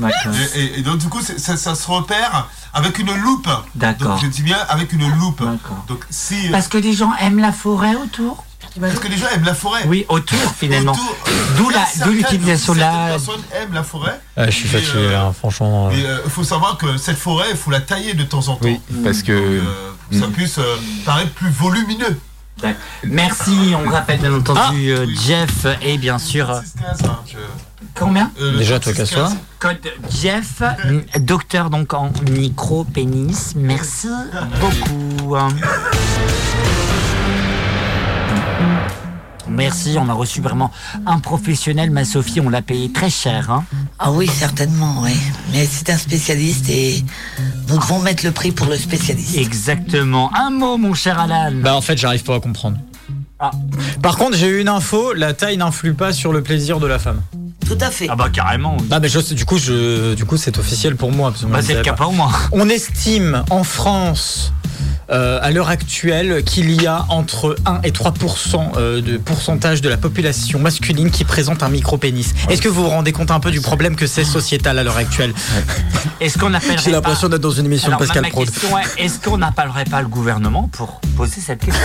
D'accord. 0.00 0.32
Et, 0.56 0.60
et- 0.60 0.78
et 0.78 0.82
donc, 0.82 0.98
du 0.98 1.08
coup, 1.08 1.20
ça, 1.20 1.56
ça 1.56 1.74
se 1.74 1.86
repère 1.90 2.48
avec 2.72 2.98
une 2.98 3.12
loupe. 3.14 3.48
D'accord. 3.74 4.18
Je 4.22 4.26
dis 4.28 4.42
bien 4.42 4.58
avec 4.68 4.92
une 4.92 5.08
loupe. 5.18 5.38
D'accord. 5.44 5.84
Donc, 5.88 6.04
si. 6.10 6.48
Parce 6.50 6.68
que 6.68 6.78
les 6.78 6.92
gens 6.92 7.12
aiment 7.20 7.38
la 7.40 7.52
forêt 7.52 7.94
autour. 7.94 8.44
Parce 8.80 9.00
que 9.00 9.08
les 9.08 9.16
gens 9.16 9.26
aiment 9.34 9.44
la 9.44 9.54
forêt. 9.54 9.82
Oui, 9.88 10.06
autour 10.08 10.38
finalement. 10.56 10.92
Autour. 10.92 11.16
D'où 11.56 11.70
la, 11.70 11.84
Certaines- 11.86 12.04
d'où 12.06 12.12
l'utilisation 12.12 12.72
de 12.74 12.78
certaines 12.78 13.00
la. 13.00 13.08
personnes 13.08 13.42
aiment 13.60 13.74
la 13.74 13.82
forêt. 13.82 14.20
Ah, 14.36 14.46
Je 14.46 14.50
suis 14.52 14.68
fatigué 14.68 14.92
euh, 14.96 15.12
là, 15.12 15.32
franchement. 15.36 15.90
Il 15.90 16.30
faut 16.30 16.44
savoir 16.44 16.78
que 16.78 16.96
cette 16.96 17.18
forêt, 17.18 17.46
il 17.50 17.56
faut 17.56 17.70
la 17.72 17.80
tailler 17.80 18.14
de 18.14 18.22
temps 18.22 18.46
en 18.48 18.54
temps. 18.54 18.58
Oui, 18.62 18.80
parce 19.02 19.22
que. 19.22 19.32
Euh, 19.32 19.62
pour 20.10 20.20
ça 20.20 20.26
puisse 20.28 20.58
euh, 20.58 20.76
paraître 21.04 21.32
plus 21.32 21.50
volumineux. 21.50 22.18
D'accord. 22.62 22.80
Merci, 23.04 23.74
on 23.74 23.88
rappelle 23.90 24.20
bien 24.20 24.34
entendu 24.34 24.90
euh, 24.90 25.06
Jeff 25.26 25.66
et 25.82 25.98
bien 25.98 26.18
sûr. 26.18 26.48
euh, 26.50 26.60
6-15, 26.60 27.06
hein, 27.06 27.18
je- 27.26 27.36
Combien 27.94 28.30
euh, 28.40 28.58
Déjà, 28.58 28.78
36-15. 28.78 28.80
toi, 28.82 28.92
casse-toi. 28.92 29.32
Code 29.58 29.78
Jeff, 30.10 30.62
docteur 31.20 31.70
donc 31.70 31.92
en 31.92 32.10
micro-pénis. 32.30 33.54
Merci 33.56 34.08
beaucoup. 34.60 35.36
Merci, 39.50 39.96
on 39.98 40.08
a 40.08 40.12
reçu 40.12 40.40
vraiment 40.40 40.70
un 41.06 41.18
professionnel, 41.18 41.90
ma 41.90 42.04
Sophie, 42.04 42.40
on 42.40 42.48
l'a 42.48 42.62
payé 42.62 42.90
très 42.92 43.10
cher. 43.10 43.50
Hein. 43.50 43.64
Ah 43.98 44.12
oui, 44.12 44.26
certainement, 44.28 45.02
oui. 45.02 45.12
Mais 45.52 45.66
c'est 45.66 45.90
un 45.90 45.98
spécialiste 45.98 46.68
et 46.70 47.04
nous 47.68 47.76
devons 47.76 47.98
mettre 47.98 48.24
le 48.24 48.30
prix 48.30 48.52
pour 48.52 48.66
le 48.66 48.76
spécialiste. 48.76 49.36
Exactement. 49.36 50.30
Un 50.34 50.50
mot, 50.50 50.78
mon 50.78 50.94
cher 50.94 51.18
Alan. 51.18 51.50
Bah 51.52 51.74
en 51.74 51.80
fait, 51.80 51.98
j'arrive 51.98 52.22
pas 52.22 52.36
à 52.36 52.40
comprendre. 52.40 52.78
Ah. 53.40 53.50
Par 54.02 54.18
contre, 54.18 54.36
j'ai 54.36 54.48
eu 54.48 54.60
une 54.60 54.68
info, 54.68 55.14
la 55.14 55.32
taille 55.32 55.56
n'influe 55.56 55.94
pas 55.94 56.12
sur 56.12 56.32
le 56.32 56.42
plaisir 56.42 56.78
de 56.78 56.86
la 56.86 56.98
femme. 56.98 57.22
Tout 57.66 57.78
à 57.80 57.90
fait. 57.90 58.06
Ah 58.10 58.16
bah 58.16 58.28
carrément. 58.30 58.76
oui. 58.78 58.86
Ah 58.90 59.00
mais 59.00 59.08
je 59.08 59.32
du 59.32 59.44
coup, 59.44 59.56
je, 59.56 60.14
du 60.14 60.24
coup, 60.24 60.36
c'est 60.36 60.58
officiel 60.58 60.96
pour 60.96 61.12
moi. 61.12 61.32
Bah, 61.48 61.60
c'est 61.62 61.74
le 61.74 61.82
cas 61.82 61.92
pas. 61.92 62.04
pour 62.04 62.12
moi. 62.12 62.30
On 62.52 62.68
estime 62.68 63.44
en 63.48 63.64
France, 63.64 64.52
euh, 65.12 65.38
à 65.42 65.50
l'heure 65.50 65.68
actuelle, 65.68 66.42
qu'il 66.44 66.80
y 66.80 66.86
a 66.86 67.04
entre 67.08 67.56
1 67.66 67.80
et 67.82 67.90
3 67.92 68.14
euh, 68.76 69.00
de 69.00 69.16
pourcentage 69.18 69.80
de 69.80 69.88
la 69.88 69.96
population 69.96 70.58
masculine 70.58 71.10
qui 71.10 71.24
présente 71.24 71.62
un 71.62 71.68
micro-pénis. 71.68 72.34
Est-ce 72.48 72.62
que 72.62 72.68
vous 72.68 72.82
vous 72.84 72.88
rendez 72.90 73.12
compte 73.12 73.30
un 73.30 73.40
peu 73.40 73.50
du 73.50 73.60
problème 73.60 73.96
que 73.96 74.06
c'est 74.06 74.24
sociétal 74.24 74.78
à 74.78 74.84
l'heure 74.84 74.96
actuelle 74.96 75.32
Est-ce 76.20 76.38
qu'on 76.38 76.52
appellerait 76.54 76.78
J'ai 76.84 76.90
l'impression 76.92 77.28
pas- 77.28 77.32
d'être 77.36 77.42
dans 77.42 77.50
une 77.50 77.66
émission 77.66 77.88
Alors, 77.88 78.00
de 78.00 78.06
Pascal 78.06 78.28
Prod. 78.30 78.48
est, 78.48 79.04
est-ce 79.04 79.18
qu'on 79.20 79.38
n'appellerait 79.38 79.84
pas 79.84 80.00
le 80.02 80.08
gouvernement 80.08 80.68
pour 80.72 81.00
poser 81.16 81.40
cette 81.40 81.64
question 81.64 81.80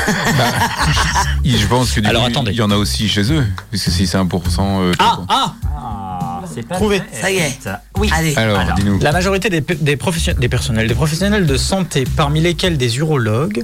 Il- 1.44 1.58
Je 1.58 1.66
pense 1.68 1.92
que 1.92 2.00
du 2.02 2.08
Alors, 2.08 2.24
coup, 2.24 2.30
attendez. 2.30 2.52
il 2.52 2.58
y 2.58 2.62
en 2.62 2.72
a 2.72 2.76
aussi 2.76 3.08
chez 3.10 3.32
eux, 3.32 3.46
puisque 3.72 3.90
si 3.92 4.08
c'est 4.08 4.18
1%. 4.18 4.82
euh, 4.82 4.92
Ah, 5.00 5.20
ah 5.30 5.54
Ah, 5.78 6.15
c'est 6.56 6.68
pas 6.68 6.76
Trouvé. 6.76 7.00
vrai. 7.00 7.08
Ça 7.12 7.32
y 7.32 7.38
est. 7.38 7.70
Oui. 7.98 8.10
Allez. 8.14 8.36
Alors, 8.38 8.58
Alors, 8.58 8.76
dis-nous. 8.76 9.00
La 9.00 9.12
majorité 9.12 9.50
des, 9.50 9.96
professionnels, 9.98 10.40
des 10.40 10.50
personnels, 10.50 10.88
des 10.88 10.96
professionnels 10.96 11.46
de 11.46 11.58
santé, 11.58 12.06
parmi 12.16 12.40
lesquels 12.42 12.78
des 12.78 12.98
urologues, 12.98 13.64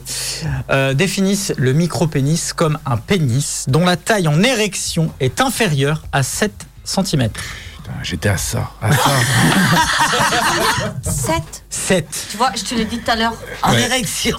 euh, 0.69 0.93
définissent 0.93 1.53
le 1.57 1.73
micro-pénis 1.73 2.53
comme 2.53 2.77
un 2.85 2.97
pénis 2.97 3.65
dont 3.67 3.85
la 3.85 3.95
taille 3.95 4.27
en 4.27 4.43
érection 4.43 5.11
est 5.19 5.41
inférieure 5.41 6.03
à 6.11 6.23
7 6.23 6.51
cm. 6.83 7.29
J'étais 8.03 8.29
à 8.29 8.37
ça. 8.37 8.71
À 8.81 8.91
ça. 8.91 9.11
7 11.11 11.43
7. 11.69 12.27
Tu 12.31 12.37
vois, 12.37 12.51
je 12.55 12.63
te 12.63 12.75
l'ai 12.75 12.85
dit 12.85 12.99
tout 12.99 13.11
à 13.11 13.15
l'heure. 13.15 13.33
En 13.63 13.71
Ouais. 13.73 13.81
érection. 13.83 14.37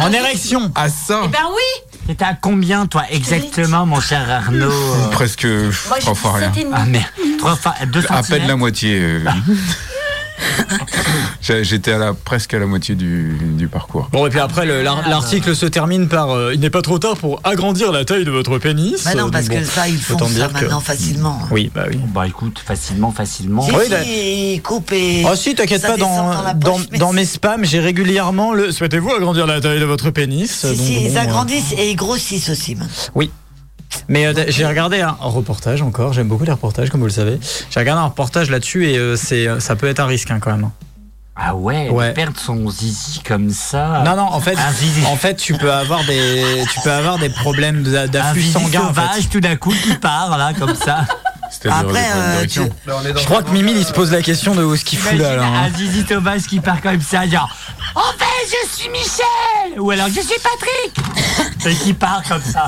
En 0.00 0.12
érection 0.12 0.72
À 0.74 0.88
ça. 0.88 1.22
Eh 1.24 1.28
ben 1.28 1.38
oui 1.50 1.98
C'était 2.06 2.24
à 2.24 2.34
combien, 2.34 2.86
toi, 2.86 3.04
exactement, 3.10 3.86
mon 3.86 4.00
cher 4.00 4.28
Arnaud 4.30 4.70
euh, 4.70 5.08
Presque 5.10 5.44
Moi, 5.44 5.70
j'ai 5.96 6.00
trois 6.00 6.14
dit 6.14 6.18
fois 6.20 6.32
rien. 6.34 6.52
7 6.52 6.56
et 6.60 6.64
demi. 6.64 6.74
Ah, 6.76 6.84
merde. 6.84 7.04
Trois 7.38 7.56
fois, 7.56 7.74
deux 7.86 8.04
À 8.08 8.22
peine 8.22 8.46
la 8.46 8.56
moitié. 8.56 8.98
euh. 9.00 9.24
J'étais 11.40 11.92
à 11.92 11.98
la, 11.98 12.14
presque 12.14 12.54
à 12.54 12.58
la 12.58 12.66
moitié 12.66 12.94
du, 12.94 13.36
du 13.40 13.68
parcours. 13.68 14.08
Bon, 14.12 14.26
et 14.26 14.30
puis 14.30 14.40
après, 14.40 14.64
le- 14.66 14.82
l'ar- 14.82 15.08
l'article 15.08 15.54
se 15.54 15.66
termine 15.66 16.08
par 16.08 16.30
euh, 16.30 16.52
Il 16.54 16.60
n'est 16.60 16.70
pas 16.70 16.82
trop 16.82 16.98
tard 16.98 17.16
pour 17.16 17.40
agrandir 17.44 17.92
la 17.92 18.04
taille 18.04 18.24
de 18.24 18.30
votre 18.30 18.58
pénis. 18.58 19.04
Bah 19.04 19.14
non, 19.14 19.26
Euh, 19.26 19.30
parce 19.30 19.48
donc 19.48 19.58
que 19.58 19.64
ça, 19.64 19.88
ils 19.88 19.98
font 19.98 20.18
ça 20.18 20.48
que- 20.48 20.52
maintenant 20.54 20.80
facilement. 20.80 21.38
Oui, 21.50 21.70
bah 21.74 21.84
oui. 21.90 21.98
Bah 22.14 22.26
écoute, 22.26 22.58
facilement, 22.64 23.10
facilement. 23.12 23.62
Si, 23.62 23.72
Oui, 23.74 23.84
si, 24.04 24.60
coupent 24.62 24.92
et. 24.92 25.24
Ah 25.26 25.36
si, 25.36 25.54
t'inquiète 25.54 25.82
pas, 25.82 25.96
dans, 25.96 26.32
dans, 26.54 26.78
poche, 26.78 27.14
mes 27.14 27.24
spams, 27.24 27.64
j'ai 27.64 27.80
régulièrement 27.80 28.52
le 28.54 28.72
Souhaitez-vous 28.72 29.10
agrandir 29.12 29.46
la 29.46 29.60
taille 29.60 29.80
de 29.80 29.84
votre 29.84 30.10
pénis 30.10 30.50
Si, 30.50 30.66
Donc, 30.66 30.76
si, 30.76 31.04
ils 31.06 31.16
euh, 31.16 31.20
agrandissent 31.20 31.72
et 31.76 31.90
ils 31.90 31.96
grossissent 31.96 32.48
aussi. 32.48 32.74
maintenant. 32.74 32.92
Oui. 33.14 33.30
Mais 34.08 34.26
euh, 34.26 34.34
j'ai 34.48 34.66
regardé 34.66 35.00
un 35.00 35.16
reportage 35.20 35.82
encore, 35.82 36.12
j'aime 36.12 36.28
beaucoup 36.28 36.44
les 36.44 36.52
reportages 36.52 36.90
comme 36.90 37.00
vous 37.00 37.06
le 37.06 37.12
savez. 37.12 37.38
J'ai 37.70 37.80
regardé 37.80 38.00
un 38.02 38.06
reportage 38.06 38.50
là-dessus 38.50 38.88
et 38.90 38.98
euh, 38.98 39.16
c'est 39.16 39.46
euh, 39.46 39.60
ça 39.60 39.76
peut 39.76 39.88
être 39.88 40.00
un 40.00 40.06
risque 40.06 40.30
hein, 40.30 40.38
quand 40.40 40.50
même. 40.50 40.70
Ah 41.36 41.56
ouais, 41.56 41.88
Ouais. 41.90 42.12
perdre 42.12 42.38
son 42.38 42.70
zizi 42.70 43.20
comme 43.26 43.50
ça. 43.50 44.02
Non 44.04 44.14
non, 44.14 44.22
en 44.22 44.38
fait 44.40 44.56
Un 44.56 45.06
en 45.08 45.16
fait 45.16 45.34
tu 45.34 45.54
peux 45.54 45.72
avoir 45.72 46.04
des 46.04 46.44
tu 46.72 46.80
peux 46.84 46.92
avoir 46.92 47.18
des 47.18 47.28
problèmes 47.28 47.82
d'a- 47.82 48.02
un 48.02 48.06
d'afflux 48.06 48.42
sanguin 48.42 48.82
en 48.82 48.94
fait. 48.94 49.00
sauvage 49.00 49.28
tout 49.30 49.40
d'un 49.40 49.56
coup 49.56 49.72
qui 49.72 49.94
part 49.94 50.38
là 50.38 50.52
comme 50.56 50.76
ça. 50.76 51.04
Après, 51.70 52.04
euh, 52.14 52.46
tu- 52.46 52.60
dans 52.86 53.02
Je 53.02 53.24
crois 53.24 53.42
que 53.42 53.50
Mimi 53.50 53.72
il 53.72 53.84
se 53.84 53.92
pose 53.92 54.10
la 54.12 54.22
question 54.22 54.54
de 54.54 54.62
où 54.64 54.76
ce 54.76 54.84
qu'il 54.84 54.98
fout 54.98 55.18
là. 55.18 55.36
Là, 55.36 55.44
hein. 55.44 55.64
un 55.72 55.76
zizi 55.76 56.04
sauvage 56.06 56.42
qui 56.42 56.60
part 56.60 56.80
comme 56.80 57.00
ça, 57.00 57.26
genre 57.26 57.48
En 57.94 58.12
fait, 58.18 58.46
je 58.64 58.76
suis 58.76 58.88
Michel 58.90 59.78
Ou 59.80 59.90
alors 59.90 60.08
je 60.08 60.20
suis 60.20 60.40
Patrick 60.42 61.66
Et 61.66 61.74
qui 61.74 61.92
part 61.94 62.22
comme 62.28 62.42
ça. 62.42 62.66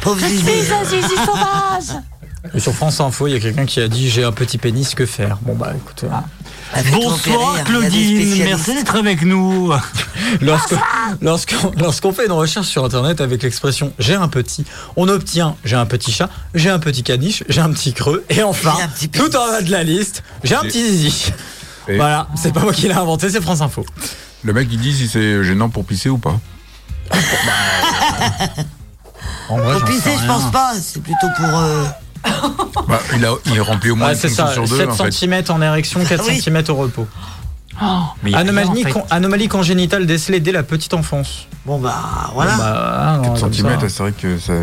Pauvre 0.00 0.20
Je 0.20 0.26
zizi. 0.26 0.44
suis 0.64 0.72
un 0.72 0.84
zizi 0.84 1.14
sauvage 1.24 2.00
Et 2.54 2.60
sur 2.60 2.74
France 2.74 3.00
Info, 3.00 3.26
il 3.26 3.32
y 3.32 3.36
a 3.36 3.40
quelqu'un 3.40 3.66
qui 3.66 3.80
a 3.80 3.88
dit 3.88 4.08
j'ai 4.10 4.24
un 4.24 4.32
petit 4.32 4.58
pénis, 4.58 4.94
que 4.94 5.06
faire? 5.06 5.38
Bon 5.42 5.54
bah 5.54 5.72
écoute. 5.76 6.04
euh, 6.04 6.08
Bonsoir 6.92 7.64
Claudine, 7.64 8.42
merci 8.44 8.74
d'être 8.74 8.96
avec 8.96 9.22
nous. 9.22 9.72
Lorsque- 10.40 10.74
Lorsqu'on 11.22 11.70
lorsqu'on 11.78 12.12
fait 12.12 12.26
une 12.26 12.32
recherche 12.32 12.66
sur 12.66 12.84
internet 12.84 13.20
avec 13.20 13.42
l'expression 13.42 13.92
j'ai 13.98 14.14
un 14.14 14.28
petit, 14.28 14.64
on 14.96 15.08
obtient 15.08 15.56
j'ai 15.64 15.76
un 15.76 15.86
petit 15.86 16.10
chat, 16.12 16.28
j'ai 16.54 16.68
un 16.70 16.78
petit 16.80 17.02
caniche, 17.04 17.44
j'ai 17.48 17.60
un 17.60 17.70
petit 17.70 17.92
creux, 17.92 18.24
et 18.28 18.42
enfin, 18.42 18.74
tout 19.12 19.34
en 19.36 19.46
bas 19.46 19.62
de 19.62 19.70
la 19.70 19.84
liste, 19.84 20.22
j'ai 20.42 20.56
un 20.56 20.62
petit 20.62 20.84
zizi. 20.84 21.32
Et 21.88 21.96
Voilà, 21.96 22.26
c'est 22.40 22.52
pas 22.52 22.60
moi 22.60 22.72
qui 22.72 22.88
l'ai 22.88 22.94
inventé, 22.94 23.30
c'est 23.30 23.40
France 23.40 23.60
Info. 23.60 23.86
Le 24.42 24.52
mec, 24.52 24.68
il 24.72 24.80
dit 24.80 24.92
si 24.94 25.06
c'est 25.08 25.44
gênant 25.44 25.68
pour 25.68 25.84
pisser 25.84 26.08
ou 26.08 26.18
pas. 26.18 26.38
En 29.48 29.58
vrai, 29.58 29.78
Pour 29.78 29.84
pisser, 29.84 30.10
je 30.20 30.26
pense 30.26 30.50
pas. 30.50 30.72
C'est 30.80 31.00
plutôt 31.00 31.28
pour. 31.36 31.46
euh, 31.46 31.84
Bah, 32.88 33.00
il, 33.16 33.24
a, 33.24 33.32
il 33.46 33.60
remplit 33.60 33.90
au 33.90 33.96
moins 33.96 34.08
Ouais, 34.08 34.12
une 34.14 34.18
c'est 34.20 34.28
fonction 34.28 34.46
ça, 34.46 34.52
sur 34.52 34.68
deux, 34.68 34.76
7 34.76 34.88
en 34.88 34.94
fait. 34.94 35.10
cm 35.12 35.42
en 35.48 35.60
érection, 35.62 36.04
4 36.04 36.24
Oui. 36.28 36.40
cm 36.40 36.62
au 36.68 36.74
repos. 36.74 37.06
Mais 38.22 38.30
rien, 38.30 38.38
Anomalie, 38.38 38.68
en 38.68 38.74
fait. 38.74 38.90
con- 38.92 39.04
anomalie 39.10 39.48
congénitale 39.48 40.06
décelée 40.06 40.40
dès 40.40 40.52
la 40.52 40.62
petite 40.62 40.94
enfance. 40.94 41.46
Bon, 41.66 41.78
bah, 41.78 42.30
voilà. 42.32 42.52
Bon, 42.52 42.58
bah, 42.58 42.72
ah, 42.96 43.16
non, 43.18 43.22
4 43.34 43.40
comme 43.40 43.52
cm, 43.52 43.78
c'est 43.88 43.98
vrai 43.98 44.12
que 44.12 44.38
ça 44.38 44.54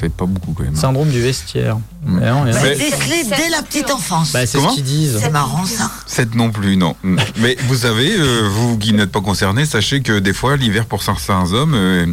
fait 0.00 0.08
pas 0.08 0.24
beaucoup 0.24 0.52
quand 0.54 0.62
même. 0.62 0.74
Syndrome 0.74 1.10
du 1.10 1.20
vestiaire. 1.20 1.76
Mm. 1.76 2.18
Mais 2.20 2.30
non, 2.30 2.44
mais 2.44 2.52
non. 2.52 2.56
Bah, 2.56 2.62
Mais- 2.70 2.76
décelé 2.76 3.24
dès 3.36 3.50
la 3.50 3.62
petite 3.62 3.90
enfance. 3.90 4.32
Bah, 4.32 4.40
c'est 4.40 4.46
ce 4.46 4.56
Comment 4.58 4.72
qu'ils 4.72 4.84
disent. 4.84 5.18
C'est 5.20 5.30
marrant, 5.30 5.66
ça. 5.66 5.90
7 6.06 6.34
non 6.34 6.50
plus, 6.50 6.78
non. 6.78 6.96
Mm. 7.02 7.18
Mais 7.38 7.56
vous 7.68 7.74
savez, 7.76 8.14
euh, 8.16 8.48
vous 8.50 8.78
qui 8.78 8.94
n'êtes 8.94 9.12
pas 9.12 9.20
concernés, 9.20 9.66
sachez 9.66 10.00
que 10.00 10.18
des 10.18 10.32
fois, 10.32 10.56
l'hiver 10.56 10.86
pour 10.86 11.02
certains 11.02 11.52
hommes 11.52 11.74
euh, 11.74 12.06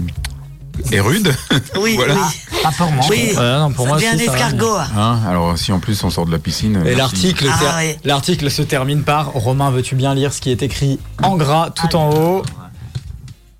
est 0.92 1.00
rude. 1.00 1.34
Oui, 1.80 1.96
Voilà. 1.98 2.16
oui. 2.16 2.60
Pas 2.64 2.72
pour 2.72 2.92
moi. 2.92 3.06
Oui. 3.10 3.32
Ouais, 3.36 3.58
non, 3.60 3.72
pour 3.72 3.86
ça 3.86 3.90
moi, 3.92 3.98
devient 3.98 4.18
si, 4.18 4.30
un 4.30 4.34
escargot. 4.34 4.76
hein. 4.76 4.88
Hein 4.96 5.20
Alors, 5.28 5.58
si 5.58 5.72
en 5.72 5.80
plus 5.80 6.04
on 6.04 6.10
sort 6.10 6.26
de 6.26 6.32
la 6.32 6.40
piscine. 6.40 6.84
Et 6.86 6.96
l'article, 6.96 7.48
Ah, 7.50 7.82
l'article 8.04 8.50
se 8.52 8.62
termine 8.62 9.04
par 9.04 9.28
Romain, 9.34 9.72
veux-tu 9.72 9.96
bien 9.96 10.14
lire 10.14 10.34
ce 10.34 10.42
qui 10.42 10.52
est 10.52 10.62
écrit 10.64 11.00
en 11.24 11.38
gras 11.38 11.70
tout 11.72 11.96
en 11.96 12.10
haut? 12.12 12.44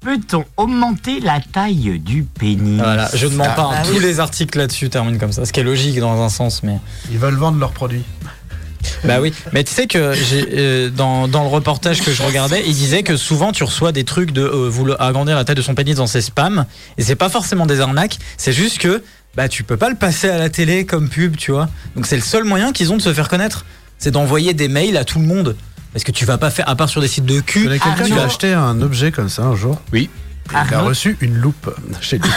Peut-on 0.02 0.46
augmenter 0.56 1.20
la 1.20 1.42
taille 1.42 2.00
du 2.00 2.24
pénis 2.24 2.80
Voilà, 2.82 3.10
je 3.14 3.28
ne 3.28 3.36
mens 3.36 3.44
pas, 3.54 3.64
hein, 3.64 3.70
bah 3.72 3.82
tous 3.86 3.96
oui. 3.96 4.00
les 4.00 4.22
articles 4.22 4.58
là-dessus 4.58 4.90
terminent 4.90 5.18
comme 5.20 5.34
ça, 5.34 5.46
ce 5.46 5.52
qui 5.52 5.60
est 5.60 5.64
logique 5.64 6.00
dans 6.00 6.22
un 6.22 6.30
sens, 6.30 6.64
mais. 6.64 6.78
Ils 7.12 7.18
veulent 7.18 7.36
vendre 7.36 7.60
leurs 7.60 7.74
produits. 7.74 8.04
Bah 9.04 9.20
oui, 9.22 9.34
mais 9.54 9.64
tu 9.64 9.74
sais 9.74 9.88
que 9.88 10.14
j'ai, 10.14 10.48
euh, 10.54 10.90
dans, 10.90 11.28
dans 11.28 11.44
le 11.44 11.50
reportage 11.50 12.02
que 12.02 12.12
je 12.12 12.22
regardais, 12.22 12.64
il 12.66 12.74
disait 12.74 13.04
que 13.04 13.18
souvent 13.18 13.52
tu 13.52 13.64
reçois 13.64 13.92
des 13.92 14.04
trucs 14.04 14.32
de 14.32 14.42
euh, 14.42 14.70
vouloir 14.70 15.02
agrandir 15.02 15.36
la 15.36 15.44
taille 15.46 15.56
de 15.56 15.62
son 15.62 15.76
pénis 15.76 15.96
dans 15.96 16.08
ses 16.08 16.22
spams, 16.22 16.66
et 16.98 17.04
c'est 17.04 17.16
pas 17.16 17.30
forcément 17.30 17.66
des 17.66 17.80
arnaques, 17.80 18.18
c'est 18.38 18.54
juste 18.54 18.78
que 18.80 19.02
bah 19.36 19.48
tu 19.48 19.64
peux 19.64 19.78
pas 19.78 19.90
le 19.90 19.96
passer 19.96 20.30
à 20.30 20.38
la 20.38 20.50
télé 20.50 20.86
comme 20.86 21.08
pub, 21.10 21.38
tu 21.38 21.52
vois. 21.52 21.70
Donc 21.96 22.06
c'est 22.06 22.16
le 22.16 22.22
seul 22.22 22.44
moyen 22.44 22.72
qu'ils 22.74 22.92
ont 22.92 22.98
de 22.98 23.02
se 23.02 23.14
faire 23.14 23.30
connaître, 23.30 23.66
c'est 23.98 24.12
d'envoyer 24.12 24.54
des 24.54 24.68
mails 24.68 24.98
à 24.98 25.04
tout 25.06 25.20
le 25.20 25.26
monde. 25.26 25.56
Parce 25.92 26.04
que 26.04 26.12
tu 26.12 26.24
vas 26.26 26.38
pas 26.38 26.52
faire, 26.52 26.70
à 26.70 26.76
part 26.76 26.88
sur 26.88 27.02
des 27.02 27.08
sites 27.08 27.26
de 27.26 27.40
cul, 27.40 27.64
connais 27.64 27.80
quelqu'un 27.80 28.04
qui 28.04 28.12
Arnaud. 28.12 28.24
a 28.24 28.26
acheté 28.28 28.54
un 28.54 28.80
objet 28.82 29.12
comme 29.12 29.28
ça 29.30 29.42
un 29.44 29.56
jour? 29.56 29.82
Oui. 29.92 30.08
Il 30.52 30.74
a 30.74 30.82
reçu 30.82 31.18
une 31.22 31.36
loupe 31.36 31.70
chez 32.02 32.18
lui. 32.18 32.30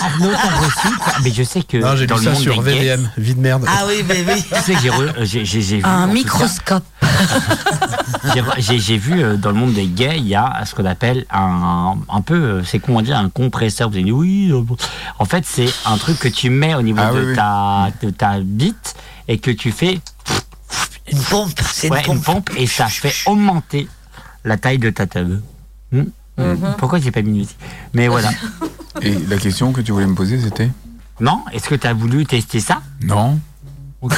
Arnaud, 0.00 0.30
t'as 0.32 0.56
reçu 0.56 0.96
quoi 0.98 1.12
Mais 1.24 1.32
je 1.32 1.42
sais 1.42 1.62
que 1.62 1.76
Non, 1.78 1.96
j'ai 1.96 2.06
dans 2.06 2.16
lu 2.16 2.20
le 2.20 2.26
ça 2.26 2.32
monde 2.34 2.42
sur 2.42 2.60
VVM. 2.62 3.10
Vie 3.16 3.34
de 3.34 3.40
merde. 3.40 3.64
Ah 3.68 3.84
oui, 3.86 4.04
mais 4.06 4.24
oui. 4.26 4.42
tu 4.42 4.60
sais 4.62 4.74
que 4.74 4.80
j'ai, 5.24 5.78
vu 5.78 5.82
Un 5.84 6.06
microscope. 6.06 6.84
j'ai, 8.34 8.40
re- 8.42 8.54
j'ai- 8.58 8.78
j'ai 8.78 8.96
vu 8.98 9.22
euh, 9.22 9.36
dans 9.36 9.50
le 9.50 9.56
monde 9.56 9.72
des 9.74 9.86
gays, 9.86 10.18
il 10.18 10.26
y 10.28 10.34
a 10.34 10.62
ce 10.64 10.74
qu'on 10.74 10.84
appelle 10.84 11.24
un, 11.30 11.94
un 12.08 12.20
peu, 12.20 12.34
euh, 12.34 12.62
c'est 12.64 12.78
comment 12.78 13.02
dire, 13.02 13.16
un 13.16 13.28
compresseur. 13.28 13.88
Vous 13.88 13.94
avez 13.96 14.04
dit 14.04 14.12
oui. 14.12 14.50
euh. 14.52 14.62
En 15.18 15.24
fait, 15.24 15.44
c'est 15.46 15.72
un 15.84 15.96
truc 15.96 16.18
que 16.18 16.28
tu 16.28 16.50
mets 16.50 16.74
au 16.74 16.82
niveau 16.82 17.00
Ah 17.02 17.12
de, 17.12 17.18
oui, 17.20 17.26
oui. 17.30 17.34
ta, 17.36 17.88
de 18.02 18.10
ta 18.10 18.38
bite 18.40 18.94
et 19.28 19.38
que 19.38 19.50
tu 19.50 19.72
fais 19.72 19.98
Une 21.10 21.18
pompe. 21.22 21.50
C'est 21.72 21.90
ouais, 21.90 22.04
une 22.06 22.20
pompe 22.20 22.50
et 22.56 22.66
ça 22.66 22.86
fait 22.86 23.14
augmenter 23.26 23.88
la 24.46 24.56
taille 24.56 24.78
de 24.78 24.88
ta 24.90 25.06
table. 25.06 25.42
Hmm 25.92 26.04
Pourquoi 26.78 26.98
j'ai 26.98 27.10
pas 27.10 27.22
mis 27.22 27.38
musique 27.38 27.58
Mais 27.92 28.08
voilà. 28.08 28.30
Et 29.02 29.14
la 29.28 29.36
question 29.36 29.72
que 29.72 29.82
tu 29.82 29.92
voulais 29.92 30.06
me 30.06 30.14
poser, 30.14 30.40
c'était? 30.40 30.70
Non 31.20 31.42
Est-ce 31.52 31.68
que 31.68 31.74
tu 31.74 31.86
as 31.86 31.92
voulu 31.92 32.24
tester 32.24 32.60
ça? 32.60 32.80
Non. 33.02 33.38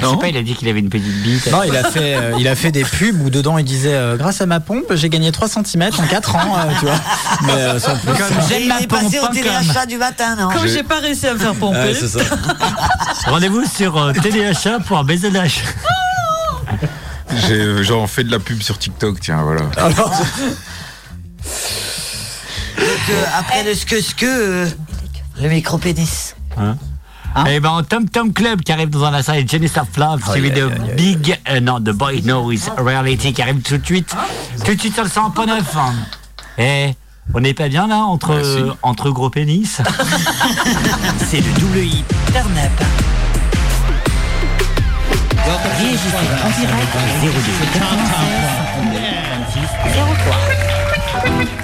Je 0.00 0.06
sais 0.06 0.16
pas, 0.16 0.28
il 0.28 0.36
a 0.36 0.42
dit 0.42 0.54
qu'il 0.54 0.68
avait 0.68 0.80
une 0.80 0.88
petite 0.88 1.22
bite. 1.22 1.50
Non, 1.50 1.62
il 1.64 1.76
a 1.76 1.84
fait, 1.84 2.14
euh, 2.14 2.36
il 2.38 2.48
a 2.48 2.54
fait 2.54 2.72
des 2.72 2.84
pubs 2.84 3.20
où 3.20 3.30
dedans 3.30 3.58
il 3.58 3.64
disait 3.64 3.94
euh, 3.94 4.16
grâce 4.16 4.40
à 4.40 4.46
ma 4.46 4.60
pompe 4.60 4.94
j'ai 4.94 5.08
gagné 5.08 5.32
3 5.32 5.48
cm 5.48 5.90
en 5.98 6.06
4 6.06 6.36
ans, 6.36 6.56
euh, 6.56 6.72
tu 6.78 6.86
vois. 6.86 7.00
Mais 7.42 7.52
euh, 7.52 7.78
sans 7.78 7.96
plus. 7.96 8.06
Comme 8.06 8.38
Et 8.38 8.48
j'aime 8.48 8.68
ma 8.68 8.80
est 8.80 8.86
passé 8.86 9.18
au 9.18 9.28
téléachat 9.28 9.86
du 9.86 9.98
matin, 9.98 10.36
non 10.36 10.48
Comme 10.50 10.66
j'ai 10.66 10.82
pas 10.82 11.00
réussi 11.00 11.26
à 11.26 11.34
me 11.34 11.38
faire 11.38 11.54
pomper. 11.54 11.78
Ouais. 11.78 12.24
Rendez-vous 13.26 13.64
sur 13.66 13.96
euh, 13.96 14.12
téléachat.bzh. 14.12 15.62
J'ai 17.36 17.54
euh, 17.54 17.82
genre 17.82 18.08
fait 18.08 18.24
de 18.24 18.30
la 18.30 18.38
pub 18.38 18.62
sur 18.62 18.78
TikTok, 18.78 19.20
tiens, 19.20 19.42
voilà. 19.42 19.62
Alors, 19.76 20.12
Donc, 22.78 23.10
euh, 23.10 23.24
après 23.38 23.64
le 23.64 23.74
ske-ske, 23.74 24.22
euh, 24.24 24.66
le 25.40 25.48
micro-pénis. 25.48 26.34
Et 27.48 27.60
ben, 27.60 27.82
Tom 27.88 28.08
Tom 28.08 28.32
Club 28.32 28.60
qui 28.62 28.72
arrive 28.72 28.90
dans 28.90 29.10
la 29.10 29.22
salle, 29.22 29.48
Jennifer 29.48 29.84
Love, 29.96 30.22
suivi 30.30 30.50
de 30.50 30.70
Big, 30.96 31.38
euh, 31.48 31.60
non, 31.60 31.80
The 31.80 31.90
Boy 31.90 32.22
Knows 32.22 32.52
Reality 32.76 33.32
qui 33.32 33.40
arrive 33.40 33.62
tout 33.62 33.78
de 33.78 33.84
suite. 33.84 34.14
Tout 34.64 34.74
de 34.74 34.80
suite 34.80 34.94
sur 34.94 35.04
le 35.04 35.08
100.9. 35.08 35.62
Et 36.58 36.94
on 37.32 37.40
n'est 37.40 37.54
pas 37.54 37.68
bien 37.68 37.86
là 37.86 38.00
entre, 38.00 38.32
euh, 38.32 38.72
entre 38.82 39.10
gros 39.10 39.30
pénis? 39.30 39.80
C'est 41.30 41.40
le 41.40 41.60
double 41.60 41.78
hit 41.78 42.04
Turn 42.32 42.52
Up. 42.58 42.86
Réagissez 45.44 46.14
en 46.14 46.50
direct 46.50 46.94
au 46.94 47.26
02 47.26 47.32
96 47.74 48.22
26 49.54 49.92
03. 51.54 51.61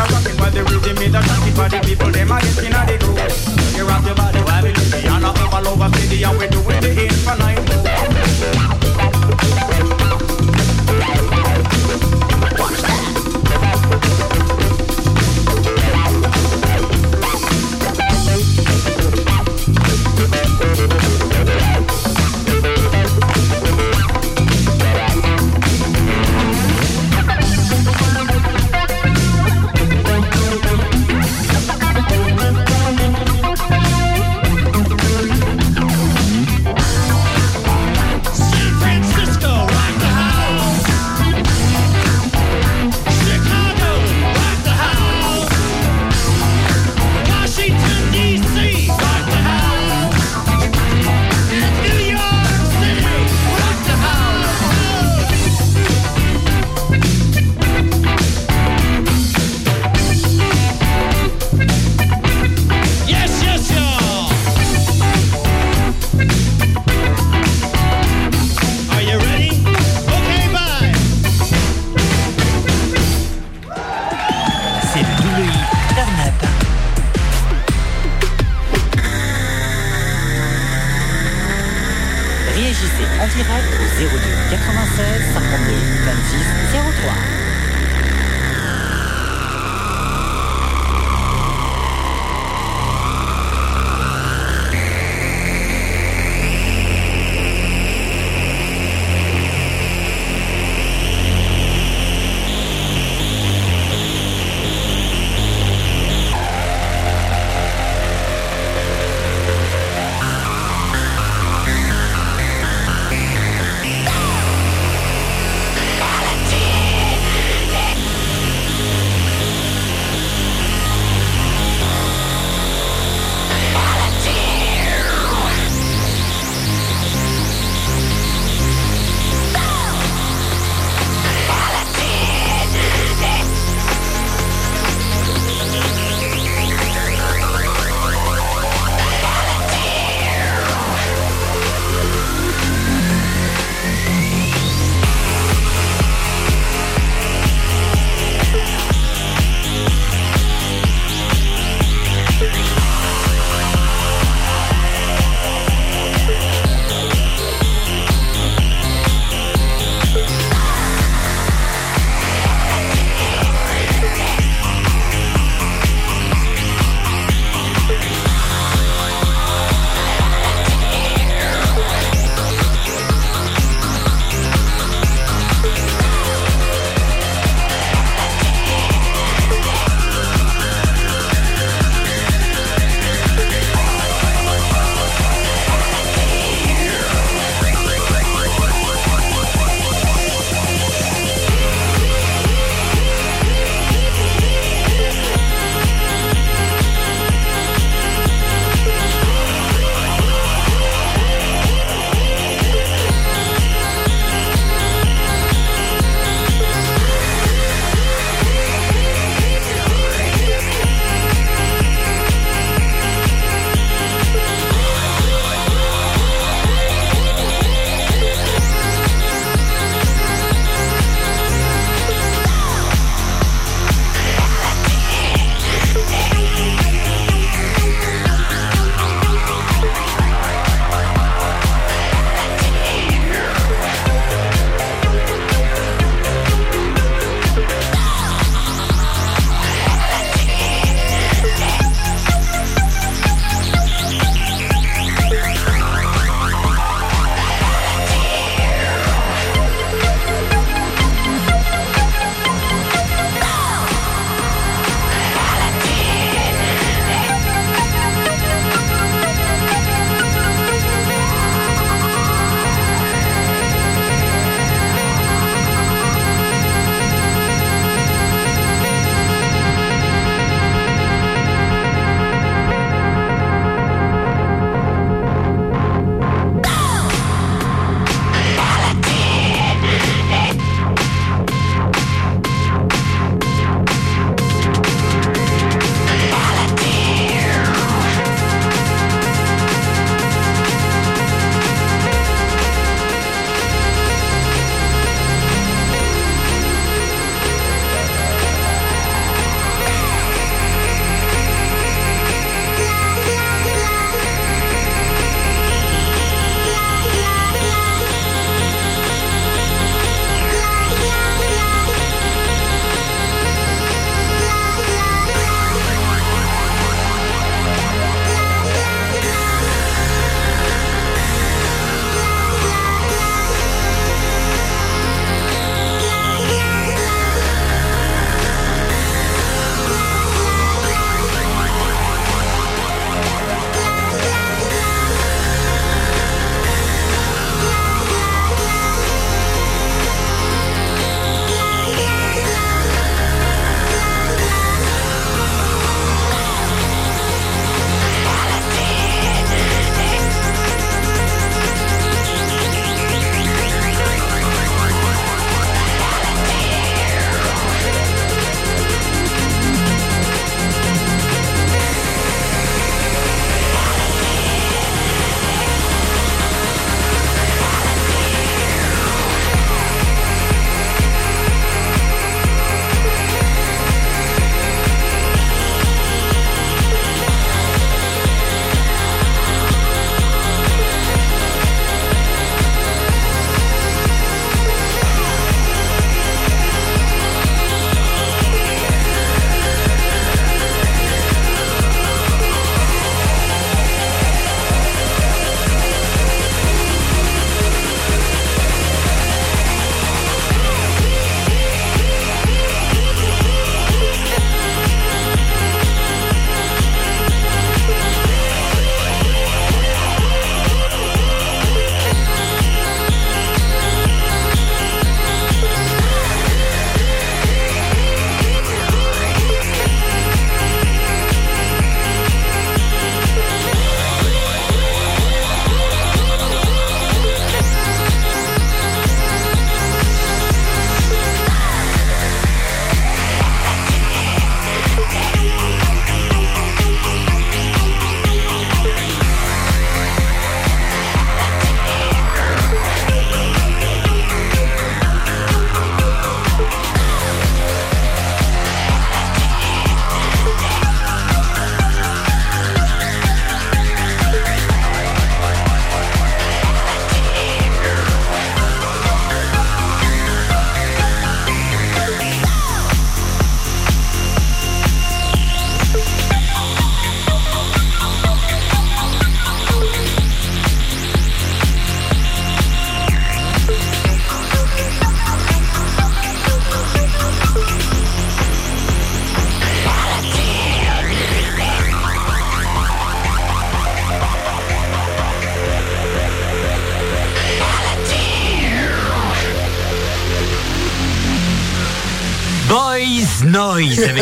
a 0.00 0.12
rock 0.12 0.24
it 0.24 0.40
while 0.40 0.50
the 0.50 0.62
rhythm 0.64 0.98
is 0.98 1.14
a 1.14 1.22
shock 1.22 1.46
it 1.46 1.54
for 1.54 1.68
the 1.68 1.78
people. 1.84 2.10
Them 2.10 2.32
a 2.32 2.40
get 2.40 2.64
inna 2.64 2.80
the 2.86 2.96
groove. 2.98 3.76
You 3.76 3.86
rock 3.86 4.04
your 4.04 4.14
body 4.14 4.40
while 4.40 4.62
we 4.62 4.72
Louisiana, 4.72 5.32
all 5.52 5.68
over 5.68 5.88
city, 5.96 6.22
and 6.22 6.38
we 6.38 6.48
do 6.48 6.60
it 6.70 6.80
the 6.80 6.90
infinite. 7.04 7.69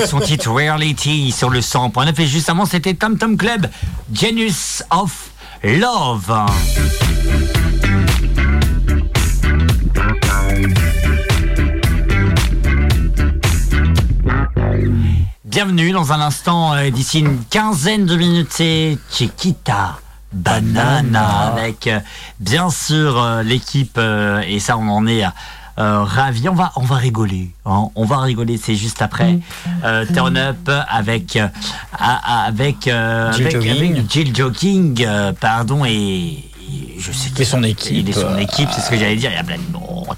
Son 0.08 0.20
titre 0.20 0.50
Reality 0.50 1.32
sur 1.32 1.50
le 1.50 1.60
100. 1.60 1.92
On 1.94 2.00
a 2.00 2.14
fait 2.14 2.26
juste 2.26 2.48
avant, 2.48 2.64
c'était 2.64 2.94
Tom 2.94 3.18
Tom 3.18 3.36
Club, 3.36 3.68
Genius 4.10 4.82
of 4.88 5.30
Love. 5.62 6.46
Bienvenue 15.44 15.90
dans 15.90 16.10
un 16.14 16.20
instant, 16.20 16.72
euh, 16.72 16.88
d'ici 16.88 17.18
une 17.18 17.44
quinzaine 17.44 18.06
de 18.06 18.16
minutes, 18.16 18.48
c'est 18.50 18.96
Chiquita 19.12 19.98
Banana 20.32 21.52
avec 21.52 21.86
euh, 21.86 22.00
bien 22.40 22.70
sûr 22.70 23.22
euh, 23.22 23.42
l'équipe 23.42 24.00
et 24.46 24.58
ça 24.58 24.78
on 24.78 24.88
en 24.88 25.06
est 25.06 25.24
euh, 25.78 26.02
ravis. 26.02 26.48
On 26.48 26.54
va 26.54 26.72
on 26.76 26.82
va 26.82 26.96
rigoler, 26.96 27.50
hein. 27.66 27.88
on 27.94 28.04
va 28.04 28.18
rigoler. 28.18 28.56
C'est 28.56 28.74
juste 28.76 29.00
après 29.02 29.38
euh, 29.84 30.04
Turn 30.12 30.36
Up 30.36 30.68
avec 30.88 31.36
euh, 31.36 31.48
a- 31.98 32.44
avec 32.46 32.88
euh, 32.88 33.32
Jill 33.32 33.46
avec, 33.46 33.52
Jogging. 33.62 33.92
avec 33.92 34.10
Jill 34.12 34.36
Jogging, 34.36 35.04
euh, 35.06 35.32
pardon 35.32 35.84
et, 35.84 35.90
et 35.90 36.96
je 36.98 37.12
sais 37.12 37.30
Et 37.38 37.44
son 37.44 37.62
équipe. 37.62 37.92
il 37.92 38.08
est 38.08 38.12
son 38.12 38.36
équipe, 38.38 38.68
c'est 38.74 38.80
ce 38.80 38.90
que 38.90 38.96
j'allais 38.98 39.16
dire. 39.16 39.30
Il 39.30 39.36
y 39.36 39.38
a 39.38 39.44
plein 39.44 39.56
de 39.58 39.72
monde. 39.72 40.16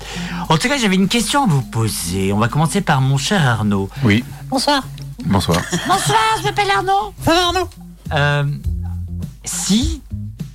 En 0.48 0.56
tout 0.58 0.68
cas, 0.68 0.76
j'avais 0.78 0.96
une 0.96 1.08
question 1.08 1.44
à 1.44 1.46
vous 1.46 1.62
poser. 1.62 2.32
On 2.32 2.38
va 2.38 2.48
commencer 2.48 2.80
par 2.80 3.00
mon 3.00 3.16
cher 3.18 3.46
Arnaud. 3.46 3.88
Oui, 4.02 4.24
Bonsoir. 4.48 4.82
bonsoir. 5.26 5.60
Bonsoir, 5.86 6.18
je 6.38 6.44
m'appelle 6.44 6.70
Arnaud. 6.76 7.14
Ça 7.24 7.34
va 7.34 7.40
Arnaud 7.46 7.68
euh, 8.14 8.44
Si 9.44 10.02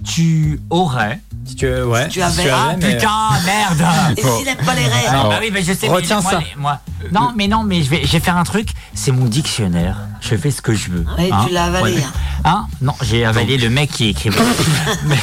tu 0.03 0.59
aurais... 0.69 1.21
Si 1.47 1.55
tu, 1.55 1.67
ouais, 1.83 2.07
tu 2.07 2.21
avais... 2.21 2.49
ah 2.49 2.75
mais- 2.79 2.95
putain, 2.95 3.29
merde 3.45 3.85
Et 4.17 4.21
s'il 4.21 4.47
aime 4.47 4.57
pas 4.65 4.73
les 4.73 4.87
règles 4.87 5.09
Ah, 5.09 5.25
bah 5.29 5.37
oui, 5.41 5.49
mais 5.53 5.61
je 5.61 5.73
sais. 5.73 5.87
mais 5.87 5.93
Retiens 5.93 6.21
moi, 6.21 6.31
ça. 6.31 6.39
les- 6.39 6.55
moi- 6.57 6.79
Non, 7.11 7.33
mais 7.35 7.47
non, 7.47 7.63
mais 7.63 7.83
je 7.83 7.89
vais, 7.89 8.01
je 8.05 8.11
vais 8.13 8.19
faire 8.19 8.37
un 8.37 8.43
truc. 8.43 8.69
C'est 8.95 9.11
mon 9.11 9.25
dictionnaire. 9.25 9.97
Je 10.21 10.35
fais 10.35 10.49
ce 10.49 10.61
que 10.61 10.73
je 10.73 10.89
veux. 10.89 11.05
Ouais, 11.17 11.29
tu 11.47 11.53
l'as 11.53 11.65
avalé, 11.65 11.97
hein. 12.03 12.11
Hein 12.45 12.67
Non, 12.81 12.93
j'ai 13.01 13.25
avalé 13.25 13.57
le 13.57 13.69
mec 13.69 13.91
qui 13.91 14.09
écrit. 14.09 14.29
Mais 15.05 15.17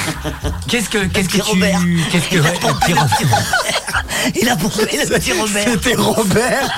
qu'est-ce 0.68 0.88
que, 0.88 1.04
qu'est-ce 1.06 1.28
que 1.28 1.42
Robert. 1.42 1.80
tu, 1.80 2.00
qu'est-ce 2.10 2.28
que, 2.28 2.36
ouais, 2.38 2.52
le 2.52 2.74
petit 2.74 2.92
Robert. 2.92 3.44
Il 4.40 4.48
a 4.48 4.56
pompé 4.56 4.82
le 4.92 5.14
petit 5.18 5.32
Robert. 5.40 5.64
C'était 5.68 5.94
Robert. 5.96 6.70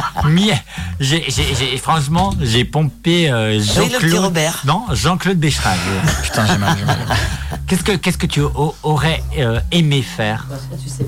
J'ai, 1.00 1.76
franchement, 1.78 2.32
j'ai 2.40 2.64
pompé 2.64 3.30
euh, 3.30 3.60
Jean-Claude. 3.60 4.14
Robert. 4.24 4.62
Non, 4.64 4.84
Jean-Claude 4.92 5.38
Bécherel. 5.38 5.78
Putain, 6.22 6.46
j'ai 6.46 6.58
mal, 6.58 6.76
j'ai 6.78 6.84
mal. 6.84 6.98
Qu'est-ce 7.66 7.82
que, 7.82 7.92
qu'est-ce 7.92 8.18
que 8.18 8.26
tu 8.26 8.40
au- 8.40 8.74
aurais 8.82 9.22
euh, 9.38 9.60
aimé 9.72 10.02
faire? 10.02 10.46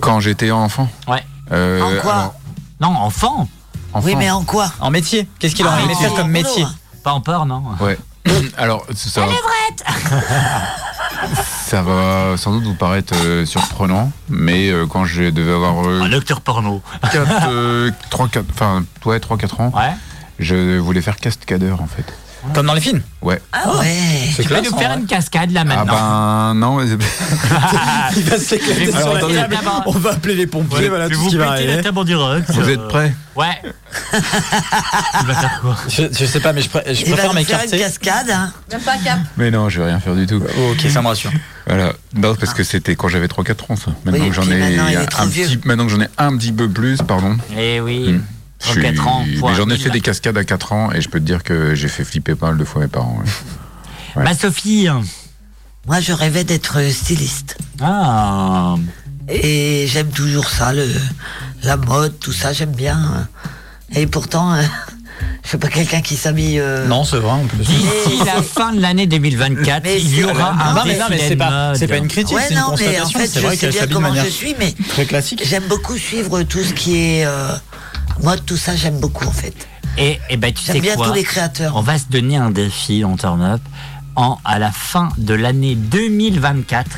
Quand 0.01 0.21
j'étais 0.21 0.51
enfant. 0.51 0.89
Ouais. 1.09 1.25
Euh, 1.53 1.81
En 1.83 2.01
quoi? 2.01 2.13
alors, 2.15 2.35
Non, 2.81 2.89
enfant. 2.97 3.49
enfant. 3.93 4.07
Oui, 4.07 4.15
mais 4.17 4.31
en 4.31 4.45
quoi? 4.45 4.73
En 4.81 4.91
métier. 4.91 5.29
Qu'est-ce 5.39 5.55
qu'il 5.55 5.67
aurait 5.67 5.77
Ah, 5.81 5.85
aimé 5.85 5.95
faire 5.95 6.15
comme 6.15 6.31
métier? 6.31 6.65
hein. 6.65 6.75
Pas 7.03 7.13
en 7.13 7.21
peur, 7.21 7.47
non? 7.47 7.63
Ouais. 7.81 7.99
Alors, 8.57 8.85
ça, 8.95 9.27
ça 11.67 11.83
va 11.83 12.37
sans 12.37 12.53
doute 12.53 12.65
vous 12.65 12.75
paraître 12.75 13.15
euh, 13.25 13.45
surprenant, 13.47 14.11
mais 14.29 14.69
euh, 14.71 14.87
quand 14.87 15.05
je 15.05 15.25
devais 15.31 15.53
avoir 15.53 15.87
euh, 15.87 16.01
Un 16.03 16.09
lecteur 16.09 16.41
porno. 16.41 16.83
4, 17.13 17.91
3, 18.11 18.29
4, 18.29 18.45
enfin, 18.51 18.85
ouais, 19.05 19.21
3, 19.21 19.37
4 19.39 19.61
ans, 19.61 19.73
Ouais. 19.75 19.93
je 20.39 20.79
voulais 20.79 21.01
faire 21.01 21.17
cascadeur 21.17 21.81
en 21.83 21.87
fait. 21.87 22.05
Comme 22.53 22.67
dans 22.67 22.75
les 22.75 22.81
films. 22.81 23.01
Ouais. 23.23 23.41
Ah 23.53 23.79
ouais 23.79 23.97
C'est 24.37 24.43
Tu 24.43 24.49
peux 24.49 24.61
nous 24.61 24.77
faire 24.77 24.97
une 24.99 25.07
cascade 25.07 25.51
là 25.51 25.63
Ah 25.63 25.65
maintenant 25.65 26.55
ben 26.55 26.55
non. 26.55 26.77
mais- 26.77 26.85
Il 28.17 28.23
va 28.25 28.39
s'éclater 28.39 28.93
sur 28.93 29.15
la 29.15 29.21
table. 29.21 29.57
On 29.87 29.93
va 29.93 30.11
appeler 30.11 30.35
les 30.35 30.47
pompiers. 30.47 30.89
voilà 30.89 31.09
tout 31.09 31.15
ce 31.25 31.29
qui 31.31 31.37
vous 31.37 31.41
va 31.43 31.53
péter 31.55 31.65
la 31.67 31.73
arriver. 31.73 31.83
table 31.83 31.99
en 31.99 32.05
direct. 32.05 32.51
Vous 32.51 32.61
euh, 32.69 32.75
êtes 32.75 32.89
prêts 32.89 33.15
Ouais. 33.35 33.61
tu 34.13 35.27
vas 35.27 35.35
faire 35.35 35.59
quoi? 35.61 35.77
Je, 35.89 36.03
je 36.13 36.25
sais 36.27 36.41
pas, 36.41 36.53
mais 36.53 36.63
je, 36.63 36.69
pré- 36.69 36.85
je 36.87 37.01
Il 37.03 37.11
va 37.11 37.17
préfère 37.17 37.35
nous 37.35 37.45
faire 37.45 37.59
une 37.65 37.71
m'écarter. 37.71 37.79
cascade, 37.79 38.31
hein. 38.31 38.53
Même 38.71 38.81
pas 38.83 38.97
cap. 38.99 39.19
Mais 39.37 39.51
non, 39.51 39.69
je 39.69 39.81
vais 39.81 39.87
rien 39.87 39.99
faire 40.01 40.15
du 40.15 40.27
tout. 40.27 40.41
Oh, 40.59 40.73
ok, 40.73 40.91
ça 40.91 41.03
me 41.03 41.09
rassure. 41.09 41.33
Voilà. 41.67 41.93
Non, 42.15 42.35
parce 42.37 42.55
que 42.55 42.63
c'était 42.63 42.95
quand 42.95 43.09
j'avais 43.09 43.27
3-4 43.27 43.73
ans 43.73 43.77
ça. 43.77 43.91
Maintenant 44.05 44.23
Oui, 44.25 44.29
que 44.29 44.35
j'en 44.35 44.43
puis 44.43 44.53
ai 44.53 44.59
maintenant, 44.61 44.87
il 44.89 44.95
est 44.95 44.97
un, 44.99 45.05
trop 45.07 45.27
vieux. 45.27 45.47
petit, 45.47 45.61
maintenant 45.65 45.87
que 45.87 45.91
j'en 45.93 46.01
ai 46.03 46.09
un 46.19 46.37
petit 46.37 46.53
peu 46.53 46.69
plus, 46.69 46.99
pardon. 47.03 47.37
Eh 47.57 47.81
oui. 47.81 48.13
Hmm. 48.13 48.23
Je 48.67 48.71
suis- 48.73 48.83
4 48.83 49.07
ans. 49.07 49.25
fois 49.39 49.51
mais 49.51 49.57
j'en 49.57 49.69
ai 49.71 49.77
fait 49.77 49.91
des 49.91 50.01
cascades 50.01 50.37
à 50.39 50.45
4 50.45 50.73
ans 50.73 50.93
et 50.93 51.01
je 51.01 51.09
peux 51.09 51.21
te 51.21 51.25
dire 51.25 51.43
que 51.43 51.75
j'ai 51.75 51.89
fait 51.89 52.05
flipper 52.05 52.35
pas 52.35 52.49
mal 52.49 52.57
de 52.59 52.65
fois 52.65 52.81
mes 52.83 52.89
parents. 52.89 53.19
ouais. 53.19 53.31
Ouais. 54.17 54.25
Ma 54.25 54.35
Sophie. 54.35 54.87
Moi, 55.87 56.01
je 56.01 56.13
rêvais 56.13 56.45
d'être 56.45 56.79
styliste. 56.91 57.57
Ah. 57.83 58.77
Et 59.29 59.87
j'aime 59.89 60.09
toujours 60.11 60.49
ça, 60.49 60.73
le, 60.73 60.87
la 61.63 61.77
mode, 61.77 62.19
tout 62.21 62.33
ça, 62.33 62.53
j'aime 62.53 62.73
bien. 62.73 62.97
hein. 62.97 63.29
Et 63.95 64.07
pourtant, 64.07 64.55
euh, 64.55 64.63
je 65.43 65.49
suis 65.51 65.59
pas 65.59 65.69
quelqu'un 65.69 66.01
qui 66.01 66.17
s'habille. 66.17 66.59
euh, 66.61 66.87
Non, 66.87 67.05
c'est 67.05 67.19
vrai 67.19 67.33
en 67.33 67.45
plus. 67.47 67.59
D'ici 67.65 68.19
la 68.25 68.41
fin 68.43 68.73
de 68.73 68.81
l'année 68.81 69.07
2024, 69.07 69.83
Mais 69.85 70.01
il 70.01 70.19
y 70.19 70.25
aura 70.25 70.33
non, 70.55 70.61
un 70.61 70.75
non, 70.75 70.81
mais, 70.87 70.99
non, 70.99 71.05
mais 71.11 71.17
défilé 71.17 71.29
c'est 71.29 71.37
pas, 71.37 71.69
mode. 71.69 71.77
c'est 71.77 71.87
pas 71.89 71.97
une 71.97 72.09
critique, 72.09 72.37
Ouais, 72.37 72.43
c'est 72.49 72.55
une 72.55 72.61
non, 72.61 72.75
mais 72.79 73.01
en 73.01 73.07
fait, 73.09 73.27
C'est 73.27 73.41
je 73.41 73.47
vrai 73.47 73.57
sais 73.57 73.69
bien 73.69 73.87
comment 73.93 74.15
je 74.15 74.29
suis, 74.31 74.55
mais 74.59 74.75
très 74.89 75.05
classique. 75.07 75.43
j'aime 75.45 75.65
beaucoup 75.69 75.97
suivre 75.99 76.43
tout 76.45 76.63
ce 76.63 76.73
qui 76.73 76.97
est 76.97 77.27
euh, 77.27 77.49
mode, 78.23 78.45
tout 78.47 78.57
ça, 78.57 78.77
j'aime 78.77 78.99
beaucoup 79.01 79.27
en 79.27 79.33
fait. 79.33 79.55
Et, 79.99 80.19
et 80.31 80.37
ben, 80.37 80.53
tu 80.53 80.65
J'aime 80.65 80.77
sais 80.77 80.81
bien 80.81 80.97
quoi 80.97 81.09
tous 81.09 81.15
les 81.15 81.23
créateurs. 81.25 81.77
On 81.77 81.83
va 81.83 81.99
se 81.99 82.07
donner 82.11 82.37
un 82.37 82.51
défi 82.51 83.05
en 83.05 83.17
turn 83.17 83.43
up. 83.43 83.61
En, 84.17 84.39
à 84.45 84.59
la 84.59 84.71
fin 84.73 85.09
de 85.19 85.35
l'année 85.35 85.75
2024, 85.75 86.89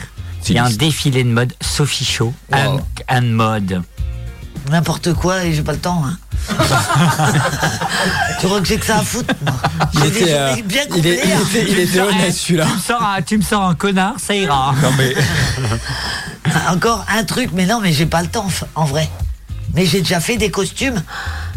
il 0.48 0.54
y 0.54 0.58
a 0.58 0.64
un 0.64 0.70
défilé 0.70 1.24
de 1.24 1.28
mode 1.30 1.52
Sophie 1.60 2.04
Show 2.04 2.32
Wow. 2.52 2.58
and, 2.58 2.80
and 3.08 3.22
mode. 3.22 3.82
N'importe 4.70 5.12
quoi 5.14 5.44
et 5.44 5.52
j'ai 5.54 5.62
pas 5.62 5.72
le 5.72 5.78
temps. 5.78 6.02
hein. 6.06 6.18
tu 8.40 8.46
crois 8.46 8.60
que 8.60 8.66
j'ai 8.66 8.78
que 8.78 8.86
ça 8.86 8.98
à 8.98 9.02
foutre 9.02 9.34
moi 9.44 9.54
Il 9.94 10.04
était, 10.06 10.32
euh, 10.34 10.54
bien 10.64 10.82
il, 10.96 11.06
est- 11.06 11.20
il 11.24 11.30
était, 11.32 11.70
il 11.72 11.78
était 11.80 12.00
honnête 12.00 12.32
celui-là. 12.34 12.66
Tu 12.66 12.74
me, 12.74 12.80
sors 12.80 13.02
un, 13.02 13.22
tu 13.22 13.38
me 13.38 13.42
sors 13.42 13.62
un 13.64 13.74
connard, 13.74 14.14
ça 14.18 14.34
ira. 14.34 14.74
Non 14.82 14.90
mais 14.96 15.14
Encore 16.70 17.04
un 17.08 17.24
truc, 17.24 17.50
mais 17.52 17.66
non, 17.66 17.80
mais 17.80 17.92
j'ai 17.92 18.06
pas 18.06 18.22
le 18.22 18.28
temps 18.28 18.46
en 18.74 18.84
vrai. 18.84 19.08
Mais 19.76 19.86
j'ai 19.86 20.00
déjà 20.00 20.18
fait 20.20 20.36
des 20.36 20.50
costumes. 20.50 21.02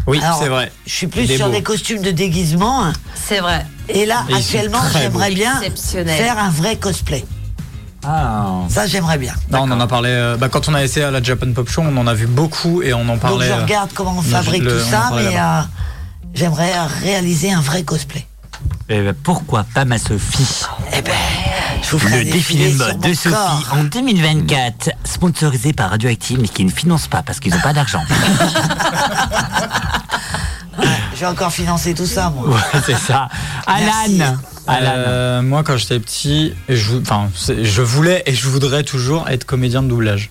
Oui, 0.06 0.20
c'est 0.38 0.48
vrai. 0.48 0.70
Je 0.86 0.92
suis 0.94 1.06
plus 1.06 1.26
sur 1.26 1.50
des 1.50 1.62
costumes 1.62 2.02
de 2.02 2.10
déguisement. 2.10 2.84
hein. 2.84 2.92
C'est 3.14 3.40
vrai. 3.40 3.66
Et 3.88 4.06
là, 4.06 4.24
actuellement, 4.32 4.80
j'aimerais 4.92 5.30
bien 5.32 5.60
faire 6.06 6.38
un 6.38 6.50
vrai 6.50 6.76
cosplay. 6.76 7.24
Ah. 8.04 8.60
Ça, 8.68 8.86
j'aimerais 8.86 9.18
bien. 9.18 9.34
Non, 9.50 9.60
on 9.62 9.70
en 9.72 9.80
a 9.80 9.86
parlé. 9.86 10.08
euh, 10.10 10.36
bah, 10.36 10.48
quand 10.48 10.68
on 10.68 10.74
a 10.74 10.82
essayé 10.82 11.04
à 11.04 11.10
la 11.10 11.22
Japan 11.22 11.52
Pop 11.52 11.68
Show, 11.68 11.82
on 11.82 11.96
en 11.98 12.06
a 12.06 12.14
vu 12.14 12.26
beaucoup 12.26 12.82
et 12.82 12.94
on 12.94 13.00
en 13.02 13.04
Donc 13.06 13.20
parlait. 13.20 13.46
je 13.48 13.52
euh, 13.52 13.62
regarde 13.62 13.90
comment 13.94 14.14
on 14.18 14.22
fabrique 14.22 14.62
le- 14.62 14.78
tout 14.82 14.90
ça, 14.90 15.10
mais 15.14 15.36
euh, 15.38 15.60
j'aimerais 16.34 16.72
réaliser 17.02 17.52
un 17.52 17.60
vrai 17.60 17.82
cosplay. 17.82 18.26
Ben, 18.88 19.14
pourquoi 19.22 19.64
pas 19.72 19.84
ma 19.84 19.98
Sophie 19.98 20.64
Eh 20.92 21.00
ben, 21.02 21.12
je 21.82 21.96
vous 21.96 22.08
Le 22.08 22.24
défilé 22.24 22.72
de 22.72 22.76
mode 22.78 23.00
de 23.00 23.14
Sophie 23.14 23.34
corps. 23.34 23.68
en 23.72 23.84
2024, 23.84 24.90
sponsorisé 25.04 25.72
par 25.72 25.90
Radioactive, 25.90 26.40
mais 26.40 26.48
qui 26.48 26.64
ne 26.64 26.70
finance 26.70 27.06
pas 27.06 27.22
parce 27.22 27.38
qu'ils 27.38 27.52
n'ont 27.54 27.60
pas 27.60 27.72
d'argent. 27.72 28.02
Je 31.14 31.20
vais 31.20 31.26
encore 31.26 31.52
financer 31.52 31.92
tout 31.94 32.06
ça, 32.06 32.30
moi. 32.30 32.48
Ouais, 32.48 32.80
c'est 32.86 32.96
ça. 32.96 33.28
Alan. 33.66 34.36
Alan. 34.66 34.92
Euh, 34.96 35.42
moi, 35.42 35.62
quand 35.62 35.76
j'étais 35.76 36.00
petit, 36.00 36.54
je, 36.68 36.96
enfin, 36.96 37.28
je 37.36 37.82
voulais 37.82 38.22
et 38.24 38.34
je 38.34 38.48
voudrais 38.48 38.84
toujours 38.84 39.28
être 39.28 39.44
comédien 39.44 39.82
de 39.82 39.88
doublage. 39.88 40.30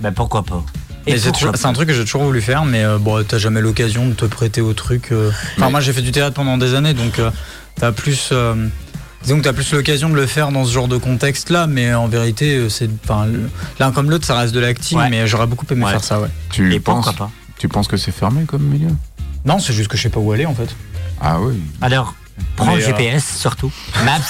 Ben 0.00 0.12
pourquoi 0.12 0.42
pas? 0.42 0.62
C'est 1.06 1.30
pourquoi 1.30 1.32
toujours- 1.32 1.56
c'est 1.56 1.66
un 1.66 1.72
truc 1.72 1.88
que 1.88 1.94
j'ai 1.94 2.04
toujours 2.04 2.24
voulu 2.24 2.40
faire, 2.40 2.64
mais 2.64 2.84
euh, 2.84 2.98
bon, 2.98 3.24
t'as 3.26 3.38
jamais 3.38 3.60
l'occasion 3.60 4.08
de 4.08 4.14
te 4.14 4.24
prêter 4.24 4.60
au 4.60 4.72
truc. 4.72 5.08
euh. 5.12 5.30
Enfin, 5.56 5.70
moi, 5.70 5.80
j'ai 5.80 5.92
fait 5.92 6.02
du 6.02 6.12
théâtre 6.12 6.34
pendant 6.34 6.56
des 6.58 6.74
années, 6.74 6.94
donc 6.94 7.18
euh, 7.18 7.30
t'as 7.76 7.92
plus. 7.92 8.30
euh, 8.32 8.54
Disons 9.22 9.38
que 9.38 9.44
t'as 9.44 9.54
plus 9.54 9.72
l'occasion 9.72 10.10
de 10.10 10.16
le 10.16 10.26
faire 10.26 10.52
dans 10.52 10.66
ce 10.66 10.72
genre 10.72 10.86
de 10.86 10.98
contexte-là, 10.98 11.66
mais 11.66 11.94
en 11.94 12.08
vérité, 12.08 12.68
c'est, 12.68 12.90
l'un 13.80 13.90
comme 13.90 14.10
l'autre, 14.10 14.26
ça 14.26 14.36
reste 14.38 14.52
de 14.54 14.60
l'acting, 14.60 14.98
Ouais. 14.98 15.08
mais 15.08 15.26
j'aurais 15.26 15.46
beaucoup 15.46 15.64
aimé 15.70 15.82
Ouais. 15.86 15.92
faire 15.92 16.04
ça, 16.04 16.20
ouais. 16.20 16.28
tu 16.50 16.74
Et 16.74 16.78
penses, 16.78 17.10
pas? 17.14 17.30
tu 17.56 17.66
penses 17.68 17.88
que 17.88 17.96
c'est 17.96 18.12
fermé 18.12 18.44
comme 18.44 18.62
milieu? 18.64 18.90
Non, 19.46 19.58
c'est 19.60 19.72
juste 19.72 19.88
que 19.88 19.96
je 19.96 20.02
sais 20.02 20.08
pas 20.10 20.20
où 20.20 20.30
aller 20.32 20.44
en 20.44 20.54
fait. 20.54 20.68
Ah 21.22 21.40
oui. 21.40 21.58
Alors, 21.80 22.14
prends 22.56 22.66
Mais, 22.66 22.76
le 22.76 22.82
euh, 22.82 22.86
GPS 22.88 23.38
surtout. 23.38 23.72
Maps. 24.04 24.20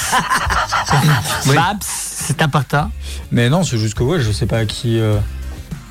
Maps, 1.55 1.77
c'est 1.81 2.41
important. 2.43 2.91
Mais 3.33 3.49
non, 3.51 3.65
c'est 3.65 3.79
juste 3.79 3.95
que 3.95 4.05
ouais, 4.05 4.21
je 4.21 4.31
sais 4.31 4.47
pas 4.47 4.59
à 4.59 4.65
qui. 4.65 5.01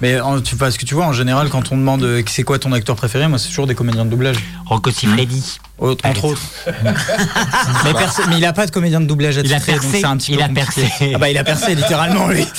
Mais 0.03 0.19
en- 0.19 0.41
tu, 0.41 0.57
parce 0.57 0.75
que 0.77 0.83
tu 0.85 0.95
vois, 0.95 1.05
en 1.05 1.13
général, 1.13 1.47
quand 1.47 1.71
on 1.71 1.77
demande 1.77 2.03
euh, 2.03 2.21
c'est 2.27 2.43
quoi 2.43 2.59
ton 2.59 2.73
acteur 2.73 2.97
préféré, 2.97 3.25
moi 3.29 3.39
c'est 3.39 3.47
toujours 3.47 3.67
des 3.67 3.73
comédiens 3.73 4.03
de 4.03 4.09
doublage. 4.09 4.35
Rocco 4.65 4.91
Siffredi. 4.91 5.59
Autre- 5.77 6.01
Allez. 6.05 6.17
entre 6.19 6.25
autres. 6.25 6.41
mais, 8.29 8.37
il 8.37 8.45
a 8.45 8.51
pas 8.51 8.65
de 8.65 8.71
comédien 8.71 8.99
de 8.99 9.05
doublage 9.05 9.37
à 9.37 9.41
Il 9.41 9.53
a 9.53 9.59
donc 9.59 9.81
c'est 9.81 10.03
un 10.03 10.17
petit 10.17 10.33
il 10.33 10.41
a 10.41 10.49
compliqué. 10.49 10.81
percé. 10.81 11.11
Ah 11.15 11.17
bah 11.19 11.29
il 11.29 11.37
a 11.37 11.45
percé 11.45 11.73
littéralement 11.73 12.27
lui. 12.27 12.45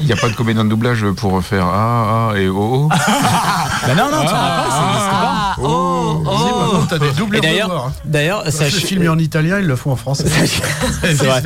Il 0.00 0.06
n'y 0.06 0.12
a 0.12 0.16
pas 0.16 0.28
de 0.28 0.34
comédien 0.34 0.64
de 0.64 0.70
doublage 0.70 1.04
pour 1.16 1.42
faire 1.44 1.66
ah, 1.66 2.30
ah 2.32 2.38
et 2.38 2.48
oh, 2.48 2.88
oh. 2.88 2.88
bah 3.86 3.94
non, 3.96 4.10
non, 4.10 4.22
tu 4.22 4.28
as 4.28 4.30
pas, 4.30 4.66
ça 4.70 4.86
existe 4.88 5.10
pas. 5.10 5.32
Ah, 5.32 5.54
oh, 5.60 6.22
oh, 6.26 6.30
Maintenant, 6.72 6.86
t'as 6.88 6.98
des 6.98 7.10
doubleurs 7.12 7.42
Et 7.44 7.46
d'ailleurs- 7.46 7.86
hein. 7.88 7.92
d'ailleurs, 8.04 8.44
sache- 8.50 8.72
c'est 8.74 8.80
filmé 8.86 9.08
en 9.08 9.18
italien, 9.18 9.58
ils 9.60 9.66
le 9.66 9.76
font 9.76 9.92
en 9.92 9.96
français. 9.96 10.24
C'est 11.02 11.14
vrai. 11.24 11.42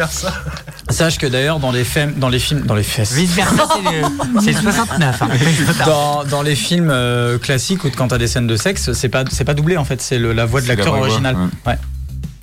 Sache 0.90 1.18
que 1.18 1.26
d'ailleurs 1.26 1.58
dans 1.58 1.72
les 1.72 1.84
films, 1.84 2.14
dans 2.16 2.28
les 2.28 2.38
films, 2.38 2.62
dans 2.62 2.74
les 2.74 2.82
fesses. 2.82 3.12
Vice 3.12 3.32
versa, 3.34 3.66
c'est 3.74 3.82
le, 3.82 4.40
c'est 4.40 4.52
le 4.52 4.60
69. 4.72 5.22
hein. 5.22 5.28
Dans, 5.86 6.24
dans 6.24 6.42
les 6.42 6.54
films 6.54 6.90
euh, 6.90 7.38
classiques 7.38 7.84
ou 7.84 7.90
quand 7.90 8.08
t'as 8.08 8.18
des 8.18 8.26
scènes 8.28 8.46
de 8.46 8.56
sexe, 8.56 8.92
c'est 8.92 9.08
pas 9.08 9.24
c'est 9.30 9.44
pas 9.44 9.54
doublé 9.54 9.76
en 9.76 9.84
fait, 9.84 10.00
c'est 10.02 10.18
le- 10.18 10.32
la 10.32 10.44
voix 10.46 10.60
de 10.60 10.66
C'est 10.66 10.72
la 10.72 10.76
l'acteur 10.76 10.92
vraie 10.94 11.00
voix, 11.00 11.08
original. 11.10 11.36
ouais. 11.36 11.72
Ouais. 11.72 11.78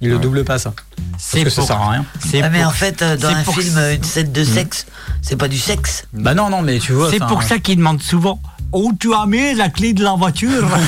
Il 0.02 0.10
le 0.10 0.18
double 0.18 0.44
pas 0.44 0.57
ça. 0.57 0.73
C'est 1.18 1.44
Parce 1.44 1.56
que 1.56 1.61
ça 1.61 1.61
pour- 1.61 1.68
sert 1.68 1.82
à 1.82 1.91
rien. 1.91 2.06
Ah, 2.44 2.49
mais 2.49 2.60
pour- 2.61 2.68
en 2.69 2.73
fait, 2.73 3.02
euh, 3.03 3.18
dans 3.18 3.30
un 3.30 3.44
pour- 3.44 3.53
film, 3.56 3.78
une 3.78 4.03
scène 4.03 4.32
de 4.32 4.44
sexe, 4.44 4.86
c'est 5.22 5.36
pas 5.36 5.48
du 5.48 5.60
sexe. 5.60 6.06
Bah 6.14 6.34
non 6.34 6.49
non 6.49 6.61
mais 6.64 6.80
tu 6.80 6.94
vois. 6.94 7.11
C'est 7.11 7.19
pour 7.19 7.44
ça 7.44 7.60
qu'ils 7.60 7.78
demandent 7.78 8.02
souvent 8.02 8.41
Où 8.73 8.91
tu 8.99 9.14
as 9.14 9.26
mis 9.28 9.53
la 9.53 9.69
clé 9.69 9.94
de 9.94 10.03
la 10.03 10.14
voiture 10.14 10.68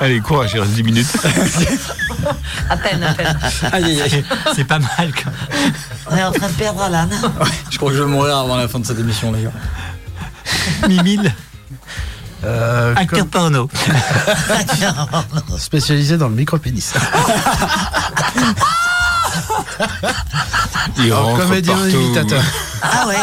Allez, 0.00 0.20
courage, 0.20 0.52
il 0.54 0.60
reste 0.60 0.72
10 0.72 0.82
minutes. 0.82 1.16
À 2.68 2.76
peine, 2.76 3.02
à 3.04 3.14
peine. 3.14 3.38
Aïe, 3.72 3.84
aïe, 3.84 4.02
aïe. 4.02 4.24
C'est 4.56 4.64
pas 4.64 4.80
mal 4.80 5.12
quand 5.14 5.30
On 6.10 6.16
est 6.16 6.24
en 6.24 6.32
train 6.32 6.48
de 6.48 6.52
perdre 6.54 6.82
Alan. 6.82 7.08
Je 7.70 7.76
crois 7.76 7.90
que 7.92 7.96
je 7.96 8.02
vais 8.02 8.08
mourir 8.10 8.36
avant 8.36 8.56
la 8.56 8.66
fin 8.66 8.80
de 8.80 8.86
cette 8.86 8.98
émission 8.98 9.30
les 9.30 9.44
gars. 9.44 9.52
Mimile, 10.88 11.32
Euh, 12.44 12.94
acteur 12.96 13.20
comme- 13.20 13.28
porno. 13.28 13.68
spécialisé 15.58 16.16
dans 16.18 16.28
le 16.28 16.34
micro-pénis. 16.34 16.92
Il 20.98 21.04
Alors, 21.06 21.24
rentre 21.26 21.40
comédien 21.42 21.74
partout. 21.74 21.90
imitateur. 21.90 22.42
Ah 22.82 23.06
ouais 23.08 23.14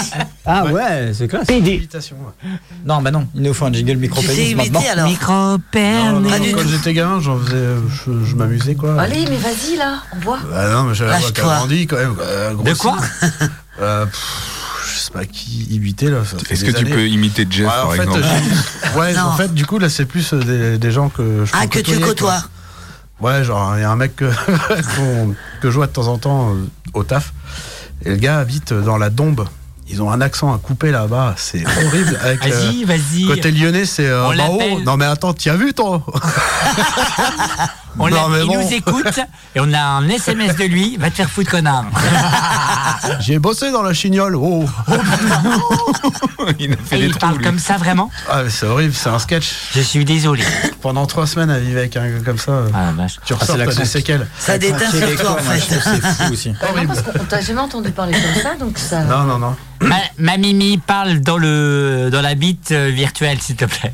Ah 0.45 0.65
ouais, 0.65 1.11
c'est 1.13 1.27
classe. 1.27 1.47
Imitation. 1.49 2.17
ouais. 2.17 2.49
Non 2.85 3.01
bah 3.01 3.11
non, 3.11 3.27
il 3.35 3.41
nous 3.43 3.53
faut 3.53 3.65
un 3.65 3.73
jingle 3.73 3.95
micro 3.97 4.19
Tu 4.21 4.27
sais 4.27 4.33
pénis 4.35 4.51
imiter 4.51 4.69
maintenant. 4.71 4.91
alors 4.91 5.07
Micro 5.07 5.33
Non. 5.33 6.29
Pas 6.29 6.39
du 6.39 6.51
quand 6.53 6.61
tout. 6.61 6.67
j'étais 6.69 6.93
gamin, 6.93 7.19
j'en 7.21 7.39
faisais, 7.39 7.65
je, 7.89 8.25
je 8.25 8.35
m'amusais 8.35 8.75
quoi. 8.75 8.99
Allez, 9.01 9.25
mais 9.29 9.37
vas-y 9.37 9.77
là, 9.77 9.99
on 10.15 10.19
voit. 10.19 10.39
Bah 10.51 10.69
non, 10.69 10.83
mais 10.83 10.95
j'avais 10.95 11.11
la 11.11 11.19
voix 11.19 11.31
qui 11.31 11.39
a 11.39 11.43
Lâche-toi. 11.43 11.57
grandi 11.57 11.87
quand 11.87 11.95
même. 11.97 12.15
euh, 12.19 12.49
De 12.51 12.55
grossi. 12.55 12.79
quoi 12.81 12.97
Euh, 13.81 14.05
pff, 14.05 14.62
pas 15.13 15.25
qui 15.25 15.63
imiter 15.71 16.09
là. 16.09 16.19
Est-ce 16.49 16.65
que 16.65 16.71
tu 16.71 16.77
années. 16.77 16.89
peux 16.89 17.07
imiter 17.07 17.45
Jeff, 17.49 17.67
Ouais, 17.67 17.71
par 17.71 17.87
en 17.87 17.91
fait, 17.91 18.01
exemple 18.03 18.21
j'ai- 18.23 18.89
ouais, 18.99 19.13
Non. 19.13 19.21
en 19.21 19.37
fait, 19.37 19.53
du 19.53 19.65
coup, 19.65 19.77
là, 19.79 19.87
c'est 19.89 20.05
plus 20.05 20.33
euh, 20.33 20.39
des, 20.43 20.77
des 20.77 20.91
gens 20.91 21.09
que 21.09 21.45
je 21.45 21.51
Ah, 21.53 21.67
que 21.67 21.79
tu 21.79 21.99
côtoies. 21.99 22.43
quoi. 23.19 23.31
Ouais, 23.31 23.43
genre, 23.43 23.75
il 23.77 23.81
y 23.81 23.83
a 23.83 23.91
un 23.91 23.95
mec 23.95 24.15
que, 24.15 24.25
que 25.61 25.69
je 25.69 25.75
vois 25.75 25.87
de 25.87 25.91
temps 25.93 26.07
en 26.07 26.17
temps 26.17 26.49
euh, 26.53 26.65
au 26.93 27.03
taf. 27.03 27.31
Et 28.03 28.09
le 28.09 28.15
gars 28.17 28.39
habite 28.39 28.73
dans 28.73 28.97
la 28.97 29.09
Dombe. 29.09 29.47
Ils 29.89 30.01
ont 30.01 30.09
un 30.11 30.21
accent 30.21 30.53
à 30.53 30.57
couper 30.57 30.91
là-bas. 30.91 31.35
C'est 31.37 31.63
horrible. 31.65 32.17
Euh, 32.23 32.35
Vas-y, 32.41 32.83
vas-y. 32.85 33.25
Côté 33.27 33.51
lyonnais, 33.51 33.85
c'est. 33.85 34.07
euh, 34.07 34.23
non, 34.85 34.97
mais 34.97 35.05
attends, 35.05 35.33
t'y 35.33 35.49
as 35.49 35.55
vu, 35.57 35.73
toi? 35.73 36.03
On 37.99 38.09
Non, 38.09 38.15
l'a- 38.15 38.27
mais 38.29 38.41
il 38.41 38.47
bon. 38.47 38.61
nous 38.63 38.73
écoute 38.73 39.19
et 39.55 39.59
on 39.59 39.71
a 39.73 39.79
un 39.79 40.09
SMS 40.09 40.55
de 40.55 40.63
lui. 40.65 40.97
Va 40.97 41.09
te 41.11 41.15
faire 41.15 41.29
foutre, 41.29 41.51
connard. 41.51 41.85
J'ai 43.19 43.37
bossé 43.39 43.71
dans 43.71 43.81
la 43.83 43.93
chignole. 43.93 44.35
Oh. 44.35 44.65
Il 46.59 46.73
a 46.73 46.75
fait 46.77 46.97
Et 46.97 46.99
des 47.01 47.05
il 47.07 47.15
parle 47.15 47.37
lui. 47.37 47.43
comme 47.45 47.59
ça 47.59 47.77
vraiment 47.77 48.09
Ah, 48.29 48.43
mais 48.43 48.49
c'est 48.49 48.65
horrible, 48.65 48.93
c'est 48.93 49.09
un 49.09 49.19
sketch. 49.19 49.49
Je 49.73 49.81
suis 49.81 50.03
désolé. 50.05 50.43
Pendant 50.81 51.05
trois 51.05 51.25
semaines 51.27 51.49
à 51.49 51.59
vivre 51.59 51.77
avec 51.79 51.95
un 51.95 52.07
gars 52.09 52.19
comme 52.25 52.37
ça, 52.37 52.63
Ah 52.73 52.87
la 52.87 52.91
vache. 52.91 53.19
tu 53.25 53.33
Ah, 53.33 53.37
ressors, 53.39 53.57
l'accent. 53.57 53.79
des 53.79 53.85
séquelles. 53.85 54.27
Ça 54.37 54.57
déteint 54.57 54.89
sur 54.91 55.15
toi 55.21 55.31
en 55.33 55.37
fait. 55.37 55.59
c'est 55.59 56.01
fou 56.01 56.33
aussi. 56.33 56.49
Non, 56.51 56.57
parce 56.87 57.01
qu'on 57.01 57.23
t'a 57.25 57.41
jamais 57.41 57.61
entendu 57.61 57.91
parler 57.91 58.13
comme 58.13 58.41
ça, 58.43 58.55
donc 58.59 58.77
ça. 58.77 59.01
Non, 59.03 59.23
non, 59.23 59.37
non. 59.39 59.55
Ma, 59.81 59.95
ma 60.17 60.37
Mimi 60.37 60.77
parle 60.77 61.19
dans 61.21 61.37
le 61.37 62.09
dans 62.11 62.21
la 62.21 62.35
bite 62.35 62.71
euh, 62.71 62.89
virtuelle, 62.89 63.39
s'il 63.41 63.55
te 63.55 63.65
plaît. 63.65 63.93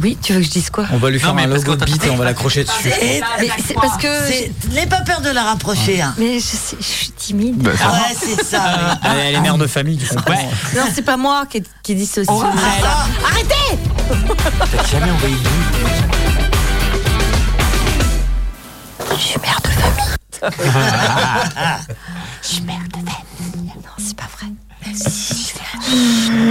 Oui, 0.00 0.16
tu 0.22 0.32
veux 0.32 0.38
que 0.38 0.44
je 0.46 0.50
dise 0.50 0.70
quoi 0.70 0.84
On 0.92 0.96
va 0.98 1.10
lui 1.10 1.18
faire 1.18 1.34
Non, 1.34 1.42
un 1.42 1.46
logo 1.46 1.74
de 1.74 1.84
bite 1.84 2.04
et 2.06 2.10
on 2.10 2.16
va 2.16 2.24
l'accrocher 2.24 2.62
dessus. 2.64 2.88
Et- 2.88 3.20
Mais 3.40 3.48
c'est 3.66 3.74
parce 3.74 3.96
que. 3.96 4.72
N'aie 4.74 4.86
pas 4.86 5.00
peur 5.00 5.20
de 5.20 5.30
la 5.30 5.42
rapprocher. 5.42 6.00
hein. 6.00 6.14
Mais 6.18 6.38
je, 6.38 6.44
sais- 6.44 6.76
je 6.78 6.84
suis 6.84 7.10
timide. 7.10 7.56
Bah, 7.58 7.72
ça- 7.76 7.90
Ouais, 7.90 8.14
c'est 8.18 8.44
ça. 8.44 8.62
oui. 9.02 9.10
Elle, 9.10 9.18
elle 9.18 9.34
est 9.34 9.40
mère 9.40 9.58
de 9.58 9.66
famille, 9.66 9.96
tu 9.98 10.06
comprends 10.06 10.32
Ouais. 10.34 10.48
Non, 10.76 10.82
c'est 10.94 11.02
pas 11.02 11.16
moi 11.16 11.46
qui, 11.50 11.62
qui 11.82 11.94
dis 11.96 12.06
ceci. 12.06 12.30
Rappelle. 12.30 12.58
Arrêtez 13.24 13.78
T'as 14.76 14.84
jamais 14.86 15.10
envoyé 15.10 15.34
de 15.34 15.40
Je 19.10 19.22
suis 19.22 19.40
mère 19.40 19.60
de 19.62 19.68
famille. 19.68 20.14
Je 22.42 22.46
suis 22.48 22.62
mère 22.62 22.76
de 22.88 22.92
famille. 23.10 23.72
Non, 23.76 23.92
c'est 23.98 24.16
pas 24.16 24.28
vrai. 24.38 24.46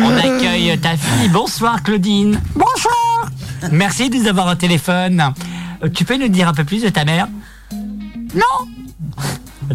On 0.03 0.17
accueille 0.17 0.77
ta 0.79 0.95
fille. 0.97 1.29
Bonsoir 1.29 1.81
Claudine. 1.83 2.39
Bonsoir. 2.55 3.29
Merci 3.71 4.09
de 4.09 4.17
nous 4.17 4.27
avoir 4.27 4.47
au 4.47 4.55
téléphone. 4.55 5.33
Euh, 5.83 5.89
Tu 5.89 6.05
peux 6.05 6.17
nous 6.17 6.27
dire 6.27 6.47
un 6.47 6.53
peu 6.53 6.63
plus 6.63 6.81
de 6.83 6.89
ta 6.89 7.05
mère? 7.05 7.27
Non. 8.33 8.67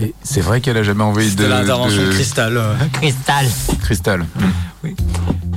Et 0.01 0.15
C'est 0.23 0.41
vrai 0.41 0.61
qu'elle 0.61 0.77
a 0.77 0.83
jamais 0.83 1.03
envoyé 1.05 1.29
de. 1.31 1.37
C'était 1.37 1.49
l'intervention 1.49 2.03
de 2.03 2.07
de- 2.07 2.13
Cristal. 2.13 2.57
euh. 2.57 2.75
Cristal. 2.93 3.47
Cristal. 3.83 4.27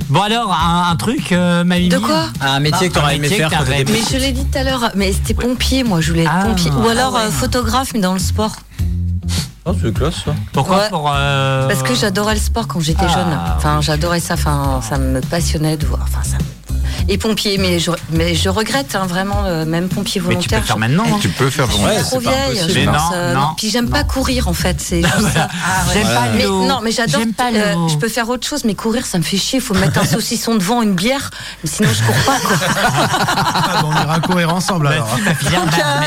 Bon 0.08 0.20
alors, 0.22 0.52
un, 0.52 0.90
un 0.90 0.96
truc, 0.96 1.32
euh, 1.32 1.64
ma 1.64 1.76
Mimi? 1.78 1.88
De 1.88 1.98
quoi? 1.98 2.26
Un 2.40 2.60
métier 2.60 2.88
que 2.88 2.94
t'aurais 2.94 3.16
aimé 3.16 3.22
métier 3.28 3.38
faire 3.38 3.50
que 3.50 3.54
quand 3.56 3.64
t'aurais 3.64 3.78
t'étais 3.78 3.92
aimé. 3.92 4.00
Mais 4.12 4.18
je 4.18 4.24
l'ai 4.24 4.32
dit 4.32 4.44
tout 4.44 4.58
à 4.58 4.62
l'heure, 4.62 4.90
mais 4.94 5.12
c'était 5.12 5.34
pompier, 5.34 5.82
moi, 5.84 6.00
je 6.00 6.10
voulais 6.10 6.22
être 6.24 6.30
Ah. 6.32 6.44
pompier. 6.46 6.70
Ou 6.70 6.88
alors 6.88 7.12
Ah 7.16 7.20
ouais. 7.22 7.26
euh, 7.26 7.30
photographe, 7.30 7.90
mais 7.94 8.00
dans 8.00 8.12
le 8.12 8.18
sport. 8.20 8.54
Oh, 9.64 9.72
c'est 9.82 9.92
classe 9.92 10.22
ça. 10.24 10.34
Pourquoi 10.52 10.78
Ouais. 10.78 10.88
pour 10.90 11.10
euh, 11.12 11.66
Parce 11.68 11.82
que 11.82 11.94
j'adorais 11.94 12.34
le 12.34 12.40
sport 12.40 12.68
quand 12.68 12.78
j'étais 12.80 13.04
Ah, 13.08 13.12
jeune. 13.14 13.38
Enfin, 13.56 13.80
j'adorais 13.80 14.20
ça. 14.20 14.34
Enfin, 14.34 14.80
ça 14.88 14.96
me 14.98 15.20
passionnait 15.20 15.76
de 15.76 15.84
voir. 15.86 16.00
Enfin, 16.04 16.22
ça. 16.22 16.36
me- 16.38 16.42
Et 17.08 17.18
pompier, 17.18 17.58
mais 17.58 17.78
je, 17.78 17.90
mais 18.10 18.34
je 18.34 18.48
regrette 18.48 18.94
hein, 18.94 19.06
vraiment, 19.06 19.44
euh, 19.44 19.64
même 19.64 19.88
pompier 19.88 20.20
Mais 20.26 20.36
tu 20.36 20.48
peux 20.48 20.56
volontaire. 20.56 20.60
le 20.60 20.66
faire 20.66 20.78
maintenant. 20.78 21.04
hein. 21.14 21.18
Tu 21.20 21.28
peux 21.28 21.50
faire 21.50 21.66
Je 21.70 21.72
suis 21.76 22.02
trop 22.04 22.20
vieille. 22.20 22.60
je 22.68 22.74
Mais 22.74 22.84
pense, 22.86 22.94
non, 22.96 23.10
euh, 23.14 23.34
non, 23.34 23.48
Puis 23.56 23.70
j'aime 23.70 23.88
pas 23.90 24.04
courir 24.04 24.48
en 24.48 24.52
fait. 24.52 24.80
C'est 24.80 25.02
juste 25.02 25.32
ça. 25.34 25.48
J'aime 25.92 26.06
pas 26.06 26.24
Mais 26.34 26.44
l'eau. 26.44 26.66
non, 26.66 26.80
mais 26.82 26.90
j'adore. 26.90 27.20
J'aime 27.20 27.32
pas 27.32 27.50
euh, 27.52 27.74
je 27.88 27.96
peux 27.96 28.08
faire 28.08 28.28
autre 28.28 28.46
chose, 28.46 28.64
mais 28.64 28.74
courir, 28.74 29.06
ça 29.06 29.18
me 29.18 29.22
fait 29.22 29.36
chier. 29.36 29.58
Il 29.58 29.62
faut 29.62 29.74
mettre 29.74 30.00
un 30.00 30.04
saucisson 30.06 30.54
devant, 30.56 30.82
une 30.82 30.94
bière. 30.94 31.30
Mais 31.62 31.70
sinon, 31.70 31.88
je 31.92 32.02
cours 32.02 32.24
pas. 32.24 32.38
Quoi. 32.40 32.56
Ah, 33.68 33.82
bon, 33.82 33.88
on 33.88 34.02
ira 34.04 34.20
courir 34.20 34.54
ensemble 34.54 34.88
alors. 34.88 35.08
Euh, 35.14 35.30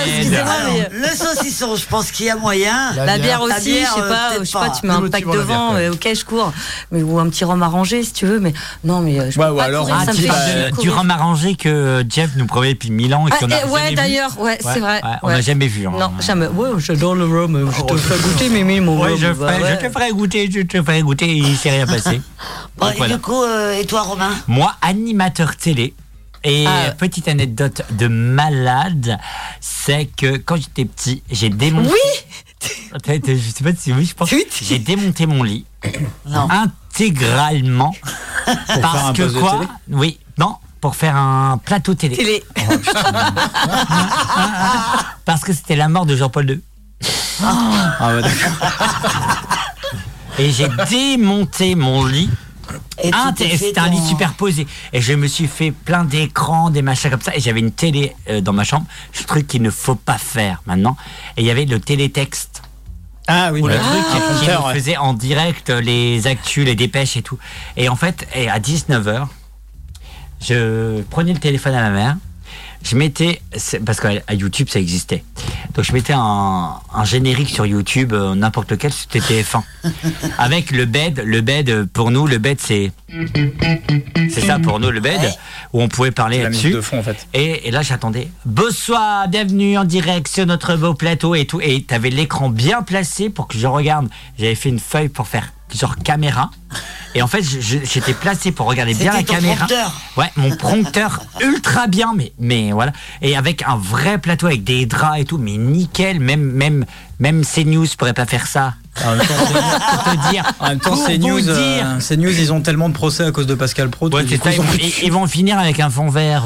excusez-moi, 0.06 0.52
Alors, 0.52 0.74
mais- 0.74 0.90
le 0.92 1.16
saucisson, 1.16 1.76
je 1.76 1.86
pense 1.86 2.12
qu'il 2.12 2.26
y 2.26 2.30
a 2.30 2.36
moyen. 2.36 2.94
La 2.96 3.06
La 3.06 3.18
bière. 3.18 3.42
aussi, 3.42 3.72
bière, 3.72 3.90
je 3.96 4.02
sais 4.02 4.06
euh, 4.06 4.10
pas, 4.10 4.30
je 4.40 4.44
sais 4.46 4.54
pas, 4.54 4.70
tu 4.70 4.86
mets 4.88 4.94
un 4.94 5.02
pack 5.10 5.26
devant, 5.26 5.74
euh, 5.76 5.92
ok, 5.94 6.08
je 6.14 6.26
cours. 6.26 6.52
Mais, 6.92 7.02
ou 7.04 7.20
un 7.20 7.30
petit 7.30 7.44
rhum 7.46 7.62
arrangé 7.64 8.04
si 8.04 8.14
tu 8.14 8.26
veux, 8.26 8.40
mais 8.40 8.54
non, 8.84 9.00
mais 9.02 9.20
euh, 9.20 9.32
je 9.32 9.40
peux 9.40 9.48
ou 9.50 9.56
pas 9.58 9.64
alors 9.66 9.86
courir, 9.88 10.02
ça 10.06 10.14
me 10.14 10.18
fait 10.18 10.28
bah, 10.28 10.36
chier 10.46 10.72
de 10.80 10.84
du 10.84 10.90
courir. 10.90 11.02
rhum 11.02 11.12
arrangé 11.12 11.56
que 11.56 12.04
Jeff 12.10 12.32
nous 12.36 12.46
promet 12.46 12.74
depuis 12.74 12.92
mille 12.92 13.14
ans 13.16 13.28
et 13.28 13.32
Ah, 13.34 13.38
qu'on 13.40 13.52
a 13.52 13.66
ouais, 13.66 13.80
jamais 13.80 13.90
vu. 13.90 13.96
d'ailleurs, 13.96 14.40
ouais, 14.40 14.52
Ouais, 14.52 14.58
c'est 14.74 14.80
vrai. 14.80 15.02
ouais, 15.04 15.10
on 15.24 15.30
n'a 15.30 15.42
jamais 15.42 15.68
vu. 15.68 15.88
hein. 15.88 15.92
Non, 16.00 16.12
jamais. 16.20 16.48
Ouais, 16.48 16.70
j'adore 16.80 17.16
le 17.16 17.26
rhum. 17.26 17.72
Je 17.76 17.82
te 17.82 17.94
Oh, 17.94 17.98
fais 17.98 18.20
goûter, 18.22 18.50
Mimi, 18.50 18.80
mon 18.80 19.00
Ouais, 19.02 19.12
rhum. 19.12 19.18
je, 19.20 19.28
bah, 19.28 19.54
ferai- 19.54 19.62
ouais. 19.64 19.78
je 19.82 19.88
te 19.88 19.92
ferai 19.94 20.10
goûter, 20.12 20.50
je 20.52 20.62
te 20.62 20.82
ferai 20.82 21.02
goûter, 21.02 21.28
il 21.36 21.56
s'est 21.58 21.72
rien 21.72 21.86
passé. 21.86 22.22
Bon, 22.78 22.86
Donc, 22.86 22.94
et 22.96 22.98
voilà. 22.98 23.16
du 23.16 23.22
coup, 23.22 23.44
euh, 23.44 23.78
et 23.78 23.86
toi, 23.86 24.02
Romain 24.04 24.32
Moi, 24.48 24.74
animateur 24.82 25.56
télé. 25.58 25.94
Et 26.46 26.66
Ah. 26.66 26.92
petite 26.98 27.28
anecdote 27.28 27.82
de 27.92 28.08
malade, 28.08 29.18
c'est 29.60 30.06
que 30.06 30.38
quand 30.38 30.56
j'étais 30.56 30.86
petit, 30.86 31.22
j'ai 31.30 31.50
démonté. 31.50 31.90
Oui 31.92 32.60
Je 33.28 33.36
sais 33.38 33.64
pas 33.64 33.72
si 33.78 33.92
oui, 33.94 34.06
je 34.06 34.14
pense. 34.14 34.32
Oui. 34.32 34.46
J'ai 34.62 34.80
démonté 34.80 35.26
mon 35.26 35.44
lit 35.44 35.66
Non. 36.26 36.48
intégralement 36.50 37.94
parce 38.82 39.18
que 39.18 39.40
quoi 39.40 39.62
Oui, 39.90 40.18
non, 40.38 40.56
pour 40.82 40.96
faire 40.96 41.16
un 41.16 41.58
plateau 41.58 41.94
télé. 41.94 42.16
Télé. 42.16 42.44
Parce 45.26 45.42
que 45.42 45.54
c'était 45.54 45.76
la 45.76 45.90
mort 45.90 46.06
de 46.06 46.16
Jean-Paul 46.16 46.50
II. 46.50 46.62
Ah 47.42 48.12
d'accord. 48.22 48.70
Et 50.40 50.52
j'ai 50.52 50.68
démonté 50.90 51.76
mon 51.76 52.06
lit. 52.06 52.30
Ah, 53.12 53.32
c'était 53.36 53.80
un 53.80 53.90
lit 53.90 54.06
superposé. 54.06 54.68
Et 54.94 55.02
je 55.02 55.14
me 55.14 55.28
suis 55.28 55.48
fait 55.48 55.72
plein 55.72 56.04
d'écrans, 56.04 56.70
des 56.70 56.82
machins 56.82 57.10
comme 57.10 57.22
ça. 57.22 57.36
Et 57.36 57.40
j'avais 57.40 57.60
une 57.60 57.72
télé 57.72 58.16
euh, 58.30 58.42
dans 58.42 58.54
ma 58.54 58.64
chambre. 58.64 58.86
Ce 59.12 59.24
truc 59.24 59.48
qu'il 59.48 59.62
ne 59.62 59.70
faut 59.72 59.96
pas 59.96 60.18
faire 60.18 60.62
maintenant. 60.66 60.96
Et 61.36 61.42
il 61.42 61.46
y 61.46 61.52
avait 61.52 61.66
le 61.66 61.80
télétexte. 61.80 62.62
Ah 63.28 63.52
oui, 63.54 63.62
Ou 63.62 63.68
le 63.68 63.74
ouais. 63.74 63.80
truc 63.80 64.04
qui 64.42 64.48
ouais. 64.50 64.74
faisait 64.74 64.98
en 64.98 65.14
direct 65.14 65.70
euh, 65.70 65.82
les 65.82 66.26
actus, 66.28 66.66
les 66.66 66.76
dépêches 66.76 67.18
et 67.18 67.22
tout. 67.22 67.38
Et 67.78 67.90
en 67.90 67.96
fait, 67.96 68.28
et 68.34 68.50
à 68.50 68.60
19h, 68.60 69.28
je 70.42 71.02
prenais 71.04 71.34
le 71.34 71.40
téléphone 71.40 71.74
à 71.76 71.82
ma 71.82 71.92
mère. 71.92 72.18
Je 72.82 72.96
mettais, 72.96 73.42
parce 73.86 74.00
qu'à 74.00 74.34
YouTube 74.34 74.70
ça 74.70 74.80
existait, 74.80 75.22
donc 75.76 75.84
je 75.84 75.92
mettais 75.92 76.14
un, 76.16 76.76
un 76.94 77.04
générique 77.04 77.50
sur 77.50 77.66
YouTube, 77.66 78.14
euh, 78.14 78.36
n'importe 78.36 78.72
lequel, 78.72 78.94
c'était 78.94 79.20
TF1. 79.20 79.64
Avec 80.38 80.72
le 80.72 80.86
bed, 80.86 81.22
le 81.26 81.42
bed 81.42 81.70
euh, 81.70 81.86
pour 81.92 82.10
nous, 82.10 82.26
le 82.26 82.38
bed 82.38 82.58
c'est. 82.62 82.94
C'est 84.30 84.40
ça 84.40 84.60
pour 84.60 84.80
nous 84.80 84.92
le 84.92 85.02
bed, 85.02 85.20
où 85.74 85.82
on 85.82 85.90
pouvait 85.90 86.12
parler 86.12 86.38
La 86.38 86.44
là-dessus. 86.46 86.68
musique 86.68 86.78
de 86.78 86.82
fond 86.82 87.00
en 87.00 87.04
fait. 87.04 87.28
Et, 87.34 87.68
et 87.68 87.72
là, 87.72 87.82
j'attendais. 87.82 88.30
Bonsoir, 88.46 89.28
bienvenue 89.28 89.78
en 89.78 89.84
direct 89.84 90.30
sur 90.30 90.46
notre 90.46 90.78
beau 90.78 90.94
plateau 90.94 91.36
et 91.36 91.46
tout. 91.46 91.60
Et 91.62 91.84
t'avais 91.84 92.12
l'écran 92.12 92.50
bien 92.50 92.82
placé 92.82 93.30
pour 93.30 93.50
que 93.50 93.58
je 93.58 93.68
regarde. 93.68 94.08
J'avais 94.38 94.56
fait 94.56 94.70
une 94.70 94.80
feuille 94.80 95.10
pour 95.10 95.28
faire 95.28 95.52
genre 95.76 95.96
caméra. 95.98 96.50
Et 97.16 97.22
en 97.24 97.28
fait, 97.28 97.42
j'étais 97.44 98.14
placé 98.14 98.52
pour 98.52 98.68
regarder 98.68 98.94
bien 98.94 99.12
la 99.14 99.24
ton 99.24 99.34
caméra. 99.34 99.56
prompteur. 99.66 100.02
Ouais, 100.16 100.32
mon 100.36 100.56
prompteur 100.56 101.22
ultra 101.42 101.88
bien, 101.88 102.14
mais, 102.16 102.32
mais 102.40 102.72
voilà. 102.72 102.92
Et 103.24 103.36
avec 103.36 103.64
un 103.64 103.76
vrai 103.78 104.20
plateau, 104.20 104.46
avec 104.46 104.64
des 104.64 104.86
draps 104.86 105.20
et 105.20 105.26
tout, 105.26 105.40
mais 105.40 105.58
nickel. 105.58 106.20
Même, 106.20 106.42
même, 106.44 106.86
même 107.20 107.44
CNews 107.44 107.88
pourrait 107.98 108.14
pas 108.14 108.28
faire 108.28 108.46
ça. 108.46 108.76
En 109.04 109.16
même 109.16 109.26
temps, 109.26 109.34
Pour 109.34 110.04
te 110.04 110.30
dire. 110.32 110.44
En 110.60 110.68
même 110.70 110.80
temps, 110.80 110.92
pour 110.92 111.04
c'est 111.06 111.18
vous 111.18 111.28
news, 111.30 111.42
dire. 111.42 111.88
c'est 112.00 112.18
news, 112.18 112.30
ils 112.38 112.52
ont 112.54 112.62
tellement 112.62 112.90
de 112.90 112.94
procès 112.94 113.24
à 113.26 113.32
cause 113.32 113.48
de 113.48 113.56
Pascal 113.56 113.90
Pro. 113.90 114.10
Ouais, 114.10 114.24
ils 114.26 114.32
ils, 114.34 114.60
ont 114.60 114.64
vont, 114.64 114.70
plus 114.70 114.78
de 114.78 114.84
ils- 114.84 115.04
ils 115.06 115.12
vont 115.12 115.26
finir 115.26 115.58
avec 115.58 115.80
un 115.80 115.90
fond 115.90 116.10
vert. 116.10 116.44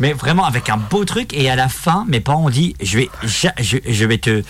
Mais 0.00 0.12
vraiment 0.12 0.44
avec 0.44 0.68
un 0.70 0.76
beau 0.76 1.04
truc. 1.04 1.32
Et 1.34 1.50
à 1.50 1.56
la 1.56 1.68
fin, 1.68 2.04
mes 2.08 2.20
parents 2.20 2.46
ont 2.46 2.50
dit 2.50 2.74
je 2.82 2.98
vais, 2.98 3.10
je 3.22 4.04
vais 4.04 4.18
te. 4.18 4.42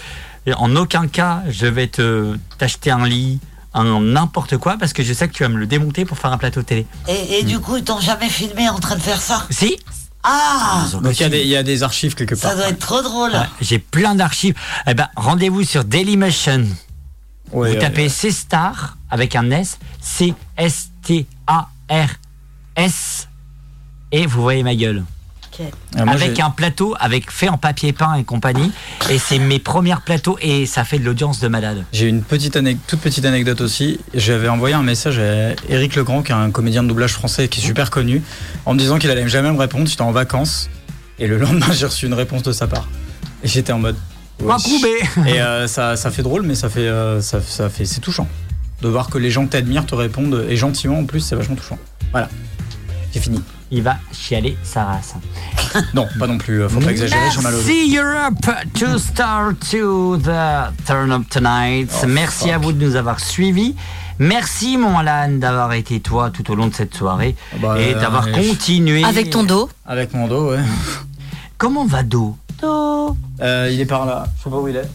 En 0.57 0.75
aucun 0.77 1.09
cas, 1.09 1.43
je 1.51 1.67
vais 1.67 1.89
te 1.89 2.37
t'acheter 2.57 2.91
un 2.91 3.07
lit, 3.07 3.39
un 3.75 4.01
n'importe 4.01 4.57
quoi, 4.57 4.77
parce 4.79 4.93
que 4.93 5.03
je 5.03 5.13
sais 5.13 5.29
que 5.29 5.33
tu 5.35 5.43
vas 5.43 5.49
me 5.49 5.59
le 5.59 5.67
démonter 5.67 6.05
pour 6.05 6.19
faire 6.19 6.33
un 6.33 6.39
plateau 6.39 6.63
télé. 6.63 6.87
Et, 7.09 7.39
et 7.39 7.43
du 7.45 7.59
coup, 7.61 7.77
ils 7.77 7.85
t'ont 7.85 8.01
jamais 8.01 8.29
filmé 8.29 8.69
en 8.69 8.79
train 8.79 8.97
de 8.97 9.01
faire 9.03 9.21
ça? 9.21 9.47
Si 9.51 9.77
Ah 10.23 10.87
Donc 11.03 11.19
il 11.19 11.23
y, 11.23 11.25
a 11.25 11.29
des- 11.29 11.43
il 11.43 11.49
y 11.49 11.57
a 11.57 11.63
des 11.63 11.83
archives 11.83 12.15
quelque 12.15 12.35
part. 12.35 12.51
Ça 12.51 12.57
doit 12.57 12.69
être 12.69 12.79
trop 12.81 13.03
drôle. 13.03 13.33
Ouais, 13.33 13.49
J'ai 13.61 13.79
plein 13.79 14.15
d'archives. 14.15 14.55
Eh 14.87 14.95
ben, 14.95 15.09
rendez-vous 15.17 15.63
sur 15.65 15.85
Dailymotion. 15.85 16.61
Ouais, 17.53 17.69
Vous 17.69 17.75
ouais, 17.75 17.79
tapez 17.79 18.03
ouais. 18.05 18.09
C-Star 18.09 18.97
avec 19.11 19.35
un 19.37 19.51
S, 19.51 19.79
C-S-T-A-R-S, 21.89 23.29
et 24.13 24.27
vous 24.27 24.43
voyez 24.43 24.63
ma 24.63 24.75
gueule. 24.75 25.05
Ah, 25.97 26.05
moi, 26.05 26.15
avec 26.15 26.39
un 26.41 26.51
plateau 26.51 26.95
avec 26.99 27.31
fait 27.31 27.49
en 27.49 27.59
papier 27.59 27.93
peint 27.93 28.15
et 28.15 28.25
compagnie. 28.25 28.71
Et 29.11 29.19
c'est 29.19 29.39
mes 29.39 29.59
premiers 29.59 29.97
plateaux 30.05 30.39
et 30.41 30.67
ça 30.67 30.85
fait 30.85 30.99
de 30.99 31.05
l'audience 31.05 31.41
de 31.41 31.49
malade. 31.49 31.85
J'ai 31.93 32.07
une 32.07 32.23
petite 32.23 32.57
anecdote, 32.57 32.85
toute 32.87 33.01
petite 33.01 33.25
anecdote 33.25 33.61
aussi. 33.61 34.01
J'avais 34.15 34.49
envoyé 34.49 34.75
un 34.75 34.83
message 34.83 35.19
à 35.19 35.53
Éric 35.69 35.97
Legrand, 35.97 36.23
qui 36.23 36.33
est 36.33 36.37
un 36.37 36.51
comédien 36.51 36.83
de 36.83 36.89
doublage 36.89 37.13
français 37.13 37.49
qui 37.49 37.61
est 37.61 37.65
super 37.65 37.91
connu, 37.91 38.23
en 38.67 38.75
me 38.75 38.79
disant 38.79 38.99
qu'il 38.99 39.11
allait 39.11 39.29
jamais 39.29 39.51
me 39.51 39.59
répondre. 39.59 39.87
J'étais 39.87 40.03
en 40.03 40.13
vacances 40.13 40.69
et 41.19 41.27
le 41.27 41.39
lendemain 41.39 41.73
j'ai 41.73 41.87
reçu 41.87 42.07
une 42.07 42.15
réponse 42.15 42.43
de 42.43 42.53
sa 42.53 42.67
part. 42.67 42.89
Et 43.43 43.49
j'étais 43.49 43.73
en 43.73 43.79
mode. 43.79 43.97
Coubé 44.39 44.95
Et 45.27 45.41
euh, 45.41 45.67
ça, 45.67 45.97
ça 45.97 46.13
fait 46.13 46.23
drôle, 46.23 46.43
mais 46.43 46.55
ça 46.55 46.69
fait, 46.69 46.87
euh, 46.87 47.21
ça, 47.21 47.41
ça 47.41 47.69
fait, 47.69 47.85
c'est 47.85 48.01
touchant 48.01 48.29
de 48.83 48.89
voir 48.89 49.11
que 49.11 49.19
les 49.19 49.31
gens 49.31 49.45
que 49.45 49.51
t'admirent 49.51 49.87
te 49.87 49.95
répondent 49.95 50.47
et 50.49 50.57
gentiment 50.57 51.01
en 51.01 51.05
plus, 51.05 51.21
c'est 51.21 51.35
vachement 51.35 51.57
touchant. 51.57 51.79
Voilà, 52.13 52.29
j'ai 53.13 53.21
fini. 53.21 53.43
Il 53.71 53.83
va 53.83 53.97
chialer 54.13 54.57
sa 54.63 54.85
race. 54.85 55.15
Non, 55.95 56.07
pas 56.19 56.27
non 56.27 56.39
plus. 56.39 56.63
euh, 56.63 56.69
Faut 56.69 56.81
pas 56.81 56.91
exagérer, 56.91 57.31
Jean 57.31 57.43
Malo. 57.43 57.59
Merci 57.59 57.97
Europe, 57.97 58.51
two 58.73 58.99
star 58.99 59.53
to 59.71 60.17
the 60.19 60.73
turn 60.87 61.13
up 61.13 61.29
tonight. 61.29 61.91
Oh, 62.03 62.07
Merci 62.07 62.51
à 62.51 62.57
vous 62.59 62.73
de 62.73 62.83
nous 62.85 62.97
avoir 62.97 63.21
suivis. 63.21 63.75
Merci 64.19 64.79
mon 64.79 64.97
Alan 64.99 65.29
d'avoir 65.37 65.75
été 65.75 66.01
toi 66.01 66.31
tout 66.31 66.51
au 66.51 66.55
long 66.55 66.69
de 66.69 66.75
cette 66.75 66.95
soirée 66.95 67.37
bah, 67.61 67.79
et 67.79 67.95
euh, 67.95 68.01
d'avoir 68.01 68.27
je- 68.29 68.33
continué. 68.49 69.05
Avec 69.05 69.29
ton 69.31 69.43
dos. 69.45 69.69
Avec 69.87 70.15
mon 70.15 70.27
dos, 70.27 70.51
ouais. 70.53 70.59
Comment 71.59 71.85
va 71.85 72.03
Do? 72.03 72.37
Euh, 72.63 73.69
il 73.71 73.79
est 73.81 73.87
par 73.87 74.07
là. 74.07 74.25
Je 74.39 74.45
sais 74.45 74.51
pas 74.51 74.57
où 74.57 74.69
il 74.69 74.77
est. 74.77 74.89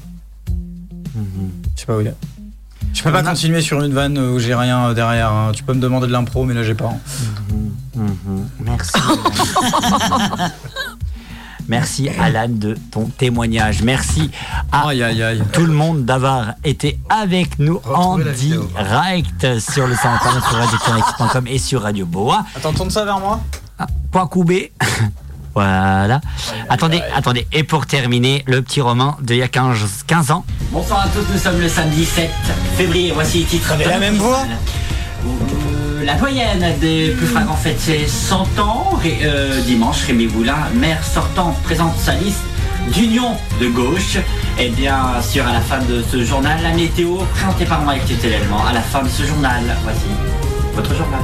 Je 1.15 1.79
sais 1.79 1.85
pas 1.85 1.95
où 1.97 2.01
il 2.01 2.07
est. 2.07 2.15
Je 2.93 3.01
peux 3.03 3.11
pas 3.11 3.23
continuer 3.23 3.61
sur 3.61 3.81
une 3.83 3.93
vanne 3.93 4.17
où 4.17 4.39
j'ai 4.39 4.53
rien 4.55 4.93
derrière. 4.93 5.31
hein. 5.31 5.51
Tu 5.53 5.63
peux 5.63 5.73
me 5.73 5.81
demander 5.81 6.07
de 6.07 6.11
l'impro, 6.11 6.45
mais 6.45 6.53
là 6.53 6.63
j'ai 6.63 6.75
pas. 6.75 6.91
hein. 7.97 8.01
Merci. 8.59 8.91
Merci 11.69 12.09
Alan 12.19 12.49
de 12.49 12.75
ton 12.91 13.05
témoignage. 13.05 13.83
Merci 13.83 14.29
à 14.71 14.83
tout 15.53 15.65
le 15.65 15.71
monde 15.71 16.03
d'avoir 16.03 16.55
été 16.65 16.99
avec 17.09 17.57
nous 17.57 17.79
en 17.85 18.17
direct 18.17 19.59
sur 19.59 19.87
le 19.87 19.95
149 19.95 20.43
sur 20.43 20.57
radio 20.59 20.77
et 21.47 21.57
sur 21.57 21.81
Radio 21.83 22.05
Boa. 22.05 22.45
Attends, 22.55 22.73
tourne 22.73 22.89
ça 22.89 23.05
vers 23.05 23.19
moi. 23.19 23.39
Point 24.11 24.27
coubé. 24.27 24.73
Voilà. 25.55 26.19
Attendez, 26.69 27.01
attendez. 27.15 27.47
Et 27.51 27.63
pour 27.63 27.85
terminer, 27.85 28.43
le 28.47 28.61
petit 28.61 28.81
roman 28.81 29.17
d'il 29.21 29.37
y 29.37 29.41
a 29.43 29.47
15, 29.47 30.03
15 30.07 30.31
ans. 30.31 30.45
Bonsoir 30.71 31.01
à 31.01 31.07
tous, 31.09 31.25
nous 31.31 31.39
sommes 31.39 31.59
le 31.61 31.69
samedi 31.69 32.05
7 32.05 32.29
février. 32.77 33.11
Voici 33.13 33.39
les 33.39 33.45
titres. 33.45 33.71
Avec 33.73 33.87
la 33.87 33.99
même 33.99 34.15
voix 34.15 34.43
Euh, 35.25 36.05
La 36.05 36.15
doyenne 36.15 36.65
des 36.81 37.09
plus 37.17 37.27
flagrants 37.27 37.55
fête 37.55 37.79
ses 37.79 38.07
100 38.07 38.59
ans. 38.59 38.99
Euh, 39.05 39.61
dimanche, 39.61 40.03
Rémi 40.07 40.27
Boulin, 40.27 40.57
maire 40.75 41.03
sortant, 41.03 41.55
présente 41.63 41.97
sa 41.97 42.13
liste 42.15 42.41
d'union 42.93 43.37
de 43.61 43.67
gauche. 43.67 44.17
Et 44.59 44.69
bien 44.69 45.21
sûr, 45.21 45.47
à 45.47 45.53
la 45.53 45.61
fin 45.61 45.79
de 45.79 46.03
ce 46.11 46.23
journal, 46.25 46.57
la 46.61 46.71
météo 46.71 47.17
présentée 47.35 47.65
par 47.65 47.81
Mike 47.81 48.19
Télélement. 48.19 48.65
À 48.65 48.73
la 48.73 48.81
fin 48.81 49.01
de 49.03 49.09
ce 49.09 49.23
journal, 49.23 49.61
voici 49.83 50.01
votre 50.75 50.93
journal. 50.95 51.21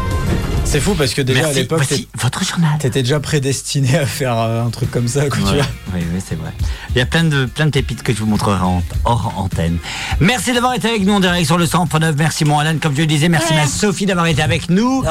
C'est 0.66 0.80
fou 0.82 0.94
parce 0.94 1.16
que 1.16 1.22
déjà 1.24 1.42
Merci, 1.42 1.58
à 1.58 1.62
l'époque, 1.62 1.82
votre 2.22 2.44
journal. 2.46 2.70
t'étais 2.80 3.02
déjà 3.02 3.20
prédestiné 3.20 3.98
à 3.98 4.06
faire 4.06 4.38
euh, 4.38 4.64
un 4.64 4.70
truc 4.70 4.92
comme 4.92 5.08
ça. 5.08 5.22
Quoi, 5.28 5.38
tu 5.38 5.42
vois. 5.56 5.66
oui, 5.96 6.02
oui, 6.14 6.22
c'est 6.24 6.36
vrai. 6.36 6.52
Il 6.92 7.00
y 7.00 7.02
a 7.02 7.08
plein 7.08 7.24
de, 7.24 7.46
plein 7.46 7.66
de 7.66 7.72
pépites 7.72 8.04
que 8.04 8.14
je 8.14 8.20
vous 8.20 8.28
montrerai 8.28 8.62
en- 8.62 8.84
hors 9.04 9.34
antenne. 9.38 9.80
Merci 10.20 10.54
d'avoir 10.54 10.76
été 10.76 10.88
avec 10.88 11.06
nous 11.06 11.14
en 11.14 11.20
direct 11.20 11.48
sur 11.48 11.58
le 11.58 11.66
100.9. 11.66 12.14
Merci 12.16 12.46
mon 12.46 12.60
Alan, 12.60 12.76
comme 12.80 12.94
je 12.96 13.02
le 13.02 13.08
disais. 13.08 13.30
Merci 13.30 13.56
ma 13.56 13.66
Sophie 13.66 14.06
d'avoir 14.06 14.28
été 14.28 14.44
avec 14.44 14.70
nous. 14.70 15.04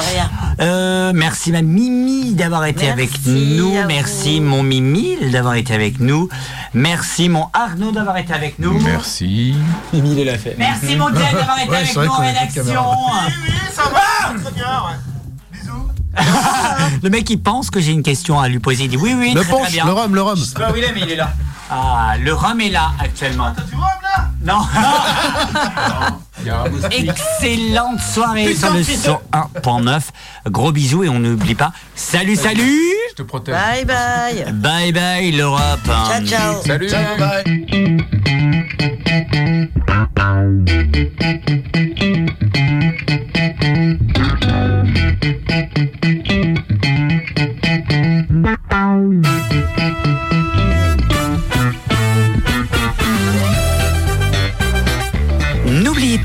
Euh, 0.61 1.11
merci 1.13 1.51
ma 1.51 1.61
Mimi 1.61 2.33
d'avoir 2.35 2.63
été 2.65 2.89
avec 2.89 3.09
nous. 3.25 3.73
Merci 3.85 4.39
mon 4.39 4.63
Mimi 4.63 5.17
d'avoir 5.29 5.55
été 5.55 5.73
avec 5.73 5.99
nous. 5.99 6.29
Merci 6.73 7.27
mon 7.27 7.47
Arnaud 7.51 7.91
d'avoir 7.91 8.15
été 8.15 8.31
avec 8.31 8.59
nous. 8.59 8.79
Merci. 8.79 9.55
Mimi, 9.91 10.15
il 10.21 10.25
l'a 10.25 10.37
fait. 10.37 10.55
Merci 10.57 10.95
mon 10.95 11.07
Jack 11.13 11.33
d'avoir 11.33 11.59
été 11.61 11.69
Ouais, 11.69 11.75
avec 11.77 11.95
nous 11.95 12.01
en 12.03 12.15
qu'on 12.15 12.23
a 12.23 12.27
plus 12.45 12.55
de 12.55 12.59
rédaction. 12.61 12.83
Ça 13.73 13.83
va, 13.91 14.39
très 14.41 14.51
bien, 14.53 14.65
ouais. 14.65 14.95
Le 17.03 17.09
mec 17.09 17.29
il 17.29 17.39
pense 17.41 17.69
que 17.69 17.79
j'ai 17.79 17.91
une 17.91 18.03
question 18.03 18.39
à 18.39 18.47
lui 18.47 18.59
poser. 18.59 18.85
Il 18.85 18.89
dit 18.89 18.97
oui, 18.97 19.13
oui, 19.17 19.33
Le 19.33 19.41
très, 19.41 19.51
très 19.53 19.61
punch, 19.63 19.71
bien. 19.71 19.85
le 19.85 19.91
rhum, 19.91 20.15
le 20.15 20.21
rhum. 20.21 20.37
Je 20.37 20.43
sais 20.43 20.53
pas 20.55 20.71
où 20.71 20.75
il 20.75 20.83
est, 20.83 20.93
mais 20.93 21.01
il 21.01 21.11
est 21.11 21.15
là. 21.15 21.31
Ah, 21.71 22.15
le 22.19 22.33
rhum 22.33 22.59
est 22.61 22.69
là 22.69 22.91
actuellement. 22.99 23.53
Tu 23.69 23.75
vois, 23.75 23.87
là? 24.01 24.29
Non. 24.43 24.65
Excellente 26.91 27.99
soirée 27.99 28.45
Putain, 28.47 28.67
sur 28.67 28.73
le 28.73 28.83
putain. 28.83 29.19
101.9. 29.61 30.01
Gros 30.47 30.71
bisous 30.71 31.03
et 31.03 31.09
on 31.09 31.19
n'oublie 31.19 31.53
pas. 31.55 31.71
Salut, 31.95 32.35
salut. 32.35 32.79
Je 33.11 33.15
te 33.15 33.21
protège. 33.23 33.53
Bye 33.53 33.85
bye. 33.85 34.51
Bye 34.53 34.91
bye 34.93 35.31
l'Europe. 35.31 35.79
Ciao, 35.85 36.25
ciao. 36.25 36.63
Salut. 36.65 36.89
Ciao, 36.89 37.17
bye. 37.19 37.43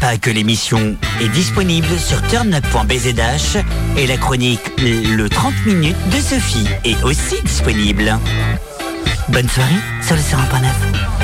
Pas 0.04 0.18
que 0.18 0.28
l'émission 0.28 0.96
est 1.22 1.28
disponible 1.28 1.98
sur 1.98 2.20
turnup.bzh 2.26 3.56
et 3.96 4.06
la 4.06 4.18
chronique 4.18 4.60
Le 4.78 5.28
30 5.30 5.54
minutes 5.64 5.96
de 6.10 6.20
Sophie 6.20 6.68
est 6.84 7.02
aussi 7.04 7.40
disponible. 7.42 8.18
Bonne 9.30 9.48
soirée 9.48 9.80
sur 10.02 10.14
le 10.14 10.20
101.9. 10.20 11.23